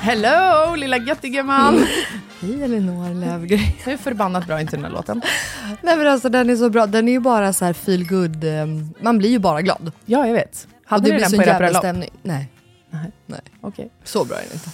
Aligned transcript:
Hello, 0.00 0.74
lilla 0.76 0.96
göttigeman! 0.98 1.86
Hej 2.40 2.62
Elinor 2.62 3.14
Löfgren. 3.14 3.58
Hur 3.84 3.96
förbannat 3.96 4.46
bra 4.46 4.56
är 4.56 4.60
inte 4.60 4.76
den 4.76 4.84
här 4.84 4.92
låten? 4.92 5.22
Nej 5.82 5.96
men 5.96 6.06
alltså 6.06 6.28
den 6.28 6.50
är 6.50 6.56
så 6.56 6.70
bra, 6.70 6.86
den 6.86 7.08
är 7.08 7.12
ju 7.12 7.20
bara 7.20 7.52
så 7.52 7.64
här 7.64 7.72
feel 7.72 8.06
good. 8.06 8.44
eh, 8.44 8.66
man 9.00 9.18
blir 9.18 9.30
ju 9.30 9.38
bara 9.38 9.62
glad. 9.62 9.92
Ja, 10.06 10.26
jag 10.26 10.34
vet. 10.34 10.66
Hade 10.86 11.12
ni 11.12 11.18
den 11.20 11.30
på 11.32 11.42
era 11.42 11.58
bröllop? 11.58 11.78
stämning. 11.78 12.10
Nej, 12.22 12.48
Nej, 12.90 13.10
nej. 13.26 13.40
okej. 13.60 13.90
Så 14.04 14.24
bra 14.24 14.36
är 14.36 14.42
den 14.42 14.52
inte. 14.52 14.70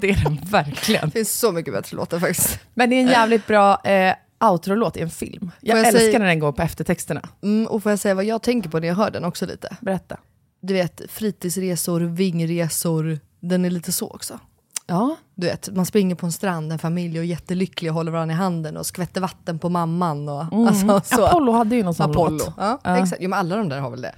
Det 0.00 0.10
är 0.10 0.24
den 0.24 0.38
verkligen. 0.50 1.06
Det 1.08 1.10
finns 1.12 1.38
så 1.38 1.52
mycket 1.52 1.74
bättre 1.74 1.96
låtar 1.96 2.20
faktiskt. 2.20 2.58
Men 2.74 2.90
det 2.90 2.96
är 2.96 3.00
en 3.00 3.08
jävligt 3.08 3.46
bra 3.46 3.80
eh, 3.84 4.14
outro-låt 4.40 4.96
i 4.96 5.00
en 5.00 5.10
film. 5.10 5.50
Jag, 5.60 5.78
jag 5.78 5.86
älskar 5.86 5.98
säga- 6.00 6.18
när 6.18 6.26
den 6.26 6.38
går 6.38 6.52
på 6.52 6.62
eftertexterna. 6.62 7.22
Mm, 7.42 7.66
och 7.66 7.82
får 7.82 7.92
jag 7.92 7.98
säga 7.98 8.14
vad 8.14 8.24
jag 8.24 8.42
tänker 8.42 8.70
på 8.70 8.78
när 8.80 8.88
jag 8.88 8.94
hör 8.94 9.10
den 9.10 9.24
också 9.24 9.46
lite? 9.46 9.76
Berätta. 9.80 10.16
Du 10.60 10.74
vet 10.74 11.00
fritidsresor, 11.08 12.00
vingresor, 12.00 13.18
den 13.40 13.64
är 13.64 13.70
lite 13.70 13.92
så 13.92 14.08
också. 14.10 14.38
Ja. 14.86 15.16
Du 15.34 15.46
vet, 15.46 15.68
man 15.76 15.86
springer 15.86 16.14
på 16.14 16.26
en 16.26 16.32
strand, 16.32 16.72
en 16.72 16.78
familj 16.78 17.18
och 17.18 17.24
är 17.24 17.28
jättelycklig 17.28 17.90
och 17.90 17.94
håller 17.94 18.12
varandra 18.12 18.34
i 18.34 18.36
handen 18.38 18.76
och 18.76 18.86
skvätter 18.86 19.20
vatten 19.20 19.58
på 19.58 19.68
mamman. 19.68 20.28
Och, 20.28 20.40
alltså, 20.68 21.00
så. 21.04 21.14
Mm. 21.16 21.24
Apollo 21.28 21.52
hade 21.52 21.76
ju 21.76 21.82
någon 21.82 21.94
sån 21.94 22.10
Apollo. 22.10 22.36
låt. 22.38 22.54
Ja, 22.56 22.80
Ja. 22.84 22.96
exakt. 22.98 23.22
Jo, 23.22 23.30
men 23.30 23.38
alla 23.38 23.56
de 23.56 23.68
där 23.68 23.80
har 23.80 23.90
väl 23.90 24.00
det. 24.02 24.12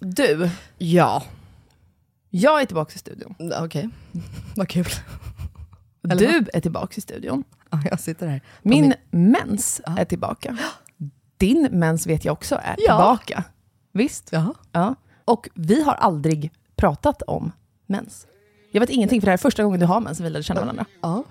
Du, 0.00 0.50
Ja. 0.78 1.22
jag 2.30 2.62
är 2.62 2.66
tillbaka 2.66 2.92
i 2.94 2.98
studion. 2.98 3.34
Okej, 3.60 3.88
vad 4.56 4.68
kul. 4.68 4.86
Eller 6.10 6.16
Du 6.16 6.48
är 6.54 6.60
tillbaka 6.60 6.94
i 6.96 7.00
studion. 7.00 7.44
Ja, 7.70 7.78
jag 7.90 8.00
sitter 8.00 8.26
här. 8.26 8.38
På 8.38 8.68
Min 8.68 8.94
mens 9.10 9.80
är 9.98 10.04
tillbaka. 10.04 10.56
Din 11.36 11.68
mens 11.70 12.06
vet 12.06 12.24
jag 12.24 12.32
också 12.32 12.60
är 12.62 12.74
tillbaka. 12.74 13.44
Visst? 13.92 14.28
Jaha. 14.32 14.54
Ja. 14.72 14.94
Och 15.24 15.48
vi 15.54 15.82
har 15.82 15.94
aldrig 15.94 16.52
pratat 16.76 17.22
om 17.22 17.52
mens. 17.86 18.26
Jag 18.72 18.80
vet 18.80 18.90
ingenting, 18.90 19.20
för 19.20 19.26
det 19.26 19.30
här 19.30 19.38
är 19.38 19.38
första 19.38 19.62
gången 19.62 19.80
du 19.80 19.86
har 19.86 20.00
mens, 20.00 20.20
vi 20.20 20.30
lärde 20.30 20.42
känna 20.42 20.60
varandra. 20.60 20.84
Ja. 21.00 21.24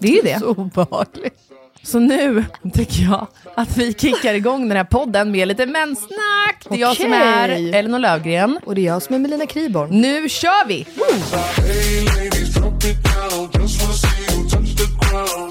Det 0.00 0.08
är 0.08 0.16
ju 0.16 0.22
det. 0.22 0.38
Så 0.40 0.46
obehagligt. 0.46 1.38
Så 1.82 1.98
nu 1.98 2.44
tycker 2.74 3.02
jag 3.02 3.26
att 3.54 3.76
vi 3.76 3.94
kickar 3.94 4.34
igång 4.34 4.68
den 4.68 4.76
här 4.76 4.84
podden 4.84 5.30
med 5.30 5.48
lite 5.48 5.66
menssnack. 5.66 6.66
Det 6.68 6.74
är 6.74 6.78
jag 6.78 6.96
som 6.96 7.12
är 7.12 7.48
Elinor 7.48 7.98
Lövgren. 7.98 8.60
Och 8.66 8.74
det 8.74 8.80
är 8.80 8.86
jag 8.86 9.02
som 9.02 9.14
är 9.14 9.18
Melina 9.18 9.46
Kriborn. 9.46 10.00
Nu 10.00 10.28
kör 10.28 10.66
vi! 10.68 10.86
Hey 11.56 12.30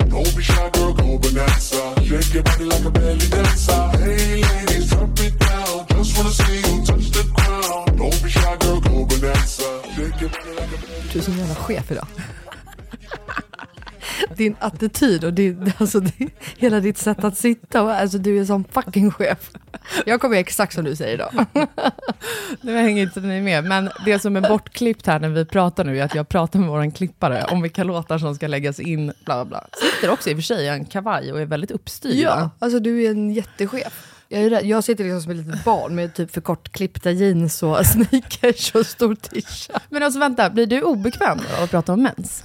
Don't 0.09 0.35
be 0.35 0.41
shy, 0.43 0.69
girl, 0.69 0.93
go 0.93 1.17
bonanza. 1.17 1.81
Shake 2.03 2.33
your 2.33 2.43
body 2.43 2.65
like 2.65 2.85
a 2.85 2.91
belly 2.91 3.27
dancer. 3.29 3.81
Hey 3.97 4.41
ladies, 4.41 4.89
drop 4.89 5.19
it 5.19 5.39
down. 5.39 5.85
Just 5.89 6.17
wanna 6.17 6.29
see 6.31 6.57
you 6.57 6.85
touch 6.85 7.07
the 7.11 7.23
ground. 7.35 7.97
Don't 7.97 8.23
be 8.23 8.29
shy, 8.29 8.57
girl, 8.57 8.79
go 8.81 9.05
bonanza. 9.05 9.69
Shake 9.95 10.21
your 10.21 10.29
body 10.29 10.51
like 10.59 10.73
a 10.73 10.77
belly 10.81 11.13
Du 11.13 11.19
är 11.19 11.23
som 11.23 11.33
en 11.33 11.39
jävla 11.39 11.55
chef 11.55 11.91
idag. 11.91 12.07
Din 14.38 14.56
attityd 14.59 15.24
och 15.24 15.34
din, 15.34 15.74
alltså, 15.78 16.00
din, 16.00 16.30
hela 16.57 16.80
ditt 16.80 16.97
sätt 16.97 17.24
att 17.24 17.38
sitta. 17.38 17.84
Och, 17.84 17.91
alltså, 17.91 18.18
du 18.18 18.40
är 18.40 18.46
som 18.46 18.63
fucking 18.63 19.12
chef. 19.12 19.52
Jag 20.06 20.22
kommer 20.22 20.38
exakt 20.38 20.74
som 20.74 20.84
du 20.84 20.96
säger 20.96 21.13
idag. 21.13 21.46
Nu 22.62 22.78
hänger 22.78 23.03
inte 23.03 23.19
ni 23.19 23.41
med, 23.41 23.63
men 23.63 23.90
det 24.06 24.19
som 24.19 24.35
är 24.35 24.41
bortklippt 24.41 25.08
här 25.08 25.19
när 25.19 25.29
vi 25.29 25.46
pratar 25.46 25.84
nu 25.84 26.00
är 26.00 26.03
att 26.03 26.16
jag 26.16 26.29
pratar 26.29 26.59
med 26.59 26.69
vår 26.69 26.91
klippare 26.96 27.46
om 27.52 27.62
vilka 27.62 27.84
låtar 27.84 28.18
som 28.18 28.35
ska 28.35 28.47
läggas 28.47 28.79
in, 28.79 29.13
bla 29.25 29.46
bla. 29.46 29.66
Sitter 29.74 30.13
också 30.13 30.29
i 30.29 30.34
och 30.34 30.38
för 30.38 30.41
sig 30.41 30.66
i 30.66 30.68
en 30.68 30.85
kavaj 30.85 31.34
och 31.34 31.41
är 31.41 31.46
väldigt 31.46 31.72
uppstyrd. 31.72 32.16
Ja, 32.16 32.50
alltså 32.59 32.79
du 32.79 33.03
är 33.03 33.12
en 33.12 33.31
jättechef. 33.34 34.16
Jag, 34.28 34.41
är 34.41 34.50
rädd. 34.50 34.66
jag 34.66 34.84
sitter 34.84 35.03
liksom 35.03 35.22
som 35.22 35.31
ett 35.31 35.38
litet 35.38 35.63
barn 35.63 35.96
med 35.96 36.13
typ 36.13 36.31
för 36.31 36.41
kortklippta 36.41 37.12
jeans 37.12 37.63
och 37.63 37.85
sneakers 37.85 38.75
och 38.75 38.85
stor 38.85 39.16
t-shirt. 39.16 39.81
Men 39.90 40.03
alltså 40.03 40.19
vänta, 40.19 40.50
blir 40.50 40.66
du 40.66 40.81
obekväm 40.81 41.40
av 41.58 41.63
att 41.63 41.72
prata 41.72 41.94
om 41.94 42.03
mens? 42.03 42.44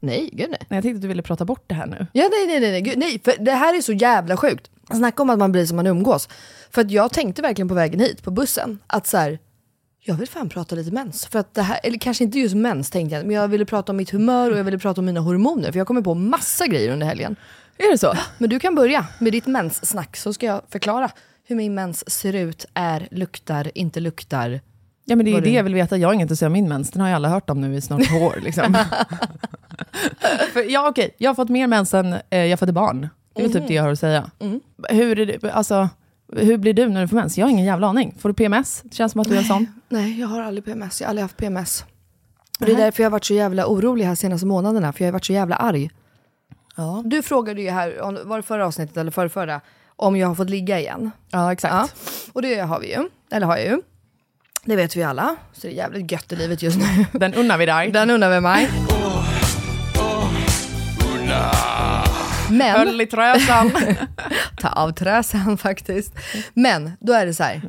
Nej, 0.00 0.30
gud 0.32 0.50
nej. 0.50 0.58
Nej, 0.68 0.76
Jag 0.76 0.82
tänkte 0.82 0.96
att 0.96 1.02
du 1.02 1.08
ville 1.08 1.22
prata 1.22 1.44
bort 1.44 1.64
det 1.66 1.74
här 1.74 1.86
nu. 1.86 2.06
Ja, 2.12 2.28
nej, 2.30 2.46
nej, 2.46 2.60
nej, 2.60 2.70
nej, 2.70 2.80
gud, 2.80 2.98
nej, 2.98 3.20
för 3.24 3.34
det 3.44 3.52
här 3.52 3.76
är 3.76 3.80
så 3.80 3.92
jävla 3.92 4.36
sjukt. 4.36 4.70
Snacka 4.94 5.22
om 5.22 5.30
att 5.30 5.38
man 5.38 5.52
blir 5.52 5.66
som 5.66 5.76
man 5.76 5.86
umgås. 5.86 6.28
För 6.70 6.80
att 6.80 6.90
jag 6.90 7.12
tänkte 7.12 7.42
verkligen 7.42 7.68
på 7.68 7.74
vägen 7.74 8.00
hit, 8.00 8.22
på 8.22 8.30
bussen, 8.30 8.78
att 8.86 9.06
så 9.06 9.16
här, 9.16 9.38
jag 10.04 10.14
vill 10.14 10.28
fan 10.28 10.48
prata 10.48 10.74
lite 10.74 10.90
mens. 10.90 11.26
För 11.26 11.38
att 11.38 11.54
det 11.54 11.62
här, 11.62 11.80
eller 11.82 11.98
kanske 11.98 12.24
inte 12.24 12.38
just 12.38 12.54
mens 12.54 12.90
tänkte 12.90 13.16
jag, 13.16 13.26
men 13.26 13.36
jag 13.36 13.48
ville 13.48 13.64
prata 13.64 13.92
om 13.92 13.96
mitt 13.96 14.10
humör 14.10 14.50
och 14.50 14.58
jag 14.58 14.64
ville 14.64 14.78
prata 14.78 15.00
om 15.00 15.04
mina 15.04 15.20
hormoner. 15.20 15.72
För 15.72 15.78
jag 15.78 15.86
kommer 15.86 16.02
på 16.02 16.14
massa 16.14 16.66
grejer 16.66 16.92
under 16.92 17.06
helgen. 17.06 17.36
Är 17.78 17.92
det 17.92 17.98
så? 17.98 18.14
Men 18.38 18.50
du 18.50 18.60
kan 18.60 18.74
börja 18.74 19.06
med 19.18 19.32
ditt 19.32 19.46
menssnack 19.46 20.16
så 20.16 20.32
ska 20.32 20.46
jag 20.46 20.62
förklara 20.68 21.10
hur 21.44 21.56
min 21.56 21.74
mens 21.74 22.10
ser 22.10 22.32
ut, 22.32 22.66
är, 22.74 23.08
luktar, 23.10 23.70
inte 23.74 24.00
luktar. 24.00 24.60
Ja 25.08 25.16
men 25.16 25.24
det 25.26 25.30
är 25.32 25.40
det 25.40 25.50
jag 25.50 25.64
vill 25.64 25.74
veta, 25.74 25.96
jag 25.96 26.08
har 26.08 26.12
inget 26.14 26.30
att 26.30 26.38
säga 26.38 26.46
om 26.46 26.52
min 26.52 26.68
mens, 26.68 26.90
den 26.90 27.00
har 27.00 27.08
ju 27.08 27.14
alla 27.14 27.28
hört 27.28 27.50
om 27.50 27.60
nu 27.60 27.74
i 27.76 27.80
snart 27.80 28.08
två 28.08 28.16
år. 28.16 28.38
Liksom. 28.42 28.74
För, 30.52 30.70
ja 30.72 30.88
okej, 30.88 31.14
jag 31.18 31.30
har 31.30 31.34
fått 31.34 31.48
mer 31.48 31.66
mens 31.66 31.94
än 31.94 32.16
eh, 32.30 32.44
jag 32.44 32.58
födde 32.58 32.72
barn. 32.72 33.08
Det 33.34 33.40
är 33.40 33.48
väl 33.48 33.52
typ 33.52 33.68
det 33.68 33.74
jag 33.74 33.82
har 33.82 33.92
att 33.92 33.98
säga. 33.98 34.30
Hur, 34.88 35.18
är 35.20 35.26
det, 35.26 35.50
alltså, 35.52 35.88
hur 36.36 36.56
blir 36.58 36.74
du 36.74 36.88
när 36.88 37.00
du 37.00 37.08
får 37.08 37.16
mens? 37.16 37.38
Jag 37.38 37.46
har 37.46 37.50
ingen 37.50 37.64
jävla 37.64 37.86
aning. 37.86 38.14
Får 38.18 38.28
du 38.28 38.34
PMS? 38.34 38.80
Det 38.84 38.94
känns 38.94 39.12
som 39.12 39.20
att 39.20 39.28
du 39.28 39.34
är 39.34 39.38
en 39.38 39.44
sån. 39.44 39.66
Nej, 39.88 40.20
jag 40.20 40.28
har 40.28 40.42
aldrig 40.42 40.64
PMS. 40.64 41.00
Jag 41.00 41.06
har 41.06 41.10
aldrig 41.10 41.22
haft 41.22 41.36
PMS. 41.36 41.84
Och 42.60 42.66
det 42.66 42.72
är 42.72 42.76
därför 42.76 43.02
jag 43.02 43.06
har 43.06 43.12
varit 43.12 43.24
så 43.24 43.34
jävla 43.34 43.66
orolig 43.66 44.04
här 44.04 44.14
senaste 44.14 44.46
månaderna, 44.46 44.92
för 44.92 45.04
jag 45.04 45.06
har 45.08 45.12
varit 45.12 45.24
så 45.24 45.32
jävla 45.32 45.56
arg. 45.56 45.90
Ja, 46.76 47.02
Du 47.06 47.22
frågade 47.22 47.62
ju 47.62 47.70
här, 47.70 48.00
om- 48.02 48.18
var 48.24 48.36
det 48.36 48.42
förra 48.42 48.66
avsnittet 48.66 48.96
eller 48.96 49.10
förra, 49.10 49.28
förra 49.28 49.60
om 49.96 50.16
jag 50.16 50.28
har 50.28 50.34
fått 50.34 50.50
ligga 50.50 50.80
igen. 50.80 51.10
ja 51.30 51.52
exakt. 51.52 51.74
Ja, 51.74 51.88
och 52.32 52.42
det 52.42 52.58
har 52.58 52.80
vi 52.80 52.94
ju. 52.94 53.08
Eller 53.32 53.46
har 53.46 53.56
jag 53.56 53.66
ju. 53.66 53.82
Det 54.66 54.76
vet 54.76 54.96
vi 54.96 55.02
alla. 55.02 55.36
Så 55.52 55.66
det 55.66 55.72
är 55.72 55.76
jävligt 55.76 56.12
gött 56.12 56.32
i 56.32 56.36
livet 56.36 56.62
just 56.62 56.78
nu. 56.78 57.06
Den 57.18 57.34
unnar 57.34 57.58
vi 57.58 57.66
dig. 57.66 57.90
Den 57.90 58.10
undrar 58.10 58.30
vi 58.30 58.40
mig. 58.40 58.70
Men, 62.50 62.70
Höll 62.70 63.00
i 63.00 63.06
träsan. 63.06 63.70
ta 64.60 64.68
av 64.68 64.92
träsen 64.92 65.58
faktiskt. 65.58 66.14
Men 66.54 66.92
då 67.00 67.12
är 67.12 67.26
det 67.26 67.34
så 67.34 67.42
här, 67.42 67.62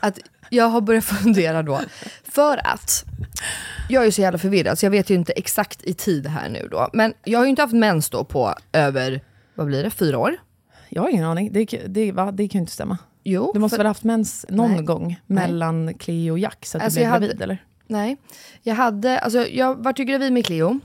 att 0.00 0.18
jag 0.50 0.64
har 0.64 0.80
börjat 0.80 1.04
fundera 1.22 1.62
då, 1.62 1.80
för 2.24 2.66
att 2.66 3.04
jag 3.88 4.06
är 4.06 4.10
så 4.10 4.20
jävla 4.20 4.38
förvirrad 4.38 4.78
så 4.78 4.86
jag 4.86 4.90
vet 4.90 5.10
ju 5.10 5.14
inte 5.14 5.32
exakt 5.32 5.84
i 5.84 5.94
tid 5.94 6.26
här 6.26 6.48
nu 6.48 6.68
då. 6.70 6.88
Men 6.92 7.14
jag 7.24 7.38
har 7.38 7.44
ju 7.44 7.50
inte 7.50 7.62
haft 7.62 7.74
mens 7.74 8.10
då 8.10 8.24
på 8.24 8.54
över, 8.72 9.20
vad 9.54 9.66
blir 9.66 9.82
det, 9.82 9.90
fyra 9.90 10.18
år? 10.18 10.36
Jag 10.88 11.02
har 11.02 11.08
ingen 11.08 11.24
aning. 11.24 11.52
Det, 11.52 11.64
det, 11.86 12.12
va? 12.12 12.32
det 12.32 12.48
kan 12.48 12.58
ju 12.58 12.60
inte 12.60 12.72
stämma. 12.72 12.98
Jo, 13.32 13.50
Du 13.54 13.60
måste 13.60 13.74
för- 13.76 13.78
väl 13.78 13.86
ha 13.86 13.90
haft 13.90 14.04
mens 14.04 14.46
någon 14.48 14.72
Nej. 14.72 14.82
gång 14.82 15.20
mellan 15.26 15.94
Cleo 15.94 16.32
och 16.32 16.38
Jack 16.38 16.66
så 16.66 16.78
att 16.78 16.84
Alltså, 16.84 16.96
du 16.98 17.00
blev 17.00 17.06
jag 17.08 17.12
hade- 17.12 17.26
gravid 17.26 17.42
eller? 17.42 17.64
Nej, 17.86 18.16
jag 18.62 18.74
hade, 18.74 19.18
alltså 19.18 19.46
jag 19.46 19.74
vart 19.84 19.98
ju 19.98 20.04
gravid 20.04 20.32
med 20.32 20.46
Cleo, 20.46 20.80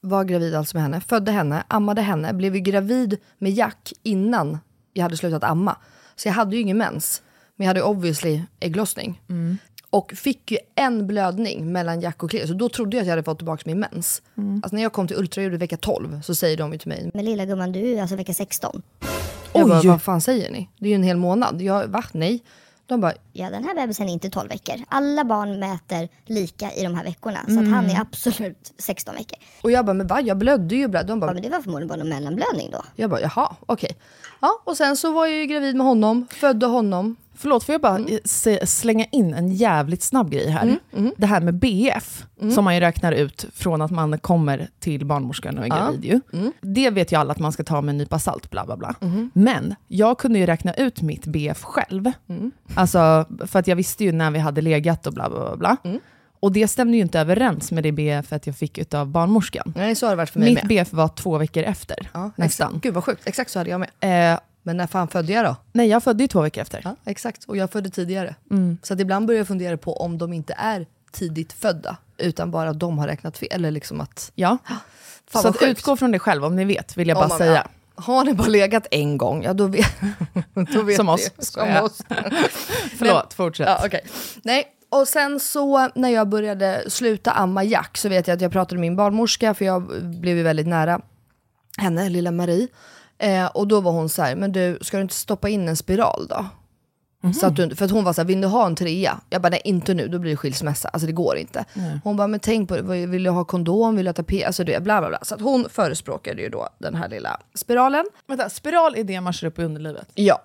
var 0.00 0.24
gravid 0.24 0.54
alltså 0.54 0.76
med 0.76 0.82
henne, 0.82 1.00
födde 1.00 1.32
henne, 1.32 1.62
ammade 1.68 2.02
henne, 2.02 2.32
blev 2.34 2.54
ju 2.54 2.60
gravid 2.60 3.16
med 3.38 3.52
Jack 3.52 3.92
innan 4.02 4.58
jag 4.92 5.02
hade 5.02 5.16
slutat 5.16 5.44
amma. 5.44 5.76
Så 6.16 6.28
jag 6.28 6.32
hade 6.34 6.56
ju 6.56 6.62
ingen 6.62 6.78
mens, 6.78 7.22
men 7.56 7.64
jag 7.64 7.68
hade 7.68 7.82
obviously 7.82 8.40
ägglossning. 8.60 9.20
Och 9.90 10.12
fick 10.16 10.50
ju 10.50 10.58
en 10.74 11.06
blödning 11.06 11.72
mellan 11.72 12.00
Jack 12.00 12.22
och 12.22 12.30
Cleo, 12.30 12.46
så 12.46 12.54
då 12.54 12.68
trodde 12.68 12.96
jag 12.96 13.02
att 13.02 13.06
jag 13.06 13.12
hade 13.12 13.22
fått 13.22 13.38
tillbaka 13.38 13.62
min 13.66 13.80
mens. 13.80 14.22
Alltså 14.62 14.76
när 14.76 14.82
jag 14.82 14.92
kom 14.92 15.08
till 15.08 15.16
ultraljudet 15.16 15.60
vecka 15.60 15.76
12 15.76 16.20
så 16.22 16.34
säger 16.34 16.56
de 16.56 16.72
ju 16.72 16.78
till 16.78 16.88
mig, 16.88 17.10
Men 17.14 17.24
lilla 17.24 17.44
gumman, 17.44 17.72
du 17.72 17.80
är 17.94 18.00
alltså 18.00 18.16
vecka 18.16 18.34
16. 18.34 18.82
Jag 19.54 19.68
bara, 19.68 19.82
vad 19.82 20.02
fan 20.02 20.20
säger 20.20 20.50
ni? 20.50 20.68
Det 20.78 20.84
är 20.86 20.88
ju 20.88 20.94
en 20.94 21.02
hel 21.02 21.16
månad. 21.16 21.62
Jag, 21.62 21.86
va? 21.86 22.04
Nej. 22.12 22.42
De 22.86 23.00
bara, 23.00 23.12
Ja, 23.32 23.50
den 23.50 23.64
här 23.64 23.74
bebisen 23.74 24.08
är 24.08 24.12
inte 24.12 24.30
12 24.30 24.48
veckor. 24.48 24.74
Alla 24.88 25.24
barn 25.24 25.58
mäter 25.60 26.08
lika 26.26 26.72
i 26.72 26.82
de 26.82 26.94
här 26.94 27.04
veckorna. 27.04 27.38
Så 27.48 27.60
att 27.60 27.68
han 27.68 27.90
är 27.90 28.00
absolut 28.00 28.72
16 28.78 29.14
veckor. 29.14 29.38
och 29.62 29.70
jag 29.70 29.84
bara, 29.86 29.94
men 29.94 30.06
va? 30.06 30.20
Jag 30.20 30.38
blödde 30.38 30.74
ju. 30.76 30.88
blöd. 30.88 31.06
De 31.06 31.20
bara, 31.20 31.26
Ja, 31.30 31.34
men 31.34 31.42
det 31.42 31.48
var 31.48 31.60
förmodligen 31.60 31.88
bara 31.88 32.00
en 32.00 32.08
mellanblödning 32.08 32.70
då. 32.72 32.82
Jag 32.96 33.10
bara, 33.10 33.20
jaha, 33.20 33.56
okej. 33.66 33.96
Ja, 34.40 34.50
och 34.64 34.76
sen 34.76 34.96
så 34.96 35.12
var 35.12 35.26
jag 35.26 35.38
ju 35.38 35.46
gravid 35.46 35.76
med 35.76 35.86
honom, 35.86 36.26
födde 36.30 36.66
honom. 36.66 37.16
Förlåt, 37.34 37.64
får 37.64 37.72
jag 37.72 37.80
bara 37.82 37.96
Mm. 37.96 38.18
slänga 38.66 39.04
in 39.12 39.34
en 39.34 39.48
jävligt 39.52 40.02
snabb 40.02 40.30
grej 40.30 40.48
här? 40.50 40.76
Det 41.16 41.26
här 41.26 41.40
med 41.40 41.54
BF, 41.54 42.24
Mm. 42.40 42.54
som 42.54 42.64
man 42.64 42.74
ju 42.74 42.80
räknar 42.80 43.12
ut 43.12 43.46
från 43.54 43.82
att 43.82 43.90
man 43.90 44.18
kommer 44.18 44.68
till 44.80 45.06
barnmorskan 45.06 45.58
och 45.58 45.64
är 45.64 45.68
gravid. 45.68 46.04
Ju. 46.04 46.20
Mm. 46.32 46.52
Det 46.60 46.90
vet 46.90 47.12
ju 47.12 47.16
alla 47.16 47.32
att 47.32 47.38
man 47.38 47.52
ska 47.52 47.64
ta 47.64 47.80
med 47.80 47.92
en 47.92 47.98
nypa 47.98 48.18
salt, 48.18 48.50
bla 48.50 48.64
bla 48.66 48.76
bla. 48.76 48.94
Mm-hmm. 49.00 49.30
Men 49.32 49.74
jag 49.88 50.18
kunde 50.18 50.38
ju 50.38 50.46
räkna 50.46 50.74
ut 50.74 51.02
mitt 51.02 51.26
BF 51.26 51.62
själv. 51.62 52.10
Mm. 52.28 52.50
Alltså, 52.74 53.26
för 53.46 53.58
att 53.58 53.66
jag 53.66 53.76
visste 53.76 54.04
ju 54.04 54.12
när 54.12 54.30
vi 54.30 54.38
hade 54.38 54.60
legat 54.60 55.06
och 55.06 55.12
bla 55.12 55.28
bla 55.30 55.38
bla. 55.46 55.56
bla. 55.56 55.76
Mm. 55.90 56.00
Och 56.40 56.52
det 56.52 56.68
stämde 56.68 56.96
ju 56.96 57.02
inte 57.02 57.20
överens 57.20 57.72
med 57.72 57.82
det 57.82 57.92
BF 57.92 58.32
jag 58.46 58.56
fick 58.56 58.94
av 58.94 59.06
barnmorskan. 59.08 59.72
Nej, 59.76 59.94
så 59.94 60.06
har 60.06 60.10
det 60.10 60.16
varit 60.16 60.30
för 60.30 60.40
mig 60.40 60.48
Mitt 60.54 60.62
med. 60.62 60.68
BF 60.68 60.92
var 60.92 61.08
två 61.08 61.38
veckor 61.38 61.62
efter, 61.62 62.10
Ja, 62.14 62.30
nästan. 62.36 62.68
Exakt. 62.68 62.82
Gud 62.82 62.94
vad 62.94 63.04
sjukt, 63.04 63.22
exakt 63.26 63.50
så 63.50 63.58
hade 63.58 63.70
jag 63.70 63.80
med. 64.00 64.32
Eh, 64.34 64.40
Men 64.62 64.76
när 64.76 64.86
fan 64.86 65.08
födde 65.08 65.32
jag 65.32 65.44
då? 65.44 65.56
nej, 65.72 65.88
jag 65.88 66.02
födde 66.02 66.24
ju 66.24 66.28
två 66.28 66.40
veckor 66.40 66.62
efter. 66.62 66.80
Ja, 66.84 66.96
exakt, 67.04 67.44
och 67.44 67.56
jag 67.56 67.70
födde 67.70 67.90
tidigare. 67.90 68.34
Mm. 68.50 68.78
Så 68.82 68.94
att 68.94 69.00
ibland 69.00 69.26
börjar 69.26 69.38
jag 69.38 69.46
fundera 69.48 69.76
på 69.76 69.96
om 69.96 70.18
de 70.18 70.32
inte 70.32 70.54
är 70.58 70.86
tidigt 71.12 71.52
födda, 71.52 71.96
utan 72.18 72.50
bara 72.50 72.70
att 72.70 72.80
de 72.80 72.98
har 72.98 73.06
räknat 73.06 73.38
fel. 73.38 73.48
Eller 73.50 73.70
liksom 73.70 74.00
att... 74.00 74.32
Ja. 74.34 74.58
Fan, 75.30 75.42
så 75.42 75.48
att 75.48 75.62
utgå 75.62 75.96
från 75.96 76.10
det 76.10 76.18
själv 76.18 76.44
om 76.44 76.56
ni 76.56 76.64
vet, 76.64 76.96
vill 76.96 77.08
jag 77.08 77.16
bara 77.16 77.28
man- 77.28 77.38
säga. 77.38 77.54
ja. 77.54 77.64
Har 77.94 78.24
ni 78.24 78.34
bara 78.34 78.48
legat 78.48 78.86
en 78.90 79.18
gång, 79.18 79.42
ja 79.42 79.52
då 79.52 79.66
vet, 79.66 79.86
då 80.74 80.82
vet 80.82 80.96
Som 80.96 81.08
oss, 81.08 81.30
Som 81.38 81.76
oss. 81.76 81.98
Förlåt, 82.98 83.34
fortsätt. 83.34 83.68
Ja, 83.68 83.82
okej. 83.86 84.00
Nej, 84.42 84.64
och 84.88 85.08
sen 85.08 85.40
så 85.40 85.88
när 85.94 86.08
jag 86.08 86.28
började 86.28 86.90
sluta 86.90 87.30
amma 87.30 87.64
Jack 87.64 87.98
så 87.98 88.08
vet 88.08 88.26
jag 88.28 88.34
att 88.34 88.40
jag 88.40 88.52
pratade 88.52 88.74
med 88.74 88.80
min 88.80 88.96
barnmorska 88.96 89.54
för 89.54 89.64
jag 89.64 90.04
blev 90.04 90.36
ju 90.36 90.42
väldigt 90.42 90.66
nära 90.66 91.00
henne, 91.78 92.08
lilla 92.08 92.30
Marie. 92.30 92.68
Eh, 93.22 93.46
och 93.46 93.68
då 93.68 93.80
var 93.80 93.92
hon 93.92 94.08
så 94.08 94.22
här, 94.22 94.36
men 94.36 94.52
du 94.52 94.78
ska 94.80 94.96
du 94.96 95.02
inte 95.02 95.14
stoppa 95.14 95.48
in 95.48 95.68
en 95.68 95.76
spiral 95.76 96.26
då? 96.28 96.46
Så 97.40 97.46
att 97.46 97.56
du, 97.56 97.76
för 97.76 97.84
att 97.84 97.90
hon 97.90 98.04
var 98.04 98.12
så 98.12 98.20
här, 98.20 98.26
vill 98.26 98.40
du 98.40 98.46
ha 98.46 98.66
en 98.66 98.74
trea? 98.76 99.20
Jag 99.30 99.42
bara, 99.42 99.48
nej 99.48 99.60
inte 99.64 99.94
nu, 99.94 100.08
då 100.08 100.18
blir 100.18 100.30
det 100.30 100.36
skilsmässa. 100.36 100.88
Alltså 100.88 101.06
det 101.06 101.12
går 101.12 101.36
inte. 101.36 101.64
Hon 102.04 102.16
bara, 102.16 102.26
men 102.26 102.40
tänk 102.40 102.68
på 102.68 102.76
det, 102.76 103.06
vill 103.06 103.22
du 103.22 103.30
ha 103.30 103.44
kondom, 103.44 103.96
vill 103.96 104.04
du 104.04 104.08
ha 104.08 104.14
tapet? 104.14 104.46
Alltså 104.46 104.64
det, 104.64 104.82
bla 104.82 105.00
bla 105.00 105.08
bla. 105.08 105.18
Så 105.22 105.34
att 105.34 105.40
hon 105.40 105.66
förespråkade 105.70 106.42
ju 106.42 106.48
då 106.48 106.68
den 106.78 106.94
här 106.94 107.08
lilla 107.08 107.40
spiralen. 107.54 108.04
Vänta, 108.26 108.50
spiral 108.50 108.94
är 108.96 109.04
det 109.04 109.20
man 109.20 109.32
kör 109.32 109.46
upp 109.46 109.58
i 109.58 109.62
underlivet? 109.62 110.08
Ja. 110.14 110.42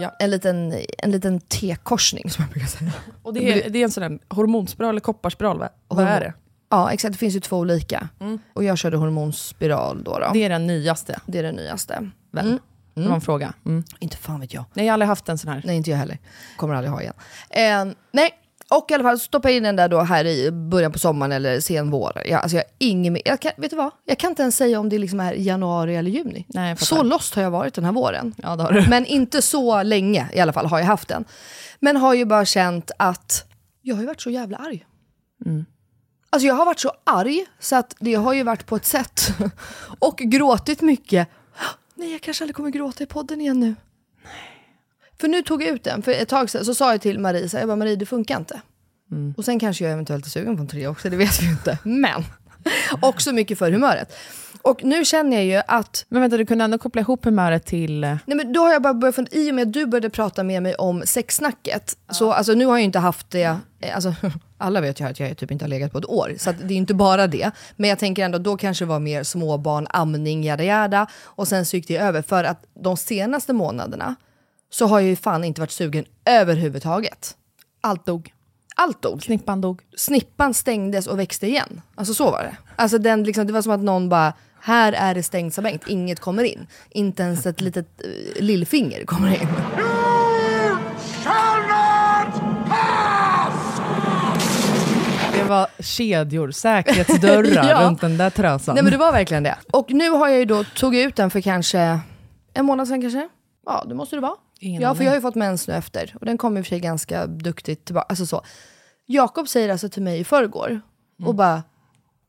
Ja. 0.00 0.16
En 0.18 0.30
liten, 0.30 0.74
en 0.98 1.10
liten 1.10 1.40
T-korsning 1.40 2.30
som 2.30 2.44
jag 2.44 2.52
brukar 2.52 2.68
säga. 2.68 2.92
Och 3.22 3.34
det 3.34 3.66
är, 3.66 3.70
det 3.70 3.78
är 3.78 3.84
en 3.84 3.90
sån 3.90 4.02
där 4.02 4.18
hormonspiral 4.34 4.90
eller 4.90 5.00
kopparspiral, 5.00 5.58
va? 5.58 5.68
vad 5.88 6.04
är 6.04 6.20
det? 6.20 6.34
Ja 6.70 6.92
exakt, 6.92 7.12
det 7.12 7.18
finns 7.18 7.36
ju 7.36 7.40
två 7.40 7.56
olika. 7.56 8.08
Och 8.54 8.64
jag 8.64 8.78
körde 8.78 8.96
hormonspiral 8.96 10.02
då. 10.04 10.18
då. 10.18 10.30
Det 10.32 10.44
är 10.44 10.48
den 10.48 10.66
nyaste, 10.66 11.20
Det 11.26 11.38
är 11.38 11.42
det 11.42 11.52
nyaste. 11.52 12.10
Väl? 12.30 12.58
Det 12.94 13.08
var 13.08 13.14
en 13.14 13.20
fråga. 13.20 13.52
Mm. 13.66 13.84
Inte 13.98 14.16
fan 14.16 14.40
vet 14.40 14.54
jag. 14.54 14.64
Nej, 14.74 14.86
jag 14.86 14.92
har 14.92 14.94
aldrig 14.94 15.08
haft 15.08 15.28
en 15.28 15.38
sån 15.38 15.52
här. 15.52 15.62
Nej 15.64 15.76
inte 15.76 15.90
jag 15.90 15.98
heller. 15.98 16.18
Kommer 16.56 16.74
aldrig 16.74 16.92
ha 16.92 17.00
igen. 17.00 17.14
Eh, 17.50 17.94
nej, 18.12 18.30
och 18.70 18.90
i 18.90 18.94
alla 18.94 19.02
fall 19.02 19.18
stoppa 19.18 19.50
in 19.50 19.62
den 19.62 19.76
där 19.76 19.88
då 19.88 20.00
här 20.00 20.24
i 20.24 20.50
början 20.50 20.92
på 20.92 20.98
sommaren 20.98 21.32
eller 21.32 21.60
sen 21.60 21.90
vår. 21.90 22.22
Jag, 22.24 22.42
alltså 22.42 22.56
jag 22.56 22.64
ingen 22.78 23.18
jag 23.24 23.40
kan, 23.40 23.52
Vet 23.56 23.70
du 23.70 23.76
vad? 23.76 23.90
Jag 24.04 24.18
kan 24.18 24.30
inte 24.30 24.42
ens 24.42 24.56
säga 24.56 24.80
om 24.80 24.88
det 24.88 24.98
liksom 24.98 25.20
är 25.20 25.32
januari 25.32 25.96
eller 25.96 26.10
juni. 26.10 26.46
Nej, 26.48 26.76
så 26.76 27.02
lost 27.02 27.34
har 27.34 27.42
jag 27.42 27.50
varit 27.50 27.74
den 27.74 27.84
här 27.84 27.92
våren. 27.92 28.34
Ja, 28.36 28.56
det 28.56 28.62
har 28.62 28.72
du. 28.72 28.88
Men 28.88 29.06
inte 29.06 29.42
så 29.42 29.82
länge 29.82 30.28
i 30.32 30.40
alla 30.40 30.52
fall 30.52 30.66
har 30.66 30.78
jag 30.78 30.86
haft 30.86 31.08
den. 31.08 31.24
Men 31.80 31.96
har 31.96 32.14
ju 32.14 32.24
bara 32.24 32.44
känt 32.44 32.90
att 32.98 33.44
jag 33.82 33.94
har 33.94 34.02
ju 34.02 34.06
varit 34.06 34.20
så 34.20 34.30
jävla 34.30 34.56
arg. 34.56 34.86
Alltså 36.30 36.46
jag 36.46 36.54
har 36.54 36.64
varit 36.64 36.80
så 36.80 36.92
arg 37.04 37.46
så 37.60 37.76
att 37.76 37.94
det 37.98 38.14
har 38.14 38.32
ju 38.32 38.42
varit 38.42 38.66
på 38.66 38.76
ett 38.76 38.84
sätt. 38.84 39.28
Och 39.98 40.18
gråtit 40.18 40.80
mycket. 40.80 41.28
Nej, 41.98 42.12
jag 42.12 42.20
kanske 42.20 42.44
aldrig 42.44 42.56
kommer 42.56 42.70
gråta 42.70 43.04
i 43.04 43.06
podden 43.06 43.40
igen 43.40 43.60
nu. 43.60 43.74
För 45.20 45.28
nu 45.28 45.42
tog 45.42 45.62
jag 45.62 45.68
ut 45.68 45.84
den, 45.84 46.02
för 46.02 46.12
ett 46.12 46.28
tag 46.28 46.50
sedan 46.50 46.64
så 46.64 46.74
sa 46.74 46.92
jag 46.92 47.00
till 47.00 47.18
Marie, 47.18 47.48
så 47.48 47.56
här, 47.56 47.62
jag 47.62 47.68
bara 47.68 47.76
Marie 47.76 47.96
det 47.96 48.06
funkar 48.06 48.36
inte. 48.36 48.60
Och 49.36 49.44
sen 49.44 49.58
kanske 49.58 49.84
jag 49.84 49.92
eventuellt 49.92 50.26
är 50.26 50.30
sugen 50.30 50.56
på 50.56 50.62
en 50.62 50.68
trea 50.68 50.90
också, 50.90 51.10
det 51.10 51.16
vet 51.16 51.42
vi 51.42 51.46
ju 51.46 51.52
inte. 51.52 51.78
Men 51.84 52.24
också 53.02 53.32
mycket 53.32 53.58
för 53.58 53.72
humöret. 53.72 54.14
Och 54.62 54.84
nu 54.84 55.04
känner 55.04 55.36
jag 55.36 55.46
ju 55.46 55.62
att 55.66 56.06
Men 56.08 56.20
vänta, 56.20 56.36
du 56.36 56.46
kunde 56.46 56.64
ändå 56.64 56.78
koppla 56.78 57.00
ihop 57.00 57.24
humöret 57.24 57.66
till... 57.66 58.04
eh, 58.04 58.16
Nej, 58.26 58.36
men 58.36 58.52
då 58.52 58.60
har 58.60 58.72
jag 58.72 58.82
bara 58.82 58.94
börjat 58.94 59.14
fundera, 59.14 59.36
i 59.40 59.50
och 59.50 59.54
med 59.54 59.62
att 59.66 59.72
du 59.72 59.86
började 59.86 60.10
prata 60.10 60.42
med 60.42 60.62
mig 60.62 60.74
om 60.74 61.02
sexsnacket, 61.06 61.96
så 62.10 62.32
alltså, 62.32 62.52
nu 62.52 62.66
har 62.66 62.72
jag 62.72 62.78
ju 62.80 62.84
inte 62.84 62.98
haft 62.98 63.30
det, 63.30 63.56
eh, 63.80 63.94
alltså, 63.94 64.14
alla 64.58 64.80
vet 64.80 65.00
ju 65.00 65.04
att 65.04 65.20
jag 65.20 65.36
typ 65.36 65.50
inte 65.50 65.64
har 65.64 65.68
legat 65.68 65.92
på 65.92 65.98
ett 65.98 66.08
år, 66.08 66.34
så 66.38 66.52
det 66.52 66.74
är 66.74 66.78
inte 66.78 66.94
bara 66.94 67.26
det. 67.26 67.50
Men 67.76 67.90
jag 67.90 67.98
tänker 67.98 68.24
ändå, 68.24 68.38
då 68.38 68.56
kanske 68.56 68.84
det 68.84 68.88
var 68.88 68.98
mer 69.00 69.22
småbarn, 69.22 69.86
amning, 69.90 70.44
jada 70.44 70.64
jada, 70.64 71.06
och 71.24 71.48
sen 71.48 71.66
så 71.66 71.76
gick 71.76 71.88
det 71.88 71.96
över. 71.96 72.22
För 72.22 72.44
att 72.44 72.64
de 72.84 72.96
senaste 72.96 73.52
månaderna 73.52 74.14
så 74.70 74.86
har 74.86 75.00
jag 75.00 75.08
ju 75.08 75.16
fan 75.16 75.44
inte 75.44 75.60
varit 75.60 75.70
sugen 75.70 76.04
överhuvudtaget. 76.24 77.34
Allt 77.80 78.06
dog. 78.06 78.32
Allt 78.76 79.02
dog. 79.02 79.22
Snippan 79.22 79.60
dog. 79.60 79.82
Snippan 79.96 80.54
stängdes 80.54 81.06
och 81.06 81.18
växte 81.18 81.46
igen. 81.46 81.80
Alltså 81.94 82.14
så 82.14 82.30
var 82.30 82.42
det. 82.42 82.56
Alltså 82.76 82.98
den, 82.98 83.24
liksom, 83.24 83.46
det 83.46 83.52
var 83.52 83.62
som 83.62 83.72
att 83.72 83.80
någon 83.80 84.08
bara, 84.08 84.32
här 84.60 84.92
är 84.92 85.14
det 85.14 85.22
stängt 85.22 85.54
som 85.54 85.64
bänkt, 85.64 85.88
inget 85.88 86.20
kommer 86.20 86.44
in. 86.44 86.66
Inte 86.90 87.22
ens 87.22 87.46
ett 87.46 87.60
litet 87.60 87.86
uh, 88.06 88.42
lillfinger 88.42 89.04
kommer 89.04 89.28
in. 89.42 89.48
Det 95.32 95.44
var 95.44 95.66
kedjor, 95.82 96.50
säkerhetsdörrar 96.50 97.68
Ja. 97.68 97.86
runt 97.86 98.00
den 98.00 98.16
där 98.18 98.30
trösan. 98.30 98.74
Nej 98.74 98.84
men 98.84 98.92
det 98.92 98.98
var 98.98 99.12
verkligen 99.12 99.42
det. 99.42 99.56
Och 99.72 99.92
nu 99.92 100.10
har 100.10 100.28
jag 100.28 100.38
ju 100.38 100.44
då 100.44 100.64
tagit 100.64 101.06
ut 101.08 101.16
den 101.16 101.30
för 101.30 101.40
kanske 101.40 102.00
en 102.54 102.64
månad 102.64 102.88
sedan 102.88 103.00
kanske. 103.00 103.28
Ja 103.66 103.84
det 103.88 103.94
måste 103.94 104.16
det 104.16 104.20
vara. 104.22 104.34
Ingen 104.60 104.82
ja 104.82 104.94
för 104.94 105.04
jag 105.04 105.10
har 105.10 105.16
ju 105.16 105.20
fått 105.22 105.34
mens 105.34 105.68
nu 105.68 105.74
efter. 105.74 106.14
Och 106.20 106.26
den 106.26 106.38
kom 106.38 106.56
i 106.56 106.60
och 106.60 106.64
för 106.64 106.68
sig 106.68 106.80
ganska 106.80 107.26
duktigt 107.26 107.84
tillbaka. 107.84 108.06
Alltså 108.08 108.26
så. 108.26 108.42
Jakob 109.06 109.48
säger 109.48 109.68
alltså 109.68 109.88
till 109.88 110.02
mig 110.02 110.20
i 110.20 110.24
förrgår 110.24 110.80
och 111.26 111.34
bara 111.34 111.62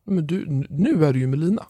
Men 0.05 0.27
du, 0.27 0.65
nu 0.69 1.05
är 1.05 1.13
du 1.13 1.19
ju 1.19 1.27
Melina. 1.27 1.65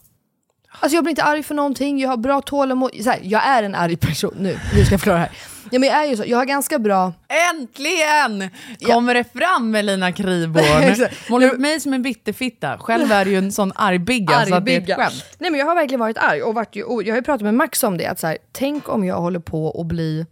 Alltså 0.80 0.96
jag 0.96 1.04
blir 1.04 1.10
inte 1.10 1.22
arg 1.22 1.42
för 1.42 1.54
någonting, 1.54 1.98
jag 1.98 2.08
har 2.08 2.16
bra 2.16 2.40
tålamod. 2.40 2.90
Så 3.02 3.10
här, 3.10 3.18
jag 3.22 3.46
är 3.46 3.62
en 3.62 3.74
arg 3.74 3.96
person 3.96 4.34
nu, 4.38 4.58
nu 4.74 4.84
ska 4.84 4.94
jag 4.94 5.00
förklara 5.00 5.18
det 5.18 5.24
här. 5.24 5.30
Ja, 5.70 5.78
men 5.78 5.88
jag 5.88 6.04
är 6.04 6.08
ju 6.08 6.16
så, 6.16 6.24
jag 6.26 6.38
har 6.38 6.44
ganska 6.44 6.78
bra... 6.78 7.12
Äntligen 7.50 8.50
kommer 8.86 9.14
det 9.14 9.24
fram 9.32 9.70
Melina 9.70 10.12
Kriborn. 10.12 11.08
Målar 11.30 11.48
upp 11.48 11.60
mig 11.60 11.80
som 11.80 11.94
en 11.94 12.02
bitterfitta. 12.02 12.78
Själv 12.78 13.12
är 13.12 13.24
du 13.24 13.30
ju 13.30 13.38
en 13.38 13.52
sån 13.52 13.72
argbigga 13.74 14.46
så 14.46 14.54
att 14.54 14.64
det 14.64 14.76
är 14.76 14.80
ett 14.80 14.96
skämt. 14.96 15.24
Nej 15.38 15.50
men 15.50 15.60
jag 15.60 15.66
har 15.66 15.74
verkligen 15.74 16.00
varit 16.00 16.18
arg 16.18 16.42
och, 16.42 16.54
varit 16.54 16.76
ju, 16.76 16.82
och 16.82 17.02
jag 17.02 17.12
har 17.12 17.16
ju 17.16 17.22
pratat 17.22 17.42
med 17.42 17.54
Max 17.54 17.82
om 17.84 17.96
det, 17.96 18.06
att 18.06 18.18
så 18.20 18.26
här, 18.26 18.38
tänk 18.52 18.88
om 18.88 19.04
jag 19.04 19.20
håller 19.20 19.40
på 19.40 19.80
att 19.80 19.86
bli 19.86 20.26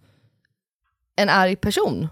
en 1.16 1.28
arg 1.28 1.56
person, 1.56 2.08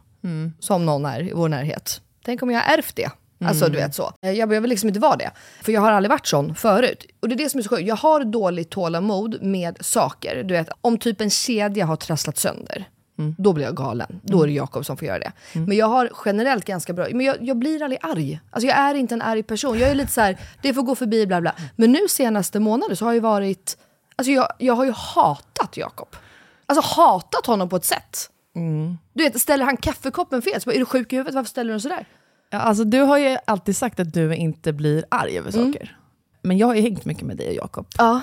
som 0.60 0.86
någon 0.86 1.04
är 1.04 1.20
i 1.28 1.32
vår 1.32 1.48
närhet. 1.48 2.00
Tänk 2.24 2.42
om 2.42 2.50
jag 2.50 2.60
har 2.60 2.74
ärvt 2.74 2.96
det. 2.96 3.10
Alltså 3.44 3.68
du 3.68 3.78
vet 3.78 3.94
så. 3.94 4.12
Jag, 4.20 4.36
jag 4.36 4.46
vill 4.46 4.70
liksom 4.70 4.88
inte 4.88 5.00
vara 5.00 5.16
det. 5.16 5.30
För 5.62 5.72
jag 5.72 5.80
har 5.80 5.92
aldrig 5.92 6.10
varit 6.10 6.26
sån 6.26 6.54
förut. 6.54 7.06
Och 7.20 7.28
det 7.28 7.34
är 7.34 7.36
det 7.36 7.50
som 7.50 7.58
är 7.58 7.62
så 7.62 7.68
sjukt. 7.68 7.88
Jag 7.88 7.96
har 7.96 8.24
dåligt 8.24 8.70
tålamod 8.70 9.42
med 9.42 9.76
saker. 9.80 10.42
Du 10.44 10.54
vet, 10.54 10.68
om 10.80 10.98
typ 10.98 11.20
en 11.20 11.30
kedja 11.30 11.86
har 11.86 11.96
trasslat 11.96 12.38
sönder. 12.38 12.88
Då 13.38 13.52
blir 13.52 13.64
jag 13.64 13.76
galen. 13.76 14.20
Då 14.22 14.42
är 14.42 14.46
det 14.46 14.52
Jakob 14.52 14.86
som 14.86 14.96
får 14.96 15.08
göra 15.08 15.18
det. 15.18 15.32
Men 15.52 15.76
jag 15.76 15.86
har 15.86 16.10
generellt 16.24 16.64
ganska 16.64 16.92
bra, 16.92 17.06
men 17.12 17.26
jag, 17.26 17.36
jag 17.40 17.56
blir 17.56 17.82
aldrig 17.82 17.98
arg. 18.02 18.40
Alltså 18.50 18.68
jag 18.68 18.78
är 18.78 18.94
inte 18.94 19.14
en 19.14 19.22
arg 19.22 19.42
person. 19.42 19.78
Jag 19.78 19.90
är 19.90 19.94
lite 19.94 20.12
så 20.12 20.20
här, 20.20 20.38
det 20.62 20.74
får 20.74 20.82
gå 20.82 20.94
förbi 20.94 21.26
bla 21.26 21.40
bla. 21.40 21.54
Men 21.76 21.92
nu 21.92 22.08
senaste 22.08 22.60
månader 22.60 22.94
så 22.94 23.04
har 23.04 23.12
jag 23.12 23.20
varit, 23.20 23.78
alltså 24.16 24.32
jag, 24.32 24.48
jag 24.58 24.74
har 24.74 24.84
ju 24.84 24.92
hatat 24.96 25.56
hatat 25.66 25.76
Jakob. 25.76 26.08
Alltså 26.66 27.00
hatat 27.00 27.46
honom 27.46 27.68
på 27.68 27.76
ett 27.76 27.84
sätt. 27.84 28.30
Mm. 28.56 28.98
Du 29.12 29.24
vet, 29.24 29.40
ställer 29.40 29.64
han 29.64 29.76
kaffekoppen 29.76 30.42
fel 30.42 30.60
så 30.60 30.70
bara, 30.70 30.74
är 30.74 30.78
du 30.78 30.84
sjuk 30.84 31.12
i 31.12 31.16
huvudet? 31.16 31.34
Varför 31.34 31.50
ställer 31.50 31.68
du 31.68 31.72
den 31.72 31.80
sådär? 31.80 32.06
Ja, 32.56 32.62
alltså, 32.62 32.84
du 32.84 33.00
har 33.00 33.18
ju 33.18 33.36
alltid 33.44 33.76
sagt 33.76 34.00
att 34.00 34.12
du 34.14 34.34
inte 34.34 34.72
blir 34.72 35.04
arg 35.08 35.38
över 35.38 35.50
saker. 35.50 35.96
Men 36.42 36.58
jag 36.58 36.66
har 36.66 36.74
ju 36.74 36.80
hängt 36.80 37.04
mycket 37.04 37.22
med 37.26 37.36
dig 37.36 37.48
och 37.48 37.54
Jakob. 37.54 37.86
Ja. 37.98 38.20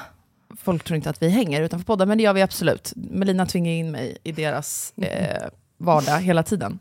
Folk 0.58 0.84
tror 0.84 0.96
inte 0.96 1.10
att 1.10 1.22
vi 1.22 1.30
hänger 1.30 1.62
utanför 1.62 1.86
podden, 1.86 2.08
men 2.08 2.18
det 2.18 2.24
gör 2.24 2.34
vi 2.34 2.42
absolut. 2.42 2.94
Melina 2.96 3.46
tvingar 3.46 3.72
in 3.72 3.92
mig 3.92 4.18
i 4.24 4.32
deras 4.32 4.94
eh, 4.98 5.50
vardag 5.78 6.20
hela 6.20 6.44
tiden. 6.44 6.80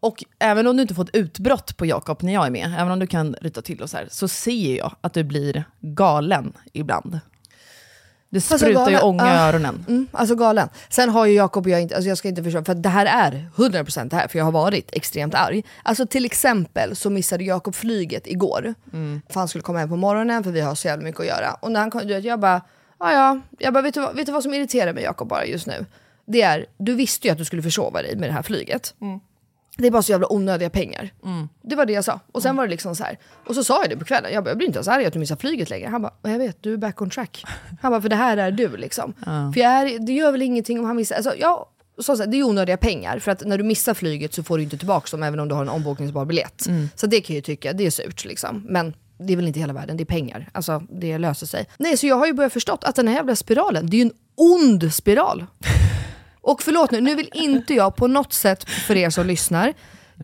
Och 0.00 0.24
även 0.38 0.66
om 0.66 0.76
du 0.76 0.82
inte 0.82 0.94
får 0.94 1.02
ett 1.02 1.14
utbrott 1.16 1.76
på 1.76 1.86
Jakob 1.86 2.22
när 2.22 2.32
jag 2.32 2.46
är 2.46 2.50
med, 2.50 2.74
även 2.78 2.92
om 2.92 2.98
du 2.98 3.06
kan 3.06 3.34
ryta 3.40 3.62
till 3.62 3.82
och 3.82 3.90
så 3.90 3.96
här, 3.96 4.06
så 4.10 4.28
ser 4.28 4.76
jag 4.76 4.94
att 5.00 5.14
du 5.14 5.24
blir 5.24 5.64
galen 5.80 6.52
ibland. 6.72 7.20
Det 8.32 8.36
Alltså, 8.36 8.58
sprutar 8.58 8.86
ju 8.86 8.92
galen, 8.96 9.02
ånga 9.02 9.24
i 9.24 9.36
ja. 9.36 9.48
öronen. 9.48 9.84
Mm, 9.88 10.08
alltså 10.12 10.34
galen. 10.34 10.68
Sen 10.88 11.08
har 11.08 11.26
ju 11.26 11.34
Jakob 11.34 11.64
och 11.66 11.70
jag 11.70 11.82
inte, 11.82 11.94
alltså 11.94 12.08
jag 12.08 12.18
ska 12.18 12.28
inte 12.28 12.42
försöka, 12.42 12.64
för 12.64 12.74
det 12.74 12.88
här 12.88 13.06
är 13.06 13.48
100% 13.56 14.08
det 14.10 14.16
här, 14.16 14.28
för 14.28 14.38
jag 14.38 14.44
har 14.44 14.52
varit 14.52 14.90
extremt 14.92 15.34
arg. 15.34 15.64
Alltså 15.82 16.06
till 16.06 16.24
exempel 16.24 16.96
så 16.96 17.10
missade 17.10 17.44
Jakob 17.44 17.74
flyget 17.74 18.26
igår. 18.26 18.74
För 19.28 19.40
han 19.40 19.48
skulle 19.48 19.62
komma 19.62 19.78
hem 19.78 19.88
på 19.88 19.96
morgonen 19.96 20.44
för 20.44 20.50
vi 20.50 20.60
har 20.60 20.74
så 20.74 20.88
jävla 20.88 21.04
mycket 21.04 21.20
att 21.20 21.26
göra. 21.26 21.54
Och 21.54 21.72
när 21.72 21.80
han 21.80 21.90
kom, 21.90 22.00
du 22.00 22.14
vet, 22.14 22.24
jag 22.24 22.40
bara, 22.40 22.60
ja 22.98 23.12
ja, 23.12 23.40
jag 23.58 23.72
bara, 23.72 23.82
vet 23.82 23.94
du, 23.94 24.00
vad, 24.00 24.16
vet 24.16 24.26
du 24.26 24.32
vad 24.32 24.42
som 24.42 24.54
irriterar 24.54 24.92
mig 24.92 25.02
Jakob 25.04 25.28
bara 25.28 25.46
just 25.46 25.66
nu? 25.66 25.86
Det 26.26 26.42
är, 26.42 26.66
du 26.78 26.94
visste 26.94 27.26
ju 27.28 27.32
att 27.32 27.38
du 27.38 27.44
skulle 27.44 27.62
försova 27.62 28.02
dig 28.02 28.16
med 28.16 28.28
det 28.28 28.32
här 28.32 28.42
flyget. 28.42 28.94
Det 29.80 29.86
är 29.86 29.90
bara 29.90 30.02
så 30.02 30.12
jävla 30.12 30.32
onödiga 30.32 30.70
pengar. 30.70 31.10
Det 31.62 31.76
var 31.76 31.86
det 31.86 31.92
jag 31.92 32.04
sa. 32.04 32.20
Och 32.32 32.42
sen 32.42 32.56
var 32.56 32.64
det 32.64 32.70
liksom 32.70 32.96
så 32.96 33.04
här. 33.04 33.18
Och 33.46 33.54
så 33.54 33.64
sa 33.64 33.82
jag 33.82 33.90
det 33.90 33.96
på 33.96 34.04
kvällen. 34.04 34.32
Jag, 34.32 34.44
bara, 34.44 34.50
jag 34.50 34.56
blir 34.56 34.66
inte 34.66 34.76
ens 34.76 34.88
arg 34.88 35.06
att 35.06 35.12
du 35.12 35.18
missar 35.18 35.36
flyget 35.36 35.70
längre. 35.70 35.88
Han 35.88 36.02
bara, 36.02 36.12
jag 36.22 36.38
vet, 36.38 36.62
du 36.62 36.72
är 36.72 36.76
back 36.76 37.02
on 37.02 37.10
track. 37.10 37.44
Han 37.82 37.90
bara, 37.92 38.02
för 38.02 38.08
det 38.08 38.16
här 38.16 38.36
är 38.36 38.50
du 38.50 38.76
liksom. 38.76 39.12
För 39.54 39.60
jag 39.60 39.72
är, 39.72 39.98
det 39.98 40.12
gör 40.12 40.32
väl 40.32 40.42
ingenting 40.42 40.78
om 40.78 40.84
han 40.84 40.96
missar. 40.96 41.16
Alltså, 41.16 41.34
ja, 41.38 41.70
så, 41.98 42.16
så, 42.16 42.22
här, 42.22 42.30
det 42.30 42.36
är 42.36 42.42
onödiga 42.42 42.76
pengar. 42.76 43.18
För 43.18 43.32
att 43.32 43.46
när 43.46 43.58
du 43.58 43.64
missar 43.64 43.94
flyget 43.94 44.34
så 44.34 44.42
får 44.42 44.56
du 44.56 44.64
inte 44.64 44.78
tillbaka 44.78 45.08
dem 45.10 45.22
även 45.22 45.40
om 45.40 45.48
du 45.48 45.54
har 45.54 45.62
en 45.62 45.68
ombokningsbar 45.68 46.24
biljett. 46.24 46.66
Så 46.94 47.06
det 47.06 47.20
kan 47.20 47.34
jag 47.34 47.38
ju 47.38 47.42
tycka, 47.42 47.72
det 47.72 47.86
är 47.86 47.90
surt 47.90 48.24
liksom. 48.24 48.66
Men 48.68 48.94
det 49.18 49.32
är 49.32 49.36
väl 49.36 49.46
inte 49.46 49.60
hela 49.60 49.72
världen, 49.72 49.96
det 49.96 50.02
är 50.02 50.04
pengar. 50.04 50.48
Alltså 50.52 50.82
det 50.90 51.18
löser 51.18 51.46
sig. 51.46 51.66
Nej, 51.78 51.96
så 51.96 52.06
jag 52.06 52.16
har 52.16 52.26
ju 52.26 52.32
börjat 52.32 52.52
förstått 52.52 52.84
att 52.84 52.96
den 52.96 53.08
här 53.08 53.14
jävla 53.14 53.36
spiralen, 53.36 53.90
det 53.90 53.96
är 53.96 53.98
ju 53.98 54.02
en 54.02 54.12
ond 54.34 54.94
spiral. 54.94 55.46
Och 56.40 56.62
förlåt 56.62 56.90
nu, 56.90 57.00
nu 57.00 57.14
vill 57.14 57.30
inte 57.32 57.74
jag 57.74 57.96
på 57.96 58.06
något 58.06 58.32
sätt 58.32 58.70
för 58.70 58.96
er 58.96 59.10
som 59.10 59.26
lyssnar, 59.26 59.74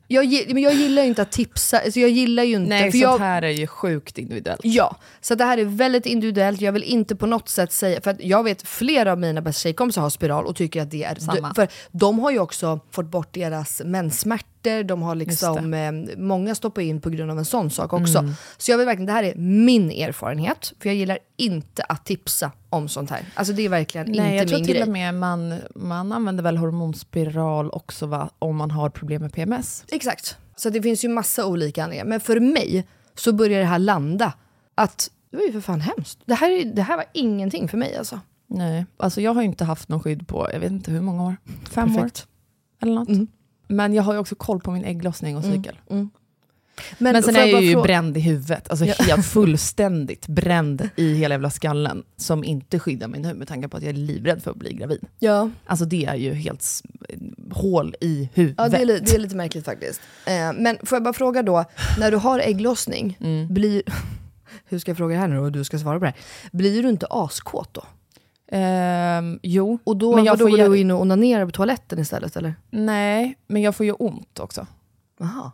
jag, 0.09 0.55
men 0.55 0.63
jag 0.63 0.75
gillar 0.75 1.03
ju 1.03 1.09
inte 1.09 1.23
att 1.23 1.33
tipsa, 1.33 1.79
alltså 1.79 2.01
jag 2.01 2.11
gillar 2.11 2.43
ju 2.43 2.57
inte... 2.57 2.69
Nej, 2.69 2.83
för 2.93 2.99
sånt 2.99 3.03
jag, 3.03 3.19
här 3.19 3.43
är 3.43 3.51
ju 3.51 3.67
sjukt 3.67 4.19
individuellt. 4.19 4.61
Ja, 4.65 4.97
så 5.21 5.35
det 5.35 5.45
här 5.45 5.59
är 5.59 5.65
väldigt 5.65 6.07
individuellt. 6.07 6.61
Jag 6.61 6.73
vill 6.73 6.83
inte 6.83 7.17
på 7.17 7.27
något 7.27 7.49
sätt 7.49 7.73
säga, 7.73 8.01
för 8.01 8.11
att 8.11 8.21
jag 8.21 8.45
vet 8.45 8.69
flera 8.69 9.13
av 9.13 9.19
mina 9.19 9.41
bästa 9.41 9.61
tjejkompisar 9.61 10.03
har 10.03 10.11
spiral 10.11 10.47
och 10.47 10.57
tycker 10.57 10.83
att 10.83 10.91
det 10.91 11.05
är... 11.05 11.15
Samma. 11.15 11.55
För 11.55 11.69
de 11.93 12.19
har 12.19 12.31
ju 12.31 12.39
också 12.39 12.81
fått 12.91 13.07
bort 13.07 13.35
deras 13.35 13.83
menssmärtor, 14.71 14.89
de 14.89 15.03
har 15.03 15.15
liksom, 15.15 15.75
eh, 15.75 15.93
många 16.19 16.55
stoppar 16.55 16.83
in 16.83 17.01
på 17.01 17.11
grund 17.11 17.31
av 17.31 17.39
en 17.39 17.45
sån 17.45 17.71
sak 17.71 17.93
också. 17.93 18.19
Mm. 18.19 18.33
Så 18.57 18.71
jag 18.71 18.79
vill 18.79 18.87
verkligen, 18.87 19.07
det 19.07 19.13
här 19.13 19.23
är 19.25 19.35
min 19.37 19.91
erfarenhet, 19.91 20.73
för 20.81 20.89
jag 20.89 20.97
gillar 20.97 21.19
inte 21.37 21.83
att 21.83 22.05
tipsa 22.05 22.53
om 22.71 22.89
sånt 22.89 23.11
här. 23.11 23.21
Alltså 23.35 23.53
det 23.53 23.63
är 23.63 23.69
verkligen 23.69 24.07
Nej, 24.11 24.17
jag 24.19 24.35
inte 24.35 24.47
tror 24.49 24.59
min 24.59 24.67
till 24.67 24.75
grej. 24.75 24.83
och 24.83 24.89
med 24.89 25.15
man, 25.15 25.55
man 25.75 26.13
använder 26.13 26.43
väl 26.43 26.57
hormonspiral 26.57 27.71
också 27.71 28.07
va, 28.07 28.31
om 28.39 28.57
man 28.57 28.71
har 28.71 28.91
problem 28.91 29.23
med 29.23 29.33
PMS. 29.33 29.85
Exakt. 29.93 30.37
Så 30.57 30.71
det 30.71 30.83
finns 30.83 31.05
ju 31.05 31.09
massa 31.09 31.47
olika 31.47 31.85
anledningar. 31.85 32.05
Men 32.05 32.21
för 32.21 32.41
mig 32.41 32.87
så 33.15 33.33
börjar 33.33 33.61
det 33.61 33.67
här 33.67 33.79
landa. 33.79 34.33
Att 34.75 35.11
det 35.31 35.37
var 35.37 35.45
ju 35.45 35.53
för 35.53 35.61
fan 35.61 35.81
hemskt. 35.81 36.19
Det 36.27 36.35
här, 36.35 36.51
är- 36.51 36.65
det 36.65 36.83
här 36.83 36.97
var 36.97 37.05
ingenting 37.15 37.69
för 37.69 37.79
mig 37.79 37.97
alltså. 37.97 38.21
Nej, 38.49 38.87
alltså 38.97 39.21
jag 39.21 39.35
har 39.35 39.43
ju 39.43 39.49
inte 39.49 39.65
haft 39.65 39.89
någon 39.89 40.01
skydd 40.01 40.29
på, 40.29 40.49
jag 40.53 40.61
vet 40.61 40.71
inte 40.73 40.91
hur 40.91 41.01
många 41.01 41.25
år, 41.25 41.37
fem 41.71 41.95
Perfekt. 41.95 42.19
år 42.21 42.83
eller 42.83 42.95
något. 42.95 43.09
Mm. 43.09 43.27
Men 43.67 43.95
jag 43.95 44.03
har 44.03 44.13
ju 44.13 44.19
också 44.19 44.35
koll 44.35 44.61
på 44.61 44.71
min 44.71 44.85
ägglossning 44.85 45.37
och 45.37 45.45
cykel. 45.45 45.79
Men, 45.89 47.13
Men 47.13 47.23
sen 47.23 47.37
är 47.37 47.47
jag 47.47 47.63
ju 47.63 47.73
fråga- 47.73 47.83
bränd 47.87 48.17
i 48.17 48.21
huvudet, 48.21 48.71
alltså 48.71 48.85
helt 48.85 49.27
fullständigt 49.33 50.27
bränd 50.27 50.89
i 50.97 51.15
hela 51.15 51.35
jävla 51.35 51.51
skallen, 51.51 52.03
som 52.17 52.45
inte 52.45 52.79
skyddar 52.79 53.09
mig 53.09 53.21
nu 53.21 53.35
med 53.35 53.49
tanke 53.49 53.69
på 53.69 53.77
att 53.77 53.83
jag 53.83 53.91
är 53.91 53.95
livrädd 53.97 54.43
för 54.43 54.51
att 54.51 54.57
bli 54.57 54.73
gravid. 54.73 55.05
Ja, 55.19 55.51
Alltså 55.67 55.85
det 55.85 56.05
är 56.05 56.15
ju 56.15 56.33
helt 56.35 56.65
hål 57.51 57.95
i 58.01 58.29
huvudet. 58.35 58.57
ja 58.59 58.69
det, 58.69 58.77
är, 58.83 58.87
det 58.87 59.15
är 59.15 59.19
lite 59.19 59.37
märkligt 59.37 59.65
faktiskt. 59.65 60.01
Eh, 60.27 60.53
men 60.59 60.79
får 60.83 60.97
jag 60.97 61.03
bara 61.03 61.15
fråga 61.15 61.43
då, 61.43 61.65
när 61.99 62.11
du 62.11 62.17
har 62.17 62.41
ägglossning, 62.41 63.19
Mm. 63.21 63.55
blir... 63.55 63.83
Hur 64.69 64.79
ska 64.79 64.91
jag 64.91 64.97
fråga 64.99 65.15
det 65.15 65.21
här 65.21 65.29
nu 65.29 65.37
då 65.37 65.43
och 65.43 65.53
du 65.53 65.65
ska 65.65 65.79
svara 65.79 65.99
på 65.99 66.05
det 66.05 66.11
här? 66.11 66.17
Blir 66.53 66.83
du 66.83 66.89
inte 66.89 67.07
askåt 67.11 67.75
då? 67.75 67.85
Ehm, 68.49 69.39
jo, 69.43 69.79
Och 69.85 69.97
då, 69.97 70.17
Men 70.17 70.25
jag 70.25 70.39
får 70.39 70.49
går 70.51 70.59
ge- 70.59 70.65
du 70.69 70.79
in 70.79 70.91
och 70.91 71.01
onanerar 71.01 71.47
på 71.47 71.53
toaletten 71.53 71.99
istället 71.99 72.37
eller? 72.37 72.55
nej, 72.71 73.39
men 73.47 73.63
jag 73.63 73.77
får 73.77 73.87
ju 73.87 73.93
ont 73.93 74.39
också. 74.41 74.67
Jaha. 75.19 75.53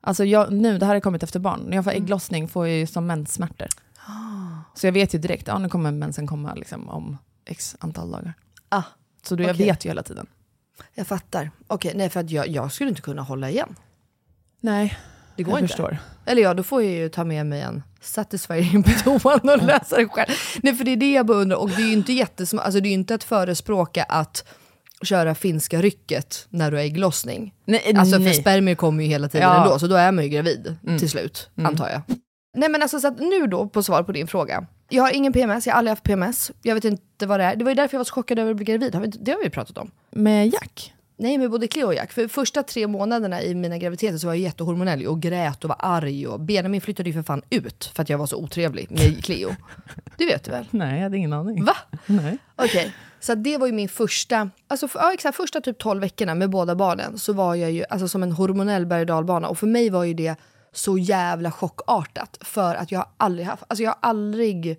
Alltså 0.00 0.24
jag, 0.24 0.52
nu, 0.52 0.78
det 0.78 0.86
här 0.86 0.94
har 0.94 1.00
kommit 1.00 1.22
efter 1.22 1.40
barn. 1.40 1.60
När 1.60 1.76
jag 1.76 1.84
får 1.84 1.90
ägglossning 1.90 2.48
får 2.48 2.68
jag 2.68 2.76
ju 2.78 2.86
som 2.86 3.06
menssmärtor. 3.06 3.66
Så 4.74 4.86
jag 4.86 4.92
vet 4.92 5.14
ju 5.14 5.18
direkt, 5.18 5.46
ja 5.48 5.58
nu 5.58 5.68
kommer 5.68 5.90
mensen 5.92 6.26
komma 6.26 6.54
liksom, 6.54 6.88
om 6.88 7.18
x 7.44 7.76
antal 7.80 8.10
dagar. 8.10 8.34
Ah, 8.68 8.82
Så 9.22 9.36
då 9.36 9.42
jag 9.42 9.50
Okej. 9.54 9.66
vet 9.66 9.84
ju 9.84 9.90
hela 9.90 10.02
tiden. 10.02 10.26
jag 10.94 11.06
fattar. 11.06 11.50
Okej, 11.66 11.92
nej 11.96 12.10
för 12.10 12.20
att 12.20 12.30
jag, 12.30 12.48
jag 12.48 12.72
skulle 12.72 12.90
inte 12.90 13.02
kunna 13.02 13.22
hålla 13.22 13.50
igen. 13.50 13.76
Nej, 14.60 14.98
Det 15.40 15.44
går 15.44 15.52
jag 15.52 15.60
inte. 15.64 15.68
förstår. 15.68 15.98
Eller 16.26 16.42
ja, 16.42 16.54
då 16.54 16.62
får 16.62 16.82
jag 16.82 16.92
ju 16.92 17.08
ta 17.08 17.24
med 17.24 17.46
mig 17.46 17.60
en 17.60 17.82
Satisfyer 18.00 18.74
in 18.74 18.82
på 18.82 18.90
toan 18.90 19.40
och 19.48 19.62
lösa 19.66 19.96
det 19.96 20.08
själv. 20.08 20.28
Nej, 20.62 20.74
för 20.74 20.84
det 20.84 20.90
är 20.90 20.96
det 20.96 21.12
jag 21.12 21.26
bara 21.26 21.38
undrar. 21.38 21.56
Och 21.56 21.68
det 21.70 21.82
är 21.82 21.86
ju 21.86 21.92
inte 21.92 22.12
jättesm- 22.12 22.60
alltså 22.60 22.80
det 22.80 22.86
är 22.88 22.90
ju 22.90 22.94
inte 22.94 23.14
att 23.14 23.24
förespråka 23.24 24.02
att 24.02 24.44
köra 25.02 25.34
finska 25.34 25.82
rycket 25.82 26.46
när 26.48 26.70
du 26.70 26.76
är 26.80 26.82
ägglossning. 26.84 27.54
Nej, 27.64 27.94
Alltså 27.96 28.16
för 28.16 28.22
nej. 28.24 28.34
spermier 28.34 28.74
kommer 28.74 29.04
ju 29.04 29.10
hela 29.10 29.28
tiden 29.28 29.48
Ja. 29.48 29.62
ändå, 29.64 29.78
så 29.78 29.86
då 29.86 29.94
är 29.96 30.12
man 30.12 30.24
ju 30.24 30.30
gravid 30.30 30.76
till 30.98 31.10
slut, 31.10 31.50
antar 31.56 31.88
jag. 31.88 32.00
Nej 32.56 32.68
men 32.68 32.82
alltså 32.82 33.00
så 33.00 33.06
att 33.08 33.18
nu 33.18 33.46
då, 33.46 33.68
på 33.68 33.82
svar 33.82 34.02
på 34.02 34.12
din 34.12 34.26
fråga. 34.26 34.66
Jag 34.88 35.02
har 35.02 35.10
ingen 35.12 35.32
PMS, 35.32 35.66
jag 35.66 35.74
har 35.74 35.78
aldrig 35.78 35.90
haft 35.90 36.02
PMS. 36.02 36.50
Jag 36.62 36.74
vet 36.74 36.84
inte 36.84 37.26
vad 37.26 37.40
det 37.40 37.44
är. 37.44 37.56
Det 37.56 37.64
var 37.64 37.70
ju 37.70 37.74
därför 37.74 37.94
jag 37.94 37.98
var 37.98 38.04
så 38.04 38.14
chockad 38.14 38.38
över 38.38 38.50
att 38.50 38.56
bli 38.56 38.64
gravid. 38.64 38.92
Det 39.20 39.30
har 39.30 39.38
vi 39.38 39.44
ju 39.44 39.50
pratat 39.50 39.78
om. 39.78 39.90
Med 40.10 40.48
Jack? 40.48 40.94
Nej, 41.22 41.38
med 41.38 41.50
både 41.50 41.68
Cleo 41.68 41.86
och 41.86 41.94
Jack. 41.94 42.12
För 42.12 42.28
första 42.28 42.62
tre 42.62 42.86
månaderna 42.86 43.42
i 43.42 43.54
mina 43.54 43.78
graviditeter 43.78 44.18
så 44.18 44.26
var 44.26 44.34
jag 44.34 44.40
jättehormonell 44.40 45.06
och 45.06 45.20
grät 45.20 45.64
och 45.64 45.68
var 45.68 45.76
arg. 45.78 46.26
Och 46.26 46.40
Benjamin 46.40 46.80
flyttade 46.80 47.08
ju 47.08 47.14
för 47.14 47.22
fan 47.22 47.42
ut 47.50 47.92
för 47.94 48.02
att 48.02 48.08
jag 48.08 48.18
var 48.18 48.26
så 48.26 48.36
otrevlig 48.36 48.90
med 48.90 49.24
Cleo. 49.24 49.54
Det 50.16 50.26
vet 50.26 50.44
du 50.44 50.50
väl? 50.50 50.66
Nej, 50.70 50.96
jag 50.96 51.02
hade 51.02 51.16
ingen 51.16 51.32
aning. 51.32 51.64
Va? 51.64 51.76
Nej. 52.06 52.38
Okej, 52.56 52.94
så 53.20 53.32
att 53.32 53.44
det 53.44 53.58
var 53.58 53.66
ju 53.66 53.72
min 53.72 53.88
första, 53.88 54.50
alltså 54.68 54.88
för, 54.88 54.98
ja, 54.98 55.12
exakt, 55.12 55.36
första 55.36 55.60
typ 55.60 55.78
12 55.78 56.00
veckorna 56.00 56.34
med 56.34 56.50
båda 56.50 56.74
barnen 56.74 57.18
så 57.18 57.32
var 57.32 57.54
jag 57.54 57.70
ju 57.72 57.84
alltså, 57.90 58.08
som 58.08 58.22
en 58.22 58.32
hormonell 58.32 58.86
berg 58.86 59.00
och 59.00 59.06
dalbana. 59.06 59.48
Och 59.48 59.58
för 59.58 59.66
mig 59.66 59.90
var 59.90 60.04
ju 60.04 60.14
det 60.14 60.36
så 60.72 60.98
jävla 60.98 61.52
chockartat. 61.52 62.38
För 62.40 62.74
att 62.74 62.92
jag 62.92 62.98
har 62.98 63.08
aldrig 63.16 63.46
haft, 63.46 63.62
alltså 63.68 63.82
jag 63.82 63.90
har 63.90 63.98
aldrig, 64.00 64.76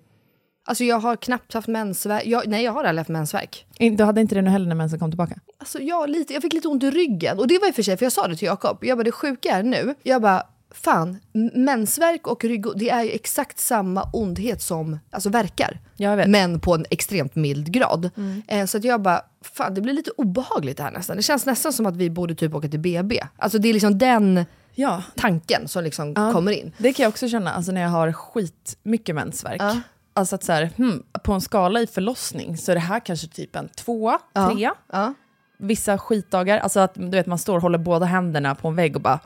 alltså 0.65 0.83
jag 0.83 0.99
har 0.99 1.15
knappt 1.15 1.53
haft 1.53 1.67
mensvärk. 1.67 2.25
Jag, 2.25 2.47
nej, 2.47 2.63
jag 2.63 2.71
har 2.71 2.83
aldrig 2.83 2.99
haft 2.99 3.09
mensvärk. 3.09 3.65
Du 3.97 4.03
hade 4.03 4.21
inte 4.21 4.35
det 4.35 4.41
nu 4.41 4.49
heller 4.49 4.67
när 4.67 4.75
mensen 4.75 4.99
kom 4.99 5.11
tillbaka? 5.11 5.35
Alltså 5.57 5.79
jag, 5.79 6.09
lite, 6.09 6.33
jag 6.33 6.41
fick 6.41 6.53
lite 6.53 6.67
ont 6.67 6.83
i 6.83 6.91
ryggen. 6.91 7.39
Och 7.39 7.47
det 7.47 7.59
var 7.59 7.67
i 7.67 7.71
och 7.71 7.75
för 7.75 7.83
sig, 7.83 7.97
för 7.97 8.05
jag 8.05 8.13
sa 8.13 8.27
det 8.27 8.35
till 8.35 8.45
Jakob. 8.45 8.77
Jag 8.81 8.97
bara, 8.97 9.03
det 9.03 9.11
sjuka 9.11 9.49
är 9.57 9.63
nu. 9.63 9.95
Jag 10.03 10.21
bara, 10.21 10.43
fan, 10.71 11.17
mensvärk 11.53 12.27
och 12.27 12.43
rygg, 12.43 12.65
det 12.75 12.89
är 12.89 13.03
ju 13.03 13.09
exakt 13.11 13.59
samma 13.59 14.09
ondhet 14.13 14.61
som 14.61 14.99
alltså 15.11 15.29
verkar. 15.29 15.79
Jag 15.97 16.17
vet. 16.17 16.27
Men 16.29 16.59
på 16.59 16.73
en 16.75 16.85
extremt 16.89 17.35
mild 17.35 17.71
grad. 17.71 18.09
Eh, 18.47 18.65
så 18.65 18.77
att 18.77 18.83
jag 18.83 19.01
bara, 19.01 19.21
fan 19.41 19.73
det 19.73 19.81
blir 19.81 19.93
lite 19.93 20.11
obehagligt 20.11 20.77
det 20.77 20.83
här 20.83 20.91
nästan. 20.91 21.17
Det 21.17 21.23
känns 21.23 21.45
nästan 21.45 21.73
som 21.73 21.85
att 21.85 21.95
vi 21.95 22.09
borde 22.09 22.35
typ 22.35 22.55
åka 22.55 22.67
till 22.67 22.79
BB. 22.79 23.19
Alltså 23.37 23.57
det 23.57 23.69
är 23.69 23.73
liksom 23.73 23.97
den 23.97 24.45
Ja, 24.75 25.03
tanken 25.15 25.67
som 25.67 25.83
liksom 25.83 26.13
Ja. 26.15 26.31
kommer 26.33 26.51
in. 26.51 26.71
det 26.77 26.93
kan 26.93 27.03
jag 27.03 27.09
också 27.09 27.29
känna 27.29 27.51
alltså, 27.53 27.71
när 27.71 27.81
jag 27.81 27.89
har 27.89 28.11
skitmycket 28.13 29.15
mensvärk. 29.15 29.61
Ja. 29.61 29.77
Alltså 30.13 30.35
att 30.35 30.43
så 30.43 30.51
här, 30.51 30.69
hmm, 30.77 31.03
på 31.23 31.33
en 31.33 31.41
skala 31.41 31.81
i 31.81 31.87
förlossning 31.87 32.57
så 32.57 32.71
är 32.71 32.75
det 32.75 32.81
här 32.81 32.99
kanske 32.99 33.27
typ 33.27 33.55
en 33.55 33.69
tvåa, 33.69 34.19
Ja. 34.33 34.51
trea. 34.51 34.73
Ja. 34.91 35.13
Vissa 35.57 35.97
skitdagar, 35.97 36.57
alltså 36.59 36.79
att 36.79 36.93
du 36.95 37.09
vet 37.09 37.25
man 37.25 37.37
står 37.39 37.55
och 37.55 37.61
håller 37.61 37.77
båda 37.77 38.05
händerna 38.05 38.55
på 38.55 38.67
en 38.67 38.75
vägg 38.75 38.95
och 38.95 39.01
bara 39.01 39.19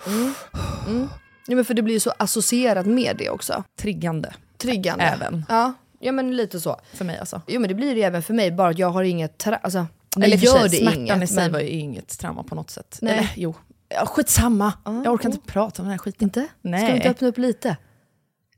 Ja, 1.47 1.55
men 1.55 1.65
för 1.65 1.73
det 1.73 1.81
blir 1.81 1.93
ju 1.93 1.99
så 1.99 2.13
associerat 2.19 2.85
med 2.85 3.15
det 3.17 3.29
också. 3.29 3.63
triggande. 3.79 4.33
Triggande. 4.57 5.03
Även. 5.03 5.45
Ja, 5.49 5.73
ja 5.99 6.11
men 6.11 6.35
lite 6.35 6.59
så. 6.59 6.79
För 6.93 7.05
mig 7.05 7.17
alltså. 7.19 7.41
Jo 7.47 7.59
men 7.61 7.67
det 7.67 7.73
blir 7.75 7.95
det 7.95 8.03
även 8.03 8.23
för 8.23 8.33
mig, 8.33 8.51
bara 8.51 8.69
att 8.69 8.79
jag 8.79 8.89
har 8.89 9.03
inget... 9.03 9.45
Tra- 9.45 9.59
alltså, 9.63 9.85
Eller 10.21 10.37
gör 10.37 10.59
sig, 10.59 10.69
det 10.69 10.77
smärtan 10.77 11.01
inget. 11.01 11.23
i 11.23 11.27
sig 11.27 11.43
men- 11.43 11.51
var 11.51 11.59
ju 11.59 11.69
inget 11.69 12.19
trauma 12.19 12.43
på 12.43 12.55
något 12.55 12.69
sätt. 12.69 12.97
Nej. 13.01 13.13
Eller 13.13 13.29
jo, 13.35 13.53
ja, 13.89 14.05
skitsamma. 14.05 14.73
jag 14.85 15.07
orkar 15.13 15.29
inte 15.29 15.51
prata 15.51 15.81
om 15.81 15.85
den 15.87 15.91
här 15.91 15.97
skiten. 15.97 16.25
Inte? 16.25 16.47
Nej. 16.61 16.79
Ska 16.79 16.87
vi 16.91 16.95
inte 16.95 17.09
öppna 17.09 17.27
upp 17.27 17.37
lite? 17.37 17.77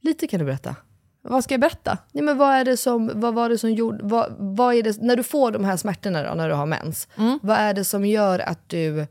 Lite 0.02 0.28
kan 0.28 0.40
du 0.40 0.46
berätta. 0.46 0.76
Vad 1.30 1.44
ska 1.44 1.54
jag 1.54 1.62
berätta? 1.62 1.98
Nej, 2.12 2.24
men 2.24 2.38
vad 2.38 2.54
är 2.54 2.66
det 2.66 2.78
som, 2.78 3.12
vad 3.16 3.34
var 3.34 3.50
det 3.50 3.58
som 3.58 3.72
gjorde, 3.74 4.00
vad, 4.02 4.36
vad 4.38 4.76
är 4.76 4.84
det, 4.84 5.02
när 5.02 5.16
du 5.16 5.24
får 5.24 5.52
de 5.52 5.66
här 5.66 5.78
smärtorna 5.78 6.24
då, 6.24 6.34
när 6.34 6.50
du 6.50 6.56
har 6.56 6.66
mens, 6.66 7.08
Mm. 7.18 7.40
vad 7.44 7.58
är 7.58 7.74
det 7.74 7.84
som 7.84 8.06
gör 8.06 8.40
att 8.40 8.60
du, 8.70 9.08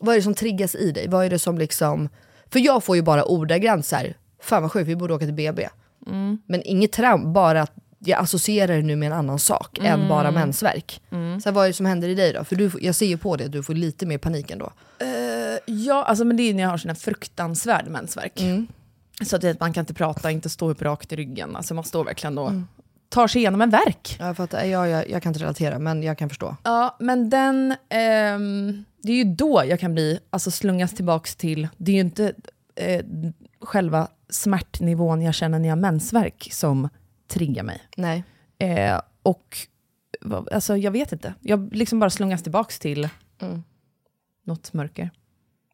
vad 0.00 0.14
är 0.14 0.18
det 0.18 0.22
som 0.22 0.34
triggas 0.34 0.74
i 0.74 0.90
dig? 0.92 1.08
Vad 1.08 1.24
är 1.24 1.30
det 1.30 1.38
som 1.38 1.58
liksom, 1.58 2.08
för 2.50 2.58
jag 2.60 2.84
får 2.84 2.96
ju 2.96 3.02
bara 3.02 3.24
ordagrant 3.24 3.86
så 3.86 3.96
här, 3.96 4.16
fan 4.42 4.62
vad 4.62 4.72
sjukt 4.72 4.88
vi 4.88 4.96
borde 4.96 5.14
åka 5.14 5.24
till 5.24 5.34
BB. 5.34 5.68
Mm. 6.06 6.38
Men 6.46 6.62
inget 6.64 6.92
traum, 6.92 7.32
bara 7.32 7.62
att 7.62 7.72
jag 8.04 8.20
associerar 8.20 8.76
det 8.76 8.82
nu 8.82 8.96
med 8.96 9.06
en 9.06 9.12
annan 9.18 9.38
sak 9.38 9.78
än 9.82 10.08
bara 10.08 10.30
mensvärk. 10.30 11.02
Så 11.42 11.48
här, 11.48 11.52
vad 11.52 11.64
är 11.64 11.68
det 11.68 11.74
som 11.74 11.86
händer 11.86 12.08
i 12.08 12.14
dig 12.14 12.32
då? 12.32 12.44
För 12.44 12.56
du, 12.56 12.70
jag 12.80 12.94
ser 12.94 13.06
ju 13.06 13.18
på 13.18 13.36
det 13.36 13.44
att 13.44 13.52
du 13.52 13.62
får 13.62 13.74
lite 13.74 14.06
mer 14.06 14.18
panik 14.18 14.50
ändå. 14.50 14.72
Ja, 15.66 16.04
alltså, 16.04 16.24
men 16.24 16.36
det 16.36 16.42
är 16.42 16.54
när 16.54 16.62
jag 16.62 16.70
har 16.70 16.78
sån 16.78 16.88
här 16.88 16.96
fruktansvärd 16.96 17.86
mensvärk. 17.88 18.40
Så 19.24 19.36
att 19.36 19.60
man 19.60 19.72
kan 19.72 19.82
inte 19.82 19.94
prata, 19.94 20.30
inte 20.30 20.48
stå 20.50 20.70
upp 20.70 20.82
rakt 20.82 21.12
i 21.12 21.16
ryggen. 21.16 21.56
Alltså 21.56 21.74
man 21.74 21.84
står 21.84 22.04
verkligen 22.04 22.38
och 22.38 22.52
tar 23.08 23.28
sig 23.28 23.40
igenom 23.40 23.60
en 23.60 23.70
verk. 23.70 24.16
Jag, 24.18 24.36
fattar, 24.36 24.64
jag, 24.64 24.88
jag, 24.88 25.10
jag 25.10 25.22
kan 25.22 25.30
inte 25.30 25.40
relatera 25.40 25.78
men 25.78 26.02
jag 26.02 26.18
kan 26.18 26.28
förstå. 26.28 26.56
Ja, 26.62 26.96
men 27.00 27.30
den... 27.30 27.74
ehm, 27.88 28.84
det 29.02 29.12
är 29.12 29.16
ju 29.16 29.24
då 29.24 29.62
jag 29.66 29.80
kan 29.80 29.92
bli, 29.94 30.18
alltså 30.30 30.50
slungas 30.50 30.94
tillbaks 30.94 31.36
till... 31.36 31.68
Det 31.76 31.92
är 31.92 31.94
ju 31.94 32.00
inte 32.00 32.34
eh, 32.74 33.04
själva 33.60 34.08
smärtnivån 34.28 35.22
jag 35.22 35.34
känner 35.34 35.58
när 35.58 35.68
jag 35.68 35.76
har 35.76 35.80
mensvärk 35.80 36.48
som 36.52 36.88
triggar 37.28 37.62
mig. 37.62 37.82
Nej. 37.96 38.24
Eh, 38.58 39.00
och 39.22 39.58
alltså, 40.52 40.76
jag 40.76 40.90
vet 40.90 41.12
inte. 41.12 41.34
Jag 41.40 41.74
liksom 41.74 41.98
bara 41.98 42.10
slungas 42.10 42.42
tillbaks 42.42 42.78
till 42.78 43.08
något 44.44 44.72
mörker. 44.72 45.10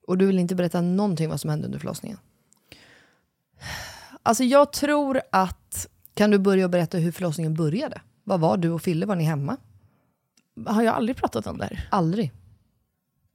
Och 0.06 0.18
du 0.18 0.26
vill 0.26 0.38
inte 0.38 0.54
berätta 0.54 0.80
någonting 0.80 1.28
vad 1.28 1.40
som 1.40 1.50
hände 1.50 1.66
under 1.66 1.78
förlossningen? 1.78 2.18
Alltså 4.22 4.44
jag 4.44 4.72
tror 4.72 5.20
att... 5.32 5.88
Kan 6.14 6.30
du 6.30 6.38
börja 6.38 6.68
berätta 6.68 6.98
hur 6.98 7.12
förlossningen 7.12 7.54
började? 7.54 8.00
Vad 8.24 8.40
var 8.40 8.56
du 8.56 8.70
och 8.70 8.82
Fille? 8.82 9.06
Var 9.06 9.16
ni 9.16 9.24
hemma? 9.24 9.56
Har 10.66 10.82
jag 10.82 10.94
aldrig 10.94 11.16
pratat 11.16 11.46
om 11.46 11.58
det 11.58 11.64
här? 11.64 11.88
Aldrig. 11.90 12.32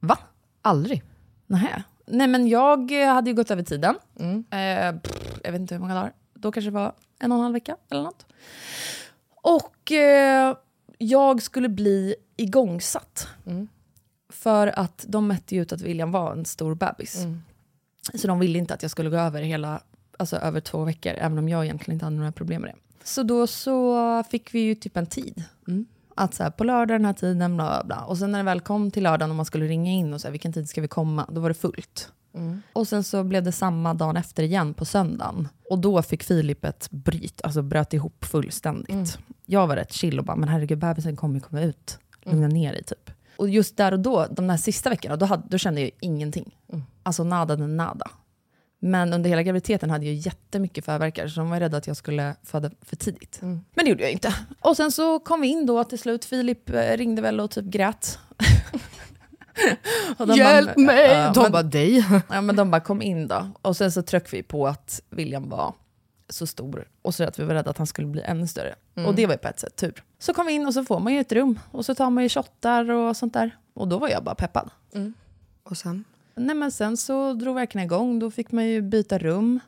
Va? 0.00 0.18
Aldrig. 0.62 1.02
Nähä. 1.46 1.82
Nej 2.06 2.26
men 2.28 2.48
jag 2.48 2.90
hade 2.92 3.30
ju 3.30 3.36
gått 3.36 3.50
över 3.50 3.62
tiden. 3.62 3.94
Eh, 4.50 5.00
pff, 5.00 5.38
jag 5.44 5.52
vet 5.52 5.60
inte 5.60 5.74
hur 5.74 5.80
många 5.80 5.94
dagar. 5.94 6.12
Då 6.34 6.52
kanske 6.52 6.70
det 6.70 6.74
var 6.74 6.92
en 7.18 7.32
och 7.32 7.38
en 7.38 7.42
halv 7.42 7.52
vecka 7.52 7.76
eller 7.90 8.02
något. 8.02 8.26
Och 9.42 9.92
eh, 9.92 10.56
jag 10.98 11.42
skulle 11.42 11.68
bli 11.68 12.14
igångsatt. 12.36 13.28
För 14.32 14.66
att 14.78 15.04
de 15.08 15.26
mätte 15.26 15.54
ju 15.54 15.62
ut 15.62 15.72
att 15.72 15.80
William 15.80 16.12
var 16.12 16.32
en 16.32 16.44
stor 16.44 16.74
bebis. 16.74 17.26
Så 18.14 18.26
de 18.26 18.38
ville 18.38 18.58
inte 18.58 18.74
att 18.74 18.82
jag 18.82 18.90
skulle 18.90 19.10
gå 19.10 19.16
över 19.16 19.42
hela, 19.42 19.80
alltså 20.18 20.36
över 20.36 20.60
två 20.60 20.84
veckor, 20.84 21.12
även 21.12 21.38
om 21.38 21.48
jag 21.48 21.64
egentligen 21.64 21.96
inte 21.96 22.06
hade 22.06 22.16
några 22.16 22.32
problem 22.32 22.62
med 22.62 22.70
det. 22.70 23.06
Så 23.06 23.22
då 23.22 23.46
så 23.46 24.22
fick 24.30 24.54
vi 24.54 24.60
ju 24.60 24.74
typ 24.74 24.96
en 24.96 25.06
tid. 25.06 25.44
Att 26.14 26.34
så 26.34 26.42
här, 26.42 26.50
på 26.50 26.64
lördag 26.64 26.94
den 26.94 27.04
här 27.04 27.12
tiden, 27.12 27.56
bla 27.56 27.82
bla. 27.84 28.00
Och 28.00 28.18
sen 28.18 28.32
när 28.32 28.38
det 28.38 28.44
väl 28.44 28.60
kom 28.60 28.90
till 28.90 29.02
lördagen 29.02 29.30
och 29.30 29.36
man 29.36 29.44
skulle 29.44 29.66
ringa 29.66 29.92
in 29.92 30.14
och 30.14 30.20
så 30.20 30.26
här, 30.26 30.32
vilken 30.32 30.52
tid 30.52 30.68
ska 30.68 30.80
vi 30.80 30.88
komma, 30.88 31.26
då 31.32 31.40
var 31.40 31.48
det 31.48 31.54
fullt. 31.54 32.08
Och 32.72 32.88
sen 32.88 33.04
så 33.04 33.24
blev 33.24 33.42
det 33.42 33.52
samma 33.52 33.94
dagen 33.94 34.16
efter 34.16 34.42
igen 34.42 34.74
på 34.74 34.84
söndagen. 34.84 35.48
Och 35.70 35.78
då 35.78 36.02
fick 36.02 36.22
Filip 36.22 36.64
ett 36.64 36.90
bryt, 36.90 37.40
alltså 37.44 37.62
bröt 37.62 37.92
ihop 37.92 38.24
fullständigt. 38.24 39.18
Jag 39.46 39.66
var 39.66 39.76
rätt 39.76 39.92
chill 39.92 40.18
och 40.18 40.24
bara, 40.24 40.36
men 40.36 40.48
herregud 40.48 40.78
bebisen 40.78 41.16
kommer 41.16 41.34
ju 41.34 41.40
komma 41.40 41.62
ut. 41.62 41.98
Lugna 42.22 42.48
ner 42.48 42.72
dig 42.72 42.82
typ. 42.84 43.10
Och 43.36 43.48
just 43.48 43.76
där 43.76 43.92
och 43.92 44.00
då, 44.00 44.26
de 44.30 44.46
där 44.46 44.56
sista 44.56 44.90
veckorna, 44.90 45.16
då, 45.16 45.26
hade, 45.26 45.42
då 45.48 45.58
kände 45.58 45.80
jag 45.80 45.90
ingenting. 46.00 46.56
Alltså 47.02 47.24
nada 47.24 47.56
de 47.56 47.76
nada. 47.76 48.10
Men 48.86 49.12
under 49.12 49.30
hela 49.30 49.42
graviditeten 49.42 49.90
hade 49.90 50.04
jag 50.06 50.14
jättemycket 50.14 50.84
förverkar, 50.84 51.28
så 51.28 51.40
de 51.40 51.50
var 51.50 51.60
rädda 51.60 51.76
att 51.76 51.86
jag 51.86 51.96
skulle 51.96 52.36
föda 52.42 52.70
för 52.82 52.96
tidigt. 52.96 53.38
Men 53.40 53.62
det 53.74 53.88
gjorde 53.88 54.02
jag 54.02 54.12
inte. 54.12 54.34
Och 54.60 54.76
sen 54.76 54.92
så 54.92 55.18
kom 55.18 55.40
vi 55.40 55.48
in 55.48 55.66
då 55.66 55.84
till 55.84 55.98
slut. 55.98 56.24
Filip 56.24 56.70
eh, 56.70 56.96
ringde 56.96 57.22
väl 57.22 57.40
och 57.40 57.50
typ 57.50 57.64
grät. 57.64 58.18
Och 60.18 60.26
de 60.26 60.36
Hjälp 60.36 60.74
bara, 60.74 60.84
mig! 60.84 61.10
Ja, 61.10 61.32
de 61.32 61.42
men- 61.42 61.52
bara, 61.52 61.62
dig. 61.62 62.04
Ja, 62.30 62.40
men 62.40 62.56
de 62.56 62.70
bara 62.70 62.80
kom 62.80 63.02
in 63.02 63.28
då. 63.28 63.50
Och 63.62 63.76
sen 63.76 63.92
så 63.92 64.02
tryckte 64.02 64.36
vi 64.36 64.42
på 64.42 64.66
att 64.66 65.00
William 65.10 65.48
var 65.48 65.74
så 66.28 66.46
stor 66.46 66.88
och 67.02 67.14
så 67.14 67.24
att 67.24 67.38
vi 67.38 67.44
var 67.44 67.54
rädda 67.54 67.70
att 67.70 67.78
han 67.78 67.86
skulle 67.86 68.08
bli 68.08 68.22
ännu 68.22 68.46
större. 68.46 68.74
Och 69.06 69.14
det 69.14 69.26
var 69.26 69.34
ju 69.34 69.38
på 69.38 69.48
ett 69.48 69.60
sätt 69.60 69.76
tur. 69.76 70.02
Så 70.18 70.34
kom 70.34 70.46
vi 70.46 70.52
in 70.52 70.66
och 70.66 70.74
så 70.74 70.84
får 70.84 71.00
man 71.00 71.14
ju 71.14 71.20
ett 71.20 71.32
rum 71.32 71.58
och 71.70 71.86
så 71.86 71.94
tar 71.94 72.10
man 72.10 72.22
ju 72.22 72.28
shottar 72.28 72.90
och 72.90 73.16
sånt 73.16 73.32
där. 73.32 73.56
Och 73.74 73.88
då 73.88 73.98
var 73.98 74.08
jag 74.08 74.24
bara 74.24 74.34
peppad. 74.34 74.70
Och 75.62 75.76
sen? 75.76 76.04
Nej 76.34 76.56
men 76.56 76.72
sen 76.72 76.96
så 76.96 77.32
drog 77.32 77.54
verken 77.54 77.80
igång, 77.80 78.18
då 78.18 78.30
fick 78.30 78.52
man 78.52 78.66
ju 78.66 78.82
byta 78.82 79.18
rum. 79.18 79.60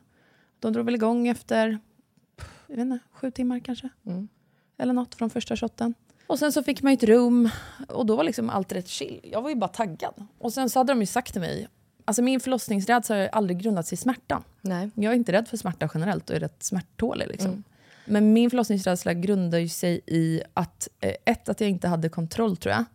De 0.59 0.73
drog 0.73 0.85
väl 0.85 0.95
igång 0.95 1.27
efter, 1.27 1.79
jag 2.67 2.75
vet 2.75 2.83
inte, 2.83 2.99
sju 3.11 3.31
timmar 3.31 3.59
kanske. 3.59 3.89
Eller 4.77 4.93
något 4.93 5.15
från 5.15 5.29
första 5.29 5.55
shotten. 5.55 5.93
Och 6.27 6.39
sen 6.39 6.51
så 6.51 6.63
fick 6.63 6.81
man 6.81 6.93
ett 6.93 7.03
rum 7.03 7.49
och 7.87 8.05
då 8.05 8.15
var 8.15 8.23
liksom 8.23 8.49
allt 8.49 8.71
rätt 8.71 8.87
chill. 8.87 9.19
Jag 9.23 9.41
var 9.41 9.49
ju 9.49 9.55
bara 9.55 9.67
taggad. 9.67 10.27
Och 10.37 10.53
sen 10.53 10.69
så 10.69 10.79
hade 10.79 10.93
de 10.93 10.99
ju 10.99 11.05
sagt 11.05 11.31
till 11.31 11.41
mig, 11.41 11.67
alltså 12.05 12.21
min 12.21 12.39
förlossningsrädsla 12.39 13.15
har 13.15 13.27
aldrig 13.27 13.59
grundats 13.59 13.93
i 13.93 13.97
smärta. 13.97 14.43
Nej. 14.61 14.89
Jag 14.95 15.11
är 15.13 15.17
inte 15.17 15.31
rädd 15.31 15.47
för 15.47 15.57
smärta 15.57 15.89
generellt 15.93 16.29
och 16.29 16.35
är 16.35 16.39
rätt 16.39 16.63
smärttålig. 16.63 17.27
Liksom. 17.27 17.63
Men 18.07 18.33
min 18.33 18.49
förlossningsrädsla 18.49 19.13
grundar 19.13 19.57
ju 19.57 19.69
sig 19.69 20.01
i 20.05 20.41
att, 20.53 20.87
eh, 20.99 21.13
ett, 21.25 21.49
att 21.49 21.61
jag 21.61 21.69
inte 21.69 21.87
hade 21.87 22.09
kontroll 22.09 22.57
tror 22.57 22.75
jag. 22.75 22.85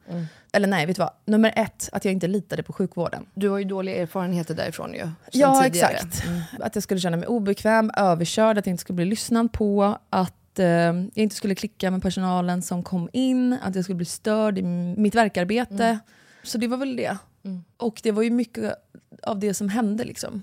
Eller 0.52 0.68
nej, 0.68 0.86
vet 0.86 0.96
du 0.96 1.00
vad? 1.00 1.10
Nummer 1.24 1.52
ett, 1.56 1.88
att 1.92 2.04
jag 2.04 2.12
inte 2.12 2.26
litade 2.26 2.62
på 2.62 2.72
sjukvården. 2.72 3.26
Du 3.34 3.48
har 3.48 3.58
ju 3.58 3.64
dåliga 3.64 3.96
erfarenheter 3.96 4.54
därifrån 4.54 4.94
ju. 4.94 5.08
Ja, 5.32 5.62
tidigare. 5.64 5.92
exakt. 5.92 6.24
Att 6.60 6.74
jag 6.74 6.82
skulle 6.82 7.00
känna 7.00 7.16
mig 7.16 7.26
obekväm, 7.26 7.90
överkörd, 7.96 8.58
att 8.58 8.66
jag 8.66 8.72
inte 8.72 8.80
skulle 8.80 8.96
bli 8.96 9.04
lyssnad 9.04 9.52
på, 9.52 9.98
att 10.10 10.58
eh, 10.58 10.66
jag 10.66 11.10
inte 11.14 11.36
skulle 11.36 11.54
klicka 11.54 11.90
med 11.90 12.02
personalen 12.02 12.62
som 12.62 12.82
kom 12.82 13.08
in, 13.12 13.52
att 13.62 13.74
jag 13.74 13.84
skulle 13.84 13.96
bli 13.96 14.06
störd 14.06 14.58
i 14.58 14.62
mitt 14.62 15.14
verkarbete. 15.14 15.98
Så 16.42 16.58
det 16.58 16.66
var 16.66 16.76
väl 16.76 16.96
det. 16.96 17.16
Och 17.76 18.00
det 18.02 18.12
var 18.12 18.22
ju 18.22 18.30
mycket 18.30 18.74
av 19.22 19.38
det 19.38 19.54
som 19.54 19.68
hände 19.68 20.04
liksom, 20.04 20.42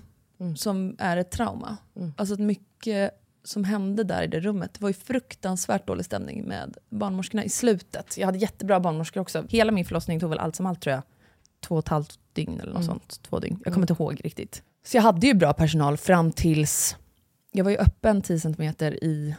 som 0.56 0.96
är 0.98 1.16
ett 1.16 1.30
trauma. 1.30 1.76
Alltså 2.16 2.34
att 2.34 2.40
mycket 2.40 3.10
som 3.44 3.64
hände 3.64 4.04
där 4.04 4.22
i 4.22 4.26
det 4.26 4.40
rummet, 4.40 4.74
det 4.74 4.82
var 4.82 4.88
ju 4.88 4.94
fruktansvärt 4.94 5.86
dålig 5.86 6.04
stämning 6.04 6.44
med 6.44 6.76
barnmorskorna 6.88 7.44
i 7.44 7.48
slutet. 7.48 8.18
Jag 8.18 8.26
hade 8.26 8.38
jättebra 8.38 8.80
barnmorskor 8.80 9.20
också. 9.20 9.44
Hela 9.48 9.72
min 9.72 9.84
förlossning 9.84 10.20
tog 10.20 10.30
väl 10.30 10.38
allt 10.38 10.56
som 10.56 10.66
allt 10.66 10.80
tror 10.80 10.94
jag, 10.94 11.02
två 11.60 11.74
och 11.74 11.78
ett 11.78 11.88
halvt 11.88 12.18
dygn 12.32 12.60
eller 12.60 12.72
något 12.72 12.84
sånt. 12.84 13.22
Två 13.22 13.38
dygn. 13.38 13.60
Jag 13.64 13.74
kommer 13.74 13.90
inte 13.90 14.02
ihåg 14.02 14.20
riktigt. 14.24 14.62
Så 14.84 14.96
jag 14.96 15.02
hade 15.02 15.26
ju 15.26 15.34
bra 15.34 15.52
personal 15.52 15.96
fram 15.96 16.32
tills... 16.32 16.96
Jag 17.52 17.64
var 17.64 17.70
ju 17.70 17.76
öppen 17.76 18.22
10 18.22 18.40
cm 18.40 18.62
i 19.02 19.34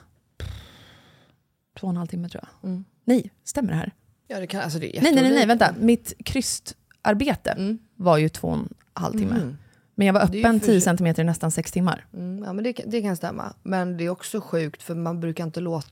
två 1.80 1.88
och 1.88 1.92
en 1.92 1.98
halv 1.98 2.08
timme 2.08 2.30
tror 2.30 2.44
jag. 2.62 2.84
Nej, 3.06 3.32
stämmer 3.44 3.70
det 3.70 3.76
här? 3.76 3.92
Ja, 4.28 4.40
det 4.40 4.48
kan, 4.48 4.62
alltså 4.62 4.80
det 4.80 5.00
Nej, 5.02 5.14
nej, 5.14 5.24
nej, 5.24 5.34
nej, 5.34 5.46
vänta. 5.46 5.76
Mitt 5.80 6.14
krystarbete 6.26 7.78
var 7.96 8.18
ju 8.18 8.30
två 8.30 8.48
och 8.48 8.54
en 8.54 8.74
halv 8.94 9.18
timme. 9.18 9.36
Mhm. 9.36 9.58
Men 10.02 10.06
jag 10.08 10.14
var 10.14 10.22
öppen 10.22 10.60
för 10.60 10.68
10 10.68 10.82
sig- 10.82 10.98
cm 10.98 11.08
i 11.18 11.24
nästan 11.24 11.52
sex 11.52 11.72
timmar. 11.72 12.06
Mm, 12.14 12.44
ja, 12.46 12.54
men 12.54 12.64
det, 12.64 12.74
kan- 12.74 12.90
det 12.90 13.02
kan 13.02 13.16
stämma. 13.16 13.54
Men 13.64 13.98
det 13.98 14.04
är 14.06 14.10
också 14.10 14.42
sjukt 14.42 14.84
för 14.84 14.96
man 14.96 15.20
brukar 15.20 15.44
inte 15.44 15.60
låta... 15.60 15.88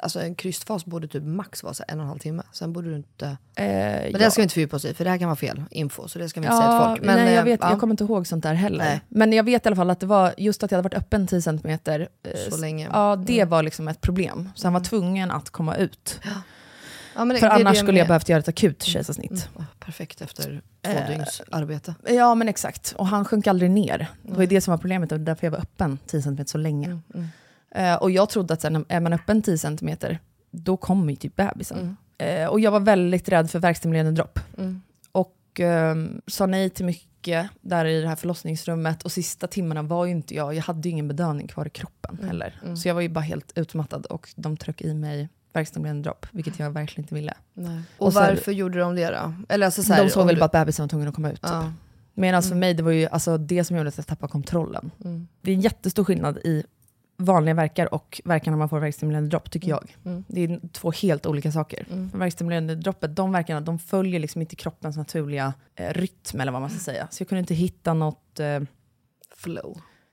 Alltså 0.00 0.20
en 0.20 0.34
krystfas 0.34 0.84
borde 0.84 1.08
typ 1.08 1.22
max 1.22 1.62
vara 1.62 1.74
en 1.88 1.98
och 1.98 2.02
en 2.02 2.08
halv 2.08 2.18
timme. 2.18 2.42
Sen 2.52 2.72
borde 2.72 2.88
du 2.90 2.96
inte... 2.96 3.26
Eh, 3.26 3.64
Men 3.64 4.12
ja. 4.12 4.18
det 4.18 4.30
ska 4.30 4.40
vi 4.40 4.42
inte 4.42 4.52
fördjupa 4.54 4.76
oss 4.76 4.84
i 4.84 4.94
för 4.94 5.04
det 5.04 5.10
här 5.10 5.18
kan 5.18 5.28
vara 5.28 5.36
fel 5.36 5.62
info. 5.70 6.08
Så 6.08 6.18
det 6.18 6.28
ska 6.28 6.40
vi 6.40 6.46
inte 6.46 6.56
säga 6.56 6.78
till 6.80 6.88
folk. 6.88 7.02
Men, 7.04 7.16
nej, 7.16 7.28
jag, 7.34 7.38
eh, 7.38 7.44
vet, 7.44 7.60
ja, 7.62 7.70
jag 7.70 7.80
kommer 7.80 7.92
inte 7.92 8.04
ihåg 8.04 8.26
sånt 8.26 8.42
där 8.42 8.54
heller. 8.54 8.84
Nej. 8.84 9.00
Men 9.08 9.32
jag 9.32 9.44
vet 9.44 9.66
i 9.66 9.68
alla 9.68 9.76
fall 9.76 9.90
att 9.90 10.00
det 10.00 10.06
var 10.06 10.34
just 10.38 10.62
att 10.62 10.70
jag 10.70 10.78
hade 10.78 10.88
varit 10.88 10.98
öppen 10.98 11.26
10 11.26 11.42
cm. 11.42 11.60
Eh, 11.68 12.06
Så 12.50 12.56
länge. 12.60 12.88
Ja, 12.92 13.16
det 13.26 13.44
var 13.44 13.62
liksom 13.62 13.88
ett 13.88 14.00
problem. 14.00 14.50
Så 14.54 14.66
han 14.66 14.72
var 14.72 14.80
tvungen 14.80 15.30
att 15.30 15.50
komma 15.50 15.76
ut. 15.76 16.20
ja, 16.24 16.30
men 17.16 17.28
det, 17.28 17.38
För 17.38 17.46
det 17.46 17.52
annars 17.52 17.72
det 17.72 17.82
skulle 17.82 17.98
jag 17.98 18.08
behövt 18.08 18.28
göra 18.28 18.40
ett 18.40 18.48
akut 18.48 18.82
kejsarsnitt. 18.82 19.48
Mm, 19.56 19.66
perfekt 19.80 20.20
efter 20.20 20.62
två 20.82 20.90
Eh, 20.90 21.08
dygns 21.10 21.42
arbete. 21.50 21.94
Ja 22.08 22.34
men 22.34 22.48
exakt, 22.48 22.94
och 22.98 23.06
han 23.06 23.24
sjönk 23.24 23.46
aldrig 23.46 23.70
ner. 23.70 24.08
Det 24.22 24.32
var 24.32 24.40
ju 24.40 24.46
det 24.46 24.60
som 24.60 24.70
var 24.70 24.78
problemet 24.78 25.12
och 25.12 25.20
därför 25.20 25.46
jag 25.46 25.50
var 25.50 25.58
öppen 25.58 25.98
10 26.06 26.22
cm 26.22 26.46
så 26.46 26.58
länge. 26.58 27.00
Eh, 27.74 27.94
och 27.94 28.10
jag 28.10 28.28
trodde 28.28 28.54
att 28.54 28.60
sen, 28.60 28.84
är 28.88 29.00
man 29.00 29.12
öppen 29.12 29.42
10 29.42 29.58
cm, 29.58 29.96
då 30.50 30.76
kommer 30.76 31.10
ju 31.10 31.16
typ 31.16 31.36
bebisen. 31.36 31.96
Eh, 32.18 32.46
och 32.46 32.60
jag 32.60 32.70
var 32.70 32.80
väldigt 32.80 33.28
rädd 33.28 33.50
för 33.50 33.58
värkstimulerande 33.58 34.12
dropp. 34.12 34.38
Och 35.12 35.60
eh, 35.60 35.94
sa 36.26 36.46
nej 36.46 36.70
till 36.70 36.84
mycket 36.84 37.48
där 37.60 37.84
i 37.84 38.00
det 38.00 38.08
här 38.08 38.16
förlossningsrummet. 38.16 39.02
Och 39.02 39.12
sista 39.12 39.46
timmarna 39.46 39.82
var 39.82 40.04
ju 40.04 40.10
inte 40.10 40.34
jag, 40.34 40.54
jag 40.54 40.62
hade 40.62 40.88
ju 40.88 40.92
ingen 40.92 41.08
bedövning 41.08 41.48
kvar 41.48 41.66
i 41.66 41.70
kroppen 41.70 42.18
heller. 42.26 42.60
Så 42.82 42.88
jag 42.88 42.94
var 42.94 43.00
ju 43.02 43.08
bara 43.08 43.20
helt 43.20 43.52
utmattad 43.58 44.06
och 44.06 44.28
de 44.36 44.56
tryck 44.56 44.82
i 44.82 44.94
mig 44.94 45.28
värkstimulerande 45.54 46.02
dropp, 46.02 46.26
vilket 46.30 46.58
jag 46.58 46.70
verkligen 46.70 47.04
inte 47.04 47.14
ville. 47.14 47.34
Nej. 47.54 47.80
Och 47.98 48.06
Och, 48.06 48.12
varför 48.12 48.52
gjorde 48.52 48.78
de 48.78 48.94
det 48.94 49.10
då? 49.10 49.34
Eller 49.48 49.66
alltså 49.66 49.82
så 49.82 49.92
här, 49.92 50.04
de 50.04 50.10
såg 50.10 50.26
väl 50.26 50.34
du- 50.34 50.38
bara 50.40 50.44
att 50.44 50.52
bebisen 50.52 50.82
var 50.82 50.88
tvungen 50.88 51.08
att 51.08 51.14
komma 51.14 51.28
ut. 51.30 51.42
Typ. 51.42 51.50
Ja. 51.50 51.72
Medan 52.14 52.42
för 52.42 52.54
mig, 52.54 52.74
det 52.74 52.82
var 52.82 52.90
ju 52.90 53.06
alltså 53.06 53.38
det 53.38 53.64
som 53.64 53.76
gjorde 53.76 53.88
att 53.88 53.96
jag 53.96 54.06
tappade 54.06 54.30
kontrollen. 54.32 54.90
Mm. 55.04 55.28
Det 55.42 55.50
är 55.50 55.54
en 55.54 55.60
jättestor 55.60 56.04
skillnad 56.04 56.36
i 56.38 56.64
vanliga 57.16 57.54
verkar 57.54 57.94
och 57.94 58.20
verkar 58.24 58.50
när 58.50 58.58
man 58.58 58.68
får 58.68 58.80
värkstimulerande 58.80 59.30
dropp, 59.30 59.50
tycker 59.50 59.68
jag. 59.68 59.96
Mm. 60.04 60.24
Det 60.28 60.40
är 60.44 60.60
två 60.72 60.90
helt 60.90 61.26
olika 61.26 61.52
saker. 61.52 61.84
För 62.10 62.18
värkstimulerande 62.18 62.74
droppet, 62.74 63.16
de 63.16 63.32
verkarna, 63.32 63.60
de 63.60 63.78
följer 63.78 64.20
liksom 64.20 64.40
inte 64.40 64.56
kroppens 64.56 64.96
naturliga 64.96 65.54
eh, 65.76 65.92
rytm, 65.92 66.40
eller 66.40 66.52
vad 66.52 66.60
man 66.60 66.70
ska 66.70 66.78
säga. 66.78 67.08
Så 67.10 67.22
jag 67.22 67.28
kunde 67.28 67.40
inte 67.40 67.54
hitta 67.54 67.94
något... 67.94 68.40
Eh, 68.40 68.60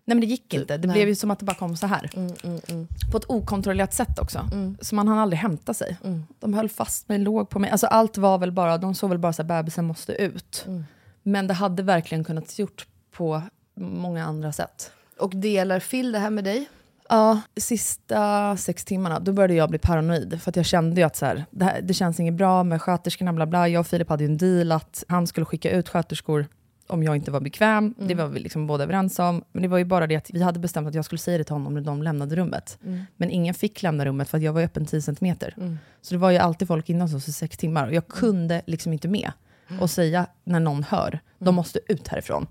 nej 0.05 0.15
men 0.15 0.19
det 0.19 0.25
gick 0.25 0.53
inte. 0.53 0.77
Det 0.77 0.87
nej. 0.87 0.93
blev 0.93 1.07
ju 1.07 1.15
som 1.15 1.31
att 1.31 1.39
det 1.39 1.45
bara 1.45 1.55
kom 1.55 1.75
så 1.75 1.87
här. 1.87 2.09
Mm, 2.13 2.33
mm, 2.43 2.59
mm. 2.67 2.87
På 3.11 3.17
ett 3.17 3.29
okontrollerat 3.29 3.93
sätt 3.93 4.19
också. 4.19 4.39
Mm. 4.51 4.77
Så 4.81 4.95
man 4.95 5.07
hann 5.07 5.17
aldrig 5.17 5.39
hämta 5.39 5.73
sig. 5.73 5.97
Mm. 6.03 6.23
De 6.39 6.53
höll 6.53 6.69
fast 6.69 7.09
mig, 7.09 7.19
låg 7.19 7.49
på 7.49 7.59
mig. 7.59 7.69
Alltså 7.69 7.87
allt 7.87 8.17
var 8.17 8.37
väl 8.37 8.51
bara, 8.51 8.77
de 8.77 8.95
såg 8.95 9.09
väl 9.09 9.19
bara 9.19 9.33
så 9.33 9.41
här, 9.41 9.47
bebisen 9.47 9.85
måste 9.85 10.13
ut. 10.13 10.63
Mm. 10.67 10.83
Men 11.23 11.47
det 11.47 11.53
hade 11.53 11.83
verkligen 11.83 12.23
kunnat 12.23 12.59
gjort 12.59 12.87
på 13.11 13.41
många 13.75 14.25
andra 14.25 14.51
sätt. 14.51 14.91
Och 15.19 15.35
delar 15.35 15.79
Phil 15.79 16.11
det 16.11 16.19
här 16.19 16.29
med 16.29 16.43
dig? 16.43 16.69
Ja, 17.09 17.41
sista 17.57 18.57
sex 18.57 18.85
timmarna, 18.85 19.19
då 19.19 19.33
började 19.33 19.53
jag 19.53 19.69
bli 19.69 19.79
paranoid. 19.79 20.41
För 20.41 20.49
att 20.49 20.55
jag 20.55 20.65
kände 20.65 21.01
ju 21.01 21.07
att 21.07 21.15
så 21.15 21.25
här, 21.25 21.45
det, 21.51 21.65
här, 21.65 21.81
det 21.81 21.93
känns 21.93 22.19
inget 22.19 22.33
bra 22.33 22.63
med 22.63 22.81
sköterskorna, 22.81 23.33
bla 23.33 23.45
bla. 23.45 23.67
Jag 23.67 23.79
och 23.79 23.87
Filip 23.87 24.09
hade 24.09 24.23
ju 24.23 24.29
en 24.29 24.37
deal 24.37 24.71
att 24.71 25.03
han 25.07 25.27
skulle 25.27 25.45
skicka 25.45 25.71
ut 25.71 25.89
sköterskor 25.89 26.45
om 26.91 27.03
jag 27.03 27.15
inte 27.15 27.31
var 27.31 27.39
bekväm. 27.39 27.93
Det 27.97 28.15
var 28.15 28.27
vi 28.27 28.39
liksom 28.39 28.67
båda 28.67 28.83
överens 28.83 29.19
om. 29.19 29.43
Men 29.51 29.61
det 29.61 29.67
var 29.67 29.77
ju 29.77 29.85
bara 29.85 30.07
det 30.07 30.15
att 30.15 30.29
vi 30.33 30.41
hade 30.41 30.59
bestämt 30.59 30.87
att 30.87 30.93
jag 30.93 31.05
skulle 31.05 31.19
säga 31.19 31.37
det 31.37 31.43
till 31.43 31.53
honom 31.53 31.73
när 31.73 31.81
de 31.81 32.03
lämnade 32.03 32.35
rummet. 32.35 32.77
Men 33.17 33.29
ingen 33.29 33.53
fick 33.53 33.83
lämna 33.83 34.05
rummet 34.05 34.29
för 34.29 34.37
att 34.37 34.43
jag 34.43 34.53
var 34.53 34.61
öppen 34.61 34.85
10 34.85 35.01
centimeter. 35.01 35.53
Så 36.01 36.13
det 36.13 36.17
var 36.17 36.31
ju 36.31 36.37
alltid 36.37 36.67
folk 36.67 36.89
inne 36.89 37.03
hos 37.03 37.13
oss 37.13 37.27
i 37.27 37.31
sex 37.31 37.57
timmar. 37.57 37.87
Och 37.87 37.93
jag 37.93 38.07
kunde 38.07 38.61
liksom 38.65 38.93
inte 38.93 39.07
med 39.07 39.31
och 39.79 39.89
säga 39.89 40.25
när 40.43 40.59
någon 40.59 40.83
hör, 40.83 41.19
de 41.39 41.55
måste 41.55 41.79
ut 41.87 42.07
härifrån. 42.07 42.47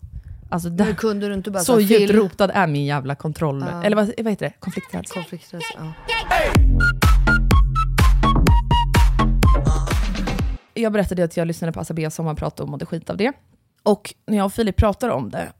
Alltså, 0.50 0.68
Men 0.68 0.76
där, 0.76 0.94
kunde 0.94 1.28
du 1.28 1.34
inte 1.34 1.50
bara 1.50 1.62
så 1.62 1.80
djupt 1.80 2.12
rotad 2.12 2.50
är 2.54 2.66
min 2.66 2.84
jävla 2.84 3.14
kontroll. 3.14 3.64
Eller 3.84 3.96
vad, 3.96 4.06
vad 4.18 4.30
heter 4.30 4.46
det? 4.46 4.52
Konflikträdsla. 4.58 5.22
Konflikträdsla, 5.22 5.76
ja. 5.78 5.92
Jag 10.74 10.92
berättade 10.92 11.24
att 11.24 11.36
jag 11.36 11.46
lyssnade 11.46 11.72
på 11.72 11.80
Asabea 11.80 12.10
sommarprat 12.10 12.60
och 12.60 12.68
mådde 12.68 12.86
skit 12.86 13.10
av 13.10 13.16
det. 13.16 13.32
Och 13.82 14.14
när 14.26 14.36
jag 14.36 14.44
och 14.44 14.52
Filip 14.52 14.76
pratar 14.76 15.08
om 15.08 15.30
det, 15.30 15.52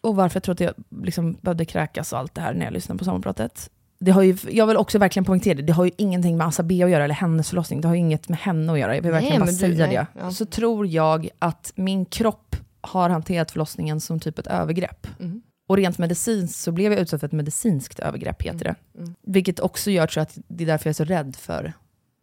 och 0.00 0.16
varför 0.16 0.36
jag 0.36 0.42
tror 0.42 0.52
att 0.52 0.60
jag 0.60 0.74
liksom 1.02 1.32
behövde 1.40 1.64
kräkas 1.64 2.12
och 2.12 2.18
allt 2.18 2.34
det 2.34 2.40
här 2.40 2.54
när 2.54 2.64
jag 2.64 2.72
lyssnade 2.72 2.98
på 2.98 3.04
sommarpratet. 3.04 3.70
Det 3.98 4.10
har 4.10 4.22
ju, 4.22 4.36
jag 4.50 4.66
vill 4.66 4.76
också 4.76 4.98
verkligen 4.98 5.24
poängtera 5.24 5.54
det, 5.54 5.62
det 5.62 5.72
har 5.72 5.84
ju 5.84 5.90
ingenting 5.96 6.36
med 6.36 6.46
Asabea 6.46 6.86
att 6.86 6.92
göra, 6.92 7.04
eller 7.04 7.14
hennes 7.14 7.48
förlossning. 7.48 7.80
Det 7.80 7.88
har 7.88 7.94
ju 7.94 8.00
inget 8.00 8.28
med 8.28 8.38
henne 8.38 8.72
att 8.72 8.78
göra. 8.78 8.94
Jag 8.96 9.02
vill 9.02 9.12
Nej, 9.12 9.20
verkligen 9.20 9.40
bara 9.40 9.50
du- 9.50 9.56
säga 9.56 9.86
nej, 9.86 9.96
det. 9.96 10.06
ja. 10.20 10.30
Så 10.30 10.46
tror 10.46 10.86
jag 10.86 11.28
att 11.38 11.72
min 11.74 12.04
kropp 12.04 12.56
har 12.80 13.10
hanterat 13.10 13.50
förlossningen 13.50 14.00
som 14.00 14.20
typ 14.20 14.38
ett 14.38 14.46
övergrepp. 14.46 15.06
Mm. 15.20 15.42
Och 15.68 15.76
rent 15.76 15.98
medicinskt 15.98 16.58
så 16.60 16.72
blev 16.72 16.92
jag 16.92 17.00
utsatt 17.00 17.20
för 17.20 17.26
ett 17.26 17.32
medicinskt 17.32 17.98
övergrepp, 17.98 18.42
heter 18.42 18.64
det. 18.64 18.74
Mm. 18.98 19.14
Vilket 19.22 19.60
också 19.60 19.90
gör 19.90 20.06
tror 20.06 20.20
jag, 20.20 20.26
att 20.26 20.38
det 20.48 20.64
är 20.64 20.66
därför 20.66 20.86
jag 20.86 20.92
är 20.92 20.94
så 20.94 21.04
rädd 21.04 21.36
för 21.36 21.72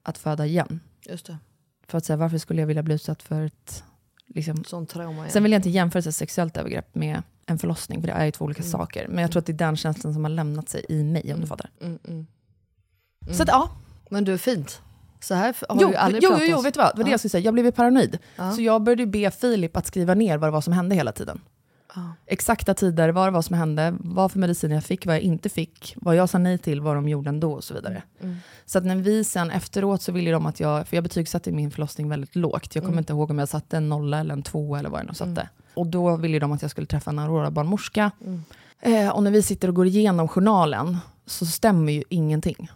att 0.04 0.18
föda 0.18 0.46
igen. 0.46 0.80
Just 1.10 1.26
det. 1.26 1.38
För 1.88 1.98
att 1.98 2.06
säga, 2.06 2.18
varför 2.18 2.38
skulle 2.38 2.62
jag 2.62 2.68
vilja 2.68 2.84
bli 2.84 2.96
utsatt 2.96 3.24
för 3.24 3.42
ett... 3.46 3.84
Liksom, 4.28 4.64
Sån 4.64 4.86
trauma 4.86 5.18
igen. 5.22 5.32
sen 5.32 5.44
vill 5.44 5.52
jag 5.52 5.60
inte 5.60 5.70
jämföra 5.70 6.02
här 6.02 6.12
sexuellt 6.12 6.58
övergrepp 6.58 6.96
med 6.96 7.22
en 7.46 7.60
förlossning, 7.60 8.02
för 8.02 8.08
det 8.08 8.14
är 8.14 8.26
ju 8.26 8.32
två 8.32 8.46
olika 8.46 8.64
saker. 8.64 9.08
Men 9.08 9.22
jag 9.22 9.32
tror 9.32 9.40
att 9.40 9.46
det 9.46 9.52
är 9.52 9.58
den 9.58 9.78
känslan 9.78 10.14
som 10.14 10.24
har 10.24 10.32
lämnat 10.32 10.70
sig 10.70 10.86
i 10.90 11.04
mig, 11.04 11.34
om 11.34 11.42
du 11.42 11.48
fattar. 11.48 11.70
Mm, 11.82 12.00
mm. 12.08 12.28
Så 13.32 13.44
att 13.44 13.50
ja, 13.50 13.70
Men 14.10 14.24
du, 14.24 14.38
fint. 14.38 14.82
Så 15.20 15.34
här 15.36 15.56
har 15.70 15.82
jo, 15.82 15.90
vi 15.90 15.96
aldrig 15.96 16.24
jo, 16.24 16.30
jo, 16.30 16.36
pratat. 16.38 16.50
jo, 16.50 16.62
vet 16.62 16.74
du 16.74 16.78
vad? 16.78 16.94
Det 16.94 16.98
var 16.98 17.04
det 17.04 17.10
Ja. 17.10 17.14
jag 17.14 17.20
skulle 17.20 17.30
säga. 17.30 17.44
Jag 17.46 17.54
blev 17.54 17.72
paranoid. 17.72 18.18
Ja. 18.36 18.52
Så 18.52 18.62
jag 18.62 18.82
började 18.84 19.06
be 19.06 19.32
Filip 19.32 19.78
att 19.78 19.88
skriva 19.88 20.14
ner 20.14 20.38
vad 20.38 20.48
det 20.48 20.52
var 20.52 20.62
som 20.62 20.74
hände 20.74 20.96
hela 20.96 21.12
tiden. 21.12 21.42
Ja. 21.98 22.14
Exakta 22.26 22.74
tider, 22.74 23.10
vad 23.10 23.28
det 23.28 23.32
var 23.32 23.42
som 23.42 23.56
hände, 23.56 23.96
vad 24.00 24.32
för 24.32 24.40
mediciner 24.40 24.76
jag 24.76 24.84
fick, 24.84 25.06
vad 25.06 25.16
jag 25.16 25.22
inte 25.24 25.50
fick, 25.50 25.94
vad 25.98 26.16
jag 26.16 26.30
sa 26.30 26.38
nej 26.38 26.58
till, 26.58 26.82
vad 26.82 26.96
de 26.96 27.10
gjorde 27.10 27.30
ändå 27.30 27.54
och 27.54 27.64
så 27.64 27.74
vidare. 27.74 28.04
Mm. 28.22 28.36
Så 28.66 28.78
att 28.78 28.86
när 28.86 28.96
vi 28.96 29.24
sen 29.24 29.52
efteråt 29.52 30.02
så 30.02 30.12
ville 30.12 30.32
de 30.32 30.46
att 30.46 30.60
jag, 30.60 30.88
för 30.88 30.98
jag 30.98 31.04
betygsatte 31.04 31.52
min 31.52 31.72
förlossning 31.72 32.10
väldigt 32.10 32.36
lågt. 32.36 32.76
Jag 32.76 32.84
kommer 32.84 32.94
Mm. 32.94 33.00
inte 33.00 33.14
ihåg 33.14 33.32
om 33.32 33.40
jag 33.40 33.50
satte 33.50 33.78
en 33.78 33.90
nolla 33.90 34.20
eller 34.20 34.34
en 34.34 34.44
tvåa 34.44 34.80
eller 34.80 34.90
vad 34.90 35.00
jag 35.00 35.08
nu 35.08 35.14
satte. 35.14 35.50
Och 35.74 35.88
då 35.88 36.16
ville 36.16 36.40
de 36.40 36.52
att 36.52 36.62
jag 36.62 36.72
skulle 36.72 36.88
träffa 36.88 37.12
en 37.12 37.20
Aurora-barnmorska. 37.20 38.12
Mm. 38.26 38.44
Eh, 38.80 39.10
och 39.10 39.24
när 39.24 39.32
vi 39.32 39.42
sitter 39.42 39.68
och 39.68 39.74
går 39.76 39.86
igenom 39.88 40.28
journalen 40.28 40.98
så 41.26 41.46
stämmer 41.46 41.92
ju 41.94 42.04
ingenting. 42.10 42.70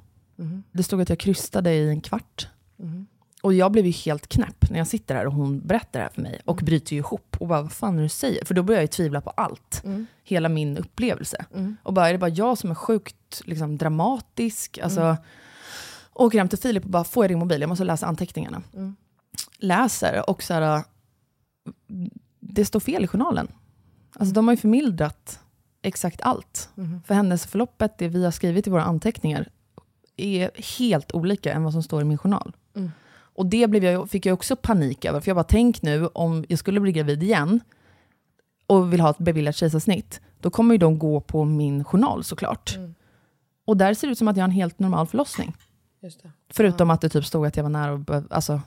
Det 0.71 0.83
stod 0.83 1.01
att 1.01 1.09
jag 1.09 1.19
krystade 1.19 1.73
i 1.73 1.89
en 1.89 2.01
kvart. 2.01 2.47
Mhm. 2.77 3.07
Och 3.41 3.53
jag 3.53 3.71
blev 3.71 3.85
ju 3.85 3.91
helt 3.91 4.27
knäpp 4.27 4.69
när 4.69 4.77
jag 4.77 4.87
sitter 4.87 5.15
här 5.15 5.27
och 5.27 5.33
hon 5.33 5.59
berättar 5.67 5.99
det 5.99 6.03
här 6.03 6.09
för 6.09 6.21
mig. 6.21 6.41
Och 6.45 6.55
bryter 6.55 6.93
ju 6.93 6.99
ihop 6.99 7.35
och 7.39 7.47
bara, 7.47 7.61
vad 7.61 7.71
fan 7.71 7.99
är 7.99 8.03
du 8.03 8.09
säger? 8.09 8.45
För 8.45 8.53
då 8.53 8.63
börjar 8.63 8.77
jag 8.77 8.83
ju 8.83 8.87
tvivla 8.87 9.21
på 9.21 9.29
allt. 9.29 9.81
Mm. 9.85 10.05
Hela 10.23 10.49
min 10.49 10.77
upplevelse. 10.77 11.45
Mm. 11.53 11.77
Och 11.83 11.93
bara, 11.93 12.09
är 12.09 12.13
det 12.13 12.19
bara 12.19 12.29
jag 12.29 12.57
som 12.57 12.71
är 12.71 12.75
sjukt 12.75 13.41
liksom, 13.45 13.77
dramatisk? 13.77 14.79
Alltså, 14.83 15.01
Mm. 15.01 15.17
Åker 16.13 16.37
hem 16.37 16.47
till 16.47 16.57
Filip 16.59 16.83
och 16.83 16.89
bara, 16.89 17.03
får 17.03 17.23
jag 17.23 17.31
din 17.31 17.39
mobil? 17.39 17.61
Jag 17.61 17.67
måste 17.67 17.83
läsa 17.83 18.05
anteckningarna. 18.05 18.61
Mm. 18.73 18.95
Läser 19.57 20.29
och 20.29 20.43
så 20.43 20.53
här, 20.53 20.83
det 22.39 22.65
står 22.65 22.79
fel 22.79 23.03
i 23.03 23.07
journalen. 23.07 23.47
Alltså 24.13 24.33
de 24.33 24.47
har 24.47 24.53
ju 24.53 24.57
förmildrat 24.57 25.39
exakt 25.81 26.21
allt. 26.21 26.69
Mhm. 26.75 27.01
För 27.05 27.13
händelseförloppet, 27.13 27.97
det 27.97 28.07
vi 28.07 28.23
har 28.23 28.31
skrivit 28.31 28.67
i 28.67 28.69
våra 28.69 28.83
anteckningar, 28.83 29.49
är 30.17 30.51
helt 30.77 31.11
olika 31.11 31.53
än 31.53 31.63
vad 31.63 31.73
som 31.73 31.83
står 31.83 32.01
i 32.01 32.05
min 32.05 32.17
journal. 32.17 32.55
Mm. 32.75 32.91
Och 33.35 33.45
det 33.45 33.67
blev 33.69 33.83
jag, 33.83 34.09
fick 34.09 34.25
jag 34.25 34.33
också 34.33 34.55
panik 34.55 35.05
över, 35.05 35.19
för 35.19 35.29
jag 35.29 35.35
bara 35.35 35.43
tänk 35.43 35.81
nu 35.81 36.07
om 36.07 36.45
jag 36.47 36.59
skulle 36.59 36.79
bli 36.79 36.91
gravid 36.91 37.23
igen 37.23 37.59
och 38.67 38.93
vill 38.93 38.99
ha 38.99 39.09
ett 39.09 39.17
beviljat 39.17 39.55
kejsarsnitt, 39.55 40.21
då 40.39 40.49
kommer 40.49 40.73
ju 40.73 40.77
de 40.77 40.99
gå 40.99 41.19
på 41.19 41.45
min 41.45 41.83
journal 41.83 42.23
såklart. 42.23 42.75
Mm. 42.77 42.95
Och 43.65 43.77
där 43.77 43.93
ser 43.93 44.07
det 44.07 44.11
ut 44.11 44.17
som 44.17 44.27
att 44.27 44.37
jag 44.37 44.43
har 44.43 44.47
en 44.47 44.51
helt 44.55 44.79
normal 44.79 45.07
förlossning. 45.07 45.53
Förutom 46.49 46.89
att 46.89 47.01
det 47.01 47.09
typ 47.09 47.25
stod 47.25 47.45
att 47.45 47.55
jag 47.57 47.63
var 47.63 47.69
nära, 47.69 47.93
och 47.93 48.23
alltså, 48.29 48.61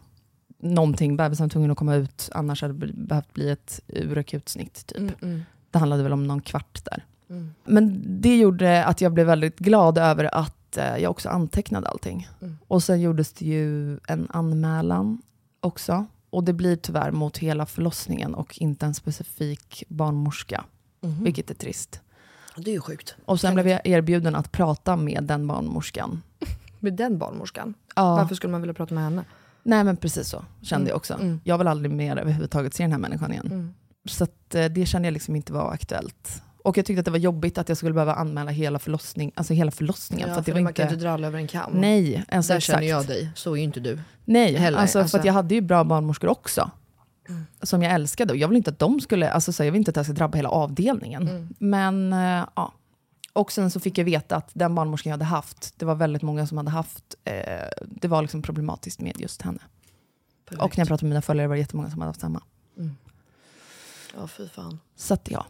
någonting, 0.59 1.17
bebisen 1.17 1.45
var 1.45 1.49
tvungen 1.51 1.71
att 1.71 1.77
komma 1.79 1.95
ut, 1.95 2.31
annars 2.35 2.63
hade 2.63 2.87
det 2.87 2.93
behövt 2.93 3.33
bli 3.33 3.51
ett 3.51 3.81
urakut 3.89 4.49
snitt. 4.49 4.87
Typ. 4.87 4.99
Mm, 4.99 5.15
mm, 5.23 5.43
Det 5.71 5.79
handlade 5.79 6.03
väl 6.03 6.13
om 6.13 6.27
någon 6.27 6.41
kvart 6.41 6.85
där. 6.85 7.05
mm. 7.31 7.55
Men 7.65 8.03
det 8.21 8.37
gjorde 8.37 8.85
att 8.85 9.01
jag 9.01 9.13
blev 9.13 9.27
väldigt 9.27 9.59
glad 9.59 9.99
över 9.99 10.35
att 10.35 10.57
eh, 10.77 10.97
jag 10.97 11.11
också 11.11 11.29
antecknade 11.29 11.89
allting. 11.89 12.29
Mm. 12.41 12.59
Och 12.69 12.83
sen 12.83 13.01
gjordes 13.01 13.33
det 13.33 13.45
ju 13.45 13.99
en 14.09 14.27
anmälan 14.31 15.23
också. 15.61 16.07
Och 16.31 16.45
det 16.45 16.53
blir 16.53 16.77
tyvärr 16.77 17.11
mot 17.11 17.39
hela 17.39 17.67
förlossningen 17.67 18.35
och 18.35 18.59
inte 18.59 18.87
en 18.87 18.95
specifik 18.95 19.85
barnmorska, 19.89 20.65
Mhm. 21.03 21.25
vilket 21.25 21.51
är 21.51 21.55
trist. 21.55 22.01
Det 22.57 22.71
är 22.71 22.75
ju 22.75 22.81
sjukt. 22.81 23.15
Och 23.25 23.41
sen 23.41 23.55
blev 23.55 23.69
jag 23.69 23.81
erbjuden 23.87 24.35
att 24.35 24.53
prata 24.53 24.97
med 24.97 25.25
den 25.25 25.47
barnmorskan. 25.47 26.23
Med 26.81 26.95
den 26.95 27.19
barnmorskan? 27.19 27.75
Ja. 27.97 28.17
Varför 28.17 28.35
skulle 28.35 28.51
man 28.51 28.61
vilja 28.61 28.75
prata 28.75 28.95
med 28.95 29.05
henne? 29.05 29.25
Nej 29.63 29.85
men 29.85 29.97
precis 29.97 30.29
så 30.29 30.45
kände 30.63 30.83
Mm, 30.83 30.89
jag 30.89 30.97
också. 30.97 31.15
mm. 31.15 31.41
Jag 31.45 31.59
vill 31.59 31.67
aldrig 31.69 31.91
mer 31.93 32.17
överhuvudtaget 32.17 32.75
se 32.75 32.83
den 32.83 32.93
här 32.93 32.99
människan 32.99 33.33
igen. 33.33 33.47
Mm. 33.47 33.75
Så 34.07 34.25
att, 34.25 34.55
eh, 34.55 34.65
det 34.65 34.87
kände 34.87 35.07
jag 35.09 35.13
liksom 35.13 35.37
inte 35.37 35.53
var 35.53 35.73
aktuellt. 35.73 36.43
Och 36.65 36.79
jag 36.79 36.87
tyckte 36.87 36.99
att 37.01 37.05
det 37.05 37.11
var 37.11 37.19
jobbigt 37.19 37.59
att 37.59 37.69
jag 37.69 37.79
skulle 37.79 37.95
behöva 37.95 38.15
anmäla 38.15 38.51
hela, 38.51 38.79
förlossning, 38.79 39.33
alltså 39.35 39.55
hela 39.55 39.71
förlossningen. 39.71 40.29
Ja, 40.29 40.35
för 40.35 40.41
att 40.41 40.45
för 40.45 40.53
det 40.53 40.55
var 40.59 40.63
man 40.63 40.71
inte... 40.71 40.83
kan 40.83 40.93
inte 40.93 41.05
dra 41.05 41.11
alla 41.11 41.27
över 41.27 41.39
en 41.39 41.47
kam. 41.47 41.73
Nej, 41.73 42.25
alltså 42.29 42.53
Där 42.53 42.59
exakt. 42.59 42.77
känner 42.77 42.89
jag 42.89 43.07
dig, 43.07 43.31
så 43.35 43.53
är 43.53 43.57
ju 43.57 43.63
inte 43.63 43.81
du. 43.81 44.01
Nej, 44.25 44.55
heller. 44.57 44.79
alltså, 44.79 44.99
för 44.99 45.03
Alltså- 45.03 45.19
att 45.19 45.25
jag 45.25 45.33
hade 45.33 45.55
ju 45.55 45.61
bra 45.61 45.85
barnmorskor 45.85 46.31
också. 46.31 46.71
Mm. 47.29 47.47
Som 47.63 47.83
jag 47.83 47.93
älskade. 47.95 48.33
Och 48.33 48.37
jag 48.37 48.49
vill 48.49 48.57
inte 48.57 48.71
att 48.71 48.79
de 48.79 49.01
skulle, 49.01 49.31
alltså, 49.31 49.53
så 49.53 49.65
jag 49.65 49.73
vill 49.73 49.79
inte 49.79 49.91
att 49.91 49.95
det 49.95 50.05
ska 50.05 50.13
drabba 50.13 50.37
hela 50.37 50.49
avdelningen. 50.49 51.29
Mm. 51.29 51.49
Men 51.59 52.13
eh, 52.13 52.47
ja. 52.57 52.73
Och 53.33 53.53
sen 53.53 53.71
så 53.71 53.81
fick 53.81 53.99
jag 53.99 54.05
veta 54.05 54.37
att 54.37 54.51
den 54.53 54.75
barnmorskan 54.75 55.11
jag 55.11 55.15
hade 55.15 55.25
haft, 55.25 55.75
det 55.77 55.87
var 55.87 55.95
väldigt 55.95 56.23
många 56.23 56.47
som 56.47 56.57
hade 56.59 56.71
haft, 56.71 57.15
eh, 57.25 57.35
det 57.83 58.09
var 58.09 58.23
liksom 58.23 58.43
problematiskt 58.43 59.01
med 59.01 59.21
just 59.21 59.43
henne. 59.43 59.61
Och 60.59 60.79
när 60.79 60.81
jag 60.81 60.89
pratade 60.89 61.05
med 61.05 61.11
mina 61.11 61.23
följare 61.23 61.49
var 61.49 61.55
det 61.55 61.61
jättemånga 61.61 61.91
som 61.91 62.01
hade 62.01 62.09
haft 62.09 62.21
samma. 62.21 62.43
Ja, 64.17 64.27
fy 64.29 64.49
fan. 64.49 64.79
Så 64.97 65.15
att 65.15 65.31
ja. 65.31 65.47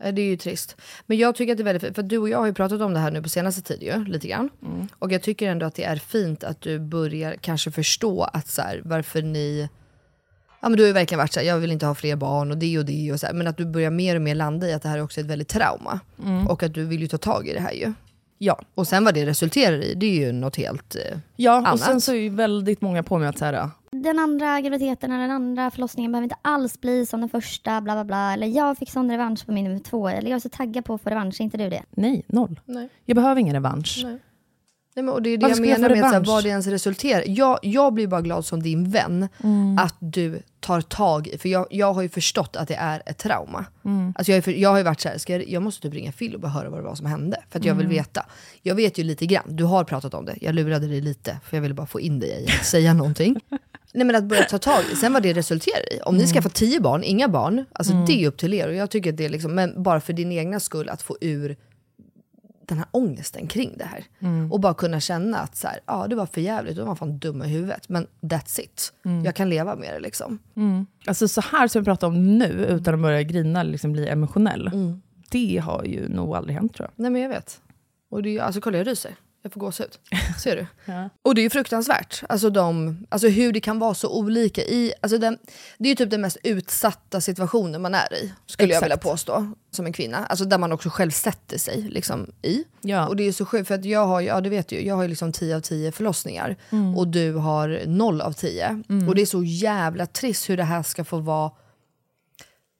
Eh, 0.00 0.14
Det 0.14 0.22
är 0.22 0.26
ju 0.26 0.36
trist. 0.36 0.76
Men 1.06 1.18
jag 1.18 1.34
tycker 1.34 1.52
att 1.52 1.56
det 1.58 1.62
är 1.62 1.64
väldigt 1.64 1.82
fint, 1.82 1.96
för 1.96 2.02
du 2.02 2.18
och 2.18 2.28
jag 2.28 2.38
har 2.38 2.46
ju 2.46 2.54
pratat 2.54 2.80
om 2.80 2.94
det 2.94 3.00
här 3.00 3.10
nu 3.10 3.22
på 3.22 3.28
senaste 3.28 3.62
tid 3.62 3.82
ju, 3.82 4.04
lite 4.04 4.28
grann. 4.28 4.50
Mm. 4.62 4.88
Och 4.98 5.12
jag 5.12 5.22
tycker 5.22 5.48
ändå 5.48 5.66
att 5.66 5.74
det 5.74 5.84
är 5.84 5.96
fint 5.96 6.44
att 6.44 6.60
du 6.60 6.78
börjar 6.78 7.34
kanske 7.40 7.70
förstå 7.70 8.22
att 8.22 8.48
så 8.48 8.62
här, 8.62 8.82
varför 8.84 9.22
ni... 9.22 9.68
Ja 10.60 10.68
men 10.68 10.76
du 10.76 10.82
har 10.82 10.86
ju 10.86 10.92
verkligen 10.92 11.18
varit 11.18 11.32
så 11.32 11.40
här, 11.40 11.46
jag 11.46 11.58
vill 11.58 11.72
inte 11.72 11.86
ha 11.86 11.94
fler 11.94 12.16
barn 12.16 12.50
och 12.50 12.58
det 12.58 12.78
och 12.78 12.84
det 12.84 13.12
och 13.12 13.20
så 13.20 13.26
här, 13.26 13.34
men 13.34 13.46
att 13.46 13.56
du 13.56 13.66
börjar 13.66 13.90
mer 13.90 14.16
och 14.16 14.22
mer 14.22 14.34
landa 14.34 14.68
i 14.68 14.72
att 14.72 14.82
det 14.82 14.88
här 14.88 14.98
är 14.98 15.02
också 15.02 15.20
ett 15.20 15.26
väldigt 15.26 15.48
trauma. 15.48 16.00
Och 16.48 16.62
att 16.62 16.74
du 16.74 16.84
vill 16.84 17.00
ju 17.00 17.08
ta 17.08 17.18
tag 17.18 17.48
i 17.48 17.52
det 17.52 17.60
här 17.60 17.72
ju. 17.72 17.92
Ja. 18.38 18.60
Och 18.74 18.86
sen 18.88 19.04
vad 19.04 19.14
det 19.14 19.26
resulterar 19.26 19.84
i, 19.84 19.94
det 19.94 20.06
är 20.06 20.26
ju 20.26 20.32
något 20.32 20.56
helt... 20.56 20.94
eh, 20.94 21.18
Ja, 21.36 21.52
Annat. 21.52 21.72
och 21.72 21.80
sen 21.80 22.00
så 22.00 22.12
är 22.12 22.16
ju 22.16 22.28
väldigt 22.28 22.80
många 22.80 23.02
på 23.02 23.18
mig 23.18 23.28
att 23.28 23.38
så 23.38 23.44
här, 23.44 23.70
Den 23.90 24.18
andra 24.18 24.60
graviditeten 24.60 25.10
eller 25.12 25.22
den 25.22 25.30
andra 25.30 25.70
förlossningen 25.70 26.12
behöver 26.12 26.24
inte 26.24 26.36
alls 26.42 26.80
bli 26.80 27.06
som 27.06 27.20
den 27.20 27.28
första, 27.28 27.80
bla 27.80 27.94
bla 27.94 28.04
bla. 28.04 28.32
Eller 28.32 28.46
jag 28.46 28.78
fick 28.78 28.90
sån 28.90 29.10
revansch 29.10 29.46
på 29.46 29.52
min 29.52 29.64
nummer 29.64 29.78
två. 29.80 30.08
Eller 30.08 30.30
jag 30.30 30.36
är 30.36 30.40
så 30.40 30.48
taggad 30.48 30.84
på 30.84 30.94
att 30.94 31.02
få 31.02 31.10
revansch, 31.10 31.40
är 31.40 31.44
inte 31.44 31.56
du 31.56 31.70
det? 31.70 31.82
nej, 31.90 32.24
noll. 32.26 32.60
Nej. 32.64 32.88
Jag 33.04 33.16
behöver 33.16 33.40
ingen 33.40 33.54
revansch. 33.54 34.00
Nej. 34.04 34.18
Nej, 34.98 35.02
men, 35.04 35.14
och 35.14 35.22
det 35.22 35.30
är 35.30 35.38
det 35.38 35.46
Varför 35.46 35.64
jag 35.64 35.68
jag 35.70 35.80
menar 35.80 35.88
få 35.88 35.94
med 35.94 36.04
att, 36.04 36.10
så 36.10 36.18
här, 36.30 36.34
vad 36.36 36.44
det 36.44 36.48
ens 36.48 36.66
resulterar. 36.66 37.22
Jag, 37.26 37.58
jag 37.62 37.92
blir 37.92 38.06
bara 38.06 38.20
glad 38.20 38.44
som 38.44 38.62
din 38.62 38.90
vän 38.90 39.28
Mm. 39.44 39.78
att 39.78 39.94
du 39.98 40.42
tar 40.60 40.80
tag 40.80 41.28
i, 41.28 41.38
för 41.38 41.48
jag, 41.48 41.66
jag 41.70 41.92
har 41.92 42.02
ju 42.02 42.08
förstått 42.08 42.56
att 42.56 42.68
det 42.68 42.74
är 42.74 43.02
ett 43.06 43.18
trauma. 43.18 43.64
Mm. 43.84 44.12
Alltså 44.16 44.32
jag, 44.32 44.48
är 44.48 44.52
jag 44.52 44.70
har 44.70 44.76
ju 44.78 44.82
varit 44.84 45.00
så 45.00 45.08
här, 45.08 45.18
ska 45.18 45.32
jag, 45.32 45.48
jag 45.48 45.62
måste 45.62 45.82
typ 45.82 45.94
ringa 45.94 46.12
Phil 46.12 46.34
och 46.34 46.40
bara 46.40 46.48
höra 46.48 46.70
vad 46.70 46.78
det 46.80 46.84
var 46.84 46.94
som 46.94 47.06
hände. 47.06 47.42
För 47.50 47.58
att 47.58 47.64
jag 47.64 47.74
vill 47.74 47.86
Mm. 47.86 47.96
veta. 47.96 48.26
Jag 48.62 48.74
vet 48.74 48.98
ju 48.98 49.04
lite 49.04 49.26
grann, 49.26 49.44
du 49.48 49.64
har 49.64 49.84
pratat 49.84 50.14
om 50.14 50.24
det, 50.24 50.34
jag 50.40 50.54
lurade 50.54 50.86
dig 50.86 51.00
lite 51.00 51.38
för 51.44 51.56
jag 51.56 51.62
ville 51.62 51.74
bara 51.74 51.86
få 51.86 52.00
in 52.00 52.18
dig 52.20 52.44
i 52.48 52.52
att 52.60 52.66
säga 52.66 52.94
någonting. 52.94 53.36
Nej 53.94 54.06
men 54.06 54.16
att 54.16 54.24
börja 54.24 54.42
ta 54.44 54.58
tag 54.58 54.80
i, 54.92 54.96
sen 54.96 55.12
vad 55.12 55.22
det 55.22 55.32
resulterar 55.32 55.92
i. 55.92 56.00
Om 56.04 56.14
Mm. 56.14 56.26
ni 56.26 56.32
skaffar 56.32 56.50
tio 56.50 56.80
barn, 56.80 57.02
inga 57.04 57.28
barn, 57.28 57.64
alltså 57.72 57.92
det 58.06 58.24
är 58.24 58.28
upp 58.28 58.36
till 58.36 58.54
er. 58.54 58.68
Och 58.68 58.74
jag 58.74 58.90
tycker 58.90 59.10
att 59.10 59.16
det 59.16 59.24
är 59.24 59.28
liksom, 59.28 59.54
men 59.54 59.82
bara 59.82 60.00
för 60.00 60.12
din 60.12 60.32
egna 60.32 60.60
skull 60.60 60.88
att 60.88 61.02
få 61.02 61.16
ur 61.20 61.56
den 62.68 62.78
här 62.78 62.86
ångesten 62.90 63.46
kring 63.46 63.74
det 63.78 63.84
här. 63.84 64.04
Mm. 64.20 64.52
Och 64.52 64.60
bara 64.60 64.74
kunna 64.74 65.00
känna 65.00 65.38
att 65.38 65.56
så 65.56 65.68
här, 65.68 65.80
ja, 65.86 66.06
det 66.06 66.16
var 66.16 66.26
för 66.26 66.40
jävligt, 66.40 66.76
de 66.76 66.88
var 66.88 66.94
fan 66.94 67.18
dumma 67.18 67.46
i 67.46 67.48
huvudet. 67.48 67.88
Men 67.88 68.06
that's 68.20 68.60
it. 68.60 68.92
Mm. 69.04 69.24
Jag 69.24 69.34
kan 69.34 69.48
leva 69.48 69.76
med 69.76 69.94
det 69.94 70.00
liksom. 70.00 70.38
Alltså 71.06 71.28
så 71.28 71.40
här 71.40 71.68
som 71.68 71.82
vi 71.82 71.84
pratar 71.84 72.06
om 72.06 72.38
nu, 72.38 72.66
utan 72.68 72.94
att 72.94 73.00
börja 73.00 73.22
grina 73.22 73.60
eller 73.60 73.72
liksom 73.72 73.92
bli 73.92 74.08
emotionell. 74.08 74.66
Mm. 74.66 75.02
Det 75.30 75.58
har 75.64 75.84
ju 75.84 76.08
nog 76.08 76.36
aldrig 76.36 76.56
hänt 76.56 76.74
tror 76.74 76.88
jag. 76.88 77.02
Nej 77.02 77.10
men 77.10 77.22
jag 77.22 77.28
vet. 77.28 77.60
Och 78.10 78.22
det 78.22 78.40
alltså 78.40 78.60
kolla 78.60 78.78
jag 78.78 78.86
ryser. 78.86 79.14
Jag 79.42 79.52
får 79.52 79.60
gåshud. 79.60 79.90
Ser 80.42 80.56
du? 80.56 80.66
Och 81.22 81.34
det 81.34 81.40
är 81.40 81.42
ju 81.42 81.50
fruktansvärt. 81.50 82.22
Alltså, 82.28 82.50
de, 82.50 82.96
alltså 83.08 83.28
hur 83.28 83.52
det 83.52 83.60
kan 83.60 83.78
vara 83.78 83.94
så 83.94 84.18
olika. 84.18 84.62
I, 84.62 84.92
alltså 85.00 85.18
den, 85.18 85.38
det 85.78 85.88
är 85.88 85.90
ju 85.90 85.94
typ 85.94 86.10
den 86.10 86.20
mest 86.20 86.36
utsatta 86.42 87.20
situationen 87.20 87.82
man 87.82 87.94
är 87.94 88.14
i. 88.14 88.32
Skulle 88.46 88.68
jag 88.68 88.76
Exakt. 88.76 88.84
vilja 88.84 88.96
påstå. 88.96 89.52
Som 89.70 89.86
en 89.86 89.92
kvinna. 89.92 90.26
Alltså 90.26 90.44
där 90.44 90.58
man 90.58 90.72
också 90.72 90.90
själv 90.90 91.10
sätter 91.10 91.58
sig 91.58 91.82
liksom, 91.82 92.30
i. 92.42 92.64
Ja. 92.80 93.08
Och 93.08 93.16
det 93.16 93.22
är 93.28 93.32
så 93.32 93.44
sjukt 93.44 93.68
för 93.68 93.74
att 93.74 93.84
jag 93.84 94.06
har 94.06 94.20
ja 94.20 94.40
det 94.40 94.48
vet 94.48 94.72
ju, 94.72 94.86
jag 94.86 94.94
har 94.94 95.02
ju 95.02 95.08
liksom 95.08 95.32
10 95.32 95.56
av 95.56 95.60
10 95.60 95.92
förlossningar. 95.92 96.56
Mm. 96.70 96.96
Och 96.96 97.08
du 97.08 97.32
har 97.32 97.82
0 97.86 98.20
av 98.20 98.32
10. 98.32 98.82
Och 99.08 99.14
det 99.14 99.22
är 99.22 99.26
så 99.26 99.42
jävla 99.44 100.06
trist 100.06 100.50
hur 100.50 100.56
det 100.56 100.64
här 100.64 100.82
ska 100.82 101.04
få 101.04 101.18
vara 101.18 101.50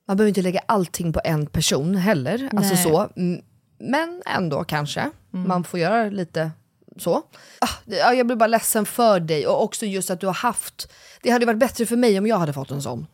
man 0.09 0.16
behöver 0.16 0.29
inte 0.29 0.42
lägga 0.42 0.61
allting 0.66 1.12
på 1.12 1.21
en 1.25 1.47
person 1.47 1.94
heller. 1.94 2.49
Alltså 2.53 2.75
Nej. 2.75 2.83
så. 2.83 3.09
Mm, 3.16 3.42
Men 3.79 4.23
ändå 4.27 4.64
kanske. 4.64 5.11
Man 5.31 5.64
får 5.64 5.81
göra 5.81 6.11
lite 6.11 6.51
så. 6.97 7.14
Ah, 7.61 7.69
ja, 7.85 8.14
jag 8.14 8.27
blir 8.27 8.37
bara 8.37 8.47
ledsen 8.47 8.87
för 8.87 9.21
dig 9.21 9.47
och 9.47 9.62
också 9.62 9.87
just 9.87 10.11
att 10.11 10.21
du 10.21 10.27
har 10.27 10.35
haft... 10.35 10.93
Det 11.23 11.31
hade 11.31 11.47
varit 11.47 11.59
bättre 11.59 11.87
för 11.87 11.97
mig 11.97 12.19
om 12.19 12.27
jag 12.27 12.38
hade 12.38 12.53
fått 12.53 12.71
en 12.71 12.83
sån. 12.83 13.07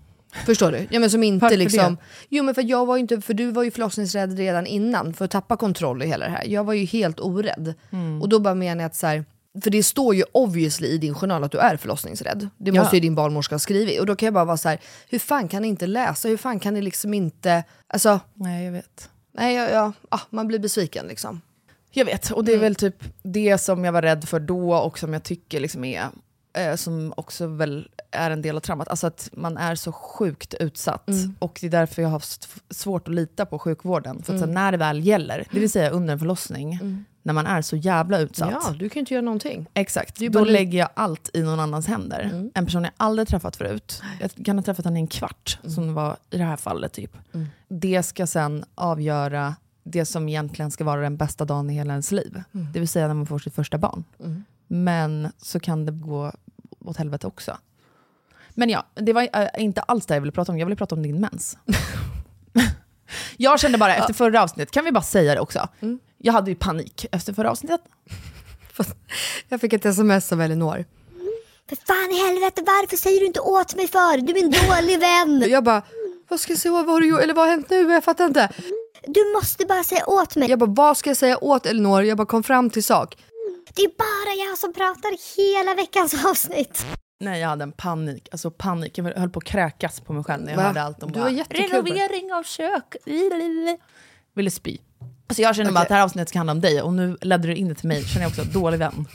Förstår 0.46 0.72
du? 0.72 0.86
Ja, 0.90 1.00
men 1.00 1.10
som 1.10 1.22
inte 1.22 1.42
Varför 1.44 1.56
liksom... 1.56 1.94
det? 1.94 2.00
Jo 2.28 2.44
men 2.44 2.54
för 2.54 2.62
jag 2.62 2.86
var 2.86 2.96
ju 2.96 3.00
inte, 3.00 3.20
för 3.20 3.34
du 3.34 3.50
var 3.50 3.62
ju 3.62 3.70
förlossningsrädd 3.70 4.38
redan 4.38 4.66
innan 4.66 5.14
för 5.14 5.24
att 5.24 5.30
tappa 5.30 5.56
kontroll 5.56 6.02
i 6.02 6.06
hela 6.06 6.24
det 6.26 6.30
här. 6.32 6.44
Jag 6.46 6.64
var 6.64 6.72
ju 6.72 6.84
helt 6.84 7.20
orädd. 7.20 7.74
Mm. 7.90 8.22
Och 8.22 8.28
då 8.28 8.38
bara 8.40 8.54
menar 8.54 8.82
jag 8.82 8.86
att 8.86 8.96
så 8.96 9.06
här, 9.06 9.24
för 9.62 9.70
det 9.70 9.82
står 9.82 10.14
ju 10.14 10.24
obviously 10.32 10.88
i 10.88 10.98
din 10.98 11.14
journal 11.14 11.44
att 11.44 11.52
du 11.52 11.58
är 11.58 11.76
förlossningsrädd. 11.76 12.48
Det 12.56 12.70
Ja. 12.70 12.82
måste 12.82 12.96
ju 12.96 13.00
din 13.00 13.14
barnmorska 13.14 13.54
ha 13.54 13.58
skrivit. 13.58 14.00
Och 14.00 14.06
då 14.06 14.16
kan 14.16 14.26
jag 14.26 14.34
bara 14.34 14.44
vara 14.44 14.56
så 14.56 14.68
här, 14.68 14.80
hur 15.08 15.18
fan 15.18 15.48
kan 15.48 15.62
ni 15.62 15.68
inte 15.68 15.86
läsa? 15.86 16.28
Hur 16.28 16.36
fan 16.36 16.60
kan 16.60 16.74
ni 16.74 16.82
liksom 16.82 17.14
inte... 17.14 17.64
Alltså, 17.86 18.20
Nej, 18.34 18.64
jag 18.64 18.72
vet. 18.72 19.10
nej, 19.32 19.54
jag, 19.54 19.70
jag, 19.70 19.92
ah, 20.08 20.20
man 20.30 20.48
blir 20.48 20.58
besviken 20.58 21.06
liksom. 21.06 21.40
Jag 21.96 22.04
vet, 22.04 22.30
och 22.30 22.44
det 22.44 22.52
är 22.52 22.58
väl 22.58 22.74
typ 22.74 23.04
det 23.22 23.58
som 23.58 23.84
jag 23.84 23.92
var 23.92 24.02
rädd 24.02 24.28
för 24.28 24.40
då 24.40 24.74
och 24.74 24.98
som 24.98 25.12
jag 25.12 25.22
tycker 25.22 25.60
liksom 25.60 25.84
är, 25.84 26.04
eh, 26.58 26.74
som 26.74 27.14
också 27.16 27.46
väl 27.46 27.88
är 28.10 28.30
en 28.30 28.42
del 28.42 28.56
av 28.56 28.60
traumat. 28.60 28.88
Alltså 28.88 29.06
att 29.06 29.28
man 29.32 29.56
är 29.56 29.74
så 29.74 29.92
sjukt 29.92 30.54
utsatt. 30.54 31.08
Och 31.38 31.58
det 31.60 31.66
är 31.66 31.70
därför 31.70 32.02
jag 32.02 32.08
har 32.08 32.12
haft 32.12 32.48
svårt 32.70 33.08
att 33.08 33.14
lita 33.14 33.46
på 33.46 33.58
sjukvården. 33.58 34.22
För 34.22 34.34
att 34.34 34.40
så 34.40 34.46
när 34.46 34.72
det 34.72 34.78
väl 34.78 35.06
gäller, 35.06 35.46
det 35.52 35.60
vill 35.60 35.70
säga 35.70 35.90
under 35.90 36.12
en 36.12 36.18
förlossning, 36.18 36.78
när 37.22 37.32
man 37.32 37.46
är 37.46 37.62
så 37.62 37.76
jävla 37.76 38.18
utsatt. 38.18 38.50
Ja, 38.52 38.70
du 38.78 38.88
kan 38.88 38.94
ju 38.94 39.00
inte 39.00 39.14
göra 39.14 39.24
någonting. 39.24 39.66
Exakt, 39.74 40.18
då 40.18 40.44
lägger 40.44 40.78
jag 40.78 40.88
allt 40.94 41.30
i 41.34 41.42
någon 41.42 41.60
annans 41.60 41.86
händer. 41.86 42.50
En 42.54 42.66
person 42.66 42.84
jag 42.84 42.92
aldrig 42.96 43.28
träffat 43.28 43.56
förut, 43.56 44.02
jag 44.20 44.44
kan 44.44 44.58
ha 44.58 44.62
träffat 44.62 44.84
henne 44.84 44.98
i 44.98 45.02
en 45.02 45.06
kvart, 45.06 45.58
som 45.66 45.94
var 45.94 46.16
i 46.30 46.38
det 46.38 46.44
här 46.44 46.56
fallet. 46.56 46.92
typ. 46.92 47.16
Det 47.68 48.02
ska 48.02 48.26
sen 48.26 48.64
avgöra 48.74 49.54
det 49.84 50.04
som 50.04 50.28
egentligen 50.28 50.70
ska 50.70 50.84
vara 50.84 51.00
den 51.00 51.16
bästa 51.16 51.44
dagen 51.44 51.70
i 51.70 51.74
hela 51.74 51.92
ens 51.92 52.12
liv. 52.12 52.42
Det 52.72 52.78
vill 52.78 52.88
säga 52.88 53.06
när 53.08 53.14
man 53.14 53.26
får 53.26 53.38
sitt 53.38 53.54
första 53.54 53.78
barn. 53.78 54.04
Men 54.66 55.28
så 55.38 55.60
kan 55.60 55.86
det 55.86 55.92
gå 55.92 56.32
åt 56.80 56.96
helvete 56.96 57.26
också. 57.26 57.58
Men 58.50 58.70
ja, 58.70 58.86
det 58.94 59.12
var 59.12 59.28
äh, 59.32 59.48
inte 59.58 59.80
alls 59.80 60.06
det 60.06 60.14
jag 60.14 60.20
ville 60.20 60.32
prata 60.32 60.52
om. 60.52 60.58
Jag 60.58 60.66
ville 60.66 60.76
prata 60.76 60.94
om 60.94 61.02
din 61.02 61.20
mens. 61.20 61.58
jag 63.36 63.60
kände 63.60 63.78
bara 63.78 63.96
efter 63.96 64.14
förra 64.14 64.42
avsnittet, 64.42 64.70
kan 64.70 64.84
vi 64.84 64.92
bara 64.92 65.02
säga 65.02 65.34
det 65.34 65.40
också? 65.40 65.68
Jag 66.18 66.32
hade 66.32 66.50
ju 66.50 66.56
panik 66.56 67.06
efter 67.12 67.32
förra 67.32 67.50
avsnittet. 67.50 67.80
Jag 69.48 69.60
fick 69.60 69.72
ett 69.72 69.84
sms 69.84 70.32
av 70.32 70.40
Elinor. 70.40 70.84
För 71.68 71.76
fan 71.76 72.10
i 72.10 72.26
helvete, 72.26 72.62
varför 72.66 72.96
säger 72.96 73.20
du 73.20 73.26
inte 73.26 73.40
åt 73.40 73.74
mig 73.74 73.88
för? 73.88 74.18
Du 74.18 74.38
är 74.38 74.44
en 74.44 74.50
dålig 74.50 75.00
vän. 75.00 75.50
Jag 75.50 75.64
bara, 75.64 75.82
vad 76.28 76.40
ska 76.40 76.52
jag 76.52 76.60
säga, 76.60 76.72
vad 76.72 76.86
har 76.86 77.00
du 77.00 77.08
gjort, 77.08 77.20
eller 77.20 77.34
vad 77.34 77.44
har 77.44 77.50
hänt 77.50 77.70
nu? 77.70 77.92
Jag 77.92 78.04
fattar 78.04 78.26
inte. 78.26 78.48
Du 79.06 79.32
måste 79.34 79.66
bara 79.66 79.84
säga 79.84 80.06
åt 80.06 80.36
mig. 80.36 80.50
Jag 80.50 80.58
bara, 80.58 80.70
vad 80.70 80.96
ska 80.96 81.10
jag 81.10 81.16
säga 81.16 81.38
åt 81.38 81.66
Elinor? 81.66 82.02
Jag 82.02 82.16
bara 82.16 82.26
kom 82.26 82.42
fram 82.42 82.70
till 82.70 82.84
sak. 82.84 83.16
Det 83.74 83.82
är 83.82 83.88
bara 83.98 84.48
jag 84.48 84.58
som 84.58 84.72
pratar 84.72 85.36
hela 85.36 85.74
veckans 85.74 86.26
avsnitt. 86.26 86.86
Nej, 87.20 87.40
jag 87.40 87.48
hade 87.48 87.62
en 87.62 87.72
panik. 87.72 88.28
Alltså 88.32 88.50
panik. 88.50 88.98
Jag 88.98 89.04
höll 89.04 89.30
på 89.30 89.38
att 89.38 89.44
kräkas 89.44 90.00
på 90.00 90.12
mig 90.12 90.24
själv 90.24 90.42
när 90.44 90.50
jag 90.50 90.56
Va? 90.56 90.62
hörde 90.62 90.82
allt 90.82 91.02
om 91.02 91.12
Du 91.12 91.18
bara, 91.20 91.30
renovering 91.30 92.32
av 92.32 92.42
kök. 92.42 92.96
Ville 94.34 94.50
spy. 94.50 94.78
Alltså 95.28 95.42
jag 95.42 95.56
känner 95.56 95.72
bara 95.72 95.80
att 95.80 95.88
det 95.88 95.94
här 95.94 96.02
avsnittet 96.02 96.28
ska 96.28 96.38
handla 96.38 96.52
om 96.52 96.60
dig 96.60 96.82
och 96.82 96.92
nu 96.92 97.16
ledde 97.20 97.48
du 97.48 97.54
in 97.54 97.68
det 97.68 97.74
till 97.74 97.88
mig. 97.88 98.04
Känner 98.04 98.24
jag 98.26 98.30
också, 98.30 98.44
dålig 98.44 98.78
vän. 98.78 99.08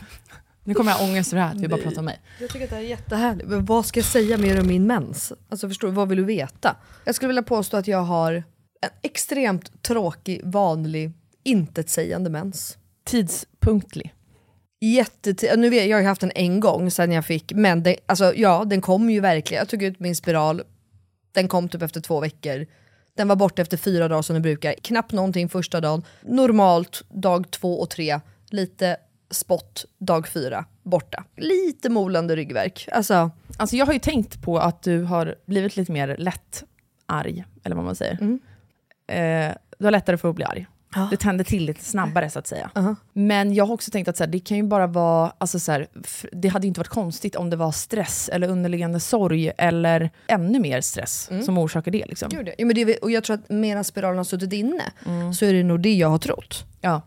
Nu 0.63 0.73
kommer 0.73 0.91
jag 0.91 0.97
ha 0.97 1.05
ångest 1.05 1.29
för 1.29 1.37
det 1.37 1.43
här, 1.43 1.51
att 1.55 1.61
vi 1.61 1.67
bara 1.67 1.81
pratar 1.81 1.99
om 1.99 2.05
mig. 2.05 2.21
Jag 2.39 2.49
tycker 2.49 2.63
att 2.65 2.69
det 2.69 2.75
här 2.75 2.83
är 2.83 2.87
jättehärligt. 2.87 3.49
Men 3.49 3.65
vad 3.65 3.85
ska 3.85 3.99
jag 3.99 4.07
säga 4.07 4.37
mer 4.37 4.59
om 4.61 4.67
min 4.67 4.87
mens? 4.87 5.33
Alltså 5.49 5.67
förstår 5.67 5.87
du, 5.87 5.93
vad 5.93 6.09
vill 6.09 6.17
du 6.17 6.23
veta? 6.23 6.75
Jag 7.05 7.15
skulle 7.15 7.27
vilja 7.27 7.43
påstå 7.43 7.77
att 7.77 7.87
jag 7.87 8.01
har 8.01 8.43
en 8.81 8.89
extremt 9.01 9.83
tråkig, 9.83 10.41
vanlig, 10.43 11.11
intetsägande 11.43 12.29
mens. 12.29 12.77
Tidspunktlig. 13.05 14.13
Jättetid- 14.81 15.57
nu 15.59 15.69
vet, 15.69 15.87
jag 15.89 15.97
har 15.97 16.01
ju 16.01 16.07
haft 16.07 16.21
den 16.21 16.31
en 16.35 16.59
gång 16.59 16.91
sen 16.91 17.11
jag 17.11 17.25
fick, 17.25 17.53
men 17.53 17.83
det, 17.83 17.95
alltså, 18.05 18.33
ja, 18.35 18.63
den 18.65 18.81
kom 18.81 19.09
ju 19.09 19.19
verkligen. 19.19 19.59
Jag 19.61 19.69
tog 19.69 19.83
ut 19.83 19.99
min 19.99 20.15
spiral, 20.15 20.61
den 21.31 21.47
kom 21.47 21.69
typ 21.69 21.81
efter 21.81 22.01
två 22.01 22.19
veckor. 22.19 22.65
Den 23.15 23.27
var 23.27 23.35
borta 23.35 23.61
efter 23.61 23.77
fyra 23.77 24.07
dagar 24.07 24.21
som 24.21 24.33
den 24.33 24.41
brukar. 24.43 24.73
Knappt 24.73 25.11
någonting 25.11 25.49
första 25.49 25.81
dagen. 25.81 26.03
Normalt 26.21 27.03
dag 27.09 27.51
två 27.51 27.79
och 27.79 27.89
tre. 27.89 28.19
Lite 28.49 28.97
spott 29.31 29.85
dag 29.97 30.27
fyra. 30.27 30.65
Borta. 30.83 31.23
Lite 31.37 31.89
molande 31.89 32.35
ryggverk. 32.35 32.87
Alltså, 32.91 33.31
Alltså 33.57 33.75
jag 33.75 33.85
har 33.85 33.93
ju 33.93 33.99
tänkt 33.99 34.41
på 34.41 34.59
att 34.59 34.81
du 34.83 35.01
har 35.03 35.35
blivit 35.45 35.77
lite 35.77 35.91
mer 35.91 36.15
lätt 36.19 36.63
arg, 37.05 37.43
eller 37.63 37.75
vad 37.75 37.85
man 37.85 37.95
säger. 37.95 38.39
Eh, 39.09 39.53
du 39.79 39.85
har 39.85 39.91
lättare 39.91 40.17
för 40.17 40.29
att 40.29 40.35
bli 40.35 40.45
arg. 40.45 40.67
Det 41.11 41.17
tänder 41.17 41.43
till 41.43 41.65
lite 41.65 41.83
snabbare 41.83 42.29
så 42.29 42.39
att 42.39 42.47
säga. 42.47 42.95
Men 43.13 43.53
jag 43.53 43.65
har 43.65 43.73
också 43.73 43.91
tänkt 43.91 44.07
att 44.07 44.17
så 44.17 44.23
här, 44.23 44.31
det 44.31 44.39
kan 44.39 44.57
ju 44.57 44.63
bara 44.63 44.87
vara, 44.87 45.33
alltså 45.37 45.59
så 45.59 45.71
här, 45.71 45.87
det 46.31 46.47
hade 46.47 46.65
ju 46.65 46.67
inte 46.67 46.79
varit 46.79 46.87
konstigt 46.87 47.35
om 47.35 47.49
det 47.49 47.55
var 47.55 47.71
stress 47.71 48.29
eller 48.29 48.47
underliggande 48.47 48.99
sorg 48.99 49.51
eller 49.57 50.09
ännu 50.27 50.59
mer 50.59 50.81
stress 50.81 51.29
som 51.45 51.57
orsakar 51.57 51.91
det. 51.91 52.05
Liksom. 52.05 52.29
Gud, 52.29 52.49
ja, 52.57 52.65
men 52.65 52.75
det, 52.75 52.97
och 52.97 53.11
jag 53.11 53.23
tror 53.23 53.33
att 53.33 53.49
medan 53.49 53.83
spiralen 53.83 54.17
har 54.17 54.23
suttit 54.23 54.53
inne 54.53 54.83
så 55.33 55.45
är 55.45 55.53
det 55.53 55.63
nog 55.63 55.81
det 55.81 55.93
jag 55.93 56.09
har 56.09 56.17
trott. 56.17 56.65
Ja. 56.81 57.01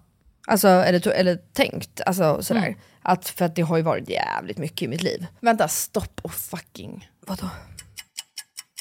Alltså, 0.46 0.68
eller, 0.68 1.08
eller 1.08 1.36
tänkt. 1.36 2.00
Alltså, 2.06 2.42
sådär. 2.42 2.76
Att, 3.02 3.28
för 3.28 3.44
att 3.44 3.56
det 3.56 3.62
har 3.62 3.76
ju 3.76 3.82
varit 3.82 4.08
jävligt 4.08 4.58
mycket 4.58 4.82
i 4.82 4.88
mitt 4.88 5.02
liv. 5.02 5.26
Vänta, 5.40 5.68
stopp 5.68 6.20
och 6.22 6.32
fucking. 6.32 7.08
Vadå? 7.26 7.50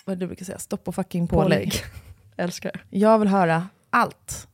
Vad 0.05 0.17
du 0.17 0.27
brukar 0.27 0.45
säga? 0.45 0.59
Stopp 0.59 0.87
och 0.87 0.95
fucking 0.95 1.27
pålägg. 1.27 1.73
Älskar. 2.37 2.83
Jag 2.89 3.19
vill 3.19 3.27
höra 3.27 3.67
allt 3.89 4.47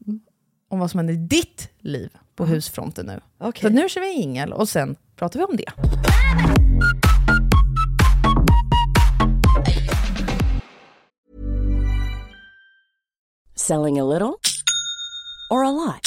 om 0.69 0.79
vad 0.79 0.91
som 0.91 0.97
händer 0.97 1.13
i 1.13 1.17
ditt 1.17 1.69
liv 1.79 2.09
på 2.35 2.45
husfronten 2.45 3.05
nu. 3.05 3.19
Okej. 3.37 3.61
Så 3.61 3.69
nu 3.69 3.89
kör 3.89 4.01
vi 4.01 4.11
ingel 4.11 4.53
och 4.53 4.69
sen 4.69 4.95
pratar 5.15 5.39
vi 5.39 5.45
om 5.45 5.57
det. 5.57 5.71
Selling 13.55 13.99
a 13.99 14.03
little 14.03 14.33
or 15.49 15.65
a 15.65 15.71
lot? 15.71 16.06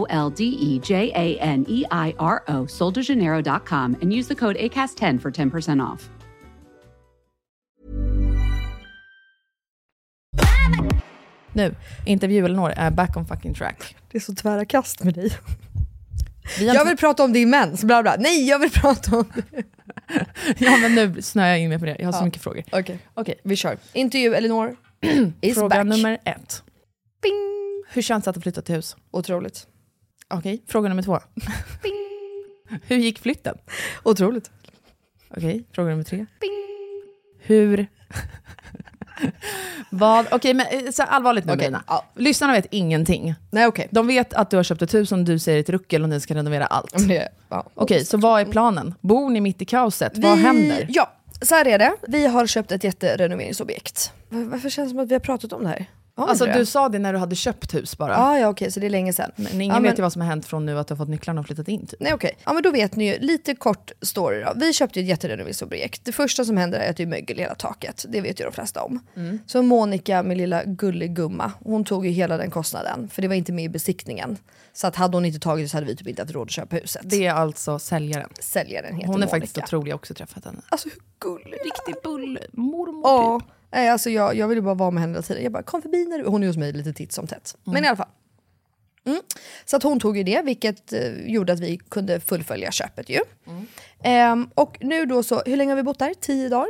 L 0.09 0.29
D 0.29 0.43
E 0.43 0.79
J 0.79 1.11
A 1.15 1.37
N 1.39 1.65
E 1.67 1.85
I 1.91 2.13
R 2.19 2.43
O, 2.47 2.65
soldejaneiro.com, 2.65 3.97
and 4.01 4.13
use 4.13 4.27
the 4.27 4.35
code 4.35 4.55
ACAST10 4.59 5.21
for 5.21 5.31
10% 5.31 5.93
off. 5.93 6.09
Nu, 11.53 11.75
intervju 12.05 12.45
Elinor 12.45 12.69
är 12.69 12.91
back 12.91 13.17
on 13.17 13.25
fucking 13.25 13.53
track. 13.53 13.95
Det 14.11 14.17
är 14.17 14.21
så 14.21 14.35
tvära 14.35 14.65
kast 14.65 15.03
med 15.03 15.13
dig. 15.13 15.29
Vi 16.59 16.67
har... 16.67 16.75
Jag 16.75 16.85
vill 16.85 16.97
prata 16.97 17.23
om 17.23 17.33
din 17.33 17.49
mens, 17.49 17.83
bla 17.83 18.01
bla. 18.01 18.15
Nej, 18.19 18.47
jag 18.47 18.59
vill 18.59 18.71
prata 18.71 19.17
om 19.17 19.25
det. 19.35 19.63
ja, 20.65 20.77
men 20.77 20.95
nu 20.95 21.21
snöar 21.21 21.47
jag 21.47 21.59
in 21.59 21.69
mig 21.69 21.79
på 21.79 21.85
det. 21.85 21.95
Jag 21.99 22.05
har 22.05 22.13
ja. 22.13 22.19
så 22.19 22.25
mycket 22.25 22.41
frågor. 22.41 22.63
Okej, 22.67 22.79
okay. 22.79 22.97
okay. 23.15 23.35
vi 23.43 23.55
kör. 23.55 23.77
Intervju 23.93 24.33
Elinor 24.33 24.75
is 25.41 25.55
Fråga 25.55 25.75
back. 25.75 25.85
nummer 25.85 26.17
ett. 26.25 26.63
Bing. 27.21 27.83
Hur 27.89 28.01
känns 28.01 28.23
det 28.23 28.29
att 28.29 28.35
ha 28.35 28.41
flyttat 28.41 28.65
till 28.65 28.75
hus? 28.75 28.95
Otroligt. 29.11 29.67
Okej, 30.31 30.61
fråga 30.67 30.89
nummer 30.89 31.03
två. 31.03 31.19
Hur 32.83 32.97
gick 32.97 33.19
flytten? 33.19 33.57
Otroligt. 34.03 34.51
Okej, 35.37 35.63
fråga 35.71 35.89
nummer 35.89 36.03
tre. 36.03 36.25
Hur... 37.39 37.87
Vad, 39.89 40.25
okej 40.31 40.53
men 40.53 40.65
eh, 40.85 40.91
så 40.91 41.03
allvarligt 41.03 41.45
nu 41.45 41.53
Okej, 41.53 41.65
Lina. 41.65 41.83
ja. 41.87 42.05
Lyssnarna 42.15 42.53
vet 42.53 42.67
ingenting. 42.71 43.35
Nej 43.51 43.67
okej. 43.67 43.87
De 43.91 44.07
vet 44.07 44.33
att 44.33 44.49
du 44.49 44.55
har 44.57 44.63
köpt 44.63 44.81
ett 44.81 44.93
hus 44.93 45.09
som 45.09 45.25
du 45.25 45.39
säger 45.39 45.57
är 45.57 45.61
ett 45.61 45.69
ruckel 45.69 46.03
och 46.03 46.09
ni 46.09 46.19
ska 46.19 46.35
renovera 46.35 46.65
allt. 46.65 46.93
Men 46.99 47.07
det- 47.07 47.27
ja. 47.49 47.65
Okej, 47.75 48.05
så 48.05 48.17
vad 48.17 48.41
är 48.41 48.45
planen? 48.45 48.93
Bor 49.01 49.29
ni 49.29 49.41
mitt 49.41 49.61
i 49.61 49.65
kaoset? 49.65 50.11
Vad 50.17 50.37
Vi- 50.37 50.43
händer? 50.43 50.85
Ja, 50.89 51.11
så 51.41 51.55
här 51.55 51.67
är 51.67 51.79
det. 51.79 51.93
Vi 52.07 52.25
har 52.27 52.47
köpt 52.47 52.71
ett 52.71 52.83
jätterenoveringsobjekt. 52.83 54.13
Var- 54.29 54.43
Varför 54.43 54.69
känns 54.69 54.89
det 54.89 54.93
som 54.93 54.99
att 54.99 55.09
vi 55.09 55.13
har 55.15 55.19
pratat 55.19 55.53
om 55.53 55.63
det 55.63 55.69
här? 55.69 55.85
Vi 56.17 56.23
Alltså 56.23 56.45
det? 56.45 56.53
du 56.53 56.65
sa 56.65 56.89
det 56.89 56.99
när 56.99 57.13
du 57.13 57.19
hade 57.19 57.35
köpt 57.35 57.73
hus 57.73 57.97
bara. 57.97 58.17
Ah, 58.17 58.37
ja 58.39 58.47
okej, 58.49 58.71
så 58.71 58.79
det 58.79 58.85
är 58.85 58.89
länge 58.89 59.13
sedan. 59.13 59.31
Men 59.35 59.61
ingen 59.61 59.67
ja, 59.67 59.73
vet 59.73 59.81
men- 59.83 59.95
ju 59.95 60.01
vad 60.01 60.13
som 60.13 60.21
har 60.21 60.29
hänt 60.29 60.45
från 60.45 60.65
nu 60.65 60.79
att 60.79 60.87
du 60.87 60.91
har 60.93 60.97
fått 60.97 61.09
nycklarna 61.09 61.41
och 61.41 61.47
flyttat 61.47 61.67
in. 61.67 61.85
Typ. 61.87 61.99
Nej 61.99 62.13
okej, 62.13 62.37
ja 62.45 62.53
men 62.53 62.63
då 62.63 62.71
vet 62.71 62.95
ni 62.95 63.07
ju, 63.13 63.19
lite 63.19 63.55
kort 63.55 63.91
story 64.01 64.41
då. 64.41 64.53
Vi 64.55 64.73
köpte 64.73 64.99
ju 64.99 65.03
ett 65.03 65.09
jätterenoveringsprojekt. 65.09 66.05
Det 66.05 66.11
första 66.11 66.45
som 66.45 66.57
händer 66.57 66.79
är 66.79 66.89
att 66.89 66.97
det 66.97 67.03
är 67.03 67.07
mögel 67.07 67.37
i 67.39 67.41
hela 67.41 67.55
taket. 67.55 68.05
Det 68.09 68.21
vet 68.21 68.39
ju 68.39 68.43
de 68.45 68.51
flesta 68.53 68.83
om. 68.83 68.99
Så 69.45 69.61
Monica, 69.61 70.23
min 70.23 70.37
lilla 70.37 70.63
gulligumma, 70.65 71.51
hon 71.63 71.83
tog 71.85 72.05
ju 72.05 72.11
hela 72.11 72.37
den 72.37 72.51
kostnaden. 72.51 73.09
För 73.09 73.21
det 73.21 73.27
var 73.27 73.35
inte 73.35 73.51
med 73.51 73.65
i 73.65 73.69
besiktningen. 73.69 74.37
Så 74.73 74.87
att 74.87 74.95
hade 74.95 75.17
hon 75.17 75.25
inte 75.25 75.39
tagit 75.39 75.65
det 75.65 75.69
så 75.69 75.77
hade 75.77 75.87
vi 75.87 75.95
typ 75.95 76.07
inte 76.07 76.21
haft 76.21 76.31
råd 76.33 76.47
att 76.47 76.51
köpa 76.51 76.75
huset. 76.75 77.01
Det 77.05 77.25
är 77.25 77.33
alltså 77.33 77.79
säljaren. 77.79 78.29
Säljaren 78.39 78.95
heter 78.95 79.07
Hon 79.07 79.15
är 79.15 79.19
Monica. 79.19 79.29
faktiskt 79.35 79.57
otrolig, 79.57 79.89
jag 79.91 79.93
har 79.93 79.99
också 79.99 80.13
träffat 80.13 80.45
henne. 80.45 80.61
Alltså 80.69 80.89
hur 80.89 80.97
gullig 81.19 81.57
Riktig 81.65 81.95
bull, 82.03 82.39
mormor 82.53 83.01
Ja, 83.03 83.39
typ. 83.39 83.49
Nej, 83.71 83.89
alltså 83.89 84.09
jag, 84.09 84.35
jag 84.35 84.47
ville 84.47 84.61
bara 84.61 84.75
vara 84.75 84.91
med 84.91 85.01
henne 85.01 85.13
hela 85.13 85.21
tiden. 85.21 85.43
Jag 85.43 85.51
bara 85.51 85.63
kom 85.63 85.81
förbi 85.81 86.05
när 86.05 86.17
du... 86.17 86.25
Hon 86.25 86.43
är 86.43 86.47
hos 86.47 86.57
mig 86.57 86.73
lite 86.73 86.93
titt 86.93 87.11
som 87.11 87.27
tätt. 87.27 87.57
Men 87.63 87.83
i 87.83 87.87
alla 87.87 87.97
fall. 87.97 88.09
Mm. 89.05 89.21
Så 89.65 89.75
att 89.77 89.83
hon 89.83 89.99
tog 89.99 90.17
ju 90.17 90.23
det, 90.23 90.41
vilket 90.41 90.93
eh, 90.93 91.31
gjorde 91.31 91.53
att 91.53 91.59
vi 91.59 91.77
kunde 91.77 92.19
fullfölja 92.19 92.71
köpet 92.71 93.09
ju. 93.09 93.19
Ehm, 94.03 94.49
och 94.55 94.77
nu 94.81 95.05
då 95.05 95.23
så, 95.23 95.41
hur 95.45 95.57
länge 95.57 95.71
har 95.71 95.75
vi 95.75 95.83
bott 95.83 95.99
där? 95.99 96.13
Tio 96.13 96.49
dagar? 96.49 96.69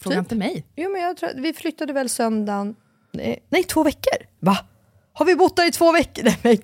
Fråga 0.00 0.16
Typ. 0.16 0.18
inte 0.18 0.34
mig. 0.34 0.64
Jo 0.76 0.90
men 0.90 1.00
jag 1.00 1.16
tror 1.16 1.30
att 1.30 1.36
vi 1.36 1.52
flyttade 1.52 1.92
väl 1.92 2.08
söndagen... 2.08 2.76
Nej, 3.12 3.44
nej, 3.48 3.64
två 3.64 3.82
veckor? 3.82 4.26
Va? 4.40 4.58
Har 5.12 5.26
vi 5.26 5.36
bott 5.36 5.56
där 5.56 5.68
i 5.68 5.72
två 5.72 5.92
veckor? 5.92 6.22
Nej, 6.24 6.38
men, 6.42 6.58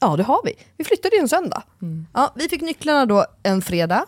ja 0.00 0.16
det 0.16 0.22
har 0.22 0.40
vi. 0.44 0.54
Vi 0.76 0.84
flyttade 0.84 1.16
ju 1.16 1.20
en 1.20 1.28
söndag. 1.28 1.62
Ja, 2.14 2.32
vi 2.36 2.48
fick 2.48 2.62
nycklarna 2.62 3.06
då 3.06 3.26
en 3.42 3.62
fredag. 3.62 4.06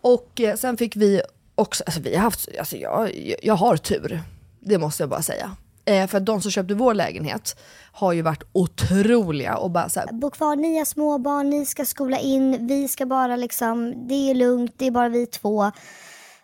Och 0.00 0.40
eh, 0.40 0.56
sen 0.56 0.76
fick 0.76 0.96
vi 0.96 1.22
också, 1.58 1.84
alltså 1.86 2.00
vi 2.00 2.14
har 2.14 2.22
haft, 2.22 2.48
alltså 2.58 2.76
jag, 2.76 3.34
jag 3.42 3.54
har 3.54 3.76
tur. 3.76 4.22
Det 4.60 4.78
måste 4.78 5.02
jag 5.02 5.10
bara 5.10 5.22
säga. 5.22 5.56
Eh, 5.84 6.06
för 6.06 6.18
att 6.18 6.26
de 6.26 6.40
som 6.40 6.50
köpte 6.50 6.74
vår 6.74 6.94
lägenhet 6.94 7.56
har 7.92 8.12
ju 8.12 8.22
varit 8.22 8.42
otroliga 8.52 9.56
och 9.56 9.70
bara 9.70 9.88
så 9.88 10.00
här, 10.00 10.12
Bo 10.12 10.30
kvar, 10.30 10.56
ni 10.56 10.78
har 10.78 10.84
småbarn, 10.84 11.50
ni 11.50 11.66
ska 11.66 11.84
skola 11.84 12.18
in, 12.18 12.66
vi 12.66 12.88
ska 12.88 13.06
bara 13.06 13.36
liksom, 13.36 14.08
det 14.08 14.30
är 14.30 14.34
lugnt, 14.34 14.74
det 14.76 14.86
är 14.86 14.90
bara 14.90 15.08
vi 15.08 15.26
två. 15.26 15.70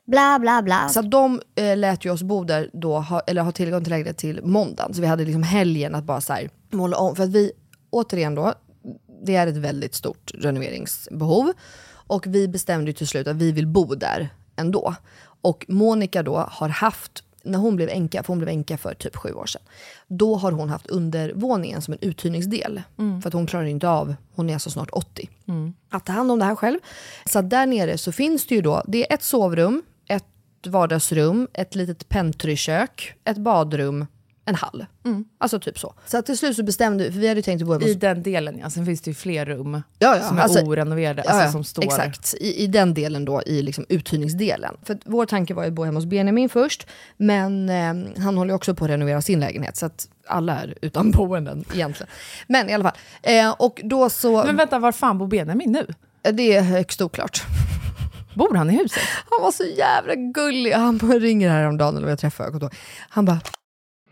Bla 0.07 0.39
bla 0.39 0.63
bla. 0.63 0.89
Så 0.89 1.01
att 1.01 1.11
de 1.11 1.41
eh, 1.55 1.77
lät 1.77 2.05
ju 2.05 2.13
oss 2.13 2.23
bo 2.23 2.45
där 2.45 2.71
då, 2.73 2.99
ha, 2.99 3.21
eller 3.21 3.43
ha 3.43 3.53
tillgång 3.53 3.85
till 3.85 3.91
lägenhet 3.91 4.17
till 4.17 4.41
måndagen. 4.45 4.95
Så 4.95 5.01
vi 5.01 5.07
hade 5.07 5.25
liksom 5.25 5.43
helgen 5.43 5.95
att 5.95 6.05
bara 6.05 6.21
så 6.21 6.33
här, 6.33 6.51
måla 6.71 6.97
om. 6.97 7.17
För 7.17 7.23
att 7.25 7.31
vi, 7.31 7.53
återigen 7.91 8.35
då, 8.35 8.55
det 9.25 9.37
är 9.37 9.47
ett 9.47 9.57
väldigt 9.57 9.95
stort 9.95 10.31
renoveringsbehov. 10.35 11.53
Och 12.07 12.27
vi 12.27 12.49
bestämde 12.49 12.91
ju 12.91 12.93
till 12.93 13.09
slut 13.09 13.27
att 13.27 13.37
vi 13.37 13.53
vill 13.53 13.67
bo 13.67 13.95
där 13.95 14.31
ändå. 14.57 14.95
Och 15.43 15.65
Monica 15.69 16.23
då 16.23 16.37
har 16.37 16.69
haft, 16.69 17.25
när 17.43 17.59
hon 17.59 17.77
blev 17.77 17.89
änka, 17.89 18.23
för 18.23 18.29
hon 18.29 18.39
blev 18.39 18.49
änka 18.49 18.79
för 18.79 18.95
typ 18.95 19.17
sju 19.17 19.33
år 19.33 19.47
sedan. 19.47 19.63
Då 20.09 20.37
har 20.37 20.53
hon 20.53 20.69
haft 20.69 20.87
undervåningen 20.87 21.83
som 21.83 21.95
en 21.95 22.01
uthyrningsdel. 22.03 22.83
För 23.23 23.29
att 23.29 23.35
hon 23.35 23.47
klarar 23.47 23.65
inte 23.65 23.89
av, 23.89 24.15
hon 24.35 24.51
är 24.51 24.55
alltså 24.55 24.71
snart 24.71 24.91
80 24.93 25.29
att 25.91 26.05
ta 26.07 26.13
hand 26.13 26.31
om 26.31 26.39
det 26.39 26.45
här 26.45 26.55
själv. 26.55 26.79
Så 27.27 27.43
där 27.43 27.67
nere 27.67 27.99
så 27.99 28.13
finns 28.13 28.47
det 28.47 28.55
ju 28.55 28.61
då, 28.61 28.83
det 28.87 29.11
är 29.11 29.15
ett 29.15 29.23
sovrum, 29.23 29.83
ett 30.09 30.25
vardagsrum, 30.67 31.49
ett 31.53 31.75
litet 31.75 32.09
pentrykök, 32.09 33.15
ett 33.25 33.37
badrum, 33.39 34.07
en 34.45 34.55
hall. 34.55 34.87
Alltså 35.39 35.61
typ 35.61 35.79
så. 35.79 35.95
Så 36.07 36.23
till 36.23 36.39
slut 36.39 36.57
så 36.57 36.63
bestämde 36.63 37.05
vi, 37.05 37.13
för 37.13 37.19
vi 37.21 37.29
hade 37.29 37.39
ju 37.39 37.43
tänkt 37.43 37.63
att 37.63 37.67
bo 37.67 37.73
hemma 37.73 37.87
I 37.87 37.95
den 37.95 38.23
delen 38.23 38.59
ja, 38.59 38.71
sen 38.71 38.87
finns 38.87 39.01
det 39.03 39.11
ju 39.11 39.15
fler 39.15 39.47
rum 39.47 39.83
Ja, 39.99 40.17
ja, 40.17 40.23
som 40.23 40.39
är 40.39 40.43
alltså- 40.43 40.61
orenoverade, 40.61 41.23
Ja, 41.27 41.31
alltså 41.31 41.47
ja, 41.47 41.53
som 41.53 41.65
står... 41.65 41.85
Exakt, 41.85 42.35
I, 42.41 42.65
i 42.65 42.67
den 42.67 42.95
delen 42.95 43.25
då, 43.25 43.43
i 43.47 43.63
liksom 43.63 43.87
uthyrningsdelen. 43.89 44.77
För 44.83 44.99
vår 45.05 45.27
tanke 45.27 45.55
var 45.55 45.63
ju 45.63 45.69
att 45.69 45.75
bo 45.75 45.85
hemma 45.85 45.97
hos 45.99 46.07
Benjamin 46.07 46.49
först, 46.49 46.87
men 47.17 47.69
eh, 47.69 48.23
han 48.23 48.37
håller 48.37 48.51
ju 48.51 48.57
också 48.57 48.75
på 48.75 48.85
att 48.85 48.91
renovera 48.91 49.23
sin 49.23 49.41
lägenhet, 49.41 49.77
så 49.77 49.87
att 49.87 50.09
alla 50.27 50.61
är 50.61 50.75
utan 50.83 51.11
boenden 51.17 51.65
egentligen. 51.75 52.11
Men 52.47 52.71
i 52.71 52.75
alla 52.75 52.85
fall, 52.85 52.99
eh, 53.23 53.51
och 53.51 53.81
då 53.85 54.11
så... 54.11 54.45
Men 54.45 54.57
vänta, 54.57 54.79
var 54.79 54.93
fan 54.93 55.19
bor 55.19 55.27
Benjamin 55.27 55.73
nu? 55.73 55.87
Det 56.33 56.57
är 56.57 56.63
högst 56.63 57.03
oklart. 57.03 57.43
Bor 58.35 58.55
han 58.55 58.71
i 58.71 58.77
huset? 58.77 59.03
Han 59.31 59.43
var 59.43 59.53
så 59.53 59.65
jävla 59.65 60.15
gullig. 60.15 60.73
Han 60.73 60.99
ringer 60.99 61.51
häromdagen, 61.51 61.97
eller 61.97 62.09
jag 62.09 62.19
träffade, 62.19 62.59
jag. 62.61 62.75
Han 63.09 63.25
bara, 63.25 63.41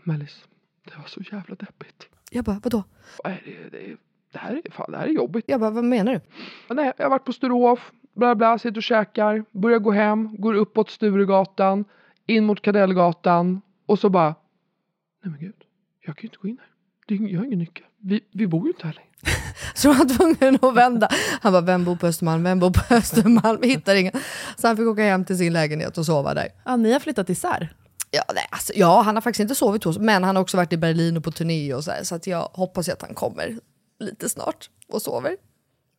Mellis, 0.03 0.43
det 0.83 0.97
var 0.97 1.05
så 1.05 1.21
jävla 1.31 1.55
deppigt. 1.55 2.07
jag 2.31 2.45
bara, 2.45 2.59
vadå? 2.63 2.83
Nej, 3.23 3.41
det, 3.45 3.77
det, 3.77 3.95
det, 4.31 4.39
här, 4.39 4.61
är, 4.65 4.71
fan, 4.71 4.91
det 4.91 4.97
här 4.97 5.07
är 5.07 5.11
jobbigt. 5.11 5.45
Jag 5.47 5.59
bara, 5.59 5.69
vad 5.69 5.83
menar 5.83 6.13
du? 6.13 6.21
Nej, 6.75 6.93
jag 6.97 7.05
har 7.05 7.09
varit 7.09 7.25
på 7.25 7.33
Sturehof, 7.33 7.91
bla 8.13 8.35
bla, 8.35 8.59
sitter 8.59 8.77
och 8.77 8.83
käkar, 8.83 9.45
börjar 9.51 9.79
gå 9.79 9.91
hem, 9.91 10.35
går 10.37 10.53
uppåt 10.53 10.89
Sturegatan, 10.89 11.85
in 12.25 12.45
mot 12.45 12.61
Kadellgatan 12.61 13.61
och 13.85 13.99
så 13.99 14.09
bara, 14.09 14.35
nej 15.23 15.31
men 15.31 15.39
gud, 15.39 15.55
jag 15.99 16.15
kan 16.17 16.21
ju 16.21 16.27
inte 16.27 16.37
gå 16.37 16.47
in 16.47 16.57
här. 16.59 16.69
Det 17.07 17.31
jag 17.31 17.39
har 17.39 17.45
ingen 17.45 17.59
nyckel. 17.59 17.85
Vi, 17.97 18.21
vi 18.33 18.47
bor 18.47 18.63
ju 18.63 18.67
inte 18.71 18.87
här 18.87 18.93
längre. 18.93 19.09
Så 19.75 19.91
han 19.91 20.07
var 20.07 20.15
tvungen 20.15 20.59
att 20.61 20.75
vända. 20.75 21.09
Han 21.41 21.51
bara, 21.51 21.61
vem 21.61 21.85
bor 21.85 21.95
på 21.95 22.07
Östermalm? 22.07 22.43
Vem 22.43 22.59
bor 22.59 22.71
på 22.71 22.81
Östermalm? 22.95 23.61
Vi 23.61 23.67
hittar 23.67 23.95
ingen. 23.95 24.13
Så 24.57 24.67
han 24.67 24.77
fick 24.77 24.87
åka 24.87 25.01
hem 25.01 25.25
till 25.25 25.37
sin 25.37 25.53
lägenhet 25.53 25.97
och 25.97 26.05
sova 26.05 26.33
där. 26.33 26.47
Ja, 26.65 26.75
ni 26.75 26.91
har 26.91 26.99
flyttat 26.99 27.29
isär. 27.29 27.73
Ja, 28.15 28.23
nej, 28.35 28.45
alltså, 28.49 28.73
ja, 28.75 29.01
han 29.01 29.15
har 29.15 29.21
faktiskt 29.21 29.39
inte 29.41 29.55
sovit 29.55 29.83
hos 29.83 29.97
men 29.97 30.23
han 30.23 30.35
har 30.35 30.43
också 30.43 30.57
varit 30.57 30.73
i 30.73 30.77
Berlin 30.77 31.17
och 31.17 31.23
på 31.23 31.31
turné 31.31 31.73
och 31.73 31.83
så 31.83 31.91
här, 31.91 32.03
så 32.03 32.15
att 32.15 32.27
jag 32.27 32.41
hoppas 32.53 32.89
att 32.89 33.01
han 33.01 33.13
kommer 33.13 33.59
lite 33.99 34.29
snart 34.29 34.69
och 34.87 35.01
sover 35.01 35.35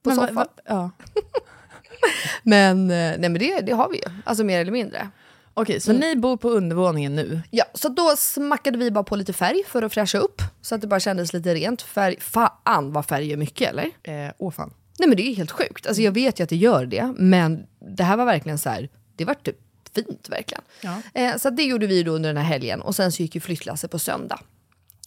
på 0.03 0.11
Men 0.11 0.17
va- 0.17 0.23
soffan. 0.29 0.35
va- 0.37 0.63
ja. 0.65 0.91
Men, 2.43 2.81
eh, 2.91 2.97
nej, 2.97 3.19
men 3.19 3.35
det, 3.39 3.61
det 3.61 3.73
har 3.73 3.89
vi 3.89 3.97
ju, 3.97 4.03
alltså 4.25 4.45
mer 4.45 4.61
eller 4.61 4.73
mindre. 4.73 5.09
Okej, 5.55 5.81
så 5.81 5.93
ni 5.93 6.17
bor 6.17 6.37
på 6.37 6.51
undervåningen 6.51 7.15
nu? 7.17 7.41
Ja, 7.51 7.65
så 7.75 7.89
då 7.89 8.15
smackade 8.17 8.79
vi 8.79 8.91
bara 8.91 9.05
på 9.05 9.17
lite 9.17 9.33
färg 9.33 9.63
för 9.67 9.83
att 9.83 9.93
fräscha 9.93 10.19
upp. 10.19 10.43
Så 10.63 10.75
att 10.75 10.81
det 10.81 10.87
bara 10.87 11.01
kändes 11.01 11.33
lite 11.33 11.55
rent. 11.55 11.83
Färg, 11.83 12.21
fan 12.21 12.93
vad 12.93 13.07
färg 13.07 13.27
gör 13.27 13.37
mycket 13.37 13.71
eller? 13.71 13.85
Eh, 14.03 14.33
åh 14.39 14.51
fan. 14.53 14.75
Nej 14.99 15.09
men 15.09 15.17
det 15.17 15.23
är 15.23 15.35
helt 15.35 15.51
sjukt. 15.51 15.87
Alltså 15.87 16.03
jag 16.03 16.13
vet 16.13 16.41
ju 16.41 16.45
att 16.45 16.49
det 16.51 16.57
gör 16.57 16.87
det, 16.87 17.13
men 17.17 17.67
det 17.97 18.03
här 18.05 18.17
var 18.17 18.25
verkligen 18.25 18.59
så 18.59 18.69
här, 18.71 18.89
det 19.17 19.25
var 19.25 19.35
typ 19.35 19.57
fint 19.95 20.29
verkligen. 20.29 20.63
Ja. 20.81 21.03
Eh, 21.15 21.37
så 21.37 21.51
det 21.51 21.63
gjorde 21.63 21.87
vi 21.87 22.03
då 22.03 22.13
under 22.13 22.29
den 22.29 22.37
här 22.37 22.45
helgen 22.45 22.81
och 22.81 22.95
sen 22.95 23.13
så 23.13 23.23
gick 23.23 23.35
ju 23.35 23.41
flyttlasset 23.41 23.91
på 23.91 23.99
söndag. 23.99 24.41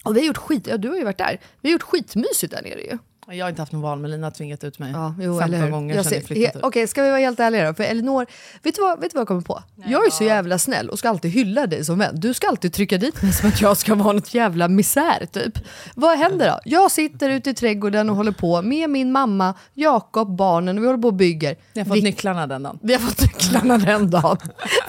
Och 0.04 0.15
vi 0.15 0.19
har 0.19 0.28
gjort 0.28 0.38
skit, 0.38 0.67
ja 0.67 0.78
du 0.78 0.89
har 0.89 0.97
ju 0.97 1.04
varit 1.04 1.17
där, 1.17 1.39
vi 1.62 1.69
har 1.69 1.73
gjort 1.73 1.84
skitmysigt 1.84 2.54
där 2.54 2.62
nere 2.62 2.82
ju. 2.82 2.97
Jag 3.32 3.46
har 3.46 3.50
inte 3.50 3.62
haft 3.62 3.72
någon 3.72 3.82
val, 3.82 4.00
men 4.00 4.12
Lina 4.12 4.26
har 4.28 4.32
tvingat 4.32 4.63
ut 4.63 4.80
mig 4.80 4.92
Ja, 4.92 5.16
jo, 5.20 5.40
15 5.40 5.54
eller 5.54 5.66
hur? 5.66 5.72
gånger 5.72 5.96
Jag 5.96 6.06
sedan 6.06 6.13
jag 6.18 6.24
flyttat 6.28 6.54
he- 6.56 6.58
ut. 6.58 6.63
Okej, 6.63 6.88
ska 6.88 7.04
vi 7.04 7.10
vara 7.10 7.20
helt 7.20 7.40
ärliga 7.40 7.68
då? 7.68 7.74
För 7.74 7.84
Elinor, 7.84 8.26
vet 8.63 8.76
du 8.76 8.82
vad, 8.82 9.00
vet 9.00 9.12
du 9.12 9.16
vad 9.16 9.22
jag 9.22 9.28
kommer 9.28 9.42
på? 9.42 9.63
jag 9.86 10.06
är 10.06 10.10
så 10.12 10.24
jävla 10.24 10.58
snäll 10.60 10.90
och 10.90 11.00
ska 11.00 11.10
alltid 11.10 11.32
hylla 11.32 11.68
dig 11.68 11.86
som 11.86 12.00
vän. 12.00 12.20
Du 12.20 12.34
ska 12.34 12.48
alltid 12.48 12.74
trycka 12.74 12.98
dit 12.98 13.22
mig 13.22 13.34
som 13.34 13.50
att 13.50 13.62
jag 13.62 13.78
ska 13.78 13.96
vara 13.96 14.13
något 14.13 14.34
jävla 14.34 14.68
misär 14.68 15.26
typ. 15.32 15.60
Vad 15.95 16.18
händer 16.18 16.47
då? 16.51 16.60
Jag 16.66 16.91
sitter 16.91 17.30
ute 17.30 17.49
i 17.49 17.54
trädgården 17.54 18.10
och 18.10 18.16
håller 18.16 18.32
på 18.32 18.62
med 18.62 18.89
min 18.89 19.12
mamma, 19.12 19.54
Jakob, 19.74 20.36
barnen 20.38 20.78
och 20.78 20.84
vi 20.84 20.88
håller 20.88 21.01
på 21.01 21.08
och 21.08 21.14
bygger. 21.14 21.56
Jag 21.74 21.82
har 21.82 21.86
fått 21.88 21.97
Vi- 21.97 22.01
nycklarna 22.01 22.47
den 22.47 22.64
dagen. 22.64 22.80
vi 22.82 22.93
har 22.93 22.99
fått 23.01 23.22
nycklarna 23.22 23.78
den 23.78 24.10
dagen. 24.10 24.38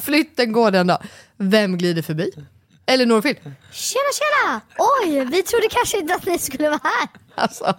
Flytten 0.01 0.53
går 0.53 0.71
den 0.71 0.87
dagen. 0.87 1.07
Vem 1.37 1.79
glider 1.79 2.03
förbi? 2.03 2.31
Elinor 2.87 3.21
Finn. 3.23 3.37
Tjena 3.73 4.03
tjena! 4.19 4.61
Oj, 4.79 5.25
vi 5.25 5.43
trodde 5.43 5.67
kanske 5.71 5.99
inte 5.99 6.15
att 6.15 6.27
ni 6.27 6.39
skulle 6.39 6.69
vara 6.69 6.81
här. 6.83 7.09
Alltså. 7.35 7.75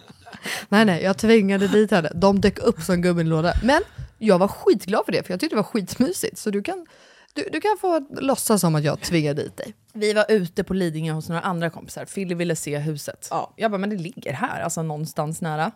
Nej, 0.69 0.85
nej, 0.85 1.03
jag 1.03 1.17
tvingade 1.17 1.67
dit 1.67 1.91
henne. 1.91 2.11
De 2.15 2.41
dök 2.41 2.59
upp 2.59 2.81
som 2.81 3.01
gummilåda. 3.01 3.53
Men 3.63 3.81
jag 4.17 4.39
var 4.39 4.47
skitglad 4.47 5.05
för 5.05 5.11
det, 5.11 5.23
för 5.23 5.33
jag 5.33 5.39
tyckte 5.39 5.55
det 5.55 5.61
var 5.61 5.63
skitmysigt. 5.63 6.37
Så 6.37 6.49
du 6.49 6.63
kan, 6.63 6.85
du, 7.33 7.49
du 7.51 7.61
kan 7.61 7.77
få 7.81 8.07
låtsas 8.21 8.61
som 8.61 8.75
att 8.75 8.83
jag 8.83 9.01
tvingade 9.01 9.43
dit 9.43 9.57
dig. 9.57 9.73
Vi 9.93 10.13
var 10.13 10.25
ute 10.29 10.63
på 10.63 10.73
Lidingö 10.73 11.13
hos 11.13 11.29
några 11.29 11.41
andra 11.41 11.69
kompisar. 11.69 12.05
Fille 12.05 12.35
ville 12.35 12.55
se 12.55 12.77
huset. 12.77 13.27
Ja. 13.31 13.53
Jag 13.55 13.71
bara, 13.71 13.77
men 13.77 13.89
det 13.89 13.95
ligger 13.95 14.33
här, 14.33 14.61
alltså 14.61 14.83
någonstans 14.83 15.41
nära. 15.41 15.71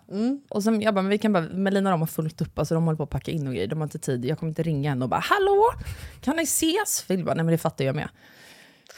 Och 0.49 0.63
sen, 0.63 0.81
jag 0.81 0.93
bara, 0.93 1.01
men 1.01 1.09
vi 1.09 1.17
kan 1.17 1.33
bara, 1.33 1.43
Melina 1.43 1.89
och 1.89 1.93
de 1.93 1.99
har 2.01 2.07
fullt 2.07 2.41
upp, 2.41 2.59
alltså 2.59 2.73
de 2.75 2.83
håller 2.83 2.97
på 2.97 3.03
att 3.03 3.09
packa 3.09 3.31
in 3.31 3.47
och 3.47 3.53
grejer. 3.53 3.67
De 3.67 3.79
har 3.79 3.83
inte 3.85 3.99
tid, 3.99 4.25
jag 4.25 4.39
kommer 4.39 4.49
inte 4.49 4.63
ringa 4.63 4.89
henne 4.89 5.05
och 5.05 5.09
bara, 5.09 5.23
hallå, 5.23 5.63
kan 6.21 6.35
ni 6.35 6.43
ses? 6.43 7.01
Fille 7.01 7.23
bara, 7.23 7.35
nej 7.35 7.45
men 7.45 7.51
det 7.51 7.57
fattar 7.57 7.85
jag 7.85 7.95
med. 7.95 8.09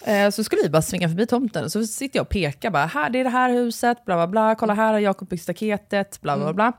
Eh, 0.08 0.30
Så 0.30 0.44
skulle 0.44 0.62
vi 0.64 0.70
bara 0.70 0.82
svinga 0.82 1.10
förbi 1.10 1.26
tomten, 1.26 1.70
så 1.70 1.84
sitter 1.88 2.18
jag 2.20 2.24
och 2.24 2.30
pekar 2.30 2.70
bara, 2.70 2.86
här, 2.86 3.10
det 3.10 3.20
är 3.20 3.24
det 3.24 3.30
här 3.30 3.50
huset, 3.50 4.06
bla 4.06 4.16
bla 4.16 4.28
bla, 4.28 4.56
kolla 4.56 4.74
här 4.74 4.94
har 4.94 5.00
Jakob 5.00 5.30
byggt 5.30 5.44
staketet, 5.44 6.22
bla 6.22 6.38
bla 6.38 6.54
bla. 6.54 6.74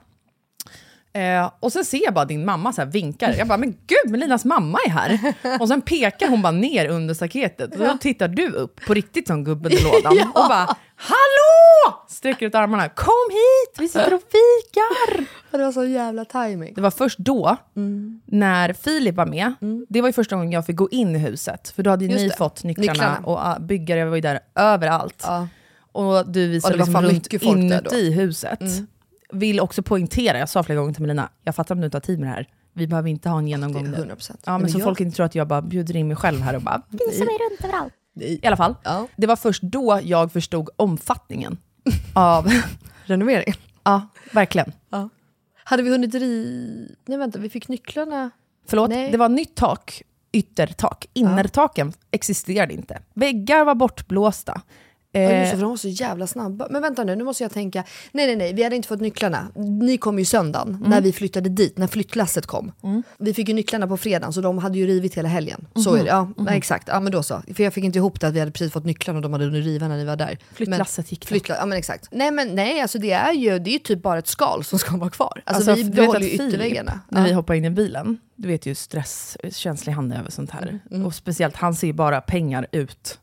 Eh, 1.22 1.50
och 1.60 1.72
sen 1.72 1.84
ser 1.84 2.04
jag 2.04 2.14
bara 2.14 2.24
din 2.24 2.44
mamma 2.44 2.72
så 2.72 2.84
vinkar. 2.84 3.34
Jag 3.38 3.48
bara, 3.48 3.58
men 3.58 3.70
gud, 3.86 4.12
Melinas 4.12 4.44
mamma 4.44 4.78
är 4.86 4.90
här. 4.90 5.34
Och 5.60 5.68
sen 5.68 5.80
pekar 5.82 6.28
hon 6.28 6.42
bara 6.42 6.50
ner 6.52 6.88
under 6.88 7.14
staketet. 7.14 7.72
Och 7.72 7.78
då 7.86 7.96
tittar 8.00 8.28
du 8.28 8.48
upp, 8.48 8.80
på 8.86 8.94
riktigt 8.94 9.26
som 9.26 9.44
gubben 9.44 9.72
i 9.72 9.76
lådan. 9.82 10.28
Och 10.28 10.48
bara, 10.48 10.76
hallå! 10.96 12.04
Sträcker 12.08 12.46
ut 12.46 12.54
armarna, 12.54 12.88
kom 12.88 13.30
hit, 13.30 13.76
vi 13.78 13.88
sitter 13.88 14.14
och 14.14 14.20
fikar. 14.20 15.26
Det 15.50 15.58
var 15.64 15.72
så 15.72 15.84
jävla 15.84 16.24
timing. 16.24 16.74
Det 16.74 16.80
var 16.80 16.90
först 16.90 17.18
då, 17.18 17.56
när 18.24 18.72
Filip 18.72 19.14
var 19.14 19.26
med, 19.26 19.52
det 19.88 20.00
var 20.00 20.08
ju 20.08 20.12
första 20.12 20.36
gången 20.36 20.52
jag 20.52 20.66
fick 20.66 20.76
gå 20.76 20.88
in 20.90 21.16
i 21.16 21.18
huset. 21.18 21.68
För 21.68 21.82
då 21.82 21.90
hade 21.90 22.04
ju 22.04 22.10
Just 22.10 22.22
ni 22.22 22.28
det. 22.28 22.36
fått 22.36 22.64
nycklarna, 22.64 22.92
Nycklarna. 22.92 23.18
och 23.26 23.38
uh, 23.60 23.66
byggare 23.66 24.04
var 24.04 24.14
ju 24.14 24.20
där 24.20 24.40
överallt. 24.54 25.22
Ja. 25.26 25.48
Och 25.92 26.28
du 26.32 26.48
visade 26.48 26.74
Och 26.74 26.86
det 26.86 26.92
var 26.92 27.02
liksom 27.02 27.42
runt 27.42 27.62
inuti 27.62 28.10
huset. 28.10 28.60
Vill 29.32 29.60
också 29.60 29.82
poängtera, 29.82 30.38
jag 30.38 30.48
sa 30.48 30.62
flera 30.62 30.78
gånger 30.80 30.92
till 30.94 31.02
Melina, 31.02 31.28
jag 31.42 31.54
fattar 31.54 31.74
om 31.74 31.80
du 31.80 31.84
inte 31.84 31.96
har 31.96 32.00
tid 32.00 32.18
med 32.20 32.28
det 32.28 32.32
här. 32.32 32.48
Vi 32.72 32.86
behöver 32.86 33.08
inte 33.08 33.28
ha 33.28 33.38
en 33.38 33.48
genomgång 33.48 33.90
nu. 33.90 33.96
100%. 33.96 34.30
Ja, 34.44 34.52
men 34.52 34.60
Men 34.62 34.70
så 34.70 34.78
jag- 34.78 34.84
folk 34.84 35.00
inte 35.00 35.16
tror 35.16 35.26
att 35.26 35.34
jag 35.34 35.48
bara 35.48 35.62
bjuder 35.62 35.96
in 35.96 36.08
mig 36.08 36.16
själv 36.16 36.40
här 36.40 36.56
och 36.56 36.62
bara... 36.62 36.82
Visa 36.88 37.24
mig 37.24 37.34
runt 37.50 37.64
överallt. 37.64 37.92
I 38.20 38.46
alla 38.46 38.56
fall, 38.56 38.74
Ja. 38.84 39.06
det 39.16 39.26
var 39.26 39.36
först 39.36 39.62
då 39.62 40.00
jag 40.02 40.32
förstod 40.32 40.68
omfattningen 40.76 41.56
av... 42.14 42.52
Renoveringen. 43.04 43.56
ja, 43.84 44.08
verkligen. 44.32 44.72
Hade 45.64 45.82
vi 45.82 45.90
hunnit 45.90 46.14
ri... 46.14 46.96
Nej 47.06 47.18
vänta, 47.18 47.38
vi 47.38 47.48
fick 47.50 47.68
nycklarna. 47.68 48.30
Förlåt, 48.68 48.90
Nej. 48.90 49.10
det 49.10 49.16
var 49.16 49.28
nytt 49.28 49.54
tak, 49.54 50.02
yttertak. 50.32 51.06
Innertaken 51.12 51.92
existerade 52.10 52.74
inte. 52.74 53.02
Väggar 53.14 53.64
var 53.64 53.74
bortblåsta. 53.74 54.60
Ja, 55.22 55.30
just 55.30 55.30
det, 55.32 55.46
Eh, 55.46 55.50
för 55.50 55.60
de 55.60 55.70
var 55.70 55.76
så 55.76 55.88
jävla 55.88 56.26
snabba. 56.26 56.66
Men 56.70 56.82
vänta 56.82 57.04
nu, 57.04 57.16
nu 57.16 57.24
måste 57.24 57.42
jag 57.44 57.52
tänka. 57.52 57.84
Nej, 58.12 58.26
nej, 58.26 58.36
nej, 58.36 58.52
vi 58.52 58.62
hade 58.62 58.76
inte 58.76 58.88
fått 58.88 59.00
nycklarna. 59.00 59.48
Ni 59.54 59.98
kom 59.98 60.18
ju 60.18 60.24
söndagen, 60.24 60.68
Mm. 60.68 60.90
när 60.90 61.00
vi 61.00 61.12
flyttade 61.12 61.48
dit, 61.48 61.78
när 61.78 61.86
flyttlasset 61.86 62.46
kom. 62.46 62.72
Vi 63.18 63.34
fick 63.34 63.48
ju 63.48 63.54
nycklarna 63.54 63.86
på 63.86 63.96
fredagen, 63.96 64.32
så 64.32 64.40
de 64.40 64.58
hade 64.58 64.78
ju 64.78 64.86
rivit 64.86 65.14
hela 65.14 65.28
helgen. 65.28 65.66
Så 65.74 65.90
Mhm. 65.90 66.00
är 66.00 66.04
det, 66.04 66.08
ja, 66.10 66.28
nej, 66.36 66.56
exakt. 66.58 66.88
Ja, 66.88 67.00
men 67.00 67.12
då 67.12 67.22
så. 67.22 67.42
För 67.56 67.62
jag 67.64 67.72
fick 67.74 67.84
inte 67.84 67.98
ihop 67.98 68.20
det 68.20 68.28
att 68.28 68.34
vi 68.34 68.38
hade 68.38 68.52
precis 68.52 68.72
fått 68.72 68.84
nycklarna 68.84 69.18
och 69.18 69.22
de 69.22 69.32
hade 69.32 69.44
hunnit 69.44 69.64
riva 69.64 69.88
när 69.88 69.96
ni 69.96 70.04
var 70.04 70.16
där. 70.16 70.38
Flyttlasset 70.54 71.10
gick 71.12 71.20
då. 71.20 71.26
flyttla, 71.26 71.56
Ja, 71.56 71.66
men 71.66 71.78
exakt. 71.78 72.08
Nej, 72.10 72.30
men 72.30 72.48
nej, 72.54 72.80
alltså 72.80 72.98
det 72.98 73.12
är 73.12 73.32
ju, 73.32 73.58
det 73.58 73.74
är 73.74 73.78
typ 73.78 74.02
bara 74.02 74.18
ett 74.18 74.26
skal 74.28 74.64
som 74.64 74.78
ska 74.78 74.96
vara 74.96 75.10
kvar. 75.10 75.42
Alltså, 75.44 75.70
Alltså, 75.70 75.84
vi 75.86 75.90
behåller 75.90 76.20
ju 76.20 76.28
ytterväggarna. 76.30 77.00
När 77.08 77.20
Ja. 77.20 77.26
vi 77.26 77.32
hoppar 77.32 77.54
in 77.54 77.64
i 77.64 77.70
bilen, 77.70 78.18
du 78.36 78.48
vet 78.48 78.66
ju 78.66 78.74
stresskänslig 78.74 79.92
han 79.92 80.12
är 80.12 80.18
över 80.18 80.30
sånt 80.30 80.50
här. 80.50 80.78
Mm, 80.90 81.06
Och 81.06 81.14
speciellt, 81.14 81.56
han 81.56 81.74
ser 81.74 81.86
ju 81.86 81.92
bara 81.92 82.20
pengar 82.20 82.66
ut. 82.72 83.18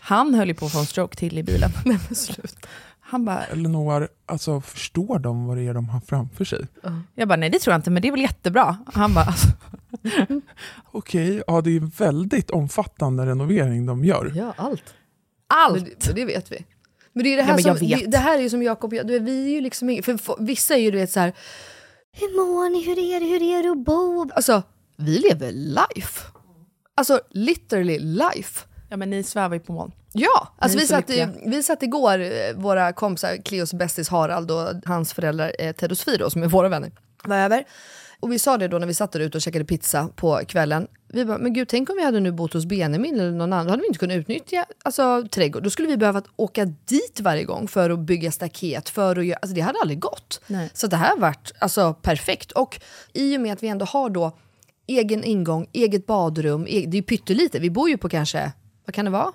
Han 0.00 0.34
höll 0.34 0.48
ju 0.48 0.54
på 0.54 0.66
att 0.66 0.72
få 0.72 0.78
en 0.78 0.86
stroke 0.86 1.16
till 1.16 1.38
i 1.38 1.42
bilen. 1.42 1.70
Nej, 1.84 1.98
men 2.08 2.14
sluta. 2.14 2.68
Han 3.00 3.24
bara, 3.24 3.44
Elinor, 3.44 4.08
alltså 4.26 4.60
förstår 4.60 5.18
de 5.18 5.46
vad 5.46 5.56
det 5.56 5.62
är 5.62 5.74
de 5.74 5.88
har 5.88 6.00
framför 6.00 6.44
sig? 6.44 6.66
jag 7.14 7.28
bara, 7.28 7.36
nej 7.36 7.50
det 7.50 7.58
tror 7.58 7.72
jag 7.72 7.78
inte, 7.78 7.90
men 7.90 8.02
det 8.02 8.08
är 8.08 8.12
väl 8.12 8.20
jättebra. 8.20 8.76
Han 8.86 9.14
bara, 9.14 9.24
alltså, 9.24 9.48
Okej, 10.92 11.42
ja 11.46 11.60
det 11.60 11.76
är 11.76 11.98
väldigt 11.98 12.50
omfattande 12.50 13.26
renovering 13.26 13.86
de 13.86 14.04
gör. 14.04 14.32
Ja, 14.34 14.54
allt. 14.56 14.94
allt! 15.46 15.74
Men 15.74 15.84
det, 15.84 16.06
men 16.06 16.14
det 16.14 16.24
vet 16.24 16.52
vi. 16.52 16.64
Men 17.12 17.24
det, 17.24 17.32
är 17.32 17.36
det, 17.36 17.42
här 17.42 17.50
Ja, 17.50 17.56
men 17.56 17.64
jag 17.64 17.78
som, 17.78 17.88
vet. 17.88 18.00
det, 18.00 18.06
det 18.06 18.18
här 18.18 18.38
är 18.38 18.42
ju 18.42 18.50
som 18.50 18.62
Jakob, 18.62 18.90
du 18.90 19.12
vet, 19.12 19.22
vi 19.22 19.44
är 19.46 19.50
ju 19.50 19.60
liksom 19.60 20.00
för 20.02 20.44
vissa 20.44 20.74
är 20.74 20.78
ju 20.78 20.90
du 20.90 20.98
vet 20.98 21.12
så 21.12 21.20
här, 21.20 21.32
Hur 22.12 22.36
mår 22.36 22.70
ni? 22.70 22.84
Hur 22.84 22.98
är 22.98 23.20
det? 23.20 23.26
Hur 23.26 23.42
är 23.42 23.62
det 23.62 23.70
att 23.70 23.84
bo? 23.84 24.30
alltså 24.34 24.62
vi 24.96 25.18
lever 25.18 25.52
life. 25.52 26.22
Alltså 26.94 27.20
literally 27.30 27.98
life. 27.98 28.66
Ja 28.88 28.96
men 28.96 29.10
ni 29.10 29.22
svävar 29.22 29.54
ju 29.54 29.60
på 29.60 29.72
moln. 29.72 29.92
Ja, 30.12 30.54
alltså 30.58 30.78
vi 30.78 30.86
satt, 30.86 31.10
i, 31.10 31.28
vi 31.46 31.62
satt 31.62 31.82
igår, 31.82 32.20
eh, 32.20 32.30
våra 32.54 32.92
kompisar, 32.92 33.36
Cleos 33.44 33.74
bästis 33.74 34.08
Harald 34.08 34.50
och 34.50 34.68
hans 34.84 35.12
föräldrar 35.12 35.52
eh, 35.58 35.72
Ted 35.72 35.90
och 35.90 35.98
Sofie 35.98 36.18
då, 36.18 36.30
som 36.30 36.42
är 36.42 36.46
våra 36.46 36.68
vänner, 36.68 36.90
var 37.24 37.36
över. 37.36 37.64
Och 38.20 38.32
vi 38.32 38.38
sa 38.38 38.56
det 38.58 38.68
då 38.68 38.78
när 38.78 38.86
vi 38.86 38.94
satt 38.94 39.12
där 39.12 39.20
ute 39.20 39.38
och 39.38 39.42
käkade 39.42 39.64
pizza 39.64 40.08
på 40.16 40.40
kvällen. 40.48 40.86
Vi 41.08 41.24
bara, 41.24 41.38
men 41.38 41.52
gud 41.52 41.68
tänk 41.68 41.90
om 41.90 41.96
vi 41.96 42.04
hade 42.04 42.20
nu 42.20 42.32
bott 42.32 42.52
hos 42.52 42.66
Benjamin 42.66 43.20
eller 43.20 43.30
någon 43.30 43.52
annan, 43.52 43.66
då 43.66 43.70
hade 43.70 43.82
vi 43.82 43.86
inte 43.86 43.98
kunnat 43.98 44.16
utnyttja 44.16 44.64
alltså, 44.84 45.24
trädgård. 45.30 45.62
Då 45.62 45.70
skulle 45.70 45.88
vi 45.88 45.96
behöva 45.96 46.22
åka 46.36 46.64
dit 46.64 47.20
varje 47.20 47.44
gång 47.44 47.68
för 47.68 47.90
att 47.90 47.98
bygga 47.98 48.32
staket, 48.32 48.88
för 48.88 49.16
att 49.18 49.26
göra, 49.26 49.38
alltså 49.42 49.54
det 49.54 49.60
hade 49.60 49.78
aldrig 49.82 50.00
gått. 50.00 50.40
Nej. 50.46 50.70
Så 50.74 50.86
det 50.86 50.96
här 50.96 51.10
har 51.10 51.18
varit 51.18 51.52
alltså, 51.58 51.94
perfekt. 51.94 52.52
Och 52.52 52.80
i 53.12 53.36
och 53.36 53.40
med 53.40 53.52
att 53.52 53.62
vi 53.62 53.68
ändå 53.68 53.84
har 53.84 54.10
då 54.10 54.38
egen 54.86 55.24
ingång, 55.24 55.66
eget 55.72 56.06
badrum, 56.06 56.66
e- 56.68 56.84
det 56.86 56.96
är 56.96 57.00
ju 57.00 57.02
pyttelite, 57.02 57.58
vi 57.58 57.70
bor 57.70 57.88
ju 57.88 57.96
på 57.98 58.08
kanske, 58.08 58.52
vad 58.86 58.94
kan 58.94 59.04
det 59.04 59.10
vara? 59.10 59.32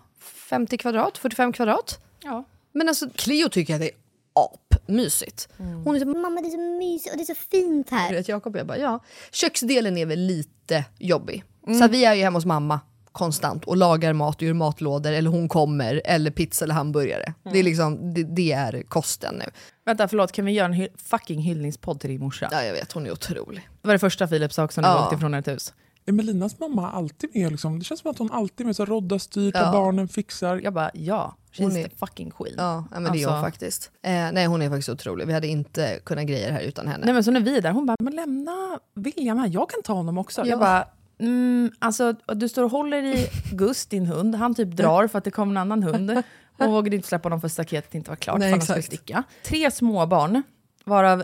50 0.49 0.77
kvadrat, 0.77 1.17
45 1.17 1.53
kvadrat? 1.53 1.99
Ja. 2.23 2.43
Men 2.71 2.87
alltså 2.87 3.09
Cleo 3.15 3.49
tycker 3.49 3.73
att 3.73 3.79
det 3.81 3.85
är 3.89 3.95
apmysigt. 4.33 5.49
Hon 5.57 5.95
är 5.95 5.99
så 5.99 6.05
Mamma 6.05 6.41
det 6.41 6.47
är 6.47 6.51
så 6.51 6.57
mysigt 6.79 7.11
och 7.11 7.17
det 7.17 7.23
är 7.23 7.35
så 7.35 7.41
fint 7.51 7.89
här. 7.89 8.13
vet, 8.13 8.27
Jakob 8.29 8.55
jag 8.57 8.67
bara, 8.67 8.77
ja. 8.77 8.99
Köksdelen 9.31 9.97
är 9.97 10.05
väl 10.05 10.19
lite 10.19 10.85
jobbig. 10.97 11.43
Så 11.79 11.83
att 11.83 11.91
vi 11.91 12.05
är 12.05 12.13
ju 12.13 12.23
hemma 12.23 12.37
hos 12.37 12.45
mamma 12.45 12.79
konstant 13.11 13.65
och 13.65 13.77
lagar 13.77 14.13
mat 14.13 14.35
och 14.35 14.41
gör 14.43 14.53
matlådor 14.53 15.11
eller 15.11 15.29
hon 15.29 15.49
kommer 15.49 16.01
eller 16.05 16.31
pizza 16.31 16.65
eller 16.65 16.73
hamburgare. 16.75 17.33
Det, 17.43 17.59
är 17.59 17.63
liksom, 17.63 18.13
det, 18.13 18.23
det 18.23 18.51
är 18.51 18.83
kosten 18.83 19.35
nu. 19.35 19.45
Vänta, 19.85 20.07
förlåt, 20.07 20.31
kan 20.31 20.45
vi 20.45 20.51
göra 20.51 20.65
en 20.65 20.73
hy- 20.73 20.97
fucking 20.97 21.39
hyllningspodd 21.41 21.99
till 21.99 22.09
din 22.09 22.19
morsa? 22.19 22.49
Ja 22.51 22.63
jag 22.63 22.73
vet, 22.73 22.91
hon 22.91 23.05
är 23.05 23.11
otrolig. 23.11 23.69
Det 23.81 23.87
var 23.87 23.93
det 23.95 23.99
första 23.99 24.27
Filip 24.27 24.53
sa 24.53 24.63
också 24.63 24.81
när 24.81 24.89
vi 24.93 24.95
Ja. 24.99 25.03
åkte 25.03 25.15
ifrån 25.15 25.33
ert 25.33 25.47
hus. 25.47 25.73
Emelinas 26.05 26.59
mamma 26.59 26.91
alltid 26.91 27.29
med. 27.33 27.51
Liksom. 27.51 27.79
Det 27.79 27.85
känns 27.85 27.99
som 28.01 28.11
att 28.11 28.17
hon 28.17 28.31
alltid 28.31 28.65
med. 28.65 28.75
Så 28.75 28.85
rodda 28.85 29.19
styrt, 29.19 29.55
Ja. 29.55 29.71
barnen 29.71 30.07
fixar. 30.07 30.61
Jag 30.63 30.73
bara, 30.73 30.91
ja, 30.93 31.35
she's 31.53 31.63
Hon 31.63 31.75
är- 31.77 31.83
the 31.87 31.95
fucking 31.95 32.31
queen. 32.31 32.55
Ja, 32.57 32.83
men 32.91 33.03
det 33.03 33.09
är 33.09 33.25
hon 33.25 33.33
Alltså- 33.33 33.45
faktiskt. 33.45 33.91
Eh, 34.03 34.11
nej 34.11 34.45
hon 34.45 34.61
är 34.61 34.69
faktiskt 34.69 34.89
otrolig, 34.89 35.27
vi 35.27 35.33
hade 35.33 35.47
inte 35.47 35.99
kunnat 36.05 36.25
greja 36.25 36.47
det 36.47 36.53
här 36.53 36.61
utan 36.61 36.87
henne. 36.87 37.05
Nej 37.05 37.13
men 37.13 37.23
så 37.23 37.31
när 37.31 37.39
vi 37.39 37.57
är 37.57 37.61
där, 37.61 37.71
hon 37.71 37.85
bara, 37.85 37.95
men 37.99 38.15
lämna 38.15 38.79
William 38.95 39.37
här, 39.39 39.47
jag 39.53 39.69
kan 39.69 39.81
ta 39.83 39.93
honom 39.93 40.17
också. 40.17 40.41
Ja. 40.41 40.47
Jag 40.47 40.59
bara, 40.59 40.87
mm, 41.19 41.71
alltså 41.79 42.13
du 42.13 42.49
står 42.49 42.63
och 42.63 42.71
håller 42.71 43.03
i 43.03 43.27
Gust, 43.53 43.89
din 43.89 44.05
hund, 44.05 44.35
han 44.35 44.55
typ 44.55 44.69
drar 44.77 45.07
för 45.07 45.17
att 45.17 45.23
det 45.23 45.31
kommer 45.31 45.51
en 45.53 45.57
annan 45.57 45.83
hund. 45.83 46.23
Hon 46.57 46.71
vågade 46.71 46.95
inte 46.95 47.07
släppa 47.07 47.25
honom 47.25 47.41
för 47.41 47.47
staketet 47.47 47.95
inte 47.95 48.09
var 48.09 48.15
klart, 48.15 48.39
Nej, 48.39 48.47
för 48.49 48.51
han 48.57 48.61
skulle 48.61 48.79
exakt. 48.79 48.95
sticka. 48.95 49.23
Tre 49.45 49.71
småbarn, 49.71 50.43
varav 50.85 51.23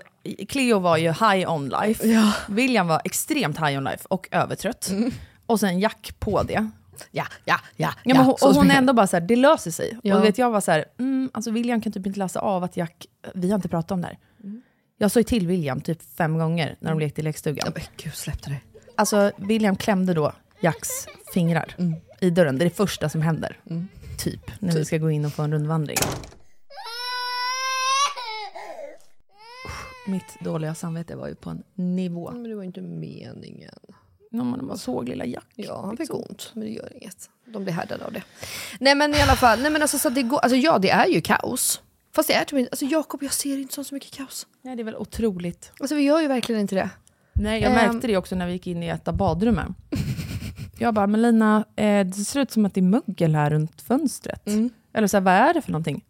Cleo 0.49 0.79
var 0.79 0.97
ju 0.97 1.07
high 1.07 1.51
on 1.51 1.69
life, 1.69 2.07
Ja. 2.07 2.33
William 2.49 2.87
var 2.87 3.01
extremt 3.05 3.57
high 3.57 3.77
on 3.77 3.83
life 3.83 4.05
och 4.09 4.27
övertrött. 4.31 4.91
Och 5.45 5.59
sen 5.59 5.79
Jack 5.79 6.15
på 6.19 6.43
det. 6.43 6.69
Ja, 7.11 7.25
ja, 7.45 7.55
ja. 7.75 7.89
Ja, 8.03 8.15
men 8.15 8.25
hon, 8.25 8.35
och 8.41 8.55
hon 8.55 8.71
är 8.71 8.75
ändå 8.77 8.93
bara 8.93 9.07
så 9.07 9.15
här, 9.15 9.21
det 9.27 9.35
löser 9.35 9.71
sig. 9.71 9.97
Ja. 10.03 10.17
Och 10.17 10.23
vet 10.23 10.37
jag 10.37 10.51
var 10.51 10.61
så 10.61 10.71
här, 10.71 10.85
mm, 10.99 11.29
alltså 11.33 11.51
William 11.51 11.81
kan 11.81 11.91
typ 11.91 12.05
inte 12.05 12.19
läsa 12.19 12.39
av 12.39 12.63
att 12.63 12.77
Jack, 12.77 13.05
vi 13.33 13.49
har 13.49 13.55
inte 13.55 13.69
pratat 13.69 13.91
om 13.91 14.01
det 14.01 14.07
här. 14.07 14.17
Jag 14.97 15.11
sa 15.11 15.19
ju 15.19 15.23
till 15.23 15.47
William 15.47 15.81
typ 15.81 16.15
fem 16.17 16.37
gånger 16.37 16.75
när 16.79 16.89
de 16.89 16.99
lekte 16.99 17.21
i 17.21 17.23
lekstugan. 17.23 17.63
Ja, 17.65 17.71
men 17.75 17.83
gud 17.97 18.13
släpp 18.13 18.43
det. 18.43 18.55
Alltså 18.95 19.31
William 19.37 19.75
klämde 19.75 20.13
då 20.13 20.33
Jacks 20.61 20.89
fingrar 21.33 21.75
i 22.19 22.29
dörren. 22.29 22.57
Det 22.57 22.63
är 22.63 22.69
det 22.69 22.75
första 22.75 23.09
som 23.09 23.21
händer. 23.21 23.59
Typ, 24.17 24.51
när 24.59 24.73
vi 24.73 24.85
ska 24.85 24.97
gå 24.97 25.11
in 25.11 25.25
och 25.25 25.33
få 25.33 25.43
en 25.43 25.51
rundvandring. 25.53 25.97
Mitt 30.07 30.39
dåliga 30.39 30.75
samvete 30.75 31.15
var 31.15 31.27
ju 31.27 31.35
på 31.35 31.49
en 31.49 31.63
nivå. 31.75 32.31
Men 32.31 32.43
det 32.43 32.55
var 32.55 32.63
inte 32.63 32.81
meningen. 32.81 33.73
När 34.31 34.43
man 34.43 34.77
såg 34.77 35.09
lilla 35.09 35.25
Jack. 35.25 35.45
Ja, 35.55 35.81
han 35.85 35.97
fick 35.97 36.13
ont, 36.13 36.51
men 36.53 36.63
det 36.63 36.69
gör 36.69 36.93
inget. 37.01 37.29
De 37.45 37.63
blir 37.63 37.73
härdade 37.73 38.05
av 38.05 38.13
det. 38.13 38.23
Nej 38.79 38.95
men 38.95 39.13
i 39.13 39.21
alla 39.21 39.35
fall, 39.35 39.61
nej 39.61 39.71
men 39.71 39.81
alltså, 39.81 39.97
så 39.99 40.09
det 40.09 40.23
går, 40.23 40.39
alltså 40.39 40.55
ja 40.55 40.77
det 40.79 40.89
är 40.89 41.07
ju 41.07 41.21
kaos. 41.21 41.81
Fast 42.15 42.27
det 42.29 42.33
är 42.35 42.45
typ 42.45 42.59
inte, 42.59 42.69
alltså 42.71 42.85
Jakob 42.85 43.23
jag 43.23 43.33
ser 43.33 43.57
inte 43.57 43.73
så, 43.73 43.83
så 43.83 43.93
mycket 43.95 44.11
kaos. 44.11 44.47
Nej, 44.61 44.75
det 44.75 44.81
är 44.81 44.83
väl 44.83 44.95
otroligt. 44.95 45.71
Alltså 45.79 45.95
vi 45.95 46.01
gör 46.01 46.21
ju 46.21 46.27
verkligen 46.27 46.61
inte 46.61 46.75
det. 46.75 46.89
Nej, 47.33 47.61
jag 47.61 47.71
Ehm. 47.71 47.93
märkte 47.93 48.07
det 48.07 48.17
också 48.17 48.35
när 48.35 48.47
vi 48.47 48.53
gick 48.53 48.67
in 48.67 48.83
i 48.83 48.87
ett 48.87 49.07
av 49.07 49.17
badrummen. 49.17 49.75
Jag 50.79 50.93
bara, 50.93 51.07
men 51.07 51.21
Lina, 51.21 51.65
eh, 51.75 52.05
det 52.07 52.13
ser 52.13 52.39
ut 52.39 52.51
som 52.51 52.65
att 52.65 52.73
det 52.73 52.79
är 52.79 53.01
mögel 53.07 53.35
här 53.35 53.49
runt 53.49 53.81
fönstret. 53.81 54.47
Eller 54.93 55.07
så 55.07 55.17
här, 55.17 55.21
vad 55.21 55.33
är 55.33 55.53
det 55.53 55.61
för 55.61 55.71
någonting? 55.71 56.05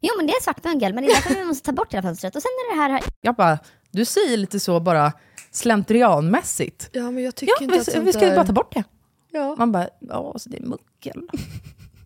Jo 0.00 0.14
men 0.16 0.26
det 0.26 0.32
är 0.32 0.42
svart 0.42 0.64
mögel 0.64 0.94
men 0.94 1.04
det 1.04 1.10
är 1.10 1.14
därför 1.14 1.34
vi 1.34 1.44
måste 1.44 1.66
ta 1.66 1.72
bort 1.72 1.92
hela 1.92 2.02
fönstret. 2.02 2.36
Och 2.36 2.42
sen 2.42 2.48
är 2.48 2.74
det 2.76 2.82
här, 2.82 2.90
här 2.90 3.02
Jag 3.20 3.34
bara, 3.34 3.58
du 3.90 4.04
säger 4.04 4.36
lite 4.36 4.60
så 4.60 4.80
bara 4.80 5.12
slentrianmässigt. 5.50 6.88
Ja 6.92 7.10
men 7.10 7.24
jag 7.24 7.34
tycker 7.34 7.52
Ja, 7.58 7.62
inte 7.62 7.74
vi, 7.74 7.80
att 7.80 7.92
sånt 7.92 8.06
vi 8.08 8.12
ska 8.12 8.20
där... 8.20 8.28
ju 8.30 8.34
bara 8.36 8.46
ta 8.46 8.52
bort 8.52 8.74
det. 8.74 8.84
Ja. 9.30 9.54
Man 9.58 9.72
bara, 9.72 9.88
ja, 10.00 10.34
så 10.36 10.48
det 10.48 10.56
är 10.56 10.62
mögel. 10.62 11.28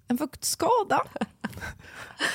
En 0.08 0.18
fuktskada. 0.18 1.02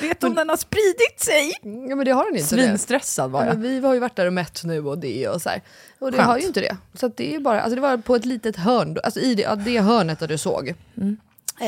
Vet 0.02 0.22
du 0.22 0.28
om 0.28 0.36
den 0.36 0.50
har 0.50 0.58
spridit 0.58 1.20
sig? 1.20 1.52
ja 1.90 1.96
men 1.96 2.06
det 2.06 2.12
har 2.12 2.26
den 2.26 2.36
inte 2.36 2.56
det. 2.56 2.64
Svinstressad 2.66 3.32
var 3.32 3.42
Ja, 3.42 3.48
jag. 3.48 3.54
men 3.60 3.62
vi 3.62 3.80
har 3.88 3.94
ju 3.94 4.00
varit 4.00 4.16
där 4.16 4.26
och 4.26 4.34
mätt 4.34 4.62
nu 4.64 4.86
och 4.88 4.98
det 4.98 5.28
och 5.28 5.42
så 5.42 5.50
här. 5.50 5.62
Och 6.00 6.12
det 6.12 6.18
Skönt. 6.18 6.28
har 6.30 6.38
ju 6.38 6.48
inte 6.48 6.60
det. 6.60 6.78
Så 6.94 7.06
att 7.06 7.18
det 7.18 7.36
är 7.36 7.40
bara, 7.40 7.62
alltså 7.62 7.76
det 7.76 7.82
var 7.82 7.98
på 7.98 8.16
ett 8.16 8.26
litet 8.26 8.56
hörn, 8.56 8.98
alltså 9.04 9.20
i 9.20 9.36
det, 9.36 9.42
ja, 9.42 9.56
det 9.56 9.80
hörnet 9.80 10.20
där 10.20 10.28
du 10.28 10.38
såg. 10.38 10.68
Eh, 10.70 10.76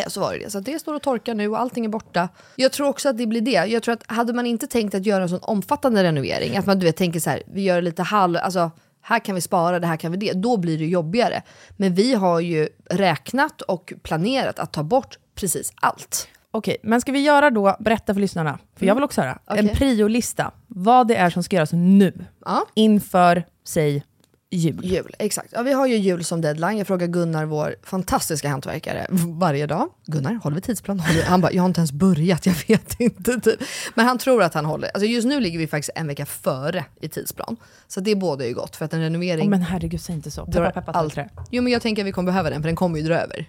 Så 0.08 0.22
var 0.22 0.34
det 0.34 0.39
det. 0.39 0.50
Så 0.50 0.60
det 0.60 0.80
står 0.80 0.94
och 0.94 1.02
torkar 1.02 1.34
nu 1.36 1.48
och 1.48 1.60
allting 1.60 1.86
är 1.86 1.89
borta. 1.89 2.30
Jag 2.56 2.72
tror 2.72 2.88
också 2.88 3.10
att 3.10 3.18
det 3.18 3.28
blir 3.28 3.42
det. 3.42 3.52
Jag 3.52 3.84
tror 3.84 3.94
att 3.94 4.04
hade 4.12 4.34
man 4.34 4.46
inte 4.46 4.68
tänkt 4.68 4.96
att 4.96 5.06
göra 5.06 5.24
en 5.24 5.30
sån 5.30 5.39
omfattande 5.42 6.04
renovering, 6.04 6.58
att 6.58 6.66
man 6.66 6.80
du 6.80 6.86
vet, 6.86 6.98
tänker 6.98 7.20
så 7.20 7.30
här, 7.30 7.44
vi 7.54 7.62
gör 7.62 7.82
lite 7.82 8.04
halv, 8.04 8.38
alltså 8.38 8.72
här 9.02 9.20
kan 9.20 9.36
vi 9.36 9.42
spara, 9.42 9.80
det 9.80 9.88
här 9.88 9.98
kan 9.98 10.12
vi 10.12 10.18
det. 10.18 10.34
Då 10.34 10.58
blir 10.58 10.78
det 10.78 10.86
jobbigare. 10.86 11.44
Men 11.78 11.94
vi 11.96 12.14
har 12.14 12.39
ju 12.39 12.68
räknat 12.89 13.62
och 13.62 13.94
planerat 14.04 14.60
att 14.60 14.74
ta 14.74 14.84
bort 14.84 15.18
precis 15.36 15.74
allt. 15.76 16.28
Okej, 16.54 16.78
men 16.84 17.02
ska 17.02 17.12
vi 17.12 17.20
göra 17.20 17.50
då, 17.50 17.76
berätta 17.80 18.14
för 18.14 18.22
lyssnarna, 18.22 18.60
för 18.76 18.86
jag 18.86 18.96
vill 18.96 19.04
också 19.04 19.22
höra, 19.22 19.39
en 19.46 19.66
Okej. 19.66 19.76
priolista. 19.76 20.52
Vad 20.68 21.08
det 21.08 21.16
är 21.16 21.30
som 21.30 21.44
ska 21.44 21.56
göras 21.56 21.72
nu, 21.74 22.26
Ja. 22.46 22.66
inför, 22.74 23.44
säg, 23.68 24.04
jul. 24.52 24.86
Jul, 24.86 25.16
exakt. 25.20 25.47
Ja, 25.52 25.62
vi 25.62 25.74
har 25.74 25.88
ju 25.88 25.95
jul 25.97 26.24
som 26.24 26.41
deadline. 26.41 26.78
Jag 26.78 26.88
frågar 26.88 27.08
Gunnar, 27.08 27.45
vår 27.45 27.76
fantastiska 27.84 28.49
hantverkare, 28.49 29.08
varje 29.39 29.68
dag. 29.68 29.89
Gunnar, 30.06 30.34
håller 30.34 30.56
vi 30.56 30.62
tidsplan? 30.62 30.99
Håller 30.99 31.14
vi? 31.16 31.22
Han 31.22 31.41
bara, 31.41 31.52
jag 31.52 31.64
har 31.64 31.68
inte 31.68 31.80
ens 31.80 31.91
börjat, 31.91 32.45
jag 32.45 32.56
vet 32.68 32.99
inte. 32.99 33.39
Typ. 33.39 33.60
Men 33.95 34.06
han 34.06 34.18
tror 34.18 34.43
att 34.43 34.54
han 34.54 34.66
håller. 34.66 34.88
Alltså 34.93 35.06
just 35.06 35.28
nu 35.28 35.39
ligger 35.39 35.60
vi 35.60 35.68
faktiskt 35.68 35.89
en 35.95 36.08
vecka 36.08 36.26
före 36.26 36.86
i 37.02 37.08
tidsplan. 37.10 37.58
Så 37.88 37.99
det 37.99 38.16
båda 38.16 38.45
ju 38.47 38.54
gott, 38.54 38.76
för 38.76 38.86
att 38.86 38.93
en 38.93 38.99
renovering... 39.02 39.43
Åh, 39.45 39.49
men 39.49 39.62
herregud, 39.62 40.02
säg 40.02 40.16
inte 40.16 40.32
så. 40.32 40.45
Peppa, 40.45 40.72
peppa, 40.72 40.91
allt. 40.91 41.18
Jo 41.52 41.64
men 41.64 41.74
jag 41.74 41.82
tänker 41.82 42.02
att 42.02 42.08
vi 42.08 42.12
kommer 42.12 42.32
behöva 42.32 42.49
den, 42.49 42.62
för 42.62 42.68
den 42.70 42.76
kommer 42.76 42.99
ju 42.99 43.06
dra 43.06 43.16
över. 43.16 43.45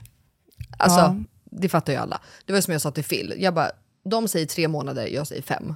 Alltså, 0.76 0.98
Ja. 1.00 1.16
det 1.50 1.68
fattar 1.68 1.92
ju 1.92 1.98
alla. 1.98 2.20
Det 2.46 2.52
var 2.52 2.60
som 2.60 2.72
jag 2.72 2.80
sa 2.80 2.90
till 2.90 3.04
Phil, 3.04 3.34
jag 3.38 3.54
bara, 3.54 3.70
de 4.04 4.28
säger 4.28 4.46
tre 4.46 4.68
månader, 4.68 5.06
jag 5.06 5.26
säger 5.26 5.42
fem. 5.42 5.74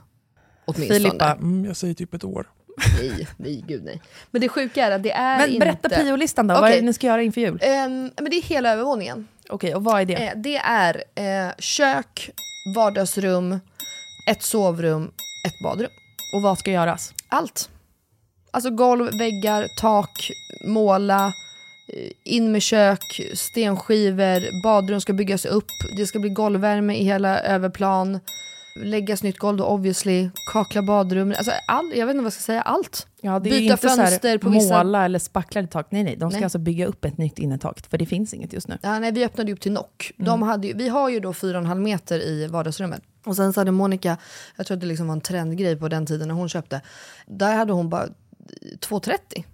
Åtminstone. 0.65 1.01
Filippa, 1.01 1.33
Mm, 1.35 1.65
jag 1.65 1.77
säger 1.77 1.95
typ 1.95 2.15
ett 2.15 2.25
år. 2.25 2.47
Nej, 3.01 3.29
nej, 3.37 3.65
gud 3.69 3.85
nej. 3.85 4.03
Men 4.31 4.41
det 4.41 4.49
sjuka 4.49 4.87
är 4.87 4.91
att 4.91 5.03
det 5.03 5.13
är 5.13 5.39
Men 5.39 5.49
inte... 5.49 5.67
berätta 5.67 5.89
priolistan 5.89 6.47
då, 6.47 6.55
vad 6.55 6.71
är 6.71 6.77
det 6.77 6.83
ni 6.83 6.93
ska 6.93 7.07
göra 7.07 7.23
inför 7.23 7.41
jul? 7.41 7.59
Ehm, 7.63 8.11
men 8.17 8.31
det 8.31 8.37
är 8.37 8.43
hela 8.43 8.73
övervåningen. 8.73 9.29
Okej, 9.49 9.75
och 9.75 9.85
vad 9.85 10.01
är 10.01 10.05
det? 10.05 10.15
Eh, 10.15 10.33
det 10.37 10.57
är 10.57 11.05
eh, 11.15 11.53
kök, 11.59 12.31
vardagsrum, 12.75 13.61
ett 14.31 14.43
sovrum, 14.43 15.11
ett 15.47 15.63
badrum. 15.63 15.91
Och 16.35 16.43
vad 16.43 16.59
ska 16.59 16.71
göras? 16.71 17.15
Allt. 17.29 17.71
Alltså 18.51 18.71
golv, 18.71 19.19
väggar, 19.19 19.67
tak, 19.81 20.31
måla, 20.67 21.33
eh, 21.93 22.11
in 22.25 22.53
med 22.53 22.63
kök, 22.63 23.21
stenskivor, 23.35 24.63
badrum 24.63 25.01
ska 25.01 25.13
byggas 25.13 25.45
upp, 25.45 25.67
det 25.97 26.07
ska 26.07 26.19
bli 26.19 26.31
golvvärme 26.31 26.95
i 26.95 27.05
hela 27.05 27.41
överplan, 27.41 28.21
läggas 28.83 29.23
nytt 29.23 29.39
golv 29.39 29.57
då 29.57 29.65
obviously, 29.65 30.31
kakla 30.53 30.83
badrum, 30.83 31.35
alltså 31.37 31.53
all, 31.69 31.93
jag 31.95 32.07
vet 32.07 32.15
inte 32.15 32.23
vad 32.23 32.27
jag 32.27 32.33
ska 32.33 32.43
säga, 32.43 32.63
allt. 32.63 33.07
Ja, 33.21 33.39
det 33.41 33.49
är 33.49 33.51
Byta 33.51 33.73
inte 33.73 33.77
fönster 33.89 34.29
här 34.29 34.39
på 34.39 34.49
vissa- 34.51 34.85
måla 34.85 35.05
eller 35.05 35.19
spacklade 35.19 35.69
tak. 35.69 35.87
Nej, 35.91 36.05
nej. 36.05 36.17
De 36.17 36.31
ska 36.31 36.37
Nej. 36.39 36.45
alltså 36.45 36.59
bygga 36.59 36.87
upp 36.87 37.05
ett 37.05 37.19
nytt 37.19 37.39
innertak, 37.39 37.81
för 37.91 37.99
det 37.99 38.07
finns 38.07 38.35
inget 38.35 38.53
just 38.53 38.69
nu. 38.69 38.79
Ja, 38.83 38.99
nej, 38.99 39.13
vi 39.13 39.25
öppnade 39.25 39.53
upp 39.53 39.61
till 39.61 39.73
Nock. 39.73 40.13
Mm. 40.19 40.27
De 40.27 40.43
hade 40.43 40.73
vi 40.73 40.89
har 40.89 41.09
ju 41.09 41.21
då 41.21 41.33
4,5 41.33 41.75
meter 41.75 42.21
i 42.21 42.47
vardagsrummet. 42.47 43.03
Och 43.25 43.37
sen 43.37 43.53
så 43.53 43.61
hade 43.61 43.71
Monica, 43.71 44.17
jag 44.57 44.67
tror 44.67 44.75
att 44.77 44.81
det 44.81 44.87
liksom 44.87 45.07
var 45.07 45.13
en 45.15 45.21
trendgrej 45.21 45.77
på 45.77 45.89
den 45.89 46.07
tiden 46.07 46.29
när 46.29 46.35
hon 46.35 46.49
köpte, 46.49 46.81
där 47.27 47.57
hade 47.57 47.73
hon 47.73 47.89
bara 47.89 48.07
2,30. 48.81 49.45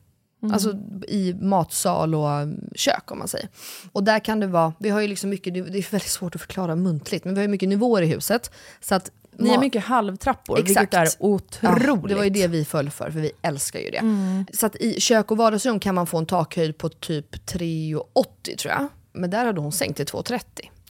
Mm. 0.42 0.54
Alltså 0.54 0.78
i 1.08 1.34
matsal 1.40 2.14
och 2.14 2.28
um, 2.28 2.60
kök 2.74 3.10
om 3.10 3.18
man 3.18 3.28
säger. 3.28 3.48
Och 3.92 4.04
där 4.04 4.18
kan 4.18 4.40
det 4.40 4.46
vara, 4.46 4.72
vi 4.78 4.88
har 4.88 5.00
ju 5.00 5.08
liksom 5.08 5.30
mycket, 5.30 5.54
det 5.54 5.60
är 5.60 5.90
väldigt 5.90 6.02
svårt 6.02 6.34
att 6.34 6.40
förklara 6.40 6.76
muntligt, 6.76 7.24
men 7.24 7.34
vi 7.34 7.40
har 7.40 7.42
ju 7.42 7.48
mycket 7.48 7.68
nivåer 7.68 8.02
i 8.02 8.06
huset. 8.06 8.50
Så 8.80 8.94
att 8.94 9.10
Ni 9.36 9.48
har 9.48 9.60
mycket 9.60 9.84
halvtrappor, 9.84 10.58
Exakt. 10.58 10.80
vilket 10.80 10.94
är 10.94 11.08
otroligt. 11.18 11.82
Ja, 12.02 12.08
det 12.08 12.14
var 12.14 12.24
ju 12.24 12.30
det 12.30 12.46
vi 12.46 12.64
föll 12.64 12.90
för, 12.90 13.10
för 13.10 13.20
vi 13.20 13.32
älskar 13.42 13.80
ju 13.80 13.90
det. 13.90 13.98
Mm. 13.98 14.46
Så 14.52 14.66
att 14.66 14.76
i 14.76 15.00
kök 15.00 15.30
och 15.30 15.36
vardagsrum 15.36 15.80
kan 15.80 15.94
man 15.94 16.06
få 16.06 16.18
en 16.18 16.26
takhöjd 16.26 16.78
på 16.78 16.88
typ 16.88 17.36
3,80 17.36 18.56
tror 18.56 18.72
jag. 18.72 18.88
Men 19.12 19.30
där 19.30 19.44
hade 19.44 19.60
hon 19.60 19.72
sänkt 19.72 19.96
till 19.96 20.06
2,30. 20.06 20.40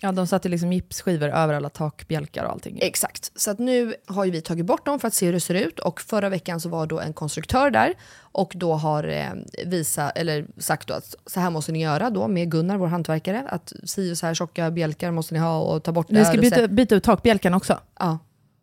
Ja, 0.05 0.12
de 0.12 0.26
satte 0.26 0.48
liksom 0.48 0.72
gipsskivor 0.72 1.28
över 1.28 1.55
alla 1.55 1.68
takbjälkar 1.68 2.44
och 2.44 2.50
allting. 2.50 2.78
Exakt. 2.82 3.32
Så 3.34 3.50
att 3.50 3.59
nu 3.59 3.94
har 4.07 4.26
vi 4.26 4.40
tagit 4.40 4.66
bort 4.66 4.86
dem 4.86 5.00
för 5.00 5.09
att 5.09 5.14
se 5.14 5.26
hur 5.26 5.32
det 5.32 5.40
ser 5.40 5.55
ut. 5.55 5.78
Och 5.78 6.00
förra 6.00 6.28
veckan 6.28 6.61
så 6.61 6.68
var 6.68 6.86
då 6.86 7.00
en 7.00 7.12
konstruktör 7.12 7.70
där 7.70 7.94
och 8.20 8.53
då 8.57 8.74
har 8.74 9.09
eh, 9.09 9.30
visa, 9.66 10.11
eller 10.11 10.46
sagt 10.59 10.90
att 10.90 11.14
så 11.26 11.40
här 11.40 11.50
måste 11.50 11.72
ni 11.72 11.82
göra 11.82 12.11
då 12.11 12.28
med 12.28 12.50
Gunnar, 12.50 12.76
vår 12.76 12.86
hantverkare. 12.86 13.44
Att 13.48 13.72
si 13.84 14.12
och 14.12 14.18
så 14.18 14.26
här 14.26 14.34
tjocka 14.34 14.70
bjälkar 14.70 15.11
måste 15.11 15.34
ni 15.34 15.40
ha 15.40 15.61
och 15.61 15.82
ta 15.82 15.92
bort 15.92 16.07
det 16.09 16.18
Ni 16.18 16.24
ska 16.24 16.38
byta, 16.38 16.68
byta 16.68 16.94
ut 16.94 17.05
takbjälkarna 17.05 17.57
också? 17.57 17.78
Ja. 17.98 18.18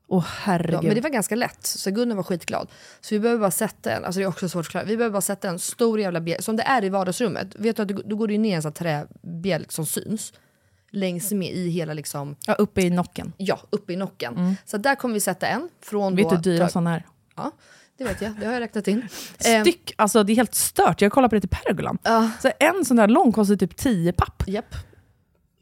Åh 0.07 0.25
herregud. 0.27 0.73
Ja, 0.73 0.81
men 0.81 0.95
det 0.95 1.01
var 1.01 1.09
ganska 1.09 1.35
lätt, 1.35 1.65
så 1.65 1.91
Gunnar 1.91 2.15
var 2.15 2.23
skitglad. 2.23 2.67
Så 3.01 3.15
vi 3.15 3.19
behöver 3.19 3.39
bara 3.41 3.51
sätta 3.51 3.91
en, 3.91 4.05
alltså 4.05 4.19
det 4.19 4.23
är 4.23 4.27
också 4.27 4.49
svårt 4.49 4.59
att 4.59 4.65
förklara, 4.65 4.85
vi 4.85 4.97
behöver 4.97 5.13
bara 5.13 5.21
sätta 5.21 5.49
en 5.49 5.59
stor 5.59 5.99
jävla 5.99 6.21
bjälk, 6.21 6.43
som 6.43 6.55
det 6.55 6.63
är 6.63 6.83
i 6.83 6.89
vardagsrummet. 6.89 7.55
Vet 7.55 7.75
du 7.75 7.81
att 7.81 7.87
då 7.87 8.15
går 8.15 8.27
det 8.27 8.33
ju 8.33 8.39
ner 8.39 8.55
en 8.55 8.61
sån 8.61 8.73
träbjälk 8.73 9.71
som 9.71 9.85
syns. 9.85 10.33
Längs 10.91 11.31
med 11.31 11.51
i 11.53 11.69
hela 11.69 11.93
liksom, 11.93 12.35
Ja, 12.45 12.53
uppe 12.53 12.81
i 12.81 12.89
nocken. 12.89 13.33
ja, 13.37 13.59
uppe 13.69 13.93
i 13.93 13.95
nocken. 13.95 14.55
Så 14.65 14.77
där 14.77 14.95
kommer 14.95 15.13
vi 15.13 15.19
sätta 15.19 15.47
en. 15.47 15.69
Från 15.81 16.15
Vet 16.15 16.29
du 16.29 16.35
hur 16.35 16.41
dyra 16.43 16.69
sådana 16.69 16.95
är? 16.95 17.05
Ja, 17.35 17.51
det 17.97 18.03
vet 18.03 18.21
jag, 18.21 18.31
det 18.39 18.45
har 18.45 18.53
jag 18.53 18.59
räknat 18.59 18.87
in. 18.87 19.07
Ehm, 19.45 19.63
Styck, 19.63 19.93
alltså 19.95 20.23
det 20.23 20.33
är 20.33 20.35
helt 20.35 20.55
stört. 20.55 21.01
Jag 21.01 21.11
kollar 21.11 21.27
på 21.29 21.35
det 21.35 21.41
till 21.41 21.49
pergolan. 21.49 21.97
Så 22.41 22.51
en 22.59 22.85
sån 22.85 22.97
där 22.97 23.07
lång 23.07 23.31
kostar 23.31 23.55
typ 23.55 23.77
10 23.77 24.13
papp. 24.13 24.43
Japp. 24.47 24.75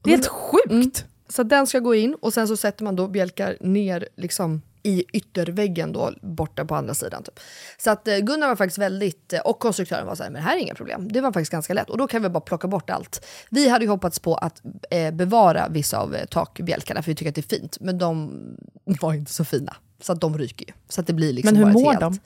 Det 0.03 0.09
är 0.09 0.15
helt 0.15 0.28
sjukt. 0.28 1.05
Så 1.30 1.43
den 1.43 1.67
ska 1.67 1.80
gå 1.80 1.95
in 1.95 2.15
och 2.21 2.34
sen 2.34 2.47
så 2.47 2.57
sätter 2.57 2.84
man 2.84 2.95
då 2.95 3.07
bjälkar 3.07 3.57
ner 3.61 4.07
liksom 4.17 4.61
i 4.84 5.03
ytterväggen 5.13 5.91
då 5.93 6.13
borta 6.21 6.65
på 6.65 6.75
andra 6.75 6.93
sidan. 6.93 7.23
Typ. 7.23 7.39
Så 7.78 7.91
att 7.91 8.07
eh, 8.07 8.17
Gunnar 8.17 8.47
var 8.47 8.55
faktiskt 8.55 8.78
väldigt, 8.78 9.34
eh, 9.34 9.39
och 9.39 9.59
konstruktören 9.59 10.07
var 10.07 10.15
så 10.15 10.23
här, 10.23 10.30
men 10.30 10.41
det 10.41 10.49
här 10.49 10.57
är 10.57 10.61
inga 10.61 10.75
problem. 10.75 11.11
Det 11.11 11.21
var 11.21 11.32
faktiskt 11.32 11.51
ganska 11.51 11.73
lätt 11.73 11.89
och 11.89 11.97
då 11.97 12.07
kan 12.07 12.23
vi 12.23 12.30
bara 12.30 12.41
plocka 12.41 12.67
bort 12.67 12.89
allt. 12.89 13.25
Vi 13.49 13.69
hade 13.69 13.86
ju 13.86 13.91
hoppats 13.91 14.19
på 14.19 14.36
att 14.36 14.61
eh, 14.89 15.11
bevara 15.13 15.67
vissa 15.67 15.99
av 15.99 16.15
eh, 16.15 16.25
takbjälkarna 16.25 17.01
för 17.01 17.11
vi 17.11 17.15
tycker 17.15 17.30
att 17.30 17.36
det 17.36 17.53
är 17.53 17.57
fint, 17.57 17.78
men 17.80 17.97
de 17.97 18.39
var 19.01 19.13
inte 19.13 19.34
så 19.34 19.45
fina. 19.45 19.75
Så 20.01 20.11
att 20.11 20.21
de 20.21 20.38
ryker 20.38 20.65
ju. 20.65 20.73
Så 20.89 21.01
att 21.01 21.07
det 21.07 21.13
blir 21.13 21.34
liksom 21.34 21.57
Men 21.57 21.65
hur 21.65 21.73
mår 21.73 21.89
helt... 21.91 21.99
de? 21.99 22.19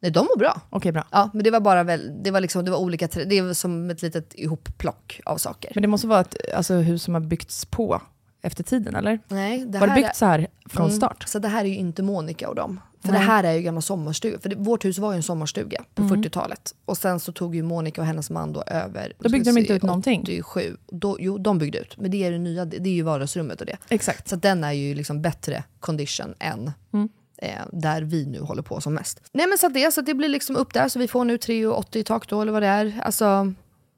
Nej, 0.00 0.10
de 0.10 0.24
mår 0.24 0.38
bra. 0.38 0.60
Okej, 0.70 0.92
bra. 0.92 1.06
Ja, 1.10 1.30
men 1.34 1.44
det 1.44 1.50
var 1.50 1.60
bara 1.60 1.82
väl, 1.82 2.22
det 2.22 2.30
var 2.30 2.40
liksom, 2.40 2.64
det 2.64 2.70
var 2.70 2.78
olika, 2.78 3.08
det 3.26 3.42
var 3.42 3.54
som 3.54 3.90
ett 3.90 4.02
litet 4.02 4.34
ihopplock 4.34 5.20
av 5.24 5.36
saker. 5.36 5.72
Men 5.74 5.82
det 5.82 5.88
måste 5.88 6.06
vara 6.06 6.20
ett 6.20 6.36
alltså, 6.54 6.74
hus 6.74 7.02
som 7.02 7.14
har 7.14 7.20
byggts 7.20 7.64
på 7.64 8.02
efter 8.44 8.64
tiden, 8.64 8.94
eller? 8.94 9.18
Nej, 9.28 9.64
det 9.66 9.78
Var 9.78 9.86
det 9.86 9.94
byggt 9.94 10.08
är- 10.08 10.14
så 10.14 10.24
här 10.26 10.46
från 10.66 10.86
Mm, 10.86 10.96
start? 10.96 11.24
Så 11.28 11.38
det 11.38 11.48
här 11.48 11.64
är 11.64 11.68
ju 11.68 11.74
inte 11.76 12.02
Monica 12.02 12.48
och 12.48 12.54
dem. 12.54 12.80
För 13.00 13.12
Nej. 13.12 13.20
det 13.20 13.26
här 13.26 13.44
är 13.44 13.52
ju 13.52 13.62
gamla 13.62 13.80
sommarstuga. 13.80 14.38
För 14.38 14.48
det, 14.48 14.56
vårt 14.56 14.84
hus 14.84 14.98
var 14.98 15.12
ju 15.12 15.16
en 15.16 15.22
sommarstuga 15.22 15.84
på 15.94 16.02
Mm. 16.02 16.22
40-talet. 16.22 16.74
Och 16.84 16.96
sen 16.98 17.20
så 17.20 17.32
tog 17.32 17.54
ju 17.54 17.62
Monica 17.62 18.00
och 18.00 18.06
hennes 18.06 18.30
man 18.30 18.52
då 18.52 18.62
över. 18.66 19.12
Då 19.18 19.28
byggde 19.28 19.50
de 19.52 19.58
inte 19.58 19.72
ut 19.72 19.82
någonting? 19.82 20.20
87. 20.22 20.76
Då, 20.86 21.16
jo, 21.20 21.38
de 21.38 21.58
byggde 21.58 21.78
ut. 21.78 21.96
Men 21.98 22.10
det 22.10 22.24
är 22.24 22.30
det 22.30 22.38
nya, 22.38 22.64
det, 22.64 22.88
är 22.88 22.94
ju 22.94 23.02
vardagsrummet 23.02 23.60
och 23.60 23.66
det. 23.66 23.76
Exakt. 23.88 24.28
Så 24.28 24.36
den 24.36 24.64
är 24.64 24.72
ju 24.72 24.94
liksom 24.94 25.22
bättre 25.22 25.64
condition 25.80 26.34
än 26.38 26.70
Mm. 26.92 27.08
eh, 27.38 27.50
där 27.72 28.02
vi 28.02 28.26
nu 28.26 28.40
håller 28.40 28.62
på 28.62 28.80
som 28.80 28.94
mest. 28.94 29.20
Nej 29.32 29.46
men 29.46 29.58
så 29.58 29.68
det, 29.68 29.94
så 29.94 30.00
det 30.00 30.14
blir 30.14 30.28
liksom 30.28 30.56
upp 30.56 30.74
där. 30.74 30.88
Så 30.88 30.98
vi 30.98 31.08
får 31.08 31.24
nu 31.24 31.36
3,80 31.36 31.96
i 31.98 32.04
tak 32.04 32.28
då 32.28 32.42
eller 32.42 32.52
vad 32.52 32.62
det 32.62 32.68
är. 32.68 33.00
Alltså, 33.02 33.52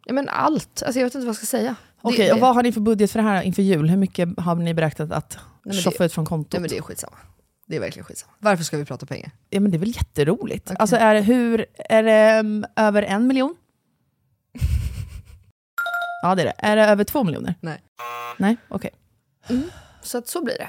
ja 0.07 0.13
men 0.13 0.29
allt. 0.29 0.83
Alltså 0.83 1.01
jag 1.01 1.07
vet 1.07 1.15
inte 1.15 1.27
vad 1.27 1.29
jag 1.29 1.37
ska 1.37 1.47
säga. 1.47 1.77
Okej, 2.03 2.33
och 2.33 2.39
vad 2.41 2.55
har 2.55 2.63
ni 2.63 2.73
för 2.73 2.81
budget 2.81 3.11
för 3.11 3.19
det 3.19 3.29
här 3.29 3.43
inför 3.43 3.63
jul? 3.63 3.91
Hur 3.91 3.97
mycket 3.97 4.39
har 4.39 4.55
ni 4.55 4.75
beräknat 4.75 5.11
att 5.13 5.39
tjoffa 5.83 6.05
ut 6.05 6.13
från 6.13 6.25
kontot? 6.27 6.53
Nej 6.53 6.61
men 6.61 6.71
det 6.71 6.77
är 6.77 6.83
skitsamma. 6.83 7.17
Det 7.67 7.77
är 7.77 7.81
verkligen 7.81 8.05
skitsamma. 8.05 8.33
Varför 8.39 8.65
ska 8.65 8.77
vi 8.77 8.85
prata 8.85 9.07
pengar? 9.07 9.31
Ja, 9.51 9.61
men 9.61 9.71
det 9.71 9.77
är 9.77 9.79
väl 9.79 9.97
jätteroligt. 9.97 10.71
Alltså, 10.79 10.97
är, 10.97 11.15
det- 11.15 11.21
hur, 11.21 11.67
är 11.75 12.03
det 12.03 12.41
um, 12.41 12.65
över 12.77 13.03
en 13.03 13.27
miljon? 13.27 13.57
ja, 16.23 16.35
det 16.35 16.43
är 16.43 16.47
det. 16.47 16.55
Är 16.59 16.77
det 16.77 16.85
över 16.85 17.05
två 17.05 17.25
miljoner? 17.25 17.55
Nej. 17.61 17.83
Nej, 18.39 18.57
okej. 18.69 18.91
Så 20.03 20.19
att 20.19 20.29
så 20.29 20.45
blir 20.45 20.55
det. 20.59 20.69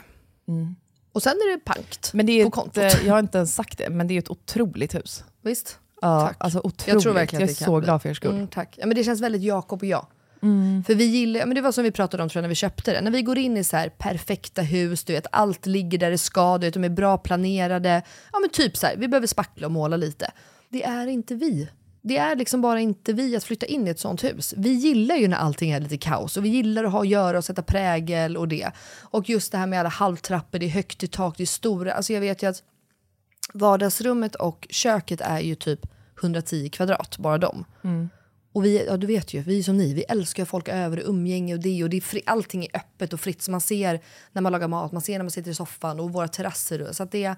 Mm. 0.51 0.75
Och 1.11 1.23
sen 1.23 1.31
är 1.31 1.51
det 1.57 1.65
pankt 1.65 2.13
Men 2.13 2.25
det 2.25 2.31
är 2.31 2.43
på 2.43 2.47
ett, 2.47 2.53
kontot. 2.53 2.77
eh, 2.77 3.05
jag 3.07 3.13
har 3.13 3.19
inte 3.19 3.37
ens 3.37 3.55
sagt 3.55 3.77
det, 3.77 3.89
men 3.89 4.07
det 4.07 4.13
är 4.13 4.19
ett 4.19 4.29
otroligt 4.29 4.95
hus. 4.95 5.23
Visst? 5.41 5.79
Ja, 6.01 6.21
Tack. 6.21 6.37
alltså 6.39 6.59
otroligt. 6.59 6.87
Jag 6.87 7.01
tror 7.01 7.13
verkligen 7.13 7.41
jag 7.41 7.49
är 7.49 7.53
så 7.53 7.79
glad 7.79 8.01
för 8.01 8.09
er 8.09 8.13
skull. 8.13 8.35
Mm, 8.35 8.47
tack. 8.47 8.75
Ja, 8.77 8.85
men 8.85 8.95
det 8.95 9.03
känns 9.03 9.21
väldigt 9.21 9.41
Jakob 9.41 9.81
och 9.81 9.87
jag. 9.87 10.05
Mm. 10.41 10.83
För 10.83 10.95
vi 10.95 11.03
gillar, 11.03 11.45
men 11.45 11.55
det 11.55 11.61
var 11.61 11.71
som 11.71 11.83
vi 11.83 11.91
pratade 11.91 12.23
om 12.23 12.29
tror 12.29 12.39
jag, 12.39 12.43
när 12.43 12.49
vi 12.49 12.55
köpte 12.55 12.93
det. 12.93 13.01
När 13.01 13.11
vi 13.11 13.21
går 13.21 13.37
in 13.37 13.57
i 13.57 13.63
så 13.63 13.77
här 13.77 13.89
perfekta 13.89 14.61
hus, 14.61 15.03
du 15.03 15.13
vet, 15.13 15.27
allt 15.31 15.65
ligger 15.65 15.97
där 15.97 16.11
det 16.11 16.17
ska, 16.17 16.57
du 16.57 16.67
vet, 16.67 16.73
de 16.73 16.83
är 16.83 16.89
bra 16.89 17.17
planerade. 17.17 18.01
Ja 18.33 18.39
men 18.39 18.49
typ 18.49 18.77
så 18.77 18.87
här, 18.87 18.95
vi 18.97 19.07
behöver 19.07 19.27
spackla 19.27 19.67
och 19.67 19.73
måla 19.73 19.97
lite. 19.97 20.31
Det 20.69 20.83
är 20.83 21.07
inte 21.07 21.35
vi. 21.35 21.69
Det 22.01 22.17
är 22.17 22.35
liksom 22.35 22.61
bara 22.61 22.79
inte 22.79 23.13
vi 23.13 23.35
att 23.35 23.43
flytta 23.43 23.65
in 23.65 23.87
i 23.87 23.89
ett 23.89 23.99
sånt 23.99 24.23
hus. 24.23 24.53
Vi 24.57 24.69
gillar 24.69 25.15
ju 25.15 25.27
när 25.27 25.37
allting 25.37 25.71
är 25.71 25.79
lite 25.79 25.97
kaos 25.97 26.37
och 26.37 26.45
vi 26.45 26.49
gillar 26.49 26.83
att 26.83 26.91
ha 26.91 27.01
att 27.01 27.07
göra 27.07 27.37
och 27.37 27.45
sätta 27.45 27.61
prägel 27.61 28.37
och 28.37 28.47
det. 28.47 28.71
Och 29.01 29.29
just 29.29 29.51
det 29.51 29.57
här 29.57 29.67
med 29.67 29.79
alla 29.79 29.89
halvtrappor, 29.89 30.59
det 30.59 30.65
är 30.65 30.69
högt 30.69 31.03
i 31.03 31.07
tak, 31.07 31.37
det 31.37 31.43
är 31.43 31.47
stora. 31.47 31.93
Alltså 31.93 32.13
jag 32.13 32.21
vet 32.21 32.43
ju 32.43 32.49
att 32.49 32.63
vardagsrummet 33.57 34.35
och 34.35 34.67
köket 34.69 35.21
är 35.21 35.39
ju 35.39 35.55
typ 35.55 35.79
110 36.21 36.69
kvadrat, 36.69 37.17
bara 37.17 37.37
de. 37.37 37.65
Mm. 37.83 38.09
Och 38.53 38.65
vi, 38.65 38.85
ja 38.85 38.97
du 38.97 39.07
vet 39.07 39.33
ju, 39.33 39.41
vi 39.41 39.59
är 39.59 39.63
som 39.63 39.77
ni, 39.77 39.93
vi 39.93 40.03
älskar 40.03 40.43
ju 40.43 40.45
folk 40.45 40.67
över, 40.67 41.03
och 41.03 41.09
umgänge 41.09 41.53
och 41.53 41.59
det 41.59 41.83
och 41.83 41.89
det 41.89 41.97
är 41.97 42.01
fri, 42.01 42.21
allting 42.25 42.63
är 42.63 42.69
öppet 42.73 43.13
och 43.13 43.19
fritt. 43.19 43.41
Så 43.41 43.51
man 43.51 43.61
ser 43.61 43.99
när 44.31 44.41
man 44.41 44.51
lagar 44.51 44.67
mat, 44.67 44.91
man 44.91 45.01
ser 45.01 45.17
när 45.17 45.23
man 45.23 45.31
sitter 45.31 45.51
i 45.51 45.53
soffan 45.53 45.99
och 45.99 46.13
våra 46.13 46.27
terrasser. 46.27 46.87
Så 46.91 47.03
att 47.03 47.11
det, 47.11 47.35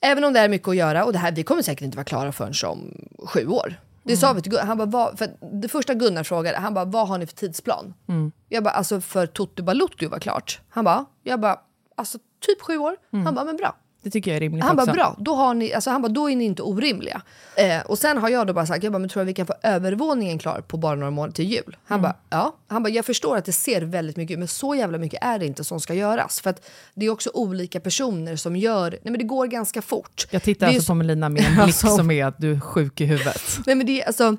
även 0.00 0.24
om 0.24 0.32
det 0.32 0.40
är 0.40 0.48
mycket 0.48 0.68
att 0.68 0.76
göra, 0.76 1.04
och 1.04 1.12
det 1.12 1.18
här, 1.18 1.32
vi 1.32 1.42
kommer 1.42 1.62
säkert 1.62 1.84
inte 1.84 1.96
vara 1.96 2.04
klara 2.04 2.32
förrän 2.32 2.70
om 2.70 3.08
sju 3.26 3.46
år. 3.46 3.80
Det 4.02 4.16
sa 4.16 4.32
vi 4.32 4.42
till 4.42 4.50
Gunnar, 4.50 4.66
han 4.66 4.78
bara, 4.78 4.86
vad, 4.86 5.18
för 5.18 5.28
det 5.62 5.68
första 5.68 5.94
Gunnar 5.94 6.22
frågade, 6.22 6.56
han 6.56 6.74
bara, 6.74 6.84
vad 6.84 7.08
har 7.08 7.18
ni 7.18 7.26
för 7.26 7.34
tidsplan? 7.34 7.94
Mm. 8.08 8.32
Jag 8.48 8.64
bara, 8.64 8.74
alltså 8.74 9.00
för 9.00 9.26
Tutti 9.26 9.62
Balutto 9.62 10.08
var 10.08 10.18
klart. 10.18 10.60
Han 10.68 10.84
bara, 10.84 11.04
jag 11.22 11.40
bara, 11.40 11.60
alltså 11.96 12.18
typ 12.46 12.62
sju 12.62 12.76
år. 12.76 12.96
Han 13.10 13.34
bara, 13.34 13.44
men 13.44 13.56
bra. 13.56 13.76
Det 14.04 14.10
tycker 14.10 14.30
jag 14.30 14.36
är 14.36 14.40
rimligt 14.40 14.64
Han 14.64 14.74
också. 14.78 14.86
bara 14.86 14.92
bra, 14.94 15.16
då, 15.18 15.34
har 15.34 15.54
ni, 15.54 15.72
alltså, 15.74 15.90
han 15.90 16.02
bara, 16.02 16.08
då 16.08 16.30
är 16.30 16.36
ni 16.36 16.44
inte 16.44 16.62
orimliga. 16.62 17.22
Eh, 17.56 17.80
och 17.86 17.98
sen 17.98 18.18
har 18.18 18.28
jag 18.28 18.46
då 18.46 18.52
bara 18.52 18.66
sagt, 18.66 18.84
jag 18.84 18.92
bara, 18.92 18.98
men 18.98 19.08
tror 19.08 19.20
jag 19.20 19.26
vi 19.26 19.34
kan 19.34 19.46
få 19.46 19.54
övervåningen 19.62 20.38
klar 20.38 20.60
på 20.60 20.76
bara 20.76 20.94
några 20.94 21.10
månader 21.10 21.34
till 21.34 21.44
jul? 21.52 21.76
Han 21.84 21.98
Mm. 21.98 22.02
bara, 22.02 22.16
ja. 22.30 22.56
Han 22.68 22.82
bara, 22.82 22.88
jag 22.88 23.04
förstår 23.04 23.36
att 23.36 23.44
det 23.44 23.52
ser 23.52 23.82
väldigt 23.82 24.16
mycket 24.16 24.34
ut, 24.34 24.38
men 24.38 24.48
så 24.48 24.74
jävla 24.74 24.98
mycket 24.98 25.24
är 25.24 25.38
det 25.38 25.46
inte 25.46 25.64
som 25.64 25.80
ska 25.80 25.94
göras. 25.94 26.40
För 26.40 26.50
att 26.50 26.66
det 26.94 27.06
är 27.06 27.10
också 27.10 27.30
olika 27.34 27.80
personer 27.80 28.36
som 28.36 28.56
gör, 28.56 28.90
nej 28.90 29.00
men 29.02 29.18
det 29.18 29.24
går 29.24 29.46
ganska 29.46 29.82
fort. 29.82 30.26
Jag 30.30 30.42
tittar 30.42 30.66
alltså 30.66 30.82
så- 30.82 30.90
på 30.90 30.94
Melina 30.94 31.28
med 31.28 31.42
en 31.44 31.48
blick 31.52 31.62
Alltså- 31.62 31.96
som 31.96 32.10
är 32.10 32.24
att 32.26 32.38
du 32.38 32.52
är 32.52 32.60
sjuk 32.60 33.00
i 33.00 33.04
huvudet. 33.04 33.42
Nej 33.66 33.76
men 33.76 33.86
det 33.86 34.02
är 34.02 34.06
alltså, 34.06 34.36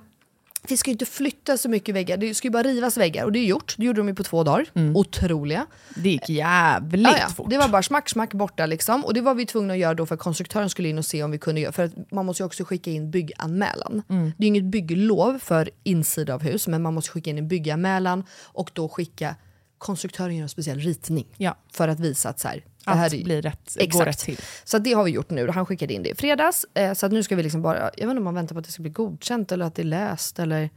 vi 0.71 0.77
ska 0.77 0.89
ju 0.89 0.91
inte 0.91 1.05
flytta 1.05 1.57
så 1.57 1.69
mycket 1.69 1.95
väggar, 1.95 2.17
det 2.17 2.35
ska 2.35 2.47
ju 2.47 2.51
bara 2.51 2.63
rivas 2.63 2.97
väggar 2.97 3.25
och 3.25 3.31
det 3.31 3.39
är 3.39 3.45
gjort. 3.45 3.75
Det 3.77 3.85
gjorde 3.85 3.99
de 3.99 4.07
ju 4.07 4.15
på 4.15 4.23
två 4.23 4.43
dagar. 4.43 4.65
Otroliga. 4.95 5.65
Det 5.95 6.09
gick 6.09 6.29
jävligt 6.29 7.17
ja. 7.19 7.29
fort. 7.35 7.49
Det 7.49 7.57
var 7.57 7.67
bara 7.67 7.83
smack, 7.83 8.09
smack 8.09 8.33
borta 8.33 8.65
liksom. 8.65 9.05
Och 9.05 9.13
det 9.13 9.21
var 9.21 9.35
vi 9.35 9.45
tvungna 9.45 9.73
att 9.73 9.79
göra 9.79 9.93
då 9.93 10.05
för 10.05 10.15
att 10.15 10.21
konstruktören 10.21 10.69
skulle 10.69 10.89
in 10.89 10.97
och 10.97 11.05
se 11.05 11.23
om 11.23 11.31
vi 11.31 11.37
kunde 11.37 11.61
göra. 11.61 11.71
För 11.71 11.83
att 11.83 12.11
man 12.11 12.25
måste 12.25 12.43
ju 12.43 12.47
också 12.47 12.63
skicka 12.63 12.91
in 12.91 13.11
bygganmälan. 13.11 14.03
Det 14.37 14.45
är 14.45 14.47
inget 14.47 14.63
bygglov 14.63 15.39
för 15.39 15.69
insida 15.83 16.33
av 16.33 16.43
hus, 16.43 16.67
men 16.67 16.81
man 16.81 16.93
måste 16.93 17.11
skicka 17.11 17.29
in 17.29 17.37
en 17.37 17.47
bygganmälan 17.47 18.23
och 18.43 18.71
då 18.73 18.89
skicka 18.89 19.35
konstruktören 19.77 20.35
gör 20.35 20.43
en 20.43 20.49
speciell 20.49 20.79
ritning. 20.79 21.27
Ja. 21.37 21.57
För 21.73 21.87
att 21.87 21.99
visa 21.99 22.29
att 22.29 22.39
så 22.39 22.47
här, 22.47 22.63
det 22.85 22.91
Allt 22.91 22.99
här 22.99 23.13
är, 23.15 23.23
blir 23.23 23.41
rätt, 23.41 23.75
Exakt. 23.75 23.91
går 23.93 24.05
rätt 24.05 24.17
till. 24.19 24.39
Så 24.63 24.77
det 24.77 24.93
har 24.93 25.03
vi 25.03 25.11
gjort 25.11 25.29
nu. 25.29 25.47
Han 25.49 25.65
skickade 25.65 25.93
in 25.93 26.03
det 26.03 26.09
i 26.09 26.15
fredags. 26.15 26.65
Eh, 26.73 26.93
så 26.93 27.07
nu 27.07 27.23
ska 27.23 27.35
vi 27.35 27.43
liksom 27.43 27.61
bara, 27.61 27.77
jag 27.79 27.91
vet 27.91 28.01
inte 28.01 28.17
om 28.17 28.23
man 28.23 28.35
väntar 28.35 28.55
på 28.55 28.59
att 28.59 28.65
det 28.65 28.71
ska 28.71 28.81
bli 28.81 28.91
godkänt 28.91 29.51
eller 29.51 29.65
att 29.65 29.75
det 29.75 29.81
är 29.81 29.83
läst 29.83 30.39
eller... 30.39 30.69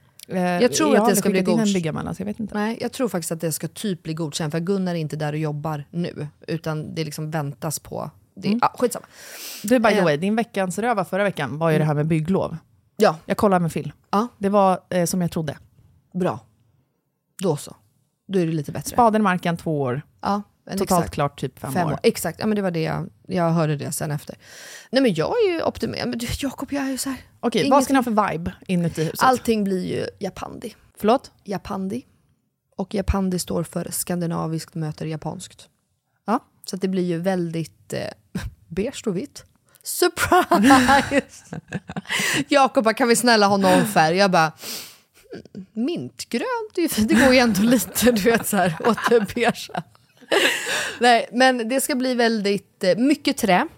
Jag 0.61 0.73
tror 0.73 0.97
att 0.97 1.09
det 1.09 1.17
ska 1.17 1.29
bli 1.31 1.39
godkänt. 1.41 1.49
en 1.49 1.65
godkänt. 1.65 1.75
byggamanna, 1.75 2.15
så 2.15 2.23
jag 2.23 2.27
vet 2.27 2.41
inte. 2.41 2.55
Nej, 2.55 2.79
jag 2.81 2.93
tror 2.93 3.09
faktiskt 3.09 3.33
att 3.33 3.41
det 3.41 3.53
ska 3.53 3.69
typ 3.69 4.03
bli 4.03 4.15
godkänt 4.15 4.53
för 4.53 4.61
Gunnar 4.61 4.95
är 4.95 4.99
inte 4.99 5.17
där 5.17 5.33
och 5.33 5.39
jobbar 5.39 5.85
nu. 5.91 6.29
Utan 6.47 6.95
det 6.95 7.05
liksom 7.05 7.31
väntas 7.31 7.79
på... 7.79 8.11
Det, 8.35 8.49
Mm. 8.49 8.61
ah, 8.63 8.77
skitsamma. 8.79 9.07
Du, 9.63 9.79
by 9.79 9.89
the 9.91 9.99
Eh. 9.99 10.05
way, 10.05 10.17
din 10.17 10.37
veckans 10.37 10.79
röva 10.79 11.05
förra 11.05 11.25
veckan 11.25 11.59
var 11.59 11.71
ju 11.71 11.79
det 11.79 11.85
här 11.85 11.95
med 11.95 12.07
bygglov. 12.07 12.57
Ja, 12.97 13.17
Jag 13.27 13.37
kollade 13.37 13.61
med 13.63 13.73
Phil. 13.73 13.93
Ja. 14.11 14.29
Det 14.39 14.49
var 14.49 14.81
eh, 14.91 15.05
som 15.05 15.21
jag 15.21 15.31
trodde. 15.31 15.59
bra. 16.15 16.41
Då 17.43 17.57
så. 17.57 17.77
Då 18.29 18.39
är 18.39 18.47
det 18.47 18.53
lite 18.53 18.73
bättre. 18.73 18.91
Spaden 18.91 19.23
i 19.23 19.25
marken, 19.25 19.57
två 19.57 19.81
år. 19.81 20.03
ja, 20.21 20.43
Totalt 20.73 21.01
exakt. 21.01 21.15
klart 21.15 21.41
typ 21.41 21.59
fem, 21.59 21.73
Fem 21.73 21.87
år. 21.89 21.93
år. 21.93 21.99
Exakt, 22.03 22.41
ja, 22.41 22.47
men 22.47 22.57
det 22.57 22.63
var 22.63 22.71
det 22.71 22.83
jag, 22.83 23.09
jag 23.27 23.51
hörde 23.51 23.77
det 23.77 23.93
sen 23.93 24.11
efter. 24.11 24.37
Nej 24.91 25.03
men 25.03 25.15
jag 25.15 25.35
är 25.45 25.53
ju 25.53 25.63
optimistisk. 25.63 26.07
Men 26.09 26.19
du, 26.19 26.27
Jakob, 26.39 26.73
jag 26.73 26.85
är 26.87 26.91
ju 26.91 26.99
så 26.99 27.09
här. 27.11 27.19
Okej, 27.41 27.61
Ingenting- 27.61 27.71
vad 27.71 27.85
ska 27.85 27.93
ni 27.93 27.97
ha 27.97 28.03
för 28.05 28.33
vibe 28.33 28.53
inuti 28.67 29.03
huset? 29.05 29.23
Allting 29.23 29.65
blir 29.65 29.87
ju 29.87 30.07
japandi. 30.19 30.75
Förlåt? 30.99 31.31
Japandi. 31.45 32.05
Och 32.77 32.95
japandi 32.95 33.39
står 33.39 33.63
för 33.65 33.89
skandinaviskt 33.91 34.75
möter 34.75 35.07
japanskt. 35.07 35.69
Ja. 36.27 36.41
Så 36.71 36.77
det 36.77 36.89
blir 36.89 37.03
ju 37.05 37.19
väldigt 37.19 37.93
eh, 37.93 38.01
beige 38.69 39.03
och 39.07 39.17
vitt. 39.17 39.45
Surprise! 39.83 41.61
Jakob 42.49 42.85
bara, 42.85 42.95
kan 42.95 43.09
vi 43.09 43.17
snälla 43.17 43.47
ha 43.47 43.57
någon 43.57 43.87
färg? 43.87 44.17
Jag 44.17 44.31
bara, 44.31 44.53
"Mm, 45.55 45.67
mintgrönt, 45.73 46.75
det 47.09 47.15
går 47.15 47.33
ju 47.35 47.39
ändå 47.39 47.63
lite 47.63 48.13
du 48.13 48.23
vet, 48.23 48.47
så 48.47 48.57
här, 48.57 48.77
åt 48.87 48.99
det 49.11 49.35
beiga. 49.35 49.53
Nej, 51.01 51.29
men 51.33 51.69
det 51.69 51.81
ska 51.81 51.95
bli 51.95 52.15
väldigt 52.15 52.85
eh, 52.85 52.97
mycket 52.97 53.37
trä. 53.37 53.69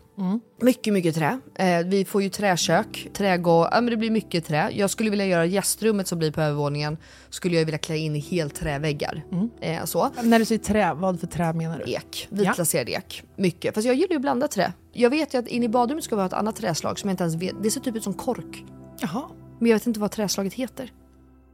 Mycket, 0.61 0.93
mycket 0.93 1.15
trä. 1.15 1.41
Eh, 1.55 1.87
vi 1.87 2.05
får 2.05 2.23
ju 2.23 2.29
träkök, 2.29 3.09
trägård, 3.13 3.69
ja, 3.73 3.81
men 3.81 3.91
det 3.91 3.97
blir 3.97 4.11
mycket 4.11 4.47
trä. 4.47 4.71
Jag 4.73 4.91
skulle 4.91 5.11
vilja 5.11 5.27
göra 5.27 5.47
gästrummet 5.47 6.09
som 6.09 6.19
blir 6.19 6.31
på 6.33 6.41
övervåningen, 6.41 6.97
skulle 7.31 7.57
jag 7.57 7.65
vilja 7.65 7.79
klä 7.79 7.97
in 7.97 8.17
i 8.17 8.19
helt 8.19 8.55
träväggar. 8.55 9.23
Eh, 9.61 9.85
så. 9.85 10.11
När 10.23 10.39
du 10.39 10.45
säger 10.45 10.63
trä, 10.63 10.95
vad 10.95 11.21
för 11.21 11.27
trä 11.27 11.53
menar 11.53 11.83
du? 11.87 11.93
Ek, 11.93 12.29
vitlaserad 12.31 12.89
ek. 12.89 13.23
Mycket. 13.37 13.75
Fast 13.75 13.87
jag 13.87 13.95
gillar 13.97 14.11
ju 14.11 14.17
att 14.17 14.23
blanda 14.23 14.49
trä. 14.49 14.73
Jag 14.93 15.11
vet 15.11 15.35
ju 15.35 15.39
att 15.39 15.47
in 15.49 15.63
i 15.63 15.69
badrummet 15.69 16.05
ska 16.05 16.17
vi 16.17 16.23
ha 16.23 16.27
ett 16.27 16.33
annat 16.33 16.57
träslag 16.57 16.99
som 16.99 17.09
jag 17.09 17.13
inte 17.13 17.25
ens 17.25 17.35
vet. 17.37 17.63
Det 17.63 17.71
ser 17.71 17.81
typ 17.81 17.97
ut 17.97 18.05
som 18.05 18.15
kork. 18.15 18.65
Jaha. 19.01 19.23
Men 19.59 19.71
jag 19.71 19.77
vet 19.77 19.87
inte 19.87 20.01
vad 20.01 20.11
träslaget 20.11 20.55
heter. 20.55 20.93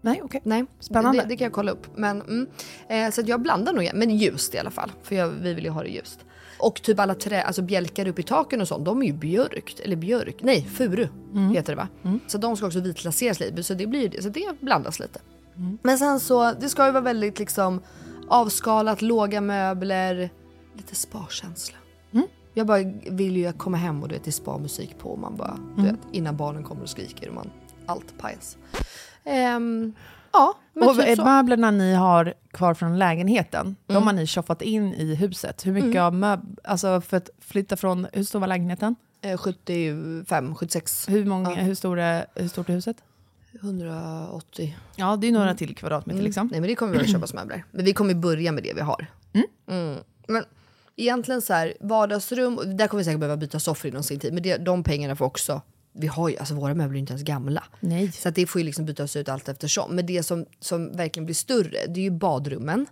Nej, 0.07 0.21
okej. 0.25 0.41
Nej, 0.45 0.65
Spännande. 0.81 1.23
Det, 1.23 1.29
det 1.29 1.37
kan 1.37 1.45
jag 1.45 1.53
kolla 1.53 1.73
upp. 1.73 1.87
Men, 1.97 2.23
mm. 2.23 2.47
eh, 2.89 3.11
så 3.11 3.23
jag 3.27 3.43
blandar 3.43 3.73
nog, 3.73 3.91
men 3.95 4.11
ljust 4.11 4.55
i 4.55 4.59
alla 4.59 4.71
fall. 4.71 4.93
För 5.03 5.15
jag, 5.15 5.29
vi 5.29 5.55
vill 5.55 5.65
ju 5.65 5.71
ha 5.71 5.83
det 5.83 5.89
ljust. 5.89 6.21
Och 6.59 6.83
typ 6.83 7.01
alla 7.01 7.15
trä, 7.15 7.43
alltså 7.43 7.63
bjälkar 7.63 8.09
upp 8.09 8.19
i 8.19 8.23
taken 8.23 8.61
och 8.61 8.69
sånt, 8.69 8.85
de 8.85 9.03
är 9.03 9.07
ju 9.07 9.13
björk, 9.13 9.81
eller 9.85 9.97
björk, 9.97 10.37
nej 10.41 10.63
furu 10.63 11.09
heter 11.55 11.73
det 11.73 11.77
va? 11.77 11.89
Så 12.27 12.39
de 12.39 12.57
ska 12.57 12.67
också 12.67 12.81
vitlaseras 12.81 13.41
lite, 13.41 13.63
så 13.63 13.75
det 13.75 13.87
blir 13.87 14.21
så 14.21 14.29
det 14.29 14.61
blandas 14.61 15.01
lite. 15.01 15.21
Men 15.83 15.99
sen 15.99 16.21
så, 16.21 16.53
det 16.53 16.69
ska 16.69 16.87
ju 16.87 16.93
vara 16.93 17.03
väldigt 17.03 17.39
liksom 17.39 17.81
avskalat, 18.29 19.03
låga 19.03 19.41
möbler, 19.41 20.31
lite 20.77 20.95
sparkänsla. 20.95 21.77
Jag 22.55 22.67
bara 22.67 22.79
vill 23.11 23.37
ju 23.37 23.53
komma 23.53 23.77
hem 23.77 24.03
och 24.03 24.09
du 24.09 24.15
vet, 24.15 24.25
det 24.25 24.31
är 24.31 24.33
spa-musik 24.33 24.99
på 24.99 25.17
man 25.17 25.37
bara, 25.37 25.59
du 25.77 25.83
vet, 25.83 26.01
innan 26.13 26.37
barnen 26.37 26.65
kommer 26.65 26.83
och 26.83 26.89
skriker 26.89 27.29
och 27.29 27.35
man, 27.35 27.51
allt 27.87 28.19
pajas. 28.19 28.57
Ehm, 29.27 29.93
ja, 30.33 30.55
men 30.73 30.89
och 30.89 30.97
typ 30.97 31.17
så. 31.17 31.25
möblerna 31.25 31.71
ni 31.71 31.95
har 31.95 32.35
kvar 32.51 32.75
från 32.75 32.99
lägenheten, 32.99 33.77
de 33.87 34.07
har 34.07 34.13
ni 34.13 34.27
tjoffat 34.27 34.63
in 34.63 34.95
i 34.95 35.15
huset. 35.15 35.67
Hur 35.67 35.73
mycket 35.73 36.01
av 36.01 36.15
möb... 36.15 36.61
Alltså 36.65 37.01
för 37.01 37.17
att 37.17 37.31
flytta 37.41 37.77
från... 37.77 38.07
Hur 38.13 38.25
stor 38.25 38.41
var 38.41 38.47
lägenheten? 38.47 38.97
Eh, 39.21 39.37
75, 39.39 40.55
76, 40.55 41.09
Hur, 41.09 41.25
många, 41.25 41.51
Ja. 41.51 41.57
hur, 41.57 41.75
stor 41.75 41.99
är, 41.99 42.27
hur 42.35 42.49
stort 42.49 42.69
är 42.69 42.73
huset? 42.75 42.97
180. 43.61 44.77
Ja, 44.97 45.17
det 45.17 45.29
är 45.29 45.33
några 45.33 45.55
till 45.55 45.77
kvadratmeter 45.77 46.23
liksom. 46.23 46.49
Nej 46.53 46.61
men 46.61 46.69
det 46.69 46.75
kommer 46.75 46.93
vi 46.93 46.99
att 46.99 47.11
köpa 47.13 47.27
som 47.27 47.37
möbler. 47.39 47.65
Men 47.71 47.85
vi 47.85 47.93
kommer 47.93 48.15
börja 48.15 48.53
med 48.53 48.63
det 48.63 48.73
vi 48.75 48.81
har. 48.81 49.07
Mm. 49.67 49.97
Men 50.29 50.45
egentligen 50.97 51.43
så 51.43 51.53
här, 51.53 51.75
vardagsrum, 51.81 52.77
där 52.77 52.89
kommer 52.89 52.99
vi 52.99 53.05
säkert 53.05 53.21
behöva 53.21 53.37
byta 53.37 53.61
soffor 53.61 53.91
inom 53.91 54.03
sin 54.03 54.21
tid. 54.21 54.33
Men 54.33 54.43
det, 54.43 54.57
de 54.57 54.83
pengarna 54.85 55.17
får 55.17 55.25
också, 55.25 55.63
vi 55.99 56.07
har 56.07 56.29
ju, 56.29 56.37
alltså 56.37 56.55
våra 56.55 56.75
möbler 56.75 56.97
är 56.97 57.01
inte 57.01 57.13
ens 57.13 57.23
gamla. 57.23 57.65
Nej. 57.81 58.13
Så 58.13 58.31
det 58.31 58.47
får 58.47 58.61
ju 58.61 58.65
liksom 58.65 58.85
bytas 58.85 59.17
ut 59.17 59.29
allt 59.29 59.49
eftersom. 59.49 59.97
Men 59.97 60.07
det 60.07 60.23
som, 60.23 60.47
som 60.61 60.93
verkligen 60.93 61.25
blir 61.25 61.35
större, 61.35 61.87
det 61.89 62.01
är 62.01 62.05
ju 62.05 62.11
badrummen 62.11 62.87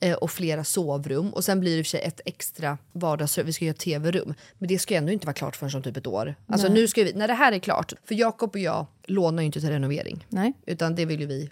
eh, 0.00 0.14
och 0.14 0.30
flera 0.30 0.64
sovrum. 0.64 1.30
Och 1.30 1.44
sen 1.44 1.60
blir 1.60 1.76
det 1.76 1.84
för 1.84 1.88
sig 1.88 2.00
ett 2.00 2.20
extra 2.24 2.78
vardagsrum, 2.92 3.46
vi 3.46 3.52
ska 3.52 3.64
göra 3.64 3.76
tv-rum. 3.76 4.34
Men 4.58 4.68
det 4.68 4.78
ska 4.78 4.94
ändå 4.94 5.12
inte 5.12 5.26
vara 5.26 5.34
klart 5.34 5.56
förrän 5.56 5.76
om 5.76 5.82
typ 5.82 5.96
ett 5.96 6.06
år. 6.06 6.34
Alltså 6.46 6.68
nu 6.68 6.88
ska 6.88 7.04
vi, 7.04 7.12
när 7.12 7.28
det 7.28 7.34
här 7.34 7.52
är 7.52 7.58
klart, 7.58 7.92
för 8.04 8.14
Jakob 8.14 8.50
och 8.50 8.58
jag 8.60 8.86
lånar 9.04 9.42
ju 9.42 9.46
inte 9.46 9.60
till 9.60 9.70
renovering. 9.70 10.26
Nej. 10.28 10.52
Utan 10.66 10.94
det 10.94 11.04
vill 11.04 11.20
ju 11.20 11.26
vi 11.26 11.50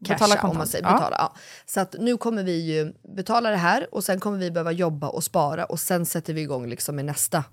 Betala 0.00 0.18
casha, 0.18 0.34
om 0.34 0.40
kontant. 0.40 0.58
man 0.58 0.66
säger. 0.66 0.84
Ja. 0.84 0.94
Betala, 0.94 1.16
ja. 1.18 1.34
Så 1.66 1.80
att 1.80 1.94
nu 1.98 2.16
kommer 2.16 2.42
vi 2.42 2.60
ju 2.60 2.92
betala 3.16 3.50
det 3.50 3.56
här 3.56 3.94
och 3.94 4.04
sen 4.04 4.20
kommer 4.20 4.38
vi 4.38 4.50
behöva 4.50 4.72
jobba 4.72 5.08
och 5.08 5.24
spara 5.24 5.64
och 5.64 5.80
sen 5.80 6.06
sätter 6.06 6.34
vi 6.34 6.40
igång 6.40 6.68
liksom 6.68 6.96
med 6.96 7.04
nästa 7.04 7.44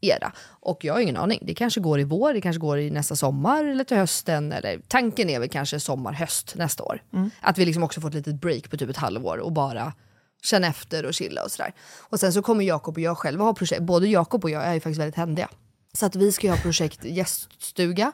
era. 0.00 0.32
Och 0.48 0.84
jag 0.84 0.94
har 0.94 1.00
ingen 1.00 1.16
aning, 1.16 1.38
det 1.42 1.54
kanske 1.54 1.80
går 1.80 2.00
i 2.00 2.04
vår, 2.04 2.32
det 2.32 2.40
kanske 2.40 2.60
går 2.60 2.78
i 2.78 2.90
nästa 2.90 3.16
sommar 3.16 3.64
eller 3.64 3.84
till 3.84 3.96
hösten. 3.96 4.52
Eller, 4.52 4.80
tanken 4.88 5.30
är 5.30 5.40
väl 5.40 5.48
kanske 5.48 5.80
sommar, 5.80 6.12
höst 6.12 6.54
nästa 6.56 6.84
år. 6.84 7.02
Att 7.40 7.58
vi 7.58 7.64
liksom 7.64 7.82
också 7.82 8.00
får 8.00 8.08
ett 8.08 8.14
litet 8.14 8.40
break 8.40 8.70
på 8.70 8.76
typ 8.76 8.90
ett 8.90 8.96
halvår 8.96 9.38
och 9.38 9.52
bara 9.52 9.92
känna 10.42 10.66
efter 10.66 11.04
och 11.04 11.14
chilla 11.14 11.44
och 11.44 11.50
sådär. 11.50 11.72
Och 11.98 12.20
sen 12.20 12.32
så 12.32 12.42
kommer 12.42 12.64
Jakob 12.64 12.94
och 12.94 13.00
jag 13.00 13.18
själva 13.18 13.44
ha 13.44 13.54
projekt, 13.54 13.82
både 13.82 14.08
Jakob 14.08 14.44
och 14.44 14.50
jag 14.50 14.64
är 14.64 14.74
ju 14.74 14.80
faktiskt 14.80 15.00
väldigt 15.00 15.16
händiga. 15.16 15.48
Så 15.92 16.06
att 16.06 16.16
vi 16.16 16.32
ska 16.32 16.46
ju 16.46 16.52
ha 16.52 16.60
projekt 16.60 17.04
gäststuga 17.04 18.12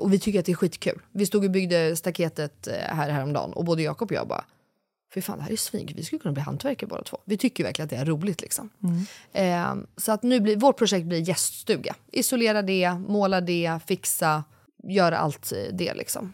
och 0.00 0.12
vi 0.12 0.18
tycker 0.18 0.38
att 0.38 0.46
det 0.46 0.52
är 0.52 0.56
skitkul. 0.56 1.02
Vi 1.12 1.26
stod 1.26 1.44
och 1.44 1.50
byggde 1.50 1.96
staketet 1.96 2.66
eh, 2.66 2.74
här 2.74 3.10
häromdagen 3.10 3.52
och 3.52 3.64
både 3.64 3.82
Jakob 3.82 4.10
och 4.10 4.16
jag 4.16 4.28
bara 4.28 4.44
Fy 5.14 5.20
fan, 5.20 5.38
det 5.38 5.44
här 5.44 5.52
är 5.52 5.56
svinkul. 5.56 5.96
Vi 5.96 6.04
skulle 6.04 6.20
kunna 6.20 6.32
bli 6.32 6.42
hantverkare 6.42 6.88
båda 6.88 7.02
två. 7.02 7.18
Vi 7.24 7.36
tycker 7.36 7.64
verkligen 7.64 7.86
att 7.86 7.90
det 7.90 7.96
är 7.96 8.04
roligt. 8.04 8.40
Liksom. 8.40 8.70
Eh, 9.32 9.74
så 9.96 10.12
att 10.12 10.22
nu 10.22 10.40
blir, 10.40 10.56
vårt 10.56 10.78
projekt 10.78 11.06
blir 11.06 11.28
gäststuga. 11.28 11.94
Isolera 12.12 12.62
det, 12.62 12.94
måla 13.08 13.40
det, 13.40 13.78
fixa, 13.86 14.44
göra 14.82 15.18
allt 15.18 15.52
det. 15.72 15.94
Liksom. 15.94 16.32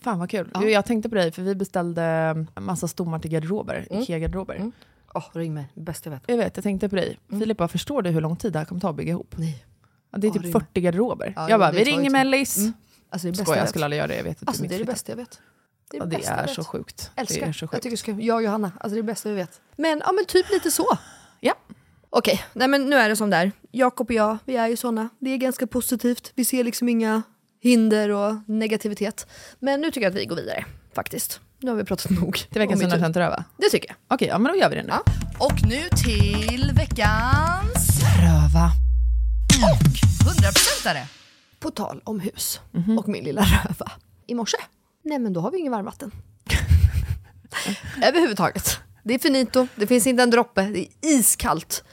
Fan 0.00 0.18
vad 0.18 0.30
kul. 0.30 0.50
Jo, 0.54 0.68
Jag 0.68 0.84
tänkte 0.86 1.08
på 1.08 1.14
dig, 1.14 1.32
för 1.32 1.42
vi 1.42 1.54
beställde 1.54 2.34
massa 2.60 2.88
stommar 2.88 3.18
till 3.18 3.30
garderober, 3.30 3.86
Ikea-garderober. 3.90 4.72
Åh, 5.14 5.24
ring 5.32 5.54
mig. 5.54 5.68
Bäst 5.74 6.06
jag 6.06 6.12
vet. 6.12 6.22
Jag 6.26 6.36
vet, 6.36 6.56
jag 6.56 6.64
tänkte 6.64 6.88
på 6.88 6.96
dig. 6.96 7.18
Filip 7.28 7.58
bara, 7.58 7.68
förstår 7.68 8.02
du 8.02 8.10
hur 8.10 8.20
lång 8.20 8.36
tid 8.36 8.52
det 8.52 8.58
här 8.58 8.66
kommer 8.66 8.80
ta 8.80 8.90
att 8.90 8.96
bygga 8.96 9.10
ihop? 9.10 9.34
Nej. 9.38 9.64
Ja, 10.10 10.18
det 10.18 10.26
är 10.26 10.28
Ja, 10.28 10.34
typ 10.34 10.42
ring 10.42 10.52
40 10.52 10.80
garderober. 10.80 11.32
Ja, 11.36 11.50
jag 11.50 11.60
bara, 11.60 11.72
vi 11.72 11.84
ringer. 11.84 12.10
Mellis. 12.10 12.58
Mm. 12.58 12.72
Alltså, 13.10 13.28
det 13.30 13.40
är 13.40 13.44
Skojar, 13.44 13.58
jag 13.60 13.68
skulle 13.68 13.84
aldrig 13.84 13.98
göra 13.98 14.08
det. 14.08 14.16
Jag 14.16 14.24
vet 14.24 14.42
att 14.42 14.48
Alltså, 14.48 14.62
det 14.64 14.74
är 14.74 14.78
det 14.78 14.84
bästa 14.84 15.12
jag 15.12 15.16
vet. 15.16 15.40
Det 15.92 16.04
är 16.04 16.10
det, 16.10 16.16
bästa 16.16 16.30
jag 16.36 16.42
är 16.50 16.54
så 16.54 16.64
sjukt. 16.64 17.10
Älskar. 17.16 17.40
Det 17.40 17.46
är 17.46 17.52
så 17.52 17.62
Jag 17.64 17.70
sjukt. 17.70 17.82
tycker 17.82 17.90
det 17.90 17.96
ska, 17.96 18.12
jag 18.12 18.36
och 18.36 18.42
Johanna, 18.42 18.72
alltså 18.80 18.88
det 18.94 18.94
är 19.00 19.02
det 19.02 19.06
bästa 19.12 19.28
vi 19.28 19.34
vet. 19.34 19.60
Men, 19.76 20.02
ja, 20.06 20.12
men 20.12 20.24
typ 20.26 20.50
lite 20.50 20.70
så. 20.70 20.86
Ja. 21.40 21.54
Okej, 22.10 22.44
nej 22.52 22.68
men 22.68 22.90
nu 22.90 22.96
är 22.96 23.08
det 23.08 23.16
som 23.16 23.30
där. 23.30 23.52
Jakob 23.70 24.06
och 24.10 24.14
jag, 24.14 24.38
vi 24.44 24.56
är 24.56 24.68
ju 24.68 24.76
såna. 24.76 25.08
Det 25.18 25.30
är 25.30 25.36
ganska 25.36 25.66
positivt. 25.66 26.32
Vi 26.34 26.44
ser 26.44 26.64
liksom 26.64 26.88
inga 26.88 27.22
hinder 27.62 28.08
och 28.08 28.34
negativitet. 28.46 29.26
Men 29.58 29.80
nu 29.80 29.86
tycker 29.90 30.00
jag 30.00 30.10
att 30.10 30.16
vi 30.16 30.26
går 30.26 30.36
vidare, 30.36 30.64
faktiskt. 30.94 31.40
Nu 31.58 31.70
har 31.70 31.76
vi 31.76 31.84
pratat 31.84 32.10
nog. 32.20 32.34
Till 32.36 32.58
veckans 32.60 32.82
om 32.82 32.88
mitt 32.88 32.96
hus. 32.96 33.02
100% 33.02 33.18
röva. 33.18 33.44
Det 33.56 33.68
tycker 33.68 33.88
jag. 33.88 33.96
Okej, 34.16 34.28
ja 34.28 34.38
men 34.38 34.52
då 34.52 34.58
gör 34.58 34.68
vi 34.70 34.76
det 34.76 34.82
nu. 34.82 34.88
Ja. 34.88 35.02
Och 35.38 35.66
nu 35.66 35.80
till 36.04 36.72
veckans 36.76 38.00
röva. 38.20 38.70
Och 39.62 39.82
100%are. 40.32 41.06
På 41.60 41.70
tal 41.70 42.00
om 42.04 42.20
hus 42.20 42.60
och 42.98 43.08
min 43.08 43.24
lilla 43.24 43.40
röva. 43.42 43.92
I 44.26 44.34
morse, 44.34 44.56
nej 45.02 45.18
men 45.18 45.32
då 45.32 45.40
har 45.40 45.50
vi 45.50 45.58
ingen 45.58 45.72
varmvatten. 45.72 46.12
Överhuvudtaget. 48.02 48.80
Det 49.02 49.14
är 49.14 49.18
finito, 49.18 49.66
det 49.74 49.86
finns 49.86 50.06
inte 50.06 50.22
en 50.22 50.30
droppe, 50.30 50.62
det 50.62 50.78
är 50.78 50.88
iskallt. 51.00 51.84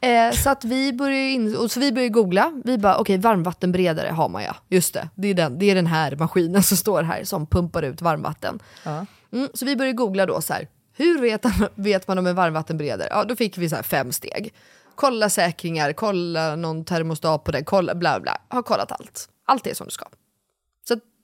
Eh, 0.00 0.32
så 0.32 0.50
att 0.50 0.64
vi 0.64 0.92
började 0.92 1.28
in, 1.28 1.56
och 1.56 1.70
så 1.70 1.80
vi 1.80 1.92
började 1.92 2.12
googla. 2.12 2.52
Vi 2.64 2.78
bara, 2.78 2.98
okej 2.98 3.18
varmvattenberedare 3.18 4.08
har 4.08 4.28
man 4.28 4.42
ja. 4.42 4.56
Just 4.68 4.94
det, 4.94 5.08
det 5.14 5.28
är, 5.28 5.34
den, 5.34 5.58
det 5.58 5.70
är 5.70 5.74
den 5.74 5.86
här 5.86 6.16
maskinen 6.16 6.62
som 6.62 6.76
står 6.76 7.02
här 7.02 7.24
som 7.24 7.46
pumpar 7.46 7.82
ut 7.82 8.02
varmvatten. 8.02 8.58
Mm, 9.32 9.48
så 9.54 9.64
vi 9.64 9.76
började 9.76 9.96
googla 9.96 10.26
då 10.26 10.40
så 10.40 10.52
här, 10.52 10.68
hur 10.96 11.20
vet, 11.20 11.44
vet 11.74 12.08
man 12.08 12.18
om 12.18 12.26
en 12.26 12.34
varmvattenberedare? 12.34 13.08
Ja, 13.10 13.24
då 13.24 13.36
fick 13.36 13.58
vi 13.58 13.68
så 13.68 13.76
här 13.76 13.82
fem 13.82 14.12
steg. 14.12 14.54
Kolla 14.94 15.30
säkringar, 15.30 15.92
kolla 15.92 16.56
någon 16.56 16.84
termostat 16.84 17.44
på 17.44 17.52
den, 17.52 17.64
kolla 17.64 17.94
bla 17.94 18.20
bla. 18.20 18.38
Har 18.48 18.62
kollat 18.62 18.92
allt. 18.92 19.28
Allt 19.44 19.66
är 19.66 19.74
som 19.74 19.86
det 19.86 19.92
ska. 19.92 20.06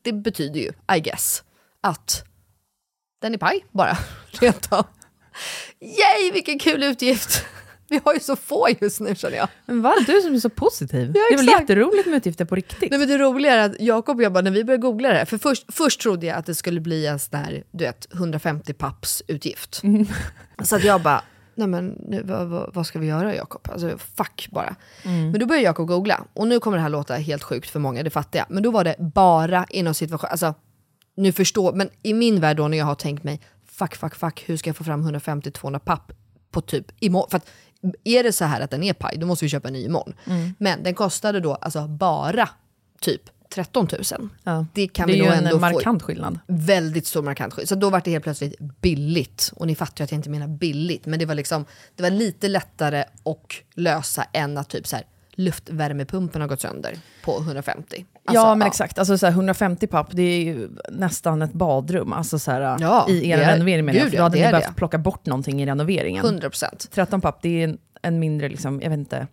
Det 0.03 0.13
betyder 0.13 0.61
ju, 0.61 0.73
I 0.97 1.01
guess, 1.01 1.43
att 1.81 2.25
den 3.21 3.35
är 3.35 3.39
paj 3.39 3.65
bara. 3.71 3.97
Rent 4.31 4.73
av. 4.73 4.87
Yay, 5.81 6.33
vilken 6.33 6.59
kul 6.59 6.83
utgift! 6.83 7.45
Vi 7.89 8.01
har 8.05 8.15
ju 8.15 8.21
så 8.21 8.37
få 8.37 8.69
just 8.81 9.01
nu 9.01 9.15
känner 9.15 9.37
jag. 9.37 9.49
Men 9.67 9.83
va? 9.83 9.95
Du 10.07 10.21
som 10.21 10.35
är 10.35 10.39
så 10.39 10.51
positiv. 10.51 11.13
Ja, 11.15 11.23
det 11.29 11.35
är 11.35 11.37
väl 11.37 11.49
jätteroligt 11.49 12.07
med 12.07 12.17
utgifter 12.17 12.45
på 12.45 12.55
riktigt? 12.55 12.91
Nej, 12.91 12.99
men 12.99 13.09
det 13.09 13.19
roliga 13.19 13.53
är 13.53 13.59
att 13.59 13.81
Jakob 13.81 14.17
och 14.17 14.23
jag 14.23 14.33
bara, 14.33 14.41
när 14.41 14.51
vi 14.51 14.65
började 14.65 14.81
googla 14.81 15.09
det 15.09 15.15
här, 15.15 15.25
för 15.25 15.39
först, 15.39 15.65
först 15.69 16.01
trodde 16.01 16.27
jag 16.27 16.37
att 16.39 16.47
det 16.47 16.55
skulle 16.55 16.81
bli 16.81 17.07
en 17.07 17.19
sån 17.19 17.39
här, 17.39 17.65
du 17.71 17.85
vet, 17.85 18.15
150 18.15 18.73
papps 18.73 19.23
utgift. 19.27 19.81
Mm. 19.83 20.07
Så 20.65 20.77
att 20.77 20.85
jag 20.85 21.03
bara, 21.03 21.23
nej 21.55 21.69
men 21.69 21.87
nu, 22.09 22.23
vad, 22.23 22.75
vad, 22.75 22.87
ska 22.87 22.99
vi 22.99 23.07
göra 23.07 23.35
Jakob? 23.35 23.69
Alltså 23.73 23.99
fuck 23.99 24.49
bara. 24.51 24.77
Mm. 25.05 25.31
Men 25.31 25.41
då 25.41 25.47
började 25.47 25.65
Jakob 25.65 25.89
googla, 25.89 26.25
och 26.35 26.49
nu 26.49 26.61
kommer 26.61 26.77
det 26.77 26.83
här 26.83 26.91
låta 26.91 27.15
helt 27.15 27.43
sjukt 27.43 27.71
för 27.71 27.81
många, 27.81 28.03
det 28.03 28.11
fattar 28.11 28.39
jag. 28.39 28.47
Men 28.51 28.63
då 28.63 28.71
var 28.71 28.85
det 28.85 28.97
bara 28.99 29.67
inom 29.71 29.95
situation, 29.95 30.29
alltså 30.31 30.55
nu 31.17 31.33
förstår, 31.33 31.73
men 31.73 31.91
i 32.03 32.15
min 32.15 32.41
värld 32.41 32.57
då 32.57 32.69
när 32.69 32.79
jag 32.79 32.85
har 32.85 32.95
tänkt 32.95 33.25
mig, 33.25 33.41
fuck, 33.67 33.97
fuck, 33.97 34.15
fuck, 34.15 34.43
hur 34.47 34.57
ska 34.57 34.69
jag 34.69 34.77
få 34.77 34.85
fram 34.85 35.09
150-200 35.09 35.79
papp 35.79 36.13
på 36.51 36.61
typ 36.61 36.87
imorgon? 37.01 37.31
För 37.31 37.37
att 37.37 37.47
är 38.05 38.23
det 38.23 38.33
så 38.33 38.45
här 38.45 38.61
att 38.61 38.71
den 38.71 38.83
är 38.83 38.93
paj, 38.93 39.17
då 39.17 39.27
måste 39.27 39.45
vi 39.45 39.49
köpa 39.49 39.69
en 39.69 39.75
ny 39.75 39.85
imorgon. 39.85 40.15
Mm. 40.27 40.55
Men 40.59 40.83
den 40.83 40.95
kostade 40.95 41.41
då 41.41 41.55
alltså 41.55 41.89
bara 41.89 42.49
typ 43.01 43.23
13 43.55 43.89
000. 44.19 44.29
Ja. 44.45 44.67
Det 44.75 44.89
kan 44.89 45.07
det 45.07 45.13
är 45.13 45.15
vi 45.15 45.19
ju 45.21 45.25
nog 45.29 45.35
en 45.39 45.47
ändå 45.47 45.59
markant 45.59 46.03
få. 46.03 46.07
skillnad. 46.07 46.39
Väldigt 46.47 47.07
stor 47.07 47.23
markant 47.23 47.53
skillnad. 47.55 47.69
Så 47.69 47.75
då 47.75 47.91
var 47.91 48.01
det 48.05 48.11
helt 48.11 48.25
plötsligt 48.25 48.55
billigt. 48.81 49.53
Och 49.57 49.67
ni 49.67 49.75
fattar 49.75 50.03
ju 50.03 50.05
att 50.05 50.11
jag 50.13 50.19
inte 50.19 50.31
menar 50.31 50.47
billigt, 50.49 51.07
men 51.07 51.19
det 51.19 51.27
var 51.27 51.35
liksom 51.35 51.65
det 51.97 52.03
var 52.03 52.11
lite 52.11 52.49
lättare 52.49 53.01
att 53.01 53.37
lösa 53.75 54.25
än 54.33 54.59
att 54.59 54.69
typ 54.69 54.87
så 54.87 54.97
här 54.97 55.05
luftvärmepumpen 55.35 56.41
har 56.41 56.49
gått 56.49 56.61
sönder 56.61 56.99
på 57.25 57.39
150. 57.39 58.05
Alltså, 58.25 58.43
ja, 58.43 58.55
men 58.55 58.69
exakt. 58.69 58.99
Alltså, 58.99 59.19
så 59.19 59.27
här, 59.27 59.33
150 59.33 59.87
papp, 59.87 60.07
det 60.11 60.23
är 60.23 60.41
ju 60.45 60.69
nästan 60.91 61.43
ett 61.43 61.53
badrum. 61.53 62.13
Alltså, 62.13 62.39
så 62.39 62.51
här, 62.51 62.77
Ja, 62.81 63.07
I 63.09 63.31
er 63.31 63.37
det 63.37 63.45
är- 63.45 63.53
renovering 63.53 63.85
menar 63.85 63.99
jag. 63.99 64.09
För 64.11 64.17
ja, 64.17 64.21
då 64.21 64.23
hade 64.25 64.37
det 64.37 64.41
ni 64.41 64.47
är 64.47 64.51
behövt 64.53 64.67
det. 64.69 64.75
plocka 64.75 64.99
bort 64.99 65.27
någonting 65.27 65.63
i 65.63 65.67
renoveringen. 65.67 66.25
100%. 66.25 66.89
13 66.91 67.21
papp, 67.21 67.39
det 67.43 67.49
är 67.61 67.65
en, 67.65 67.79
en 68.03 68.19
mindre, 68.19 68.49
liksom, 68.49 68.81
jag 68.83 68.91
vet 68.91 68.99
inte, 68.99 69.27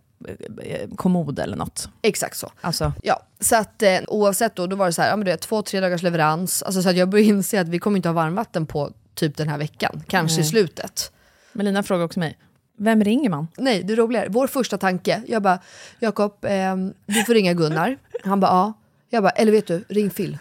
kommod 0.96 1.38
eller 1.38 1.56
något. 1.56 1.88
Exakt 2.02 2.36
så. 2.36 2.52
Alltså, 2.60 2.92
Ja, 3.02 3.22
så 3.40 3.56
att 3.56 3.82
eh, 3.82 3.98
oavsett 4.08 4.54
då, 4.56 4.66
då 4.66 4.76
var 4.76 4.86
det 4.86 4.92
så 4.92 5.02
här, 5.02 5.08
ja 5.08 5.16
men 5.16 5.24
du 5.24 5.30
vet, 5.30 5.40
två, 5.40 5.62
tre 5.62 5.80
dagars 5.80 6.02
leverans. 6.02 6.62
Alltså 6.62 6.82
så 6.82 6.88
att 6.88 6.96
jag 6.96 7.08
började 7.08 7.28
inse 7.28 7.60
att 7.60 7.68
vi 7.68 7.78
kommer 7.78 7.96
inte 7.96 8.08
ha 8.08 8.14
varmvatten 8.14 8.66
på 8.66 8.90
typ 9.14 9.36
den 9.36 9.48
här 9.48 9.58
veckan, 9.58 10.02
kanske 10.08 10.36
i 10.36 10.40
Nej. 10.40 10.50
slutet. 10.50 11.12
Melina 11.52 11.82
frågar 11.82 12.04
också 12.04 12.20
mig, 12.20 12.38
vem 12.78 13.04
ringer 13.04 13.30
man? 13.30 13.48
Nej, 13.56 13.82
det 13.82 13.94
roliga 13.94 14.24
är, 14.24 14.28
vår 14.28 14.46
första 14.46 14.78
tanke, 14.78 15.22
jag 15.26 15.42
bara, 15.42 15.58
Jakob, 15.98 16.36
ehm, 16.42 16.94
du 17.06 17.24
får 17.24 17.34
ringa 17.34 17.52
Gunnar. 17.54 17.96
Han 18.24 18.40
bara, 18.40 18.50
ja. 18.50 18.72
Jag 19.12 19.22
bara, 19.22 19.30
eller 19.30 19.52
vet 19.52 19.66
du, 19.66 19.84
ring 19.88 20.10
Phil. 20.10 20.38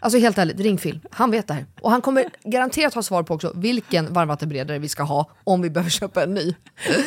Alltså 0.00 0.18
helt 0.18 0.38
ärligt, 0.38 0.60
ring 0.60 0.78
Phil. 0.78 1.00
Han 1.10 1.30
vet 1.30 1.48
det 1.48 1.54
här. 1.54 1.66
Och 1.80 1.90
han 1.90 2.00
kommer 2.02 2.24
garanterat 2.44 2.94
ha 2.94 3.02
svar 3.02 3.22
på 3.22 3.34
också 3.34 3.52
vilken 3.54 4.12
varmvattenberedare 4.12 4.78
vi 4.78 4.88
ska 4.88 5.02
ha 5.02 5.30
om 5.44 5.62
vi 5.62 5.70
behöver 5.70 5.90
köpa 5.90 6.22
en 6.22 6.34
ny. 6.34 6.54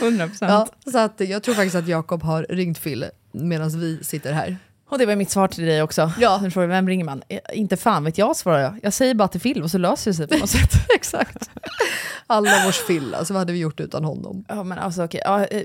100%. 0.01 0.29
Ja, 0.41 0.67
så 0.91 0.97
att 0.97 1.19
jag 1.19 1.43
tror 1.43 1.55
faktiskt 1.55 1.75
att 1.75 1.87
Jakob 1.87 2.23
har 2.23 2.43
ringt 2.49 2.83
Phil 2.83 3.05
medan 3.31 3.79
vi 3.79 3.99
sitter 4.03 4.33
här. 4.33 4.57
Och 4.89 4.97
det 4.97 5.05
var 5.05 5.15
mitt 5.15 5.29
svar 5.29 5.47
till 5.47 5.65
dig 5.65 5.81
också. 5.81 6.11
Ja. 6.19 6.39
Du 6.43 6.51
frågar, 6.51 6.67
vem 6.67 6.87
ringer 6.87 7.05
man? 7.05 7.23
Eh, 7.27 7.39
Inte 7.53 7.77
fan 7.77 8.03
vet 8.03 8.17
jag, 8.17 8.35
svarar 8.35 8.59
jag. 8.59 8.79
Jag 8.83 8.93
säger 8.93 9.13
bara 9.13 9.27
till 9.27 9.41
Phil 9.41 9.63
och 9.63 9.71
så 9.71 9.77
löser 9.77 10.11
det 10.11 10.15
sig 10.15 10.27
på 10.27 10.37
något 10.37 10.49
sätt. 10.49 10.71
Exakt. 10.95 11.49
Alla 12.27 12.65
vårs 12.65 12.87
Phil, 12.87 13.15
alltså 13.15 13.33
vad 13.33 13.41
hade 13.41 13.53
vi 13.53 13.59
gjort 13.59 13.79
utan 13.79 14.03
honom? 14.03 14.45
Ja, 14.47 14.63
men 14.63 14.79
alltså, 14.79 15.03
okej. 15.03 15.21
Ja, 15.25 15.45
eh, 15.45 15.63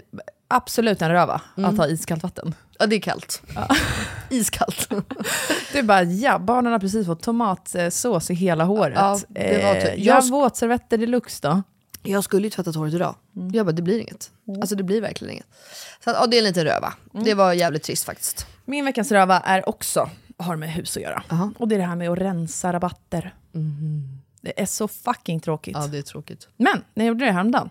absolut 0.49 1.03
en 1.03 1.11
röva 1.11 1.41
att 1.57 1.77
ha 1.77 1.87
iskallt 1.89 2.23
vatten. 2.23 2.55
Ja, 2.79 2.87
det 2.87 2.97
är 2.97 3.01
kallt. 3.01 3.43
Iskallt. 4.31 4.89
Det 5.73 5.79
är 5.79 5.83
bara, 5.83 6.03
ja, 6.03 6.39
barnen 6.39 6.73
har 6.73 6.79
precis 6.79 7.07
fått 7.07 7.23
tomatsås 7.23 8.31
i 8.31 8.35
hela 8.35 8.65
håret. 8.65 8.95
Ja, 8.99 9.19
det 9.29 9.65
var 9.65 9.75
typ- 9.75 9.85
Eh, 9.85 9.95
jag- 10.05 10.25
ja, 10.25 10.29
våtservetter 10.31 10.99
deluxe 10.99 11.49
då. 11.49 11.63
Jag 12.03 12.25
skulle 12.25 12.47
ju 12.47 12.51
tvättat 12.51 12.75
håret 12.77 12.95
idag. 12.95 13.15
Mm. 13.37 13.51
Jag 13.55 13.67
bara, 13.67 13.73
det 13.73 13.83
blir 13.83 13.99
inget. 14.01 14.31
Alltså 14.61 14.77
det 14.77 14.83
blir 14.83 15.01
verkligen 15.01 15.33
inget. 15.33 15.47
Så 16.05 16.11
att, 16.11 16.17
ja, 16.21 16.27
det 16.27 16.37
är 16.37 16.39
en 16.39 16.45
liten 16.45 16.65
röva. 16.65 16.95
Mm. 17.15 17.25
Det 17.25 17.35
var 17.35 17.53
jävligt 17.53 17.83
trist 17.83 18.05
faktiskt. 18.05 18.47
Min 18.65 18.85
veckans 18.85 19.13
röva 19.13 19.41
är 19.41 19.69
också, 19.69 20.11
har 20.39 20.57
med 20.57 20.73
hus 20.73 20.97
att 20.97 21.03
göra. 21.03 21.23
Och 21.59 21.69
det 21.69 21.75
är 21.75 21.79
det 21.79 21.85
här 21.85 21.97
med 21.97 22.11
att 22.11 22.19
rensa 22.19 22.73
rabatter. 22.73 23.35
Det 24.41 24.61
är 24.63 24.67
så 24.67 24.89
fucking 24.89 25.41
tråkigt. 25.41 25.75
Mhm. 25.75 25.83
Ja, 25.83 25.89
det 25.89 25.99
är 25.99 26.03
tråkigt. 26.03 26.49
Men 26.57 26.85
när 26.95 27.05
jag 27.05 27.09
gjorde 27.09 27.25
det 27.25 27.33
häromdagen, 27.33 27.71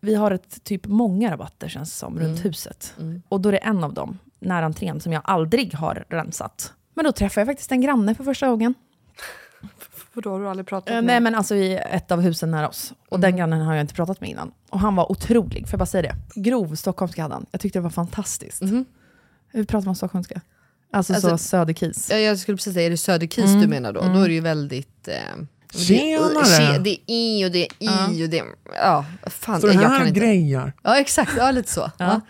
vi 0.00 0.14
har 0.14 0.30
ett 0.30 0.64
typ 0.64 0.86
många 0.86 1.30
rabatter 1.32 1.68
känns 1.68 1.90
det 1.90 1.96
som, 1.96 2.16
Mm. 2.16 2.28
runt 2.28 2.44
huset. 2.44 2.94
Och 3.28 3.40
då 3.40 3.48
är 3.48 3.52
det 3.52 3.58
en 3.58 3.84
av 3.84 3.94
dem, 3.94 4.18
nära 4.38 4.64
entrén, 4.66 5.00
som 5.00 5.12
jag 5.12 5.22
aldrig 5.24 5.74
har 5.74 6.04
rensat. 6.08 6.72
Men 6.94 7.04
då 7.04 7.12
träffade 7.12 7.40
jag 7.40 7.48
faktiskt 7.48 7.72
en 7.72 7.80
granne 7.80 8.14
för 8.14 8.24
första 8.24 8.48
gången. 8.48 8.74
För 10.14 10.22
då 10.22 10.30
har 10.30 10.40
du 10.40 10.48
aldrig 10.48 10.66
pratat 10.66 10.90
Eh, 10.90 10.94
med 10.94 11.04
nej 11.04 11.20
men 11.20 11.34
alltså 11.34 11.54
i 11.54 11.76
ett 11.76 12.10
av 12.10 12.20
husen 12.20 12.50
nära 12.50 12.68
oss. 12.68 12.92
Och 13.08 13.16
Mm. 13.18 13.20
den 13.30 13.36
grannen 13.36 13.60
har 13.60 13.74
jag 13.74 13.80
inte 13.80 13.94
pratat 13.94 14.20
med 14.20 14.30
innan. 14.30 14.52
Och 14.70 14.80
han 14.80 14.96
var 14.96 15.12
otrolig, 15.12 15.64
får 15.68 15.72
jag 15.72 15.78
bara 15.78 15.86
säga 15.86 16.02
det. 16.34 16.40
Grov 16.40 16.74
stockholmska 16.74 17.22
hade 17.22 17.34
han. 17.34 17.46
Jag 17.50 17.60
tyckte 17.60 17.78
det 17.78 17.82
var 17.82 17.90
fantastiskt. 17.90 18.62
Hur 19.52 19.64
pratar 19.64 19.86
man 19.86 19.96
stockholmska? 19.96 20.40
Alltså, 20.92 21.12
Mhm. 21.12 21.16
Alltså- 21.16 21.28
så 21.30 21.38
söderkis. 21.38 22.08
Ja, 22.10 22.16
jag 22.16 22.38
skulle 22.38 22.56
precis 22.56 22.74
säga, 22.74 22.86
är 22.86 22.90
det 22.90 22.96
Söderkis 22.96 23.44
Mm. 23.44 23.60
du 23.60 23.66
menar 23.66 23.92
då? 23.92 24.00
Mm. 24.00 24.14
Då 24.14 24.20
är 24.20 24.28
det 24.28 24.34
ju 24.34 24.40
väldigt... 24.40 25.08
Eh, 25.08 25.14
Tjenare! 25.74 26.44
tje- 26.44 26.78
det 26.78 26.90
är 26.90 26.98
i 27.06 27.44
och 27.46 27.50
det 27.50 27.68
är 27.78 28.12
i 28.14 28.26
och 28.26 28.30
det... 28.30 28.42
Ja, 28.74 29.04
fan. 29.30 29.60
Så 29.60 29.66
det 29.66 29.72
jag 29.72 29.80
här 29.80 29.98
kan 29.98 30.08
inte. 30.08 30.20
grejer. 30.20 30.72
Ja, 30.82 30.96
exakt. 30.96 31.32
Ja, 31.36 31.50
lite 31.50 31.72
så. 31.72 31.90
Ja. 31.98 32.20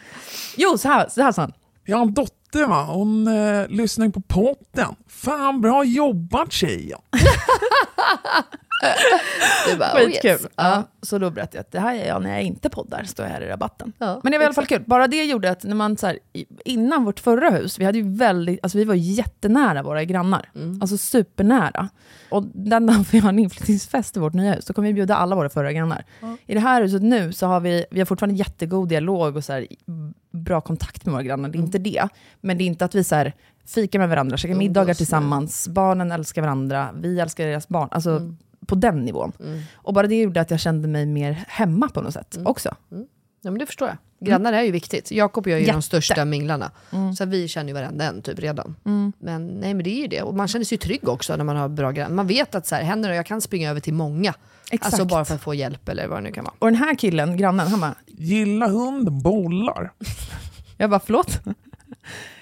Jo, 0.57 0.78
så 0.78 0.88
här, 0.88 1.09
så 1.09 1.22
här 1.22 1.32
sa 1.32 1.43
han. 1.43 1.53
Jag 1.84 1.97
har 1.97 2.03
en 2.07 2.14
dotter 2.14 2.66
va, 2.66 2.84
hon 2.84 3.26
eh, 3.26 3.68
lyssnar 3.68 4.09
på 4.09 4.20
podden. 4.20 4.95
Fan 5.09 5.61
bra 5.61 5.84
jobbat 5.84 6.53
tjejen. 6.53 6.99
Det 9.70 9.76
bara, 9.76 9.93
oh 9.93 9.97
Skitkul. 10.07 10.31
yes. 10.31 10.47
ja. 10.57 10.83
Så 11.03 11.18
då 11.18 11.31
berättade 11.31 11.57
jag 11.57 11.61
att 11.61 11.72
det 11.72 11.81
här 11.81 11.95
är 11.95 12.09
jag 12.09 12.22
när 12.22 12.31
jag 12.31 12.43
inte 12.43 12.70
poddar, 12.70 13.05
står 13.05 13.26
jag 13.26 13.33
här 13.33 13.41
i 13.41 13.49
rabatten. 13.49 13.93
Ja, 13.99 14.20
Men 14.22 14.33
det 14.33 14.39
var 14.39 14.43
i 14.43 14.47
alla 14.47 14.55
fall 14.55 14.66
kul. 14.66 14.83
Bara 14.87 15.07
det 15.07 15.24
gjorde 15.24 15.51
att 15.51 15.64
när 15.64 15.74
man, 15.74 15.97
så 15.97 16.07
här, 16.07 16.18
innan 16.64 17.05
vårt 17.05 17.20
förra 17.20 17.51
hus, 17.51 17.78
vi, 17.78 17.85
hade 17.85 17.99
ju 17.99 18.16
väldigt, 18.16 18.61
alltså 18.62 18.78
vi 18.78 18.85
var 18.85 18.95
jättenära 18.95 19.83
våra 19.83 20.05
grannar. 20.05 20.51
Mm. 20.55 20.83
Alltså 20.83 20.97
supernära. 20.99 21.89
Och 22.31 22.45
den 22.55 22.87
dagen 22.87 23.05
vi 23.12 23.18
har 23.18 23.28
en 23.28 23.39
inflyttningsfest 23.39 24.16
i 24.16 24.20
vårt 24.20 24.33
nya 24.35 24.53
hus, 24.55 24.64
då 24.64 24.74
kommer 24.74 24.89
vi 24.89 24.95
bjuda 24.95 25.16
alla 25.16 25.37
våra 25.37 25.49
förra 25.49 25.72
grannar. 25.72 26.05
I 26.47 26.55
det 26.55 26.61
här 26.61 26.83
huset 26.83 27.03
nu 27.03 27.33
så 27.33 27.47
har 27.47 27.61
vi, 27.61 27.85
vi 27.91 28.01
har 28.01 28.07
fortfarande 28.07 28.35
jättegod 28.39 28.89
dialog 28.89 29.37
och 29.37 29.45
så 29.45 29.53
här, 29.53 29.66
bra 30.33 30.61
kontakt 30.61 31.07
med 31.07 31.12
våra 31.12 31.22
grannar, 31.22 31.49
det 31.49 31.59
är 31.59 31.61
inte 31.61 31.78
det. 31.78 32.09
Men 32.41 32.59
det 32.59 32.64
är 32.64 32.66
inte 32.66 32.85
att 32.85 32.95
vi 32.95 33.05
så 33.05 33.14
här, 33.14 33.33
fikar 33.66 33.99
med 33.99 34.09
varandra, 34.09 34.37
käkar 34.37 34.55
middagar 34.55 34.95
tillsammans, 34.95 35.68
barnen 35.68 36.12
älskar 36.12 36.43
varandra, 36.43 36.89
vi 37.01 37.20
älskar 37.20 37.47
deras 37.47 37.68
barn. 37.68 37.89
Alltså 37.91 38.11
Mm. 38.11 38.37
På 38.67 38.75
den 38.75 39.05
nivån. 39.05 39.33
Och 39.75 39.95
bara 39.95 40.07
det 40.07 40.21
gjorde 40.21 40.41
att 40.41 40.51
jag 40.51 40.61
kände 40.61 40.89
mig 40.89 41.07
mer 41.07 41.45
hemma 41.49 41.89
på 41.89 42.01
något 42.03 42.15
sätt 42.15 42.39
också. 42.45 42.75
Ja, 43.43 43.51
men 43.51 43.59
det 43.59 43.67
förstår 43.67 43.89
jag. 43.89 43.97
Grannar 44.29 44.53
är 44.53 44.63
ju 44.63 44.71
viktigt. 44.71 45.11
Jakob 45.11 45.47
och 45.47 45.51
jag 45.51 45.57
är 45.57 45.61
ju 45.61 45.67
Jätte. 45.67 45.77
de 45.77 45.83
största 45.83 46.25
minglarna. 46.25 46.71
Mm. 46.93 47.13
Så 47.13 47.25
vi 47.25 47.49
känner 47.49 47.69
ju 47.69 47.75
varenda 47.75 48.05
en 48.05 48.23
typ 48.23 48.39
redan. 48.39 48.77
Mm. 48.87 49.13
Men 49.19 49.47
nej 49.47 49.75
men 49.75 49.85
det 49.85 49.91
är 49.91 50.01
ju 50.01 50.07
det. 50.07 50.23
Och 50.23 50.35
man 50.35 50.49
känner 50.49 50.65
sig 50.65 50.75
ju 50.77 50.79
trygg 50.79 51.09
också 51.09 51.37
när 51.37 51.45
man 51.45 51.57
har 51.57 51.69
bra 51.69 51.91
grannar. 51.91 52.15
Man 52.15 52.27
vet 52.27 52.55
att 52.55 52.67
så 52.67 52.75
här, 52.75 52.83
händer 52.83 53.09
det, 53.09 53.15
jag 53.17 53.27
kan 53.27 53.41
springa 53.41 53.71
över 53.71 53.81
till 53.81 53.95
många. 53.95 54.35
Exakt. 54.71 54.85
Alltså 54.85 55.05
bara 55.05 55.25
för 55.25 55.35
att 55.35 55.41
få 55.43 55.55
hjälp 55.55 55.89
eller 55.89 56.07
vad 56.07 56.19
det 56.19 56.23
nu 56.23 56.33
kan 56.33 56.45
vara. 56.45 56.55
Och 56.59 56.67
den 56.67 56.75
här 56.77 56.95
killen, 56.95 57.37
grannen, 57.37 57.67
han 57.67 57.81
bara, 57.81 57.95
Gilla 58.07 58.69
hunden 58.69 59.23
bollar. 59.23 59.93
jag 60.77 60.91
bara 60.91 61.01
förlåt? 61.01 61.41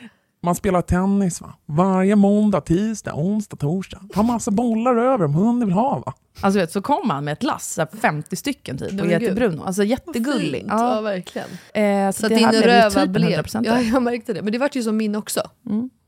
Man 0.49 0.55
spelar 0.55 0.83
tennis 0.83 1.41
va. 1.41 1.55
Varje 1.67 2.17
måndag, 2.17 2.61
tisdag, 2.61 3.15
onsdag, 3.15 3.57
torsdag. 3.57 4.01
Ta 4.13 4.23
massa 4.23 4.51
bollar 4.51 4.97
över 4.97 5.25
om 5.25 5.35
hunden 5.35 5.69
vill 5.69 5.75
ha 5.75 6.03
va. 6.07 6.15
Alltså 6.41 6.61
vet, 6.61 6.73
så 6.73 6.83
kom 6.83 7.11
han 7.11 7.25
med 7.25 7.33
ett 7.33 7.43
lass, 7.43 7.75
så 7.75 7.81
här 7.81 7.89
50 8.01 8.37
stycken 8.37 8.79
typ, 8.79 9.01
och 9.01 9.09
gud. 9.09 9.35
Bruno. 9.35 9.63
Alltså 9.63 9.85
jättegullig. 9.85 10.61
Fint. 10.61 10.73
Ja, 10.73 11.01
verkligen. 11.01 11.49
Eh, 11.75 12.11
så 12.11 12.21
Så 12.21 12.27
att 12.27 12.31
det 12.31 12.37
din 12.37 12.49
blev 12.49 12.63
röva 12.63 12.91
typ 12.91 13.11
blev... 13.11 13.41
100% 13.41 13.63
Ja, 13.67 13.81
jag 13.81 14.03
märkte 14.03 14.33
det. 14.33 14.43
Men 14.43 14.53
det 14.53 14.59
var 14.59 14.71
ju 14.73 14.83
som 14.83 14.97
min 14.97 15.15
också. 15.17 15.41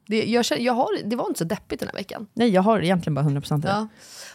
Det, 0.06 0.24
jag 0.24 0.44
känner, 0.44 0.62
jag 0.62 0.72
har, 0.72 0.88
det 1.04 1.16
var 1.16 1.26
inte 1.26 1.38
så 1.38 1.44
deppigt 1.44 1.80
den 1.80 1.88
här 1.88 1.96
veckan. 1.96 2.26
Nej, 2.34 2.48
jag 2.48 2.62
har 2.62 2.80
egentligen 2.80 3.14
bara 3.14 3.24
100% 3.24 3.62
Ja. 3.66 3.88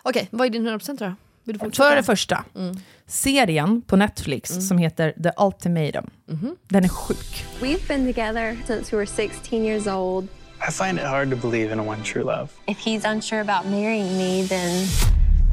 Okej, 0.03 0.27
vad 0.31 0.47
är 0.47 0.51
din 0.51 0.67
100% 0.67 0.97
då? 0.97 1.13
Vill 1.45 1.57
du 1.57 1.59
fortsätta? 1.65 1.89
För 1.89 1.95
det 1.95 2.03
första, 2.03 2.43
Mm. 2.55 2.77
serien 3.07 3.81
på 3.81 3.95
Netflix 3.95 4.67
som 4.67 4.77
heter 4.77 5.13
The 5.23 5.31
Ultimatum. 5.43 6.09
Mhm. 6.27 6.55
Den 6.67 6.83
är 6.83 6.87
sjuk. 6.89 7.45
We've 7.61 7.87
been 7.87 8.13
together 8.13 8.57
since 8.67 8.91
we 8.95 8.97
were 8.97 9.07
16 9.07 9.65
years 9.65 9.87
old. 9.87 10.27
I 10.69 10.71
find 10.71 10.99
it 10.99 11.05
hard 11.05 11.29
to 11.29 11.49
believe 11.49 11.73
in 11.73 11.79
a 11.79 11.83
one 11.83 12.03
true 12.03 12.23
love. 12.23 12.47
If 12.67 12.77
he's 12.77 13.11
unsure 13.11 13.41
about 13.41 13.71
marrying 13.71 14.17
me, 14.17 14.47
then 14.47 14.85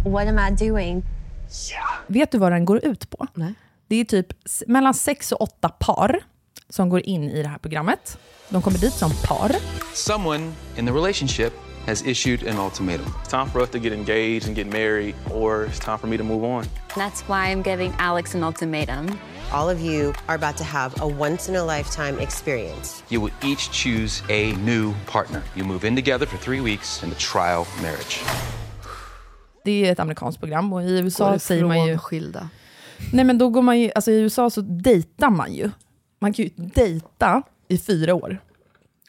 what 0.05 0.27
am 0.29 0.39
I 0.53 0.67
doing? 0.69 1.03
Vet 2.07 2.33
du 2.33 2.39
vad 2.39 2.53
den 2.53 2.65
går 2.65 2.85
ut 2.85 3.11
på? 3.11 3.27
Nej. 3.35 3.55
Det 3.89 3.97
är 3.97 4.05
typ 4.05 4.27
mellan 4.67 4.95
sex 4.95 5.33
och 5.33 5.41
åtta 5.41 5.69
par 5.69 6.19
som 6.69 6.89
går 6.89 7.01
in 7.07 7.23
i 7.31 7.43
det 7.43 7.49
här 7.49 7.59
programmet. 7.59 8.19
De 8.49 8.63
kommer 8.63 8.79
dit 8.79 8.93
som 8.93 9.11
par. 9.25 9.53
Someone 9.95 10.53
in 10.79 10.87
the 10.87 10.93
relationship 10.93 11.53
has 11.87 12.03
issued 12.07 12.43
an 12.43 12.57
ultimatum. 12.57 13.07
It's 13.21 13.29
time 13.29 13.49
for 13.49 13.61
us 13.61 13.71
to 13.71 13.79
get 13.79 13.93
engaged 13.93 14.47
and 14.47 14.57
get 14.57 14.67
married, 14.67 15.15
or 15.31 15.65
it's 15.65 15.79
time 15.79 15.99
for 15.99 16.07
me 16.07 16.17
to 16.17 16.25
move 16.25 16.45
on. 16.45 16.65
That's 16.95 17.23
why 17.29 17.51
I'm 17.51 17.63
giving 17.63 17.93
Alex 17.99 18.35
an 18.35 18.45
ultimatum. 18.45 19.19
All 19.53 19.69
of 19.69 19.81
you 19.81 20.13
are 20.29 20.37
about 20.37 20.57
to 20.57 20.65
have 20.65 20.95
a 21.01 21.07
once 21.07 21.49
in 21.49 21.57
a 21.57 21.65
lifetime 21.65 22.19
experience. 22.21 23.03
You 23.11 23.21
will 23.21 23.33
each 23.43 23.71
choose 23.71 24.23
a 24.29 24.53
new 24.65 24.95
partner. 25.07 25.43
You 25.57 25.65
move 25.65 25.87
in 25.87 25.97
together 25.97 26.27
for 26.27 26.39
three 26.39 26.61
weeks 26.61 27.03
in 27.03 27.11
the 27.11 27.17
trial 27.17 27.67
marriage. 27.83 28.21
Det 29.65 29.87
är 29.87 29.93
ett 29.93 30.01
amerikanskt 30.01 30.41
program 30.41 30.73
och 30.73 30.83
i 30.83 30.85
Går 30.87 31.05
USA 31.05 31.39
säger 31.39 31.65
man 31.65 31.87
ju... 31.87 31.99
skilda. 31.99 32.49
Nej 33.13 33.25
men 33.25 33.39
då 33.39 33.49
går 33.49 33.63
man 33.63 33.81
ju, 33.81 33.91
alltså 33.95 34.11
i 34.11 34.21
USA 34.21 34.51
så 34.51 34.61
dejtar 34.61 35.31
man 35.31 35.55
ju. 35.55 35.71
Man 36.21 36.33
kan 36.33 36.45
ju 36.45 36.51
dejta 36.57 37.43
i 37.69 37.79
fyra 37.79 38.15
år. 38.15 38.39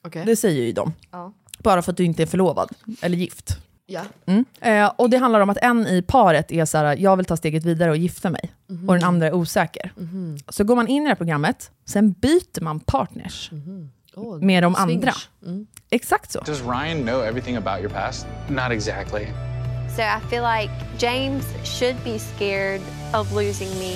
Okej. 0.02 0.26
Det 0.26 0.36
säger 0.36 0.64
ju 0.64 0.72
de. 0.72 0.94
Ja. 1.12 1.34
Bara 1.64 1.82
för 1.82 1.92
att 1.92 1.98
du 1.98 2.04
inte 2.04 2.22
är 2.24 2.28
förlovad 2.28 2.70
eller 3.02 3.18
gift. 3.18 3.58
Ja. 3.86 4.02
Mm. 4.26 4.46
Eh, 4.62 4.92
och 4.98 5.10
det 5.10 5.18
handlar 5.18 5.40
om 5.40 5.50
att 5.50 5.58
en 5.58 5.88
i 5.88 6.02
paret 6.02 6.52
är 6.52 6.66
så 6.66 6.78
här, 6.78 6.98
jag 6.98 7.18
vill 7.18 7.26
ta 7.26 7.38
steget 7.38 7.64
vidare 7.66 7.90
och 7.92 7.98
gifta 7.98 8.30
mig. 8.30 8.52
Mhm. 8.70 8.90
Och 8.90 8.96
den 8.96 9.04
andra 9.04 9.28
är 9.28 9.34
osäker. 9.34 9.94
Mhm. 9.98 10.38
Så 10.50 10.64
går 10.64 10.76
man 10.76 10.88
in 10.88 11.02
i 11.02 11.06
det 11.06 11.10
här 11.10 11.16
programmet, 11.16 11.72
sen 11.86 12.12
byter 12.12 12.62
man 12.62 12.80
partners 12.80 13.52
Åh, 14.16 14.40
med 14.42 14.64
de 14.64 14.76
swingers. 14.76 15.30
andra. 15.42 15.52
Mm. 15.54 15.68
Exakt 15.90 16.32
så. 16.32 16.40
Does 16.42 16.62
Ryan 16.62 17.02
know 17.02 17.24
everything 17.24 17.56
about 17.56 17.80
your 17.80 17.90
past? 17.90 18.28
Not 18.50 18.72
exactly. 18.72 19.28
So 19.96 20.02
I 20.02 20.30
feel 20.30 20.44
like 20.44 20.74
James 21.00 21.46
should 21.64 21.96
be 22.04 22.20
scared 22.20 22.82
of 23.14 23.32
losing 23.34 23.70
me. 23.80 23.92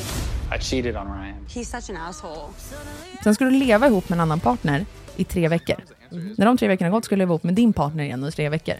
I 0.55 0.59
cheated 0.59 0.95
on 0.95 1.07
Ryan. 1.07 1.35
He's 1.49 1.81
such 1.81 1.89
an 1.89 1.97
asshole. 2.09 2.49
Sen 3.23 3.35
ska 3.35 3.45
du 3.45 3.51
leva 3.51 3.87
ihop 3.87 4.09
med 4.09 4.15
en 4.17 4.21
annan 4.21 4.39
partner 4.39 4.85
i 5.15 5.23
tre 5.23 5.47
veckor. 5.47 5.75
När 6.11 6.45
de 6.45 6.57
tre 6.57 6.67
veckorna 6.67 6.89
gått 6.91 7.05
ska 7.05 7.15
du 7.15 7.19
leva 7.19 7.31
ihop 7.33 7.43
med 7.43 7.53
din 7.53 7.73
partner 7.73 8.03
igen 8.03 8.23
i 8.25 8.31
tre 8.31 8.49
veckor. 8.49 8.75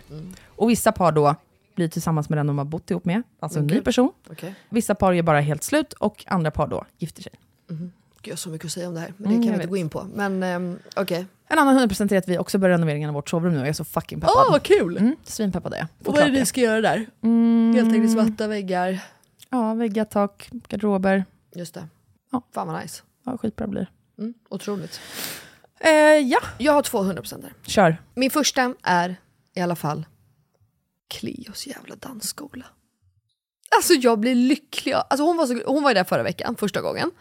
Och 0.47 0.69
vissa 0.69 0.91
par 0.91 1.11
då 1.11 1.35
blir 1.75 1.87
tillsammans 1.87 2.29
med 2.29 2.37
den 2.39 2.47
de 2.47 2.57
har 2.57 2.65
bott 2.65 2.91
ihop 2.91 3.05
med, 3.05 3.23
alltså 3.39 3.59
en 3.59 3.65
Men 3.65 3.75
ny 3.75 3.81
person. 3.81 4.11
Okej. 4.29 4.55
Vissa 4.69 4.95
par 4.95 5.13
gör 5.13 5.23
bara 5.23 5.39
helt 5.39 5.63
slut 5.63 5.93
och 5.93 6.23
andra 6.27 6.51
par 6.51 6.67
då 6.67 6.85
gifter 6.97 7.23
sig. 7.23 7.31
Mhm. 7.67 7.77
Gud, 7.79 7.91
jag 8.21 8.31
har 8.31 8.37
så 8.37 8.49
mycket 8.49 8.65
att 8.65 8.71
säga 8.71 8.87
om 8.87 8.93
det 8.93 8.99
här, 8.99 9.13
men 9.17 9.27
Mm, 9.27 9.41
det 9.41 9.47
kan 9.47 9.51
jag 9.53 9.57
vi 9.59 9.63
inte 9.63 9.67
vet. 9.67 9.69
gå 9.69 9.77
in 9.77 9.89
på. 9.89 10.03
Men 10.15 10.43
ehm, 10.43 10.79
okej. 10.95 11.25
En 11.47 11.59
annan 11.59 11.89
100% 11.89 12.13
är 12.13 12.17
att 12.17 12.27
vi 12.27 12.37
också 12.37 12.57
börjar 12.57 12.77
renoveringen 12.77 13.09
av 13.09 13.13
vårt 13.13 13.29
sovrum 13.29 13.53
nu 13.53 13.57
och 13.59 13.63
jag 13.65 13.69
är 13.69 13.73
så 13.73 13.85
fucking 13.85 14.19
peppad. 14.21 14.35
Åh, 14.37 14.51
vad 14.51 14.63
kul! 14.63 14.97
Mm, 14.97 15.15
svinpeppad 15.23 15.73
är 15.73 15.77
jag. 15.77 15.87
Och 16.05 16.13
vad 16.15 16.23
är 16.23 16.25
det 16.25 16.39
ni 16.39 16.45
ska 16.45 16.61
göra 16.61 16.81
där? 16.81 17.05
Mm. 17.21 17.73
Helt 17.75 17.93
enkelt 17.93 18.13
svarta 18.13 18.47
väggar. 18.47 18.99
Ja, 19.49 19.73
väggar, 19.73 20.05
tak, 20.05 20.49
garderober. 20.67 21.25
Just 21.55 21.73
det. 21.73 21.87
Ja. 22.31 22.41
Fan 22.51 22.67
vad 22.67 22.81
nice. 22.81 23.03
Ja, 23.23 23.37
skitbra 23.37 23.67
blir 23.67 23.81
det. 23.81 24.21
Mm, 24.23 24.33
otroligt. 24.49 24.99
Eh, 25.79 25.91
ja, 26.17 26.39
Jag 26.57 26.73
har 26.73 26.81
200 26.81 27.21
procent 27.21 27.45
kör. 27.65 28.01
Min 28.13 28.31
första 28.31 28.73
är 28.83 29.15
i 29.55 29.61
alla 29.61 29.75
fall 29.75 30.05
Cleos 31.09 31.67
jävla 31.67 31.95
dansskola. 31.95 32.65
Alltså 33.77 33.93
jag 33.93 34.19
blir 34.19 34.35
lycklig. 34.35 34.93
Alltså 34.93 35.23
hon, 35.23 35.37
var 35.37 35.45
så, 35.45 35.61
hon 35.65 35.83
var 35.83 35.89
ju 35.89 35.93
där 35.93 36.03
förra 36.03 36.23
veckan, 36.23 36.55
första 36.55 36.81
gången. 36.81 37.11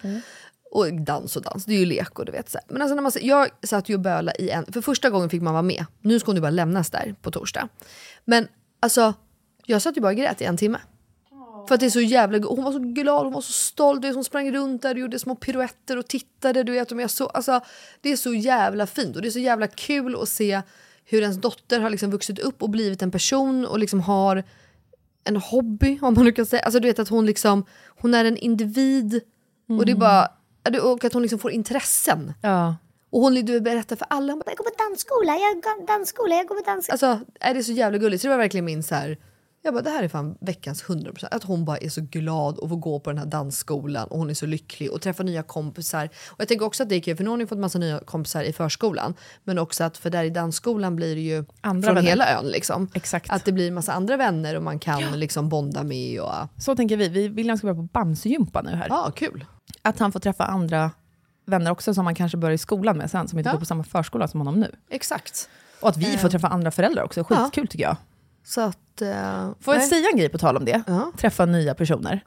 Och 0.71 0.93
dans 1.01 1.37
och 1.37 1.43
dans, 1.43 1.65
det 1.65 1.75
är 1.75 1.79
ju 1.79 1.85
lek 1.87 2.19
och 2.19 2.25
du 2.25 2.33
vet. 2.33 2.51
Så. 2.51 2.59
Men 2.69 2.83
alltså 2.83 2.95
när 2.95 3.03
man, 3.03 3.13
jag 3.21 3.49
satt 3.63 3.89
ju 3.89 3.95
och 3.95 4.01
böla 4.01 4.35
i 4.35 4.51
en, 4.51 4.73
för 4.73 4.81
första 4.81 5.11
gången 5.11 5.31
fick 5.31 5.43
man 5.43 5.53
vara 5.53 5.63
med. 5.63 5.85
Nu 6.01 6.21
ska 6.21 6.29
hon 6.29 6.37
ju 6.37 6.43
bara 6.43 6.51
lämnas 6.51 6.91
där 6.91 7.15
på 7.23 7.31
torsdag. 7.31 7.69
Men 8.25 8.49
alltså, 8.81 9.15
jag 9.67 9.83
satt 9.83 9.97
ju 9.97 10.01
bara 10.01 10.13
och 10.13 10.17
grät 10.17 10.41
i 10.41 10.45
en 10.45 10.57
timme. 10.57 10.79
För 11.69 11.75
att 11.75 11.81
det 11.81 11.87
är 11.87 11.91
så 11.91 12.01
jävla 12.01 12.39
Hon 12.39 12.65
var 12.65 12.73
så 12.73 12.79
glad, 12.79 13.25
hon 13.25 13.33
var 13.33 13.41
så 13.41 13.53
stolt. 13.53 14.03
Du 14.03 14.09
vet, 14.09 14.15
hon 14.15 14.25
sprang 14.25 14.53
runt 14.53 14.83
där 14.83 14.95
och 14.95 15.01
gjorde 15.01 15.19
små 15.19 15.35
piruetter 15.35 15.97
och 15.97 16.09
tittade. 16.09 16.63
Du 16.63 16.73
vet, 16.73 16.93
och 16.93 17.01
jag 17.01 17.11
så, 17.11 17.27
alltså, 17.27 17.61
det 18.01 18.13
är 18.13 18.17
så 18.17 18.35
jävla 18.35 18.87
fint 18.87 19.17
och 19.17 19.23
det 19.23 19.29
är 19.29 19.31
så 19.31 19.39
jävla 19.39 19.67
kul 19.67 20.17
att 20.23 20.29
se 20.29 20.63
hur 21.05 21.23
ens 21.23 21.37
dotter 21.37 21.81
har 21.81 21.91
liksom 21.91 22.11
vuxit 22.11 22.39
upp 22.39 22.63
och 22.63 22.71
blivit 22.71 23.03
en 23.03 23.11
person 23.11 23.67
och 23.67 23.79
liksom 23.79 24.01
har 24.01 24.45
en 25.25 25.37
hobby, 25.37 25.99
om 26.03 26.15
man 26.15 26.25
nu 26.25 26.33
kan 26.33 26.47
säga. 26.47 26.63
Alltså 26.63 26.81
du 26.81 26.89
vet 26.89 26.99
att 26.99 27.09
hon 27.09 27.27
liksom, 27.27 27.65
hon 28.01 28.15
är 28.15 28.25
en 28.25 28.37
individ 28.37 29.21
och 29.69 29.87
det 29.87 29.93
är 29.93 29.97
bara, 29.97 30.29
och 30.83 31.05
att 31.05 31.13
hon 31.13 31.23
liksom 31.23 31.39
får 31.39 31.51
intressen. 31.51 32.33
Ja. 32.43 32.77
Och 33.11 33.21
hon 33.21 33.35
du 33.35 33.61
berättar 33.61 33.97
för 33.97 34.07
alla, 34.11 34.33
hon 34.33 34.39
bara, 34.39 34.51
Jag 34.51 34.57
går 34.57 34.65
på 34.65 34.83
dansskola, 34.89 35.33
jag 35.33 35.55
går 35.63 35.81
på 35.81 35.93
dansskola, 35.93 36.35
jag 36.35 36.47
går 36.47 36.55
på 36.55 36.71
dansskola. 36.71 36.93
Alltså, 36.93 37.33
är 37.41 37.55
det 37.55 37.65
så 37.65 37.73
jävla 37.73 37.99
gulligt? 37.99 38.23
Så 38.23 38.29
det 38.29 38.35
var 38.35 38.39
verkligen 38.39 38.65
min 38.65 38.83
så 38.83 38.95
här. 38.95 39.19
Jag 39.67 39.75
bara, 39.75 39.83
det 39.83 39.91
här 39.91 40.03
är 40.03 40.09
fan 40.09 40.37
veckans 40.41 40.85
100%. 40.85 41.25
Att 41.31 41.45
hon 41.45 41.65
bara 41.65 41.77
är 41.79 41.89
så 41.89 42.01
glad 42.01 42.59
och 42.59 42.69
får 42.69 42.77
gå 42.77 43.01
på 43.01 43.11
den 43.11 43.19
här 43.19 43.27
dansskolan 43.27 44.09
och 44.09 44.19
hon 44.19 44.31
är 44.31 44.35
så 44.35 44.47
lycklig 44.47 44.91
och 44.93 45.03
träffa 45.03 45.23
nya 45.23 45.43
kompisar. 45.43 46.09
Och 46.31 46.41
jag 46.41 46.49
tänker 46.49 46.67
också 46.67 46.83
att 46.83 46.89
det 46.89 46.95
är 46.95 47.01
kul 47.01 47.17
för 47.17 47.25
nu 47.25 47.31
har 47.31 47.37
hon 47.37 47.47
fått 47.47 47.59
massa 47.59 47.79
nya 47.79 47.99
kompisar 47.99 48.43
i 48.43 48.53
förskolan. 48.53 49.15
Men 49.45 49.59
också 49.59 49.85
att 49.85 49.97
för 49.99 50.11
där 50.11 50.25
i 50.25 50.31
dansskolan 50.31 50.97
blir 50.97 51.15
det 51.15 51.21
ju 51.21 51.45
Andra 51.61 51.87
från 51.87 51.95
vänner. 51.95 52.09
hela 52.09 52.39
ön 52.39 52.47
liksom. 52.47 52.89
Exakt. 52.95 53.31
Att 53.31 53.45
det 53.45 53.53
blir 53.53 53.71
massa 53.71 53.93
andra 53.93 54.17
vänner 54.17 54.57
och 54.57 54.63
man 54.63 54.79
kan 54.79 55.03
liksom 55.21 55.49
bonda 55.49 55.83
med 55.83 56.21
och... 56.21 56.33
Så 56.59 56.77
tänker 56.77 56.97
vi. 56.97 57.09
vi 57.09 57.29
William 57.29 57.59
ska 57.59 57.67
börja 57.67 57.77
på 57.77 57.83
Bamsegympa 57.83 58.63
nu 58.63 58.71
här. 58.71 58.87
Ja, 58.89 59.13
kul. 59.17 59.45
Att 59.83 59.99
han 59.99 60.13
får 60.13 60.21
träffa 60.21 60.45
andra 60.45 60.91
vänner 61.47 61.71
också 61.71 61.95
som 61.95 62.05
man 62.05 62.15
kanske 62.15 62.39
börjar 62.39 62.55
i 62.55 62.59
skolan 62.59 62.97
med 62.99 63.11
sen, 63.11 63.29
som 63.29 63.39
inte 63.39 63.49
Ja. 63.49 63.53
går 63.53 63.61
på 63.61 63.67
samma 63.67 63.85
förskola 63.85 64.29
som 64.29 64.41
honom 64.41 64.61
nu. 64.61 64.71
Exakt. 64.91 65.49
Och 65.81 65.89
att 65.89 65.97
vi 65.97 66.15
Eh. 66.15 66.19
får 66.21 66.29
träffa 66.29 66.49
andra 66.49 66.71
föräldrar 66.71 67.03
också. 67.03 67.25
Skitkul 67.25 67.69
tycker 67.69 67.85
jag. 67.85 67.97
Så 68.47 68.61
att... 68.61 69.03
eh, 69.03 69.51
Får 69.61 69.75
jag 69.75 69.81
nej. 69.81 69.89
säga 69.89 70.09
en 70.13 70.19
grej 70.19 70.29
på 70.29 70.39
tal 70.39 70.57
om 70.57 70.65
det? 70.65 70.83
Träffa 71.17 71.47
nya 71.47 71.75
personer. 71.75 72.21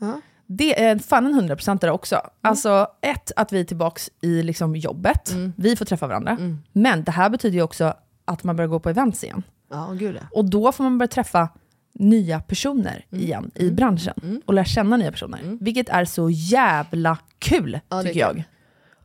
Det 0.52 0.84
är 0.84 1.00
fan 1.00 1.26
en 1.26 1.50
100% 1.50 1.80
där 1.82 1.90
också. 1.92 2.16
Mm. 2.16 2.30
Alltså, 2.42 2.88
ett, 3.02 3.32
att 3.36 3.54
vi 3.54 3.60
är 3.60 3.64
tillbaka 3.64 4.02
i 4.22 4.44
liksom 4.44 4.76
jobbet. 4.76 5.32
Mm. 5.32 5.54
Vi 5.58 5.76
får 5.76 5.86
träffa 5.86 6.08
varandra. 6.08 6.38
Men 6.72 7.04
det 7.04 7.12
här 7.12 7.30
betyder 7.30 7.56
ju 7.56 7.62
också 7.62 7.94
att 8.26 8.44
man 8.44 8.56
börjar 8.56 8.68
gå 8.70 8.80
på 8.80 8.90
events 8.90 9.24
igen. 9.24 9.44
Ja, 9.72 9.92
gud 10.00 10.16
ja. 10.16 10.22
Och 10.32 10.46
då 10.50 10.72
får 10.72 10.84
man 10.84 10.98
börja 10.98 11.08
träffa 11.08 11.50
nya 11.94 12.40
personer 12.40 13.06
Mm. 13.12 13.24
igen 13.24 13.52
i 13.56 13.72
branschen. 13.72 14.42
Och 14.46 14.54
lära 14.54 14.66
känna 14.66 14.98
nya 14.98 15.12
personer. 15.12 15.58
Vilket 15.62 15.90
är 15.90 16.06
så 16.06 16.30
jävla 16.30 17.18
kul, 17.40 17.80
Ja, 17.90 18.04
tycker 18.04 18.20
jag. 18.20 18.34
kul. 18.36 18.44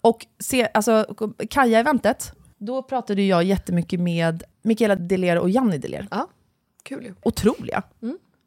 Och 0.00 0.26
se, 0.38 0.68
alltså, 0.74 1.06
Kaja-eventet, 1.50 2.32
då 2.58 2.82
pratade 2.82 3.22
jag 3.22 3.44
jättemycket 3.44 4.00
med 4.00 4.42
Mikaela 4.62 4.96
Deler 4.96 5.38
och 5.38 5.50
Janni 5.50 5.78
Deler. 5.78 6.08
Ja, 6.10 6.28
kul 6.84 7.04
ju. 7.04 7.14
Otroliga. 7.22 7.82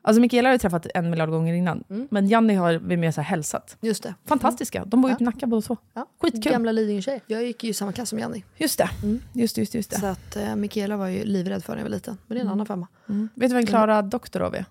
Alltså 0.02 0.22
Mikaela 0.22 0.50
har 0.50 0.54
jag 0.54 0.62
träffat 0.62 0.88
en 0.96 1.10
miljard 1.10 1.30
gånger 1.30 1.54
innan, 1.54 1.84
men 2.10 2.28
Janni 2.28 2.54
har 2.54 2.74
vi 2.74 2.98
med 2.98 3.14
så 3.14 3.22
här 3.22 3.30
hälsat. 3.30 3.78
Just 3.82 4.04
det. 4.04 4.16
Fantastiska. 4.26 4.86
De 4.86 5.02
bor 5.02 5.12
ju 5.12 5.18
i 5.20 5.24
Nacka 5.24 5.48
båda 5.48 5.62
två. 5.62 5.78
Ja. 5.94 6.06
Skitkul. 6.22 6.52
Gamla 6.52 6.72
Lidingö-tjej. 6.72 7.22
Jag 7.28 7.44
gick 7.44 7.64
ju 7.64 7.70
i 7.70 7.74
samma 7.74 7.92
klass 7.92 8.10
som 8.10 8.20
Jenny. 8.20 8.44
Just 8.58 8.78
det. 8.78 8.90
Just 9.34 9.56
det, 9.56 9.62
just 9.62 9.72
det. 9.72 9.78
Just 9.78 9.90
det. 9.92 10.00
Så 10.00 10.06
att 10.06 10.36
eh, 10.36 10.56
Mikaela 10.56 10.98
var 10.98 11.08
ju 11.08 11.24
livrädd 11.24 11.64
för 11.64 11.74
när 11.74 11.80
jag 11.80 11.84
var 11.86 11.90
liten. 11.90 12.18
Men 12.28 12.36
det 12.36 12.40
är 12.40 12.42
en 12.42 12.48
Mm. 12.48 12.52
annan 12.54 12.66
femma. 12.66 12.88
Mm. 13.10 13.30
Vet 13.36 13.50
du 13.50 13.56
vem 13.56 13.66
Klara 13.66 14.02
Doktorov 14.02 14.56
är? 14.56 14.66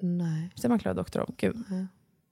Nej. 0.00 0.50
Säger 0.56 0.68
man 0.68 0.78
Klara 0.78 0.94
Doktorov? 0.94 1.34
Gud. 1.36 1.56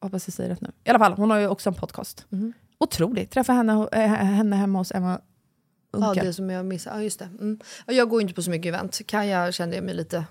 Hoppas 0.00 0.26
jag 0.28 0.34
säger 0.34 0.50
rätt 0.50 0.60
nu. 0.60 0.70
I 0.84 0.90
alla 0.90 0.98
fall, 0.98 1.12
hon 1.12 1.30
har 1.30 1.38
ju 1.38 1.48
också 1.48 1.68
en 1.70 1.74
podcast. 1.74 2.26
Mhm. 2.28 2.52
Otroligt. 2.78 3.30
Träffa 3.30 3.52
henne, 3.52 3.88
äh, 3.92 3.98
henne 4.08 4.56
hemma 4.56 4.78
hos 4.78 4.92
Emma 4.92 5.20
Ja, 5.92 6.08
Unke. 6.08 6.22
det 6.22 6.32
som 6.32 6.50
jag 6.50 6.66
missade. 6.66 6.96
Ja, 6.96 7.02
just 7.02 7.18
det. 7.18 7.24
Mm. 7.24 7.58
Ja, 7.86 7.92
Jag 7.92 8.08
går 8.08 8.20
ju 8.20 8.22
inte 8.22 8.34
på 8.34 8.42
så 8.42 8.50
mycket 8.50 8.68
event. 8.68 9.00
Kaja 9.06 9.52
kände 9.52 9.76
jag 9.76 9.84
mig 9.84 9.94
lite 9.94 10.24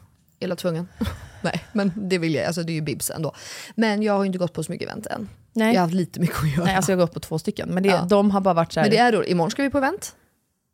illa 0.43 0.55
tvungen. 0.55 0.87
Nej, 1.41 1.63
men 1.73 1.91
det 1.95 2.17
vill 2.17 2.33
jag. 2.35 2.45
Alltså 2.45 2.63
det 2.63 2.71
är 2.71 2.75
ju 2.75 2.81
Bibs 2.81 3.09
ändå. 3.11 3.35
Men 3.75 4.03
jag 4.03 4.13
har 4.13 4.25
inte 4.25 4.37
gått 4.37 4.53
på 4.53 4.63
så 4.63 4.71
mycket 4.71 4.87
event 4.89 5.07
än. 5.07 5.29
Nej. 5.53 5.67
Jag 5.73 5.81
har 5.81 5.85
haft 5.87 5.93
lite 5.93 6.19
mycket 6.19 6.37
att 6.43 6.51
göra. 6.55 6.65
Nej, 6.65 6.75
alltså 6.75 6.91
jag 6.91 6.97
har 6.97 7.03
gått 7.05 7.13
på 7.13 7.19
två 7.19 7.39
stycken. 7.39 7.69
Men 7.69 7.83
det, 7.83 7.89
Ja. 7.89 8.05
de 8.09 8.31
har 8.31 8.41
bara 8.41 8.53
varit 8.53 8.73
så 8.73 8.79
här... 8.79 8.87
Men 8.87 8.91
det 8.91 8.97
är 8.97 9.11
då, 9.11 9.25
imorgon 9.25 9.51
ska 9.51 9.63
vi 9.63 9.69
på 9.69 9.77
event. 9.77 10.15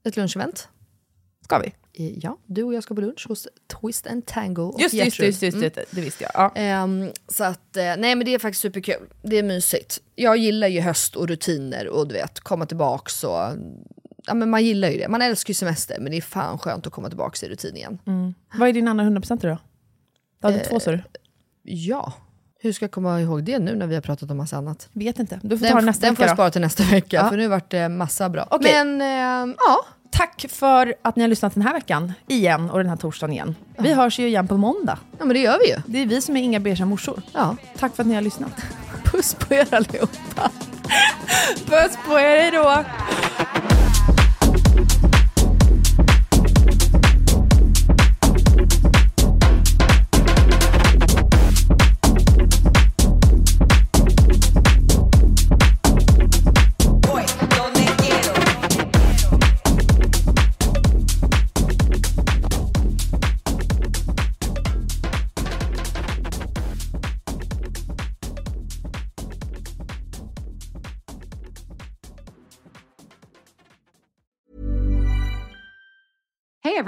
Ett 0.06 0.18
lunchevent. 0.18 0.68
Ska 1.44 1.60
vi? 1.60 1.74
I- 2.04 2.20
Ja, 2.24 2.38
du 2.46 2.64
och 2.64 2.74
jag 2.74 2.84
ska 2.84 2.96
på 2.96 3.02
lunch 3.02 3.26
hos 3.28 3.48
Twist 3.82 4.08
and 4.08 4.26
Tango 4.26 4.62
och 4.64 4.82
Just, 4.82 4.94
just, 4.94 5.06
Gertrud. 5.06 5.28
just, 5.28 5.42
just, 5.42 5.58
Mm. 5.58 5.72
det, 5.92 6.02
visste 6.02 6.24
jag. 6.24 6.32
Ja. 6.36 6.52
Ehm, 6.56 7.12
så 7.28 7.44
att, 7.44 7.78
eh, 7.78 7.84
nej 7.84 8.16
men 8.16 8.20
det 8.26 8.34
är 8.34 8.40
faktiskt 8.40 8.62
superkul. 8.62 9.10
Det 9.22 9.38
är 9.38 9.44
mysigt. 9.44 10.00
Jag 10.16 10.38
gillar 10.38 10.68
ju 10.68 10.82
höst 10.82 11.16
och 11.16 11.28
rutiner 11.28 11.88
och 11.88 12.08
du 12.08 12.14
vet, 12.14 12.40
komma 12.40 12.66
tillbaks 12.66 13.24
och... 13.24 13.40
Ja 14.30 14.36
men 14.36 14.50
man 14.50 14.64
gillar 14.66 14.90
ju 14.90 14.98
det. 14.98 15.08
Man 15.08 15.22
älskar 15.22 15.50
ju 15.52 15.54
semester 15.56 15.98
men 16.00 16.12
det 16.12 16.18
är 16.18 16.22
fan 16.22 16.58
skönt 16.60 16.88
att 16.88 16.94
komma 16.94 17.08
tillbaks 17.08 17.44
i 17.44 17.50
rutin 17.50 17.76
igen. 17.76 18.00
Mm. 18.08 18.34
Vad 18.54 18.70
är 18.70 18.74
din 18.74 18.88
andra 18.88 19.04
100% 19.06 19.40
då? 19.42 19.58
Du 20.42 20.48
hade 20.48 20.60
Eh, 20.60 20.68
två 20.70 20.80
sa 20.80 20.92
du? 20.92 21.02
Ja. 21.64 22.14
Hur 22.62 22.74
ska 22.74 22.84
jag 22.86 22.92
komma 22.92 23.22
ihåg 23.22 23.44
det 23.44 23.60
nu 23.60 23.76
när 23.76 23.88
vi 23.88 23.96
har 23.96 24.02
pratat 24.02 24.32
om 24.32 24.38
massa 24.38 24.58
annat? 24.58 24.90
Vet 24.94 25.20
inte. 25.20 25.40
Du 25.44 25.58
får 25.58 25.66
den, 25.66 25.74
ta 25.76 25.82
nästa 25.82 26.06
den 26.06 26.16
får 26.16 26.24
vecka 26.24 26.30
jag 26.30 26.34
då. 26.34 26.36
spara 26.36 26.52
till 26.52 26.62
nästa 26.62 26.84
vecka 26.84 27.16
Ja. 27.16 27.30
för 27.30 27.38
nu 27.38 27.48
vart 27.48 27.72
det 27.72 27.90
massa 27.90 28.30
bra. 28.30 28.48
Okej. 28.52 28.72
Men 28.74 29.02
ehm, 29.02 29.56
ja. 29.58 29.86
Tack 30.12 30.46
för 30.50 30.96
att 31.02 31.16
ni 31.16 31.22
har 31.24 31.28
lyssnat 31.30 31.54
den 31.54 31.64
här 31.64 31.74
veckan 31.74 32.14
igen 32.28 32.70
och 32.70 32.78
den 32.78 32.90
här 32.90 32.96
torsdagen 32.98 33.34
igen. 33.34 33.56
Vi 33.78 33.94
hörs 33.94 34.20
ju 34.20 34.28
igen 34.28 34.48
på 34.48 34.58
måndag. 34.58 35.00
Ja 35.20 35.26
men 35.26 35.34
det 35.34 35.40
gör 35.40 35.60
vi 35.60 35.70
ju. 35.70 35.76
Det 35.86 36.00
är 36.02 36.06
vi 36.06 36.22
som 36.22 36.38
är 36.38 36.42
Inga 36.42 36.60
beiga 36.60 36.86
morsor. 36.86 37.22
Ja. 37.34 37.56
Tack 37.78 37.96
för 37.96 38.04
att 38.04 38.08
ni 38.08 38.16
har 38.16 38.22
lyssnat. 38.22 38.52
Puss 39.06 39.34
på 39.36 39.54
er 39.54 39.74
allihopa. 39.74 40.52
Puss 41.66 41.98
på 42.08 42.20
er, 42.20 42.42
hejdå! 42.42 43.89
Thank 44.80 45.04
you. 45.04 45.09